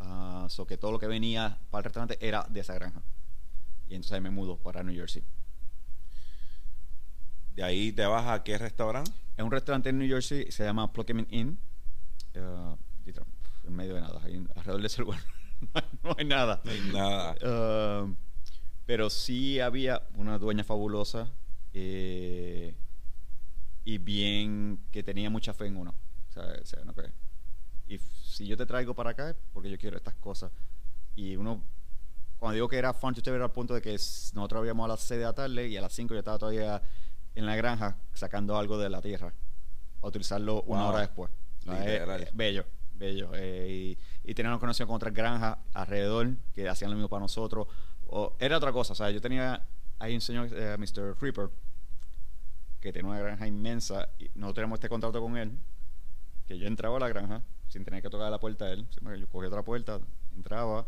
Ah, 0.00 0.46
so 0.50 0.66
que 0.66 0.76
todo 0.76 0.90
lo 0.92 0.98
que 0.98 1.06
venía 1.06 1.56
para 1.70 1.80
el 1.80 1.84
restaurante 1.84 2.18
era 2.20 2.44
de 2.50 2.60
esa 2.60 2.74
granja 2.74 3.00
y 3.88 3.94
entonces 3.94 4.12
ahí 4.12 4.20
me 4.20 4.30
mudo 4.30 4.56
para 4.56 4.82
New 4.82 4.94
Jersey 4.94 5.22
De 7.54 7.62
ahí 7.62 7.92
te 7.92 8.04
vas 8.06 8.26
a 8.26 8.42
qué 8.42 8.58
restaurante? 8.58 9.10
Es 9.36 9.44
un 9.44 9.50
restaurante 9.50 9.88
en 9.90 9.98
New 9.98 10.08
Jersey, 10.08 10.50
se 10.50 10.64
llama 10.64 10.92
Pluckerman 10.92 11.26
Inn. 11.30 11.58
literal, 13.04 13.28
en 13.64 13.72
medio 13.74 13.94
de 13.94 14.00
nada, 14.00 14.20
ahí 14.22 14.44
alrededor 14.54 14.80
de 14.80 14.86
ese 14.86 15.02
lugar 15.02 15.20
no 15.60 15.70
hay, 15.74 15.98
no 16.02 16.14
hay 16.18 16.24
nada. 16.24 16.60
No 16.64 16.70
hay 16.70 16.80
nada. 16.92 17.36
Eh, 17.40 18.14
pero 18.86 19.10
sí 19.10 19.60
había 19.60 20.02
una 20.14 20.38
dueña 20.38 20.64
fabulosa 20.64 21.30
eh, 21.72 22.74
y 23.84 23.98
bien 23.98 24.80
que 24.90 25.02
tenía 25.02 25.30
mucha 25.30 25.54
fe 25.54 25.66
en 25.66 25.76
uno. 25.76 25.94
O 26.28 26.32
sea, 26.32 26.44
o 26.60 26.66
sea, 26.66 26.84
no 26.84 26.94
y 27.86 27.98
si 27.98 28.46
yo 28.46 28.56
te 28.56 28.64
traigo 28.64 28.94
para 28.94 29.10
acá 29.10 29.36
porque 29.52 29.70
yo 29.70 29.78
quiero 29.78 29.96
estas 29.96 30.14
cosas. 30.14 30.50
Y 31.16 31.36
uno, 31.36 31.62
cuando 32.38 32.54
digo 32.54 32.68
que 32.68 32.76
era 32.78 32.92
fun 32.92 33.14
to 33.14 33.22
table, 33.22 33.36
era 33.36 33.44
al 33.46 33.52
punto 33.52 33.74
de 33.74 33.80
que 33.82 33.92
nosotros 33.92 34.52
habíamos 34.60 34.84
a 34.84 34.88
las 34.88 35.00
6 35.00 35.18
de 35.18 35.24
la 35.24 35.32
tarde 35.32 35.68
y 35.68 35.76
a 35.76 35.80
las 35.80 35.92
5 35.92 36.12
yo 36.14 36.18
estaba 36.18 36.38
todavía 36.38 36.82
en 37.34 37.46
la 37.46 37.56
granja 37.56 37.96
sacando 38.12 38.56
algo 38.56 38.78
de 38.78 38.88
la 38.90 39.00
tierra 39.00 39.32
para 40.00 40.08
utilizarlo 40.08 40.62
una 40.62 40.82
hora 40.88 41.00
después. 41.00 41.30
Es- 41.94 42.00
es 42.24 42.36
bello, 42.36 42.64
bello. 42.94 43.30
eh, 43.34 43.96
y, 44.24 44.30
y 44.30 44.40
una 44.42 44.58
conexión 44.58 44.86
con 44.86 44.96
otras 44.96 45.14
granjas 45.14 45.58
alrededor 45.72 46.30
que 46.54 46.68
hacían 46.68 46.90
lo 46.90 46.96
mismo 46.96 47.08
para 47.08 47.20
nosotros. 47.20 47.66
O, 48.08 48.34
era 48.38 48.56
otra 48.58 48.70
cosa, 48.72 48.92
o 48.92 48.96
sea, 48.96 49.10
yo 49.10 49.20
tenía, 49.20 49.64
hay 49.98 50.14
un 50.14 50.20
señor, 50.20 50.48
eh, 50.52 50.76
Mr. 50.78 51.16
Reaper, 51.20 51.48
que 52.80 52.92
tenía 52.92 53.10
una 53.10 53.20
granja 53.20 53.46
inmensa 53.46 54.08
y 54.18 54.24
nosotros 54.34 54.54
teníamos 54.56 54.76
este 54.76 54.88
contrato 54.90 55.20
con 55.22 55.36
él, 55.38 55.58
que 56.46 56.58
yo 56.58 56.66
entraba 56.66 56.98
a 56.98 57.00
la 57.00 57.08
granja 57.08 57.42
sin 57.68 57.84
tener 57.84 58.02
que 58.02 58.10
tocar 58.10 58.30
la 58.30 58.38
puerta 58.38 58.66
a 58.66 58.70
él. 58.72 58.86
Yo 59.18 59.26
cogía 59.28 59.48
otra 59.48 59.62
puerta, 59.62 60.00
entraba, 60.36 60.86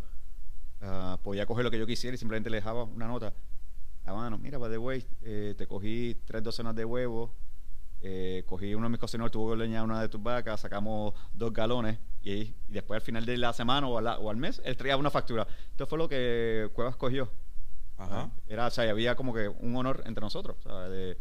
ah, 0.83 1.19
podía 1.23 1.47
coger 1.47 1.65
lo 1.65 1.71
que 1.71 1.79
yo 1.79 1.87
quisiera 1.87 2.15
y 2.15 2.19
simplemente 2.19 2.51
le 2.51 2.57
dejaba 2.59 2.85
una 2.85 3.07
nota. 3.07 3.33
Ah, 4.05 4.15
mano, 4.15 4.39
mira, 4.39 4.59
by 4.59 4.71
the 4.71 4.79
way, 4.79 5.05
eh, 5.23 5.55
te 5.59 5.67
cogí 5.67 6.17
tres 6.25 6.43
docenas 6.43 6.75
de 6.77 6.85
huevos, 6.85 7.31
eh, 8.03 8.45
cogí 8.47 8.75
uno 8.75 8.85
de 8.87 8.91
mis 8.91 9.01
cocineros, 9.01 9.33
tuvo 9.33 9.51
que 9.51 9.57
leñar 9.57 9.83
una 9.83 10.01
de 10.01 10.09
tus 10.09 10.23
vacas, 10.23 10.61
sacamos 10.61 11.15
dos 11.35 11.53
galones 11.53 11.99
y, 12.23 12.33
y 12.33 12.55
después 12.69 12.99
al 13.01 13.05
final 13.05 13.27
de 13.27 13.37
la 13.37 13.53
semana 13.53 13.89
o, 13.89 13.99
a 13.99 14.03
la- 14.03 14.19
o 14.19 14.31
al 14.31 14.37
mes, 14.37 14.61
él 14.65 14.77
traía 14.77 14.97
una 14.97 15.11
factura. 15.11 15.47
Esto 15.71 15.87
fue 15.87 15.99
lo 15.99 16.09
que 16.09 16.71
Cuevas 16.73 16.95
cogió. 16.97 17.31
Ajá. 17.99 18.31
Era, 18.47 18.67
o 18.67 18.71
sea, 18.71 18.89
había 18.91 19.17
como 19.17 19.33
que 19.35 19.49
un 19.49 19.75
honor 19.77 20.03
entre 20.07 20.21
nosotros. 20.21 20.57
¿sabes? 20.63 20.91
De- 20.91 21.19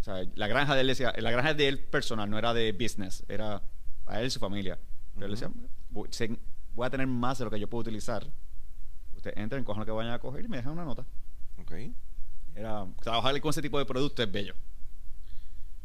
o 0.00 0.02
sea, 0.02 0.22
la 0.34 0.46
granja 0.48 0.74
de 0.74 0.82
él 0.82 0.88
decía, 0.88 1.14
la 1.16 1.30
granja 1.30 1.54
de 1.54 1.68
él 1.68 1.78
personal, 1.78 2.28
no 2.28 2.36
era 2.36 2.52
de 2.52 2.72
business, 2.72 3.24
era 3.28 3.62
para 4.04 4.20
él 4.20 4.26
y 4.26 4.30
su 4.30 4.40
familia. 4.40 4.78
Pero 5.14 5.26
él 5.26 5.32
decía, 5.32 5.50
voy 6.74 6.86
a 6.86 6.90
tener 6.90 7.06
más 7.06 7.38
de 7.38 7.44
lo 7.46 7.50
que 7.50 7.58
yo 7.60 7.68
puedo 7.70 7.80
utilizar. 7.80 8.26
Ustedes 9.24 9.42
entren, 9.42 9.64
cojan 9.64 9.80
lo 9.80 9.86
que 9.86 9.92
vayan 9.92 10.12
a 10.12 10.18
coger 10.18 10.44
y 10.44 10.48
me 10.48 10.58
dejan 10.58 10.74
una 10.74 10.84
nota. 10.84 11.06
Ok. 11.56 11.72
Era, 12.54 12.86
trabajar 13.00 13.40
con 13.40 13.48
ese 13.48 13.62
tipo 13.62 13.78
de 13.78 13.86
producto 13.86 14.22
es 14.22 14.30
bello. 14.30 14.54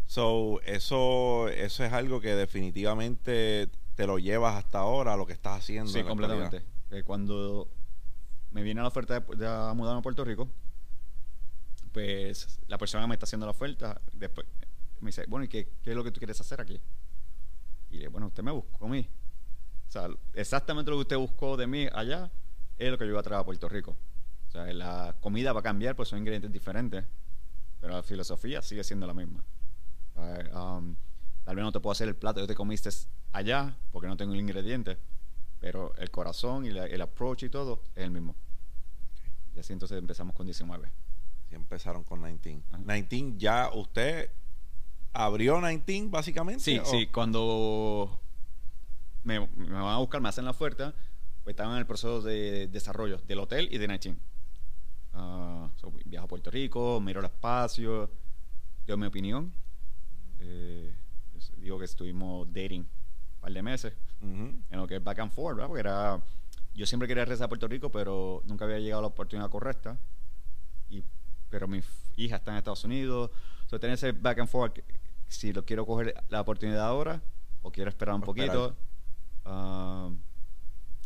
So, 0.08 0.60
eso, 0.66 1.48
eso 1.48 1.86
es 1.86 1.94
algo 1.94 2.20
que 2.20 2.36
definitivamente 2.36 3.70
te 3.96 4.08
lo 4.08 4.20
llevas 4.20 4.58
hasta 4.58 4.80
ahora, 4.80 5.16
lo 5.16 5.26
que 5.26 5.32
estás 5.32 5.60
haciendo. 5.60 5.90
Sí, 5.90 6.04
completamente. 6.04 6.66
Eh, 6.92 7.04
cuando 7.04 7.70
me 8.52 8.62
viene 8.62 8.82
la 8.82 8.90
oferta 8.90 9.22
de, 9.22 9.74
mudarme 9.74 10.00
a 10.00 10.02
Puerto 10.02 10.26
Rico, 10.26 10.50
pues 11.94 12.60
la 12.68 12.78
persona 12.78 13.08
me 13.08 13.16
está 13.16 13.24
haciendo 13.24 13.46
la 13.46 13.52
oferta, 13.52 14.02
después 14.12 14.46
me 15.00 15.08
dice, 15.12 15.24
bueno, 15.30 15.46
¿y 15.46 15.48
qué, 15.48 15.72
qué 15.82 15.92
es 15.92 15.96
lo 15.96 16.04
que 16.04 16.12
tú 16.12 16.20
quieres 16.20 16.42
hacer 16.42 16.60
aquí? 16.60 16.82
Y 17.90 18.00
le 18.00 18.10
bueno, 18.10 18.28
usted 18.28 18.44
me 18.44 18.52
buscó 18.52 18.86
a 18.86 18.90
mí. 18.90 19.08
O 19.88 19.92
sea, 19.92 20.10
exactamente 20.34 20.92
lo 20.92 20.98
que 20.98 21.04
usted 21.04 21.18
buscó 21.18 21.56
de 21.56 21.68
mí 21.68 21.88
allá 21.94 22.30
es 22.80 22.90
lo 22.92 22.98
que 22.98 23.06
yo 23.06 23.12
iba 23.12 23.20
a 23.20 23.24
traer 23.24 23.42
a 23.42 23.46
Puerto 23.46 23.70
Rico. 23.70 23.96
O 24.48 24.52
sea, 24.52 24.66
la 24.74 25.16
comida 25.22 25.54
va 25.54 25.60
a 25.60 25.64
cambiar, 25.64 25.96
pues 25.96 26.10
son 26.10 26.20
ingredientes 26.20 26.52
diferentes, 26.52 27.06
pero 27.80 27.94
la 27.94 28.02
filosofía 28.04 28.62
sigue 28.62 28.84
siendo 28.84 29.06
la 29.06 29.14
misma. 29.14 29.44
Um, 30.54 30.96
tal 31.46 31.56
vez 31.56 31.64
no 31.64 31.72
te 31.72 31.80
puedo 31.80 31.92
hacer 31.92 32.08
el 32.08 32.16
plato 32.16 32.42
que 32.42 32.48
te 32.48 32.56
comiste 32.56 32.90
allá 33.32 33.78
porque 33.92 34.08
no 34.08 34.18
tengo 34.18 34.34
el 34.34 34.40
ingrediente, 34.40 34.98
pero 35.60 35.94
el 35.98 36.10
corazón 36.12 36.66
y 36.66 36.72
la- 36.72 36.86
el 36.88 37.02
approach 37.02 37.44
y 37.44 37.50
todo 37.50 37.82
es 37.96 38.04
el 38.04 38.12
mismo. 38.12 38.36
Y 39.56 39.60
así 39.60 39.74
entonces 39.74 39.98
empezamos 39.98 40.36
con 40.36 40.46
19. 40.46 40.90
Sí, 41.50 41.56
empezaron 41.56 42.04
con 42.04 42.22
19. 42.24 42.64
Ajá. 42.72 42.82
19, 42.84 43.36
ya 43.38 43.70
usted 43.74 44.30
abrió 45.14 45.60
19 45.62 46.10
básicamente. 46.10 46.64
Sí, 46.64 46.80
o- 46.80 46.86
sí, 46.86 47.08
cuando 47.08 48.20
me, 49.24 49.40
me 49.56 49.70
van 49.72 49.94
a 49.94 49.98
buscar, 49.98 50.22
me 50.22 50.30
hacen 50.30 50.46
la 50.46 50.52
oferta, 50.52 50.94
pues 51.44 51.54
estaban 51.54 51.74
en 51.74 51.80
el 51.80 51.86
proceso 51.86 52.22
de 52.22 52.68
desarrollo 52.68 53.18
del 53.28 53.40
hotel 53.40 53.68
y 53.72 53.78
de 53.78 53.88
Nighting. 53.88 54.20
Ah, 55.14 55.70
so, 55.76 55.92
viajo 56.06 56.26
a 56.26 56.28
Puerto 56.28 56.52
Rico, 56.52 57.00
miro 57.02 57.20
el 57.20 57.26
espacio, 57.26 58.10
doy 58.86 58.98
mi 58.98 59.08
opinión. 59.08 59.52
Eh, 60.40 60.96
digo 61.58 61.78
que 61.80 61.86
estuvimos 61.86 62.48
dating 62.54 62.82
un 62.82 63.40
par 63.42 63.52
de 63.52 63.62
meses 63.62 63.94
Ujú. 64.22 64.54
en 64.70 64.80
lo 64.80 64.88
que 64.88 64.98
es 64.98 65.04
back 65.04 65.20
and 65.20 65.32
forth, 65.32 65.56
¿verdad? 65.58 65.68
Porque 65.68 65.80
era, 65.82 66.22
yo 66.74 66.86
siempre 66.86 67.08
quería 67.08 67.26
regresar 67.26 67.46
a 67.46 67.50
Puerto 67.50 67.68
Rico, 67.68 67.92
pero 67.92 68.42
nunca 68.46 68.66
había 68.66 68.80
llegado 68.80 69.02
la 69.02 69.08
oportunidad 69.08 69.50
correcta. 69.50 69.98
Y, 70.90 71.04
pero 71.50 71.68
mi 71.68 71.82
hija 72.16 72.38
está 72.38 72.52
en 72.52 72.58
Estados 72.58 72.84
Unidos. 72.84 73.32
Entonces, 73.64 73.80
tener 73.80 73.94
ese 73.96 74.12
back 74.12 74.40
and 74.40 74.50
forth, 74.50 74.80
si 75.28 75.54
lo 75.54 75.64
quiero 75.66 75.86
coger 75.86 76.14
la 76.30 76.42
oportunidad 76.42 76.86
ahora 76.88 77.22
o 77.62 77.72
quiero 77.72 77.90
esperar 77.90 78.16
un 78.16 78.24
O 78.24 78.32
esperar. 78.32 78.48
poquito. 78.56 78.76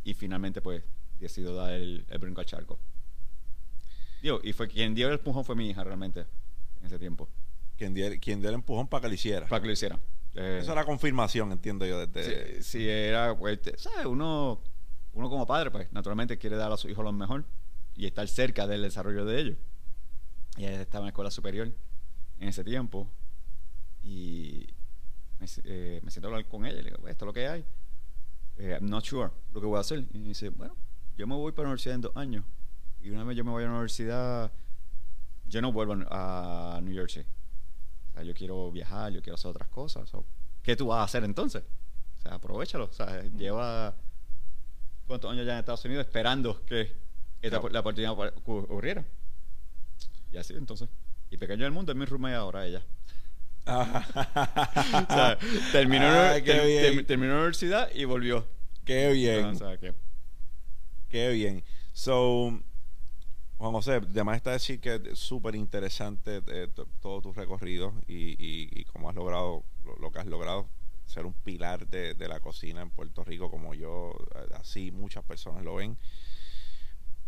Y 0.04 0.14
finalmente, 0.14 0.62
pues, 0.62 0.84
decido 1.20 1.56
dar 1.56 1.74
el, 1.74 2.06
el 2.10 2.18
brinco 2.20 2.42
al 2.42 2.46
charco. 2.46 2.78
Digo, 4.22 4.40
y 4.44 4.54
fue 4.54 4.68
quien 4.68 4.96
dio 4.96 5.08
el 5.08 5.14
empujón 5.16 5.44
fue 5.46 5.56
mi 5.56 5.70
hija 5.70 5.84
realmente 5.84 6.22
en 6.80 6.86
ese 6.86 6.98
tiempo. 7.00 7.30
Quien, 7.78 7.94
dio, 7.94 8.10
quien 8.20 8.40
dio 8.40 8.50
el 8.50 8.56
empujón 8.56 8.88
para 8.88 9.02
que 9.02 9.08
lo 9.10 9.14
hiciera. 9.16 9.48
Para 9.48 9.62
que 9.62 9.68
lo 9.68 9.74
hiciera. 9.74 10.00
Eh, 10.36 10.60
Eso 10.62 10.72
era 10.72 10.86
confirmación, 10.86 11.52
entiendo 11.52 11.86
yo. 11.86 12.06
Desde, 12.08 12.62
Sí, 12.62 12.64
sí, 12.64 12.90
era, 12.90 13.38
pues, 13.38 13.60
¿sabes? 13.78 14.06
Uno, 14.06 14.62
uno 15.14 15.30
como 15.30 15.46
padre, 15.46 15.72
pues, 15.72 15.92
naturalmente 15.92 16.38
quiere 16.38 16.56
dar 16.56 16.72
a 16.72 16.78
sus 16.78 16.90
hijos 16.92 17.04
lo 17.04 17.12
mejor 17.12 17.44
y 17.96 18.06
estar 18.06 18.28
cerca 18.28 18.66
del 18.68 18.82
desarrollo 18.82 19.26
de 19.26 19.40
ellos. 19.40 19.58
Y 20.58 20.66
ella 20.66 20.82
estaba 20.82 21.04
en 21.04 21.06
la 21.08 21.10
escuela 21.10 21.32
superior 21.32 21.72
en 22.40 22.48
ese 22.48 22.64
tiempo 22.64 23.10
y 24.04 24.68
me, 25.40 25.48
eh, 25.66 26.00
me 26.04 26.12
siento 26.12 26.28
a 26.28 26.32
hablar 26.32 26.48
con 26.48 26.66
ella 26.66 26.80
y 26.80 26.84
le 26.84 26.90
digo, 26.90 27.02
"Pues, 27.02 27.12
esto 27.12 27.26
es 27.26 27.28
lo 27.28 27.34
que 27.34 27.48
hay. 27.48 27.66
Eh, 28.58 28.78
I'm 28.80 28.90
not 28.90 29.04
sure 29.06 29.32
lo 29.54 29.60
que 29.62 29.68
voy 29.68 29.78
a 29.78 29.82
hacer. 29.82 30.06
Y 30.14 30.20
dice, 30.20 30.50
bueno, 30.50 30.76
yo 31.18 31.28
me 31.28 31.36
voy 31.36 31.52
para 31.52 31.64
la 31.64 31.70
universidad 31.70 31.96
en 31.96 32.02
dos 32.02 32.16
años. 32.16 32.46
Y 33.02 33.10
una 33.10 33.24
vez 33.24 33.36
yo 33.38 33.44
me 33.44 33.52
voy 33.52 33.64
a 33.64 33.66
la 33.68 33.72
universidad, 33.74 34.52
yo 35.48 35.62
no 35.62 35.72
vuelvo 35.72 35.96
a 36.10 36.80
New 36.84 36.94
Jersey. 36.94 37.24
O 37.24 38.14
sea, 38.14 38.24
yo 38.24 38.34
quiero 38.34 38.72
viajar, 38.72 39.12
yo 39.12 39.22
quiero 39.22 39.36
hacer 39.36 39.50
otras 39.52 39.68
cosas. 39.70 40.08
So, 40.10 40.24
¿Qué 40.62 40.76
tú 40.76 40.88
vas 40.88 41.00
a 41.00 41.04
hacer 41.04 41.24
entonces? 41.24 41.64
O 42.20 42.22
sea, 42.22 42.36
aprovechalo. 42.36 42.86
O 42.86 42.94
sea, 42.94 43.22
lleva 43.24 43.96
cuántos 45.08 45.32
años 45.32 45.46
ya 45.46 45.54
en 45.54 45.60
Estados 45.60 45.84
Unidos 45.86 46.06
esperando 46.06 46.64
que 46.66 46.82
esta, 47.42 47.60
Claro. 47.60 47.70
la 47.74 47.80
oportunidad 47.82 48.14
ocur- 48.14 48.34
ocurriera. 48.66 49.04
Y 50.32 50.38
así 50.38 50.54
entonces. 50.54 50.88
Y 51.30 51.38
pequeño 51.38 51.64
del 51.64 51.74
mundo 51.74 51.92
es 51.92 51.98
mi 51.98 52.06
roommate 52.06 52.36
ahora 52.36 52.66
ella. 52.66 52.82
O 53.68 55.14
sea, 55.14 55.38
terminó, 55.72 56.06
Ah, 56.06 56.34
ter- 56.44 56.46
ter- 56.46 57.06
terminó 57.06 57.34
la 57.34 57.40
universidad 57.40 57.90
y 57.94 58.06
volvió. 58.06 58.46
Qué 58.86 59.12
bien. 59.14 59.46
Ah, 59.46 59.50
o 59.52 59.56
sea, 59.56 59.78
que- 59.78 59.94
Qué 61.10 61.30
bien. 61.30 61.64
So, 61.94 62.60
Juan 63.58 63.72
José, 63.72 63.94
además 63.96 64.38
está 64.38 64.52
decir 64.52 64.80
que 64.82 64.96
es 65.12 65.20
súper 65.20 65.56
interesante 65.56 66.42
eh, 66.48 66.68
to- 66.74 66.88
todo 67.02 67.22
tu 67.22 67.32
recorrido 67.34 67.94
y, 68.08 68.32
y, 68.32 68.70
y 68.72 68.84
cómo 68.86 69.10
has 69.10 69.16
logrado 69.16 69.64
lo, 69.86 69.96
lo 69.98 70.12
que 70.12 70.20
has 70.20 70.26
logrado 70.26 70.68
ser 71.06 71.26
un 71.26 71.34
pilar 71.34 71.88
de, 71.88 72.14
de 72.16 72.28
la 72.28 72.40
cocina 72.40 72.82
en 72.82 72.90
Puerto 72.90 73.24
Rico 73.24 73.50
como 73.52 73.74
yo, 73.76 74.14
eh, 74.36 74.54
así 74.60 74.92
muchas 74.92 75.24
personas 75.24 75.64
lo 75.64 75.76
ven. 75.76 75.98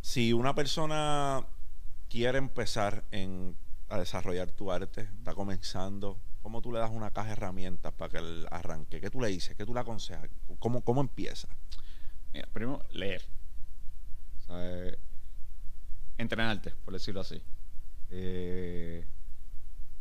Si 0.02 0.34
una 0.34 0.54
persona 0.56 1.46
quiere 2.10 2.38
empezar 2.40 3.04
en, 3.12 3.56
a 3.90 4.00
desarrollar 4.00 4.52
tu 4.52 4.72
arte, 4.72 5.02
está 5.18 5.34
comenzando, 5.34 6.20
¿cómo 6.42 6.62
tú 6.62 6.72
le 6.72 6.80
das 6.80 6.92
una 6.92 7.12
caja 7.12 7.28
de 7.28 7.34
herramientas 7.34 7.94
para 7.94 8.10
que 8.12 8.18
él 8.18 8.48
arranque? 8.52 9.00
¿Qué 9.00 9.10
tú 9.10 9.22
le 9.22 9.28
dices? 9.28 9.56
¿Qué 9.56 9.66
tú 9.66 9.74
le 9.74 9.80
aconsejas? 9.80 10.30
¿Cómo, 10.60 10.82
cómo 10.82 11.02
empieza? 11.02 11.48
Mira, 12.34 12.48
primero, 12.52 12.84
leer. 12.92 13.26
O 14.40 14.42
sea, 14.46 14.56
eh, 14.60 14.98
entrenarte, 16.18 16.72
por 16.84 16.94
decirlo 16.94 17.22
así. 17.22 17.42
Eh, 18.10 19.06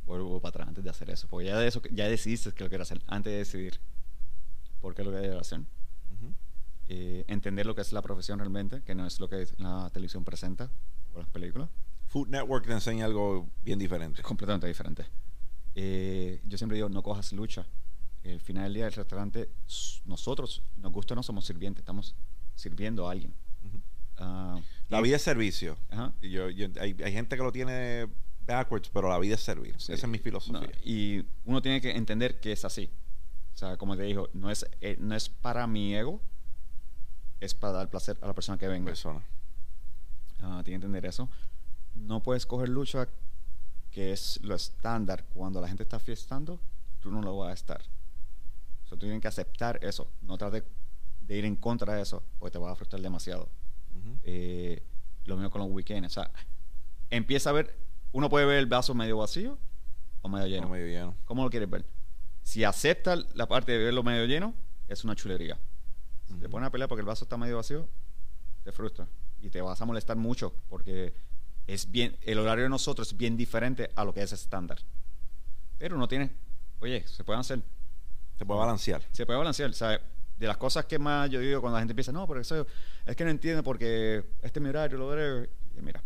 vuelvo 0.07 0.41
para 0.41 0.51
atrás 0.51 0.68
antes 0.68 0.85
de 0.85 0.91
hacer 0.91 1.11
eso. 1.11 1.28
Porque 1.28 1.47
ya 1.47 1.59
de 1.59 1.66
eso 1.68 1.82
ya 1.91 2.09
decidiste 2.09 2.53
que 2.53 2.64
lo 2.64 2.70
quieres 2.70 2.91
hacer. 2.91 3.03
Antes 3.07 3.32
de 3.32 3.39
decidir 3.39 3.80
por 4.80 4.95
qué 4.95 5.05
lo 5.05 5.11
quieres 5.11 5.37
hacer. 5.37 5.61
Eh, 6.87 7.24
entender 7.28 7.64
lo 7.64 7.74
que 7.74 7.80
es 7.80 7.93
la 7.93 8.03
profesión 8.03 8.39
realmente, 8.39 8.82
que 8.82 8.95
no 8.95 9.07
es 9.07 9.18
lo 9.18 9.26
que 9.26 9.49
la 9.57 9.89
televisión 9.91 10.22
presenta 10.22 10.70
o 11.14 11.18
las 11.18 11.28
películas. 11.28 11.70
Food 12.15 12.29
Network 12.29 12.65
te 12.65 12.73
enseña 12.73 13.07
algo 13.07 13.51
bien 13.65 13.77
diferente. 13.77 14.23
Completamente 14.23 14.69
diferente. 14.69 15.05
Eh, 15.75 16.41
yo 16.47 16.57
siempre 16.57 16.77
digo, 16.77 16.89
no 16.89 17.03
cojas 17.03 17.33
lucha. 17.33 17.67
El 18.23 18.39
final 18.41 18.62
del 18.67 18.75
día 18.75 18.85
del 18.85 18.93
restaurante, 18.93 19.51
nosotros, 20.05 20.62
nos 20.77 20.93
gusta 20.93 21.15
o 21.15 21.17
no, 21.17 21.25
somos 21.25 21.45
sirvientes, 21.45 21.81
estamos 21.83 22.15
sirviendo 22.55 23.09
a 23.09 23.11
alguien. 23.11 23.35
Ujú. 23.65 23.81
Ah, 24.19 24.61
La 24.91 25.01
y- 25.01 25.03
vida 25.03 25.17
es 25.17 25.23
servicio. 25.23 25.77
Ajá. 25.91 26.12
Y 26.23 26.31
yo, 26.31 26.51
yo- 26.51 26.69
hay, 26.81 26.97
hay 27.05 27.12
gente 27.12 27.37
que 27.37 27.43
lo 27.43 27.51
tiene 27.51 28.07
backwards, 28.47 28.89
pero 28.91 29.09
la 29.09 29.19
vida 29.19 29.35
es 29.35 29.41
servir. 29.41 29.75
Sí. 29.81 29.93
Esa 29.93 30.07
es 30.07 30.09
mi 30.12 30.19
filosofía. 30.21 30.61
No, 30.61 30.67
y 30.85 31.27
uno 31.45 31.61
tiene 31.62 31.81
que 31.81 31.91
entender 31.97 32.39
que 32.39 32.53
es 32.53 32.65
así. 32.65 32.89
O 33.55 33.57
sea, 33.57 33.77
como 33.77 33.97
te 33.97 34.05
digo, 34.05 34.29
no 34.35 34.53
es, 34.53 34.65
eh, 34.81 34.97
no 35.01 35.17
es 35.17 35.29
para 35.29 35.67
mi 35.67 35.97
ego, 35.97 36.21
es 37.41 37.55
para 37.55 37.73
dar 37.73 37.91
placer 37.91 38.17
a 38.23 38.29
la 38.29 38.35
persona 38.35 38.57
que 38.57 38.69
venga. 38.69 38.87
Persona. 38.87 39.21
Ah, 40.39 40.62
tiene 40.65 40.79
que 40.79 40.87
entender 40.87 41.07
eso. 41.07 41.29
No 41.95 42.22
puedes 42.22 42.47
coger 42.47 42.68
lucha, 42.68 43.09
que 43.90 44.12
es 44.12 44.40
lo 44.42 44.55
estándar. 44.55 45.24
Cuando 45.34 45.61
la 45.61 45.68
gente 45.68 45.82
está 45.82 45.99
fiestando, 45.99 46.61
tú 47.01 47.11
no 47.11 47.22
lo 47.22 47.36
vas 47.38 47.51
a 47.51 47.55
estar. 47.55 47.80
O 47.80 48.88
sea, 48.88 48.99
tú 48.99 49.07
tienes 49.07 49.20
que 49.22 49.28
aceptar 49.28 49.78
eso. 49.82 50.09
No 50.22 50.36
trates 50.36 50.64
de 51.20 51.36
ir 51.38 51.45
en 51.45 51.57
contra 51.57 51.95
de 51.95 52.03
eso, 52.03 52.22
porque 52.38 52.53
te 52.53 52.59
va 52.59 52.72
a 52.72 52.74
frustrar 52.76 53.01
demasiado. 53.01 53.49
Eh, 54.24 54.82
lo 55.24 55.36
mismo 55.36 55.51
con 55.51 55.61
los 55.62 55.70
weekends. 55.70 56.09
O 56.09 56.20
sea, 56.20 56.30
empieza 57.11 57.51
a 57.51 57.53
ver, 57.53 57.76
uno 58.12 58.28
puede 58.28 58.45
ver 58.47 58.59
el 58.59 58.66
vaso 58.66 58.95
medio 58.95 59.18
vacío 59.18 59.59
o 60.22 60.28
medio 60.28 60.47
lleno. 60.47 60.62
No 60.66 60.70
medio 60.72 60.86
lleno. 60.86 61.14
¿Cómo 61.24 61.45
lo 61.45 61.51
quieres 61.51 61.70
ver? 61.70 61.84
Si 62.42 62.64
aceptas 62.64 63.24
la 63.34 63.47
parte 63.47 63.72
de 63.72 63.78
verlo 63.78 64.03
medio 64.03 64.26
lleno, 64.26 64.55
es 64.88 65.05
una 65.05 65.14
chulería. 65.14 65.59
Si 66.26 66.34
te 66.34 66.47
Ujú. 66.47 66.51
pones 66.51 66.66
a 66.66 66.70
pelear 66.70 66.88
porque 66.88 67.01
el 67.01 67.07
vaso 67.07 67.24
está 67.24 67.36
medio 67.36 67.57
vacío, 67.57 67.88
te 68.64 68.72
frustra. 68.72 69.07
Y 69.40 69.51
te 69.51 69.61
vas 69.62 69.80
a 69.80 69.84
molestar 69.86 70.16
mucho 70.16 70.53
porque 70.68 71.14
es 71.67 71.91
bien, 71.91 72.17
el 72.23 72.39
horario 72.39 72.65
de 72.65 72.71
nosotros 72.71 73.09
es 73.09 73.17
bien 73.17 73.37
diferente 73.37 73.91
a 73.95 74.05
lo 74.05 74.12
que 74.12 74.23
es 74.23 74.33
estándar. 74.33 74.79
Pero 75.79 75.97
uno 75.97 76.09
tiene, 76.09 76.31
oye, 76.81 77.07
se 77.07 77.25
pueden 77.25 77.41
hacer. 77.41 77.62
Te 78.37 78.45
puede 78.45 78.61
balancear. 78.61 79.03
Se 79.12 79.25
puede 79.25 79.39
balancear. 79.39 79.73
Sea, 79.73 80.01
de 80.37 80.47
las 80.47 80.57
cosas 80.57 80.85
que 80.87 80.99
más 80.99 81.31
yo 81.31 81.41
digo 81.41 81.61
cuando 81.61 81.77
la 81.77 81.81
gente 81.81 81.93
empieza, 81.93 82.12
no, 82.12 82.27
pero 82.27 82.41
eso 82.41 82.67
es 83.07 83.17
que 83.17 83.25
no 83.25 83.31
entiende 83.31 83.62
porque 83.62 84.25
este 84.43 84.59
es 84.59 84.62
mi 84.62 84.69
horario, 84.69 84.99
lo 84.99 85.09
whatever". 85.09 85.49
Y 85.77 85.81
mira, 85.81 86.03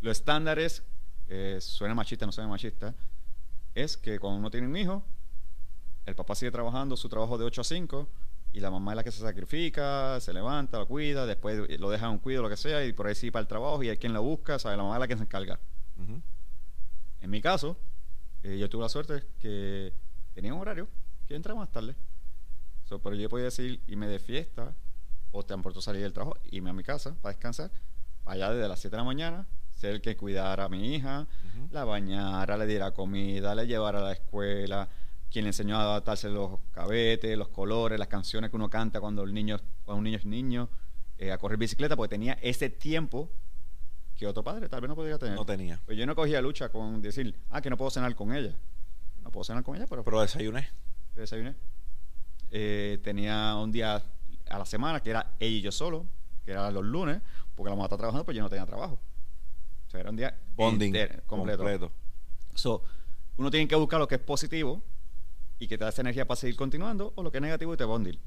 lo 0.00 0.10
estándar 0.10 0.58
es, 0.58 0.82
eh, 1.28 1.58
suena 1.60 1.94
machista, 1.94 2.26
no 2.26 2.32
suena 2.32 2.48
machista, 2.48 2.94
es 3.74 3.96
que 3.96 4.18
cuando 4.18 4.38
uno 4.38 4.50
tiene 4.50 4.66
un 4.66 4.76
hijo, 4.76 5.04
el 6.06 6.14
papá 6.14 6.34
sigue 6.34 6.50
trabajando 6.50 6.96
su 6.96 7.08
trabajo 7.08 7.38
de 7.38 7.44
8 7.44 7.60
a 7.60 7.64
5 7.64 8.08
y 8.54 8.60
la 8.60 8.70
mamá 8.70 8.92
es 8.92 8.96
la 8.96 9.04
que 9.04 9.10
se 9.10 9.20
sacrifica, 9.20 10.20
se 10.20 10.32
levanta, 10.32 10.78
lo 10.78 10.86
cuida, 10.86 11.26
después 11.26 11.68
lo 11.80 11.90
deja 11.90 12.06
en 12.06 12.12
un 12.12 12.18
cuido, 12.20 12.40
lo 12.40 12.48
que 12.48 12.56
sea, 12.56 12.84
y 12.86 12.92
por 12.92 13.08
ahí 13.08 13.16
sí 13.16 13.32
para 13.32 13.40
el 13.40 13.48
trabajo 13.48 13.82
y 13.82 13.88
hay 13.88 13.96
quien 13.96 14.12
lo 14.12 14.22
busca, 14.22 14.60
¿sabe? 14.60 14.76
La 14.76 14.84
mamá 14.84 14.94
es 14.94 15.00
la 15.00 15.08
que 15.08 15.16
se 15.16 15.24
encarga. 15.24 15.58
En 17.20 17.30
mi 17.30 17.40
caso, 17.40 17.76
eh, 18.44 18.56
yo 18.56 18.70
tuve 18.70 18.82
la 18.82 18.88
suerte 18.88 19.24
que 19.40 19.92
tenía 20.34 20.54
un 20.54 20.60
horario 20.60 20.86
que 21.26 21.34
entraba 21.34 21.58
más 21.58 21.72
tarde. 21.72 21.96
So, 22.84 23.00
pero 23.00 23.16
yo 23.16 23.28
podía 23.28 23.46
decir 23.46 23.80
irme 23.88 24.06
de 24.06 24.20
fiesta 24.20 24.72
o 25.32 25.42
tan 25.42 25.60
pronto 25.60 25.82
salir 25.82 26.02
del 26.02 26.12
trabajo, 26.12 26.38
irme 26.52 26.70
a 26.70 26.74
mi 26.74 26.84
casa 26.84 27.16
para 27.20 27.34
descansar, 27.34 27.72
para 28.22 28.34
allá 28.36 28.50
desde 28.54 28.68
las 28.68 28.78
7 28.78 28.94
de 28.94 28.98
la 28.98 29.04
mañana, 29.04 29.48
ser 29.74 29.94
el 29.94 30.00
que 30.00 30.16
cuidara 30.16 30.66
a 30.66 30.68
mi 30.68 30.94
hija, 30.94 31.26
la 31.72 31.84
bañara, 31.84 32.56
le 32.56 32.66
diera 32.66 32.92
comida, 32.92 33.52
le 33.56 33.66
llevara 33.66 33.98
a 33.98 34.02
la 34.02 34.12
escuela, 34.12 34.88
quien 35.34 35.46
le 35.46 35.48
enseñó 35.48 35.76
a 35.76 35.82
adaptarse 35.82 36.28
los 36.28 36.60
cabetes, 36.70 37.36
los 37.36 37.48
colores, 37.48 37.98
las 37.98 38.06
canciones 38.06 38.50
que 38.50 38.56
uno 38.56 38.70
canta 38.70 39.00
cuando 39.00 39.24
el 39.24 39.34
niño, 39.34 39.58
cuando 39.84 39.98
un 39.98 40.04
niño 40.04 40.16
es 40.18 40.24
niño, 40.24 40.68
eh, 41.18 41.32
a 41.32 41.38
correr 41.38 41.58
bicicleta, 41.58 41.96
porque 41.96 42.10
tenía 42.10 42.34
ese 42.34 42.70
tiempo 42.70 43.28
que 44.14 44.28
otro 44.28 44.44
padre 44.44 44.68
tal 44.68 44.80
vez 44.80 44.88
no 44.88 44.94
podría 44.94 45.18
tener. 45.18 45.34
No 45.34 45.44
tenía. 45.44 45.80
Pues 45.86 45.98
yo 45.98 46.06
no 46.06 46.14
cogía 46.14 46.40
lucha 46.40 46.68
con 46.68 47.02
decir, 47.02 47.36
ah, 47.50 47.60
que 47.60 47.68
no 47.68 47.76
puedo 47.76 47.90
cenar 47.90 48.14
con 48.14 48.32
ella. 48.32 48.54
No 49.24 49.32
puedo 49.32 49.42
cenar 49.42 49.64
con 49.64 49.74
ella, 49.74 49.88
pero, 49.88 50.04
Pero 50.04 50.20
desayuné. 50.20 50.70
desayuné. 51.16 51.56
Eh, 52.52 53.00
tenía 53.02 53.56
un 53.56 53.72
día 53.72 54.04
a 54.48 54.58
la 54.58 54.64
semana 54.64 55.00
que 55.00 55.10
era 55.10 55.32
ella 55.40 55.56
y 55.56 55.62
yo 55.62 55.72
solo, 55.72 56.06
que 56.44 56.52
era 56.52 56.70
los 56.70 56.84
lunes, 56.84 57.20
porque 57.56 57.70
la 57.70 57.74
mamá 57.74 57.86
está 57.86 57.96
trabajando, 57.96 58.24
pues 58.24 58.36
yo 58.36 58.42
no 58.44 58.48
tenía 58.48 58.66
trabajo. 58.66 59.00
O 59.88 59.90
sea, 59.90 59.98
era 59.98 60.10
un 60.10 60.16
día 60.16 60.38
Bonding. 60.54 60.92
completo. 61.26 61.58
completo. 61.64 61.92
So, 62.54 62.84
uno 63.36 63.50
tiene 63.50 63.66
que 63.66 63.74
buscar 63.74 63.98
lo 63.98 64.06
que 64.06 64.14
es 64.14 64.20
positivo 64.20 64.80
y 65.64 65.66
que 65.66 65.78
te 65.78 65.84
da 65.84 65.88
esa 65.90 66.02
energía 66.02 66.26
para 66.26 66.36
seguir 66.38 66.56
continuando, 66.56 67.14
o 67.16 67.22
lo 67.22 67.32
que 67.32 67.38
es 67.38 67.42
negativo 67.42 67.72
y 67.72 67.76
te 67.78 67.84
bondil. 67.84 68.20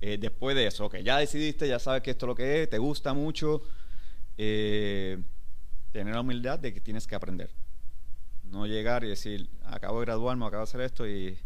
Eh, 0.00 0.18
después 0.18 0.56
de 0.56 0.66
eso, 0.66 0.86
ok, 0.86 0.96
ya 0.96 1.16
decidiste, 1.18 1.68
ya 1.68 1.78
sabes 1.78 2.02
que 2.02 2.10
esto 2.10 2.26
es 2.26 2.28
lo 2.28 2.34
que 2.34 2.62
es, 2.64 2.70
te 2.70 2.78
gusta 2.78 3.14
mucho, 3.14 3.62
eh, 4.36 5.22
tener 5.92 6.12
la 6.12 6.22
humildad 6.22 6.58
de 6.58 6.74
que 6.74 6.80
tienes 6.80 7.06
que 7.06 7.14
aprender. 7.14 7.50
No 8.42 8.66
llegar 8.66 9.04
y 9.04 9.08
decir, 9.10 9.48
acabo 9.64 10.00
de 10.00 10.06
graduarme, 10.06 10.44
acabo 10.44 10.62
de 10.62 10.64
hacer 10.64 10.80
esto 10.80 11.06
y 11.06 11.38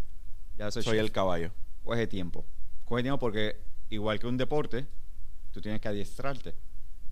ya 0.57 0.70
soy, 0.70 0.82
Soy 0.82 0.95
chef". 0.95 1.05
el 1.05 1.12
caballo. 1.12 1.51
Coge 1.84 2.07
tiempo. 2.07 2.47
Coge 2.86 3.03
tiempo 3.03 3.18
porque, 3.18 3.61
igual 3.91 4.18
que 4.18 4.26
un 4.26 4.39
deporte, 4.39 4.86
tú 5.53 5.61
tienes 5.61 5.82
que 5.82 5.89
adiestrarte. 5.89 6.55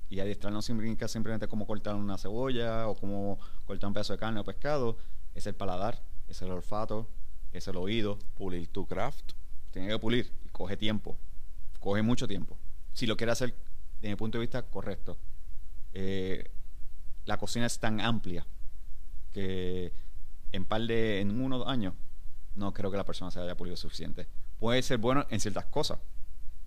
Y 0.09 0.20
adiestrar 0.20 0.51
no 0.51 0.62
significa 0.62 1.09
simplemente 1.09 1.47
como 1.47 1.66
cortar 1.66 1.95
una 1.95 2.16
cebolla 2.16 2.89
o 2.89 2.95
como 2.97 3.39
cortar 3.66 3.89
un 3.89 3.93
pedazo 3.93 4.14
de 4.14 4.18
carne 4.18 4.41
o 4.41 4.45
pescado. 4.45 4.97
Es 5.35 5.47
el 5.47 5.55
paladar, 5.55 6.03
es 6.27 6.41
el 6.41 6.51
olfato, 6.51 7.07
es 7.59 7.68
el 7.68 7.76
oído. 7.76 8.18
Pulir 8.37 8.68
tu 8.68 8.87
craft. 8.87 9.33
Tienes 9.71 9.91
que 9.93 9.99
pulir 9.99 10.33
y 10.45 10.49
coge 10.49 10.76
tiempo. 10.76 11.17
Coge 11.80 12.03
mucho 12.03 12.26
tiempo. 12.26 12.59
Si 12.93 13.07
lo 13.07 13.17
quieres 13.17 13.35
hacer 13.35 13.55
desde 14.01 14.09
mi 14.09 14.17
punto 14.17 14.39
de 14.39 14.43
vista 14.43 14.63
correcto. 14.63 15.18
Eh, 15.93 16.51
la 17.25 17.39
cocina 17.39 17.67
es 17.67 17.79
tan 17.79 18.01
amplia 18.01 18.47
que 19.33 19.93
en 20.53 20.64
par 20.64 20.83
de 20.83 21.21
en 21.21 21.41
uno 21.41 21.57
o 21.57 21.59
dos 21.61 21.68
años 21.68 21.95
no 22.55 22.72
creo 22.72 22.91
que 22.91 22.97
la 22.97 23.05
persona 23.05 23.30
se 23.30 23.41
haya 23.41 23.57
pulido 23.57 23.76
suficiente. 23.76 24.26
Puede 24.59 24.83
ser 24.83 24.99
bueno 24.99 25.26
en 25.30 25.41
ciertas 25.41 25.67
cosas. 25.67 25.99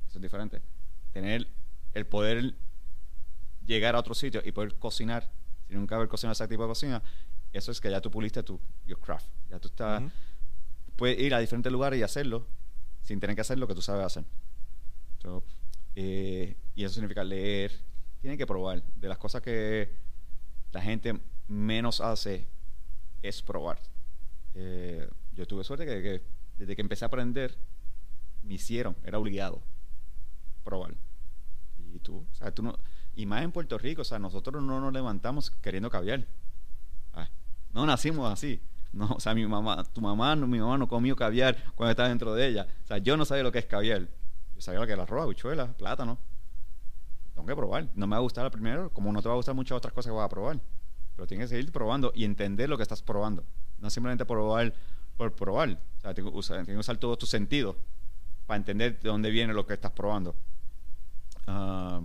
Eso 0.08 0.18
es 0.18 0.22
diferente. 0.22 0.62
Tener 1.14 1.48
el 1.94 2.06
poder 2.06 2.56
llegar 3.66 3.96
a 3.96 4.00
otro 4.00 4.14
sitio 4.14 4.42
y 4.44 4.52
poder 4.52 4.76
cocinar 4.76 5.30
sin 5.68 5.78
nunca 5.78 5.96
haber 5.96 6.08
cocinado 6.08 6.34
ese 6.34 6.48
tipo 6.48 6.64
de 6.64 6.70
cocina, 6.70 7.04
eso 7.54 7.72
es 7.72 7.80
que 7.80 7.92
ya 7.92 8.02
tú 8.02 8.10
puliste 8.10 8.42
tu 8.44 8.60
your 8.86 9.00
craft. 9.00 9.28
Ya 9.50 9.60
tú 9.60 9.68
estás. 9.68 10.04
Puedes 11.00 11.18
ir 11.18 11.34
a 11.34 11.40
diferentes 11.40 11.72
lugares 11.72 11.98
y 11.98 12.04
hacerlo 12.04 12.46
sin 13.02 13.22
tener 13.22 13.34
que 13.34 13.42
hacer 13.42 13.58
lo 13.58 13.68
que 13.68 13.74
tú 13.74 13.82
sabes 13.82 14.06
hacer. 14.06 14.26
Eh, 15.96 16.58
y 16.76 16.84
eso 16.84 16.94
significa 16.94 17.24
leer. 17.24 17.72
Tienen 18.20 18.38
que 18.38 18.46
probar. 18.46 18.84
De 18.96 19.08
las 19.08 19.18
cosas 19.18 19.42
que 19.42 19.96
la 20.74 20.82
gente 20.82 21.20
menos 21.48 22.02
hace 22.02 22.48
es 23.24 23.42
probar. 23.42 23.80
Eh, 24.56 25.10
yo 25.32 25.48
tuve 25.48 25.64
suerte 25.64 25.86
que, 25.86 26.02
que 26.02 26.22
desde 26.58 26.76
que 26.76 26.82
empecé 26.82 27.06
a 27.06 27.08
aprender, 27.08 27.58
me 28.44 28.56
hicieron, 28.56 28.96
era 29.06 29.18
obligado 29.18 29.62
probar. 30.66 30.94
Y 31.94 32.00
tú, 32.00 32.26
o 32.30 32.36
sea, 32.36 32.52
tú 32.52 32.62
no, 32.62 32.78
y 33.16 33.26
más 33.26 33.44
en 33.44 33.54
Puerto 33.54 33.78
Rico, 33.78 34.02
o 34.02 34.06
sea, 34.06 34.20
nosotros 34.20 34.62
no 34.62 34.82
nos 34.82 34.92
levantamos 34.92 35.52
queriendo 35.62 35.90
caviar. 35.90 36.28
Ah, 37.14 37.30
no 37.74 37.86
nacimos 37.86 38.32
así. 38.32 38.62
No, 38.92 39.08
o 39.12 39.20
sea, 39.20 39.36
mi 39.36 39.46
mamá, 39.46 39.84
tu 39.94 40.02
mamá, 40.02 40.36
no, 40.36 40.48
mi 40.48 40.60
mamá 40.60 40.78
no 40.78 40.88
comió 40.88 41.16
caviar 41.16 41.56
cuando 41.76 41.92
estaba 41.92 42.10
dentro 42.10 42.34
de 42.34 42.48
ella. 42.48 42.68
O 42.84 42.88
sea, 42.88 42.98
yo 42.98 43.18
no 43.18 43.26
sabía 43.26 43.44
lo 43.44 43.52
que 43.52 43.60
es 43.60 43.66
caviar. 43.66 44.08
Yo 44.56 44.62
sabía 44.62 44.80
lo 44.80 44.88
que 44.88 44.94
era 44.94 45.04
arroz, 45.04 45.24
habichuelas, 45.24 45.74
plátano. 45.76 46.18
Tengo 47.34 47.48
que 47.48 47.56
probar. 47.56 47.88
No 47.96 48.08
me 48.08 48.12
va 48.12 48.18
a 48.18 48.22
gustar 48.22 48.46
el 48.46 48.52
primero, 48.52 48.92
como 48.92 49.12
no 49.12 49.22
te 49.22 49.28
va 49.28 49.34
a 49.34 49.38
gustar 49.38 49.56
muchas 49.56 49.78
otras 49.78 49.94
cosas 49.94 50.12
que 50.12 50.16
vas 50.16 50.26
a 50.26 50.30
probar. 50.30 50.60
Pero 51.16 51.28
tienes 51.28 51.50
que 51.50 51.56
seguir 51.56 51.72
probando 51.72 52.12
y 52.16 52.26
entender 52.26 52.70
lo 52.70 52.78
que 52.78 52.84
estás 52.84 53.02
probando. 53.02 53.44
No 53.78 53.90
simplemente 53.90 54.26
probar 54.26 54.74
por 55.18 55.34
probar. 55.36 55.80
O 55.98 56.02
sea, 56.02 56.14
tienes 56.14 56.32
que 56.32 56.38
usar, 56.38 56.58
tienes 56.66 56.76
que 56.76 56.80
usar 56.80 56.98
todos 56.98 57.18
tus 57.18 57.30
sentidos 57.30 57.76
para 58.48 58.58
entender 58.58 59.00
de 59.00 59.10
dónde 59.10 59.30
viene 59.30 59.54
lo 59.54 59.68
que 59.68 59.74
estás 59.74 59.92
probando. 59.92 60.36
Ah, 61.46 62.02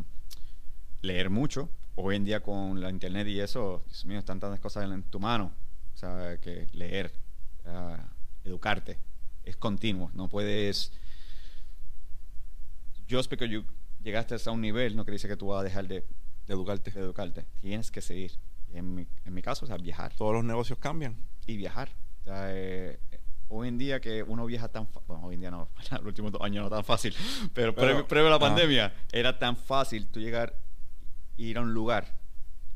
leer 1.00 1.30
mucho. 1.30 1.70
Hoy 1.96 2.16
en 2.16 2.24
día 2.24 2.40
con 2.40 2.80
la 2.80 2.90
internet 2.90 3.26
y 3.28 3.40
eso, 3.40 3.82
Dios 3.86 4.04
mío, 4.04 4.18
están 4.18 4.40
tantas 4.40 4.60
cosas 4.60 4.84
en 4.84 5.02
tu 5.04 5.20
mano. 5.20 5.52
O 5.94 5.96
sea, 5.96 6.38
que 6.40 6.66
leer, 6.72 7.12
ah, 7.66 7.98
educarte. 8.44 8.98
Es 9.44 9.56
continuo. 9.56 10.10
No 10.14 10.28
puedes. 10.28 10.92
Just 13.10 13.30
because 13.30 13.48
you 13.52 13.64
llegaste 14.02 14.34
hasta 14.34 14.50
un 14.50 14.60
nivel, 14.60 14.96
no 14.96 15.04
quiere 15.04 15.14
decir 15.16 15.30
que 15.30 15.36
tú 15.36 15.48
vas 15.48 15.60
a 15.60 15.64
dejar 15.64 15.86
de, 15.86 16.04
De 16.46 16.54
educarte. 16.54 16.90
de 16.90 17.00
educarte. 17.00 17.46
Tienes 17.60 17.90
que 17.90 18.00
seguir. 18.00 18.32
En, 18.72 18.94
mi, 18.94 19.06
en 19.24 19.34
mi 19.34 19.40
caso, 19.42 19.64
o 19.64 19.68
sea, 19.68 19.76
viajar. 19.76 20.12
Todos 20.14 20.34
los 20.34 20.44
negocios 20.44 20.78
cambian. 20.78 21.16
Y 21.46 21.56
viajar. 21.56 21.90
O 22.22 22.24
sea, 22.24 22.46
eh, 22.54 22.98
hoy 23.48 23.68
en 23.68 23.78
día 23.78 24.00
que 24.00 24.22
uno 24.22 24.46
viaja 24.46 24.68
tan 24.68 24.88
fa- 24.88 25.00
bueno 25.06 25.26
hoy 25.26 25.34
en 25.34 25.40
día 25.42 25.50
no 25.50 25.68
los 25.90 26.02
últimos 26.06 26.32
dos 26.32 26.40
años 26.40 26.64
no 26.64 26.70
tan 26.70 26.82
fácil 26.82 27.14
pero, 27.52 27.74
Pero- 27.74 27.86
previo, 27.86 28.08
previo 28.08 28.26
a 28.28 28.30
la 28.30 28.36
ajá. 28.36 28.46
pandemia 28.46 28.94
era 29.12 29.38
tan 29.38 29.54
fácil 29.54 30.06
tú 30.06 30.18
llegar 30.18 30.56
ir 31.36 31.58
a 31.58 31.60
un 31.60 31.74
lugar 31.74 32.06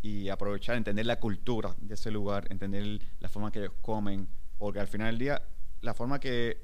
y 0.03 0.29
aprovechar 0.29 0.77
entender 0.77 1.07
la 1.07 1.19
cultura 1.19 1.75
de 1.81 1.95
ese 1.95 2.11
lugar 2.11 2.47
entender 2.51 3.01
la 3.21 3.29
forma 3.29 3.51
que 3.51 3.61
ellos 3.61 3.73
comen 3.83 4.29
porque 4.59 4.81
al 4.81 4.89
final 4.89 5.09
del 5.09 5.19
día 5.19 5.43
la 5.81 5.95
forma 5.95 6.19
que 6.21 6.63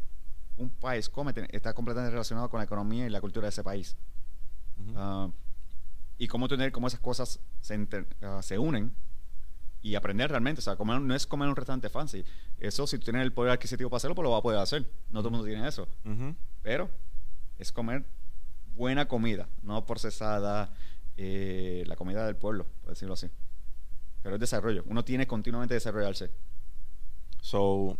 un 0.56 0.70
país 0.70 1.08
come 1.08 1.32
está 1.50 1.72
completamente 1.74 2.12
relacionado 2.12 2.48
con 2.48 2.58
la 2.58 2.64
economía 2.64 3.06
y 3.06 3.10
la 3.10 3.20
cultura 3.20 3.46
de 3.46 3.50
ese 3.50 3.64
país 3.64 3.96
Ujú. 4.80 4.92
Ah, 4.96 5.30
y 6.18 6.28
cómo 6.28 6.46
tener 6.48 6.70
cómo 6.72 6.86
esas 6.86 7.00
cosas 7.00 7.40
se, 7.60 7.74
inter- 7.74 8.06
ah, 8.22 8.40
se 8.42 8.56
unen 8.58 8.94
y 9.82 9.96
aprender 9.96 10.30
realmente. 10.30 10.60
O 10.60 10.62
sea, 10.62 10.76
comer, 10.76 11.00
no 11.00 11.14
es 11.14 11.26
comer 11.26 11.46
en 11.46 11.50
un 11.50 11.56
restaurante 11.56 11.88
fancy. 11.90 12.24
Eso, 12.58 12.86
si 12.86 12.98
tú 12.98 13.04
tienes 13.04 13.22
el 13.22 13.32
poder 13.32 13.52
adquisitivo 13.52 13.90
para 13.90 13.98
hacerlo, 13.98 14.14
pues 14.14 14.22
lo 14.24 14.30
vas 14.30 14.38
a 14.38 14.42
poder 14.42 14.58
hacer. 14.60 14.88
No 15.10 15.20
todo 15.20 15.28
el 15.28 15.32
mundo 15.32 15.46
tiene 15.46 15.66
eso. 15.68 15.88
Ujú. 16.04 16.34
Pero 16.62 16.88
es 17.58 17.70
comer 17.72 18.04
buena 18.74 19.06
comida, 19.06 19.48
no 19.62 19.84
procesada, 19.84 20.72
eh, 21.16 21.84
la 21.86 21.96
comida 21.96 22.26
del 22.26 22.36
pueblo, 22.36 22.66
por 22.82 22.90
decirlo 22.90 23.14
así. 23.14 23.28
Pero 24.22 24.36
es 24.36 24.40
desarrollo. 24.40 24.82
Uno 24.86 25.04
tiene 25.04 25.26
continuamente 25.26 25.74
desarrollarse. 25.74 26.30
So, 27.40 27.98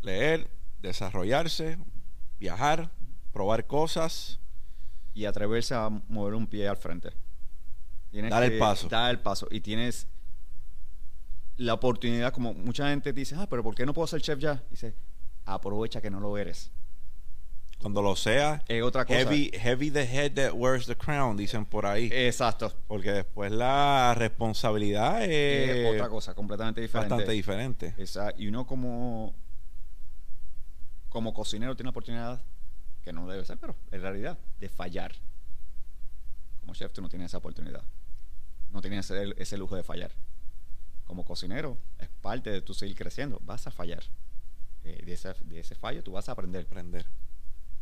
leer, 0.00 0.48
desarrollarse, 0.80 1.78
viajar, 2.38 2.90
probar 3.32 3.66
cosas. 3.66 4.40
y 5.14 5.24
atreverse 5.24 5.74
a 5.74 5.88
mover 5.88 6.34
un 6.34 6.46
pie 6.46 6.68
al 6.68 6.76
frente. 6.76 7.10
Tienes 8.10 8.30
Dar 8.30 8.42
el 8.44 8.58
paso. 8.58 8.86
Dar 8.88 9.10
el 9.10 9.18
paso. 9.18 9.48
Y 9.50 9.60
tienes 9.60 10.06
la 11.56 11.72
oportunidad, 11.72 12.32
como 12.34 12.52
mucha 12.52 12.90
gente 12.90 13.14
dice, 13.14 13.34
ah, 13.38 13.46
pero 13.48 13.62
¿por 13.62 13.74
qué 13.74 13.86
no 13.86 13.94
puedo 13.94 14.06
ser 14.06 14.20
chef 14.20 14.38
ya? 14.38 14.62
Dice, 14.70 14.94
aprovecha 15.46 16.02
que 16.02 16.10
no 16.10 16.20
lo 16.20 16.36
eres. 16.36 16.70
Cuando 17.80 18.02
lo 18.02 18.16
sea, 18.16 18.64
Es 18.68 18.82
otra 18.82 19.04
cosa. 19.04 19.18
heavy, 19.18 19.50
heavy 19.52 19.90
the 19.90 20.04
head 20.04 20.32
that 20.32 20.52
wears 20.54 20.86
the 20.86 20.96
crown, 20.96 21.36
dicen 21.36 21.64
por 21.66 21.86
ahí. 21.86 22.08
Exacto. 22.12 22.72
Porque 22.88 23.12
después 23.12 23.52
la 23.52 24.14
responsabilidad 24.16 25.22
es, 25.22 25.68
es 25.70 25.94
otra 25.94 26.08
cosa, 26.08 26.34
completamente 26.34 26.80
diferente. 26.80 27.10
bastante 27.10 27.32
diferente. 27.32 27.94
Y 28.38 28.48
uno 28.48 28.66
como, 28.66 29.34
como 31.08 31.32
cocinero 31.34 31.76
tiene 31.76 31.88
la 31.88 31.90
oportunidad, 31.90 32.42
que 33.04 33.12
no 33.12 33.28
debe 33.28 33.44
ser, 33.44 33.58
pero 33.58 33.76
en 33.92 34.00
realidad, 34.02 34.38
de 34.58 34.68
fallar. 34.68 35.12
Como 36.60 36.74
chef 36.74 36.92
tú 36.92 37.02
no 37.02 37.08
tienes 37.08 37.26
esa 37.26 37.38
oportunidad. 37.38 37.82
No 38.72 38.80
tienes 38.80 39.08
ese, 39.10 39.32
ese 39.36 39.56
lujo 39.56 39.76
de 39.76 39.84
fallar. 39.84 40.10
Como 41.04 41.24
cocinero, 41.24 41.78
es 42.00 42.08
parte 42.20 42.50
de 42.50 42.62
tu 42.62 42.74
seguir 42.74 42.96
creciendo. 42.96 43.38
Vas 43.44 43.66
a 43.68 43.70
fallar. 43.70 44.02
Eh, 44.82 45.02
de, 45.04 45.12
ese, 45.12 45.34
de 45.44 45.60
ese 45.60 45.76
fallo 45.76 46.02
tú 46.02 46.12
vas 46.12 46.28
a 46.28 46.32
aprender. 46.32 46.64
Aprender. 46.66 47.06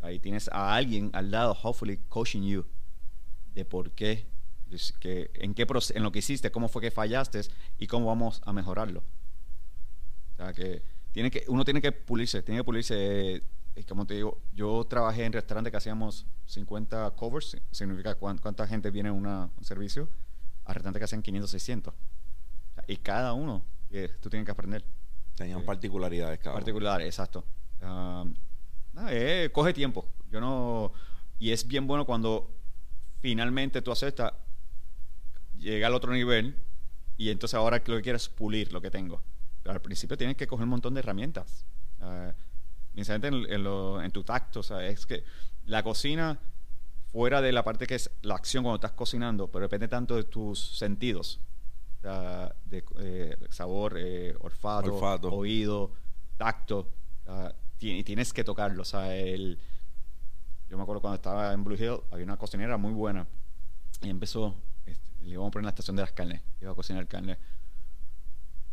Ahí 0.04 0.18
tienes 0.20 0.48
a 0.48 0.74
alguien 0.74 1.10
al 1.14 1.30
lado, 1.30 1.56
hopefully, 1.62 1.98
coaching 2.08 2.42
you 2.42 2.64
de 3.54 3.64
por 3.64 3.90
qué, 3.92 4.26
des- 4.66 4.92
que, 5.00 5.30
en, 5.34 5.54
qué 5.54 5.66
en 5.94 6.02
lo 6.02 6.12
que 6.12 6.18
hiciste, 6.18 6.50
cómo 6.50 6.68
fue 6.68 6.82
que 6.82 6.90
fallaste 6.90 7.40
y 7.78 7.86
cómo 7.86 8.06
vamos 8.06 8.42
a 8.44 8.52
mejorarlo. 8.52 9.02
O 10.34 10.36
sea, 10.36 10.52
que, 10.52 10.82
tiene 11.12 11.30
que 11.30 11.44
uno 11.48 11.64
tiene 11.64 11.80
que 11.80 11.92
pulirse, 11.92 12.42
tiene 12.42 12.60
que 12.60 12.64
pulirse. 12.64 13.36
eh, 13.76 13.84
como 13.88 14.06
te 14.06 14.14
digo, 14.14 14.40
yo 14.54 14.84
trabajé 14.84 15.24
en 15.24 15.32
restaurantes 15.32 15.70
que 15.70 15.76
hacíamos 15.78 16.26
50 16.46 17.10
covers, 17.12 17.56
significa 17.70 18.14
cuán- 18.14 18.38
cuánta 18.38 18.66
gente 18.66 18.90
viene 18.90 19.08
a 19.08 19.12
un 19.12 19.50
servicio, 19.62 20.08
a 20.64 20.74
restaurantes 20.74 21.00
que 21.00 21.04
hacían 21.04 21.22
500, 21.22 21.50
600. 21.50 21.94
O 21.94 22.74
sea, 22.74 22.84
y 22.88 22.96
cada 22.98 23.32
uno, 23.32 23.64
eh, 23.90 24.10
tú 24.20 24.28
tienes 24.28 24.44
que 24.44 24.52
aprender 24.52 24.84
Tenían 25.34 25.60
Sí. 25.60 25.66
particularidades 25.66 26.38
cada 26.38 26.50
uno. 26.54 26.60
particular, 26.60 27.02
exacto. 27.02 27.44
Nada, 27.80 28.24
eh, 29.10 29.50
coge 29.52 29.72
tiempo. 29.72 30.06
Yo 30.30 30.40
no. 30.40 30.92
Y 31.38 31.50
es 31.52 31.66
bien 31.66 31.86
bueno 31.86 32.04
cuando 32.06 32.50
finalmente 33.20 33.82
tú 33.82 33.90
aceptas, 33.92 34.32
llega 35.58 35.86
al 35.86 35.94
otro 35.94 36.12
nivel 36.12 36.56
y 37.16 37.30
entonces 37.30 37.54
ahora 37.54 37.78
lo 37.86 37.96
que 37.96 38.02
quieres 38.02 38.22
es 38.22 38.28
pulir 38.28 38.72
lo 38.72 38.80
que 38.80 38.90
tengo. 38.90 39.20
Pero 39.62 39.72
al 39.74 39.80
principio 39.82 40.16
tienes 40.16 40.36
que 40.36 40.46
coger 40.46 40.64
un 40.64 40.70
montón 40.70 40.94
de 40.94 41.00
herramientas. 41.00 41.64
Precisamente 42.92 43.28
en, 43.28 43.34
en 43.52 43.64
lo- 43.64 44.02
en 44.02 44.10
tu 44.12 44.22
tacto, 44.22 44.60
o 44.60 44.62
sea, 44.62 44.86
es 44.86 45.06
que 45.06 45.24
la 45.66 45.82
cocina, 45.82 46.38
fuera 47.10 47.40
de 47.40 47.50
la 47.52 47.64
parte 47.64 47.86
que 47.86 47.94
es 47.96 48.10
la 48.22 48.34
acción 48.34 48.62
cuando 48.64 48.76
estás 48.76 48.92
cocinando, 48.92 49.48
pero 49.48 49.62
depende 49.64 49.88
tanto 49.88 50.16
de 50.16 50.24
tus 50.24 50.58
sentidos. 50.76 51.40
De 52.02 52.84
eh, 52.98 53.36
sabor, 53.50 53.94
eh, 53.96 54.36
olfato, 54.40 54.94
Olfato. 54.94 55.32
oído, 55.32 55.90
tacto. 56.36 56.88
Tienes 58.04 58.32
que 58.32 58.44
tocarlo. 58.44 58.82
O 58.82 58.84
sea, 58.84 59.14
el, 59.16 59.58
yo 60.68 60.76
me 60.76 60.82
acuerdo 60.82 61.00
cuando 61.00 61.16
estaba 61.16 61.52
en 61.52 61.64
Blue 61.64 61.74
Hill, 61.76 62.00
había 62.10 62.24
una 62.24 62.36
cocinera 62.36 62.76
muy 62.76 62.92
buena. 62.92 63.26
Y 64.02 64.08
empezó, 64.10 64.54
este, 64.86 65.10
le 65.22 65.30
íbamos 65.30 65.48
a 65.48 65.50
poner 65.52 65.62
en 65.62 65.66
la 65.66 65.70
estación 65.70 65.96
de 65.96 66.02
las 66.02 66.12
carnes. 66.12 66.42
Iba 66.60 66.72
a 66.72 66.74
cocinar 66.74 67.06
carne. 67.06 67.38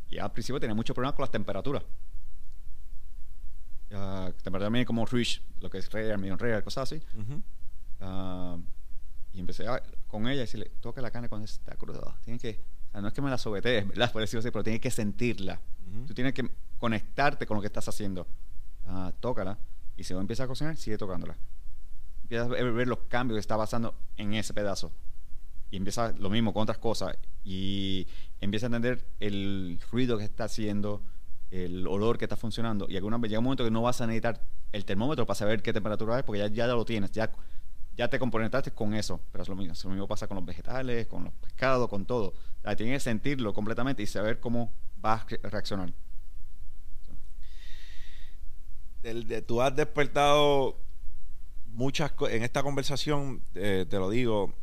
Y 0.10 0.18
al 0.18 0.32
principio 0.32 0.60
tenía 0.60 0.76
muchos 0.76 0.94
problemas 0.94 1.16
con 1.16 1.24
las 1.24 1.32
temperaturas. 1.32 1.84
Uh, 3.92 4.32
temperatura 4.42 4.66
también 4.68 4.86
como 4.86 5.06
Rich, 5.06 5.42
lo 5.60 5.70
que 5.70 5.78
es 5.80 5.92
rare, 5.92 6.18
medium 6.18 6.38
rare, 6.38 6.64
cosas 6.64 6.84
así. 6.92 7.04
Ujú. 7.18 7.42
Ah, 8.00 8.58
y 9.34 9.40
empecé 9.40 9.68
a- 9.68 9.84
con 10.08 10.24
ella 10.28 10.40
a 10.40 10.42
decirle, 10.42 10.72
toca 10.80 11.02
la 11.02 11.12
carne 11.12 11.28
cuando 11.28 11.44
está 11.46 11.76
cruda. 11.76 12.18
Tiene 12.24 12.40
que, 12.40 12.62
o 12.88 12.92
sea, 12.92 13.02
no 13.02 13.10
es 13.10 13.14
que 13.14 13.22
me 13.22 13.30
la 13.30 13.38
sobetees, 13.38 13.86
¿verdad? 13.88 14.12
Por 14.12 14.22
decirlo 14.22 14.40
así, 14.40 14.50
pero 14.52 14.64
tienes 14.64 14.80
que 14.82 14.92
sentirla. 14.92 15.60
Ujú. 15.90 16.06
Tú 16.08 16.14
tienes 16.14 16.34
que 16.34 16.50
conectarte 16.80 17.46
con 17.46 17.56
lo 17.56 17.62
que 17.62 17.68
estás 17.68 17.88
haciendo. 17.90 18.26
Ah, 18.93 19.13
tócala. 19.22 19.57
Y 19.95 20.03
si 20.03 20.13
empieza 20.13 20.43
a 20.43 20.47
cocinar, 20.47 20.76
sigue 20.76 20.97
tocándola. 20.97 21.38
Empiezas 22.23 22.47
a 22.47 22.49
ver 22.51 22.88
los 22.88 22.99
cambios 23.07 23.38
que 23.38 23.39
está 23.39 23.55
pasando 23.57 23.95
en 24.18 24.34
ese 24.34 24.53
pedazo. 24.53 24.91
Y 25.69 25.77
empieza 25.77 26.11
lo 26.18 26.30
mismo 26.30 26.53
con 26.53 26.63
otras 26.63 26.77
cosas. 26.77 27.15
Y 27.45 28.05
empieza 28.41 28.65
a 28.65 28.68
entender 28.68 29.05
el 29.22 29.80
ruido 29.91 30.18
que 30.18 30.26
está 30.26 30.43
haciendo, 30.43 31.01
el 31.51 31.88
olor 31.88 32.18
que 32.18 32.26
está 32.26 32.35
funcionando. 32.35 32.85
Y 32.89 32.97
alguna 32.97 33.18
vez 33.18 33.30
llega 33.30 33.39
un 33.39 33.45
momento 33.45 33.63
que 33.63 33.72
no 33.72 33.81
vas 33.81 34.01
a 34.01 34.07
necesitar 34.07 34.41
el 34.73 34.84
termómetro 34.84 35.26
para 35.26 35.35
saber 35.35 35.61
qué 35.61 35.72
temperatura 35.72 36.18
es, 36.19 36.23
porque 36.26 36.39
ya, 36.39 36.47
ya 36.47 36.68
lo 36.68 36.84
tienes. 36.84 37.11
Ya, 37.11 37.31
ya 37.95 38.09
te 38.09 38.19
componentaste 38.19 38.72
con 38.72 38.93
eso. 38.93 39.22
Pero 39.31 39.43
es 39.43 39.47
lo 39.49 39.55
mismo. 39.55 39.73
Lo 39.85 39.89
mismo 39.91 40.07
pasa 40.07 40.27
con 40.27 40.35
los 40.35 40.45
vegetales, 40.45 41.07
con 41.07 41.23
los 41.23 41.34
pescados, 41.35 41.88
con 41.88 42.05
todo. 42.05 42.34
O 42.65 42.76
tienes 42.76 42.95
que 42.95 42.99
sentirlo 43.09 43.53
completamente 43.53 44.03
y 44.03 44.07
saber 44.07 44.41
cómo 44.41 44.73
vas 44.97 45.22
a 45.22 45.26
re- 45.30 45.39
reaccionar. 45.43 45.93
Del- 49.02 49.28
de- 49.28 49.41
tú 49.41 49.61
has 49.61 49.76
despertado 49.76 50.78
muchas 51.73 52.11
en 52.30 52.44
esta 52.44 52.61
conversación 52.64 53.41
eh, 53.56 53.86
te 53.90 53.98
lo 53.98 54.10
digo 54.10 54.53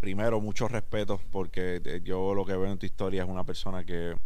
primero 0.00 0.40
mucho 0.40 0.66
respeto 0.68 1.20
porque 1.30 1.80
eh, 1.84 2.00
yo 2.02 2.34
lo 2.34 2.44
que 2.44 2.56
veo 2.56 2.70
en 2.70 2.78
tu 2.78 2.86
historia 2.86 3.22
es 3.22 3.28
una 3.28 3.44
persona 3.44 3.84
que 3.84 4.16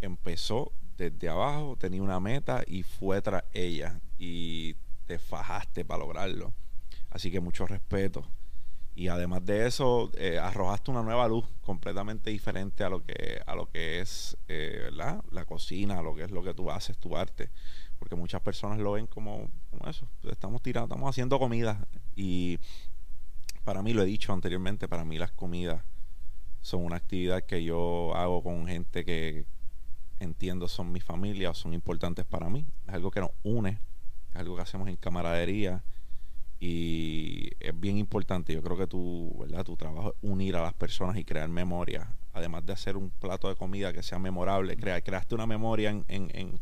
empezó 0.00 0.72
desde 0.96 1.28
abajo 1.28 1.76
tenía 1.78 2.02
una 2.02 2.20
meta 2.20 2.62
y 2.66 2.82
fue 2.82 3.20
tras 3.22 3.44
ella 3.52 4.00
y 4.18 4.74
te 5.06 5.18
fajaste 5.18 5.84
para 5.84 6.00
lograrlo. 6.00 6.52
Así 7.10 7.30
que 7.30 7.40
mucho 7.40 7.66
respeto. 7.66 8.24
Y 8.94 9.08
además 9.08 9.44
de 9.44 9.66
eso 9.66 10.10
eh, 10.16 10.38
arrojaste 10.38 10.90
una 10.90 11.02
nueva 11.02 11.26
luz 11.28 11.44
completamente 11.62 12.30
diferente 12.30 12.84
a 12.84 12.88
lo 12.90 13.02
que 13.02 13.40
a 13.46 13.54
lo 13.54 13.68
que 13.70 14.00
es 14.00 14.36
la 14.48 15.44
cocina 15.46 15.98
a 15.98 16.02
lo 16.02 16.14
que 16.14 16.24
es 16.24 16.30
lo 16.30 16.42
que 16.42 16.54
tú 16.54 16.70
haces 16.70 16.96
tu 16.98 17.16
arte 17.16 17.50
porque 18.02 18.16
muchas 18.16 18.40
personas 18.42 18.80
lo 18.80 18.90
ven 18.92 19.06
como, 19.06 19.48
como 19.70 19.88
eso 19.88 20.08
estamos 20.28 20.60
tirando 20.60 20.86
estamos 20.92 21.08
haciendo 21.08 21.38
comida 21.38 21.86
y 22.16 22.58
para 23.62 23.80
mí 23.80 23.92
lo 23.92 24.02
he 24.02 24.06
dicho 24.06 24.32
anteriormente 24.32 24.88
para 24.88 25.04
mí 25.04 25.18
las 25.18 25.30
comidas 25.30 25.84
son 26.62 26.84
una 26.84 26.96
actividad 26.96 27.44
que 27.44 27.62
yo 27.62 28.12
hago 28.16 28.42
con 28.42 28.66
gente 28.66 29.04
que 29.04 29.46
entiendo 30.18 30.66
son 30.66 30.90
mi 30.90 30.98
familia 30.98 31.50
o 31.50 31.54
son 31.54 31.74
importantes 31.74 32.24
para 32.24 32.50
mí 32.50 32.66
es 32.88 32.92
algo 32.94 33.12
que 33.12 33.20
nos 33.20 33.30
une 33.44 33.78
es 34.30 34.36
algo 34.36 34.56
que 34.56 34.62
hacemos 34.62 34.88
en 34.88 34.96
camaradería 34.96 35.84
y 36.58 37.50
es 37.58 37.78
bien 37.78 37.98
importante. 37.98 38.54
Yo 38.54 38.62
creo 38.62 38.76
que 38.76 38.86
tu, 38.86 39.34
¿verdad? 39.40 39.64
tu 39.64 39.76
trabajo 39.76 40.10
es 40.10 40.14
unir 40.30 40.54
a 40.56 40.62
las 40.62 40.72
personas 40.74 41.16
y 41.16 41.24
crear 41.24 41.48
memoria. 41.48 42.08
Además 42.32 42.64
de 42.64 42.72
hacer 42.72 42.96
un 42.96 43.10
plato 43.10 43.48
de 43.48 43.56
comida 43.56 43.92
que 43.92 44.02
sea 44.04 44.20
memorable, 44.20 44.76
crea, 44.76 45.00
creaste 45.00 45.34
una 45.34 45.46
memoria 45.46 45.90
en, 45.90 46.04
en- 46.08 46.30
en- 46.34 46.60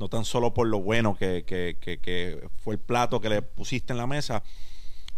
no 0.00 0.08
tan 0.08 0.24
solo 0.24 0.52
por 0.54 0.66
lo 0.66 0.80
bueno 0.80 1.14
que, 1.14 1.44
que- 1.44 1.76
que- 1.78 2.48
fue 2.56 2.74
el 2.74 2.80
plato 2.80 3.20
que 3.20 3.28
le 3.28 3.42
pusiste 3.42 3.92
en 3.92 3.98
la 3.98 4.06
mesa, 4.06 4.42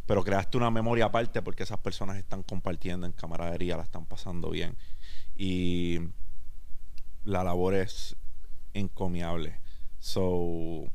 pero 0.07 0.25
creaste 0.25 0.57
una 0.59 0.71
memoria 0.73 1.07
aparte 1.07 1.41
porque 1.41 1.63
esas 1.63 1.79
personas 1.79 2.17
están 2.17 2.43
compartiendo 2.43 3.07
en 3.07 3.13
camaradería, 3.13 3.77
la 3.77 3.85
están 3.85 4.05
pasando 4.07 4.51
bien. 4.51 4.77
Y 5.37 6.01
la 7.25 7.45
labor 7.45 7.75
es 7.75 8.17
encomiable. 8.75 9.61
So, 10.01 10.91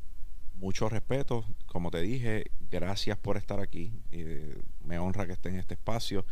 mucho 0.54 0.90
respeto. 0.90 1.46
Como 1.66 1.90
te 1.90 2.02
dije, 2.02 2.50
gracias 2.70 3.16
por 3.16 3.38
estar 3.38 3.58
aquí. 3.58 4.02
Eh, 4.10 4.60
me 4.84 4.98
honra 4.98 5.26
que 5.26 5.32
esté 5.32 5.48
en 5.48 5.56
este 5.56 5.74
espacio. 5.74 6.26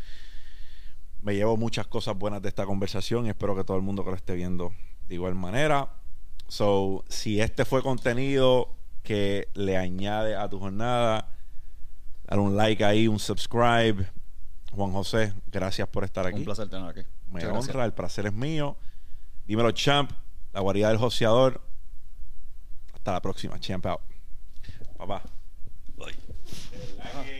Me 1.22 1.34
llevo 1.34 1.56
muchas 1.56 1.86
cosas 1.86 2.16
buenas 2.18 2.42
de 2.42 2.48
esta 2.50 2.66
conversación 2.66 3.24
y 3.26 3.30
espero 3.30 3.56
que 3.56 3.64
todo 3.64 3.78
el 3.78 3.82
mundo 3.82 4.04
que 4.04 4.10
lo 4.10 4.16
esté 4.16 4.34
viendo 4.34 4.72
de 5.08 5.14
igual 5.14 5.34
manera. 5.34 5.90
So, 6.48 7.04
si 7.08 7.40
este 7.40 7.64
fue 7.64 7.82
contenido 7.82 8.68
que 9.02 9.48
le 9.54 9.76
añade 9.76 10.36
a 10.36 10.48
tu 10.48 10.58
jornada, 10.58 11.28
dale 12.24 12.42
un 12.42 12.56
like 12.56 12.84
ahí, 12.84 13.08
un 13.08 13.18
subscribe. 13.18 14.06
Juan 14.72 14.92
José, 14.92 15.32
gracias 15.46 15.88
por 15.88 16.04
estar 16.04 16.26
aquí. 16.26 16.38
Un 16.38 16.44
placer 16.44 16.68
tener 16.68 16.88
aquí. 16.88 17.00
Me 17.28 17.34
Muchas 17.34 17.48
honra, 17.48 17.62
gracias. 17.62 17.84
el 17.86 17.92
placer 17.92 18.26
es 18.26 18.32
mío. 18.32 18.76
Dímelo, 19.46 19.70
champ. 19.72 20.10
La 20.52 20.60
guarida 20.60 20.88
del 20.88 20.98
joseador. 20.98 21.60
Hasta 22.94 23.12
la 23.12 23.20
próxima, 23.20 23.58
champ 23.60 23.86
out. 23.86 24.00
Papá. 24.96 25.22
Ay. 26.04 27.35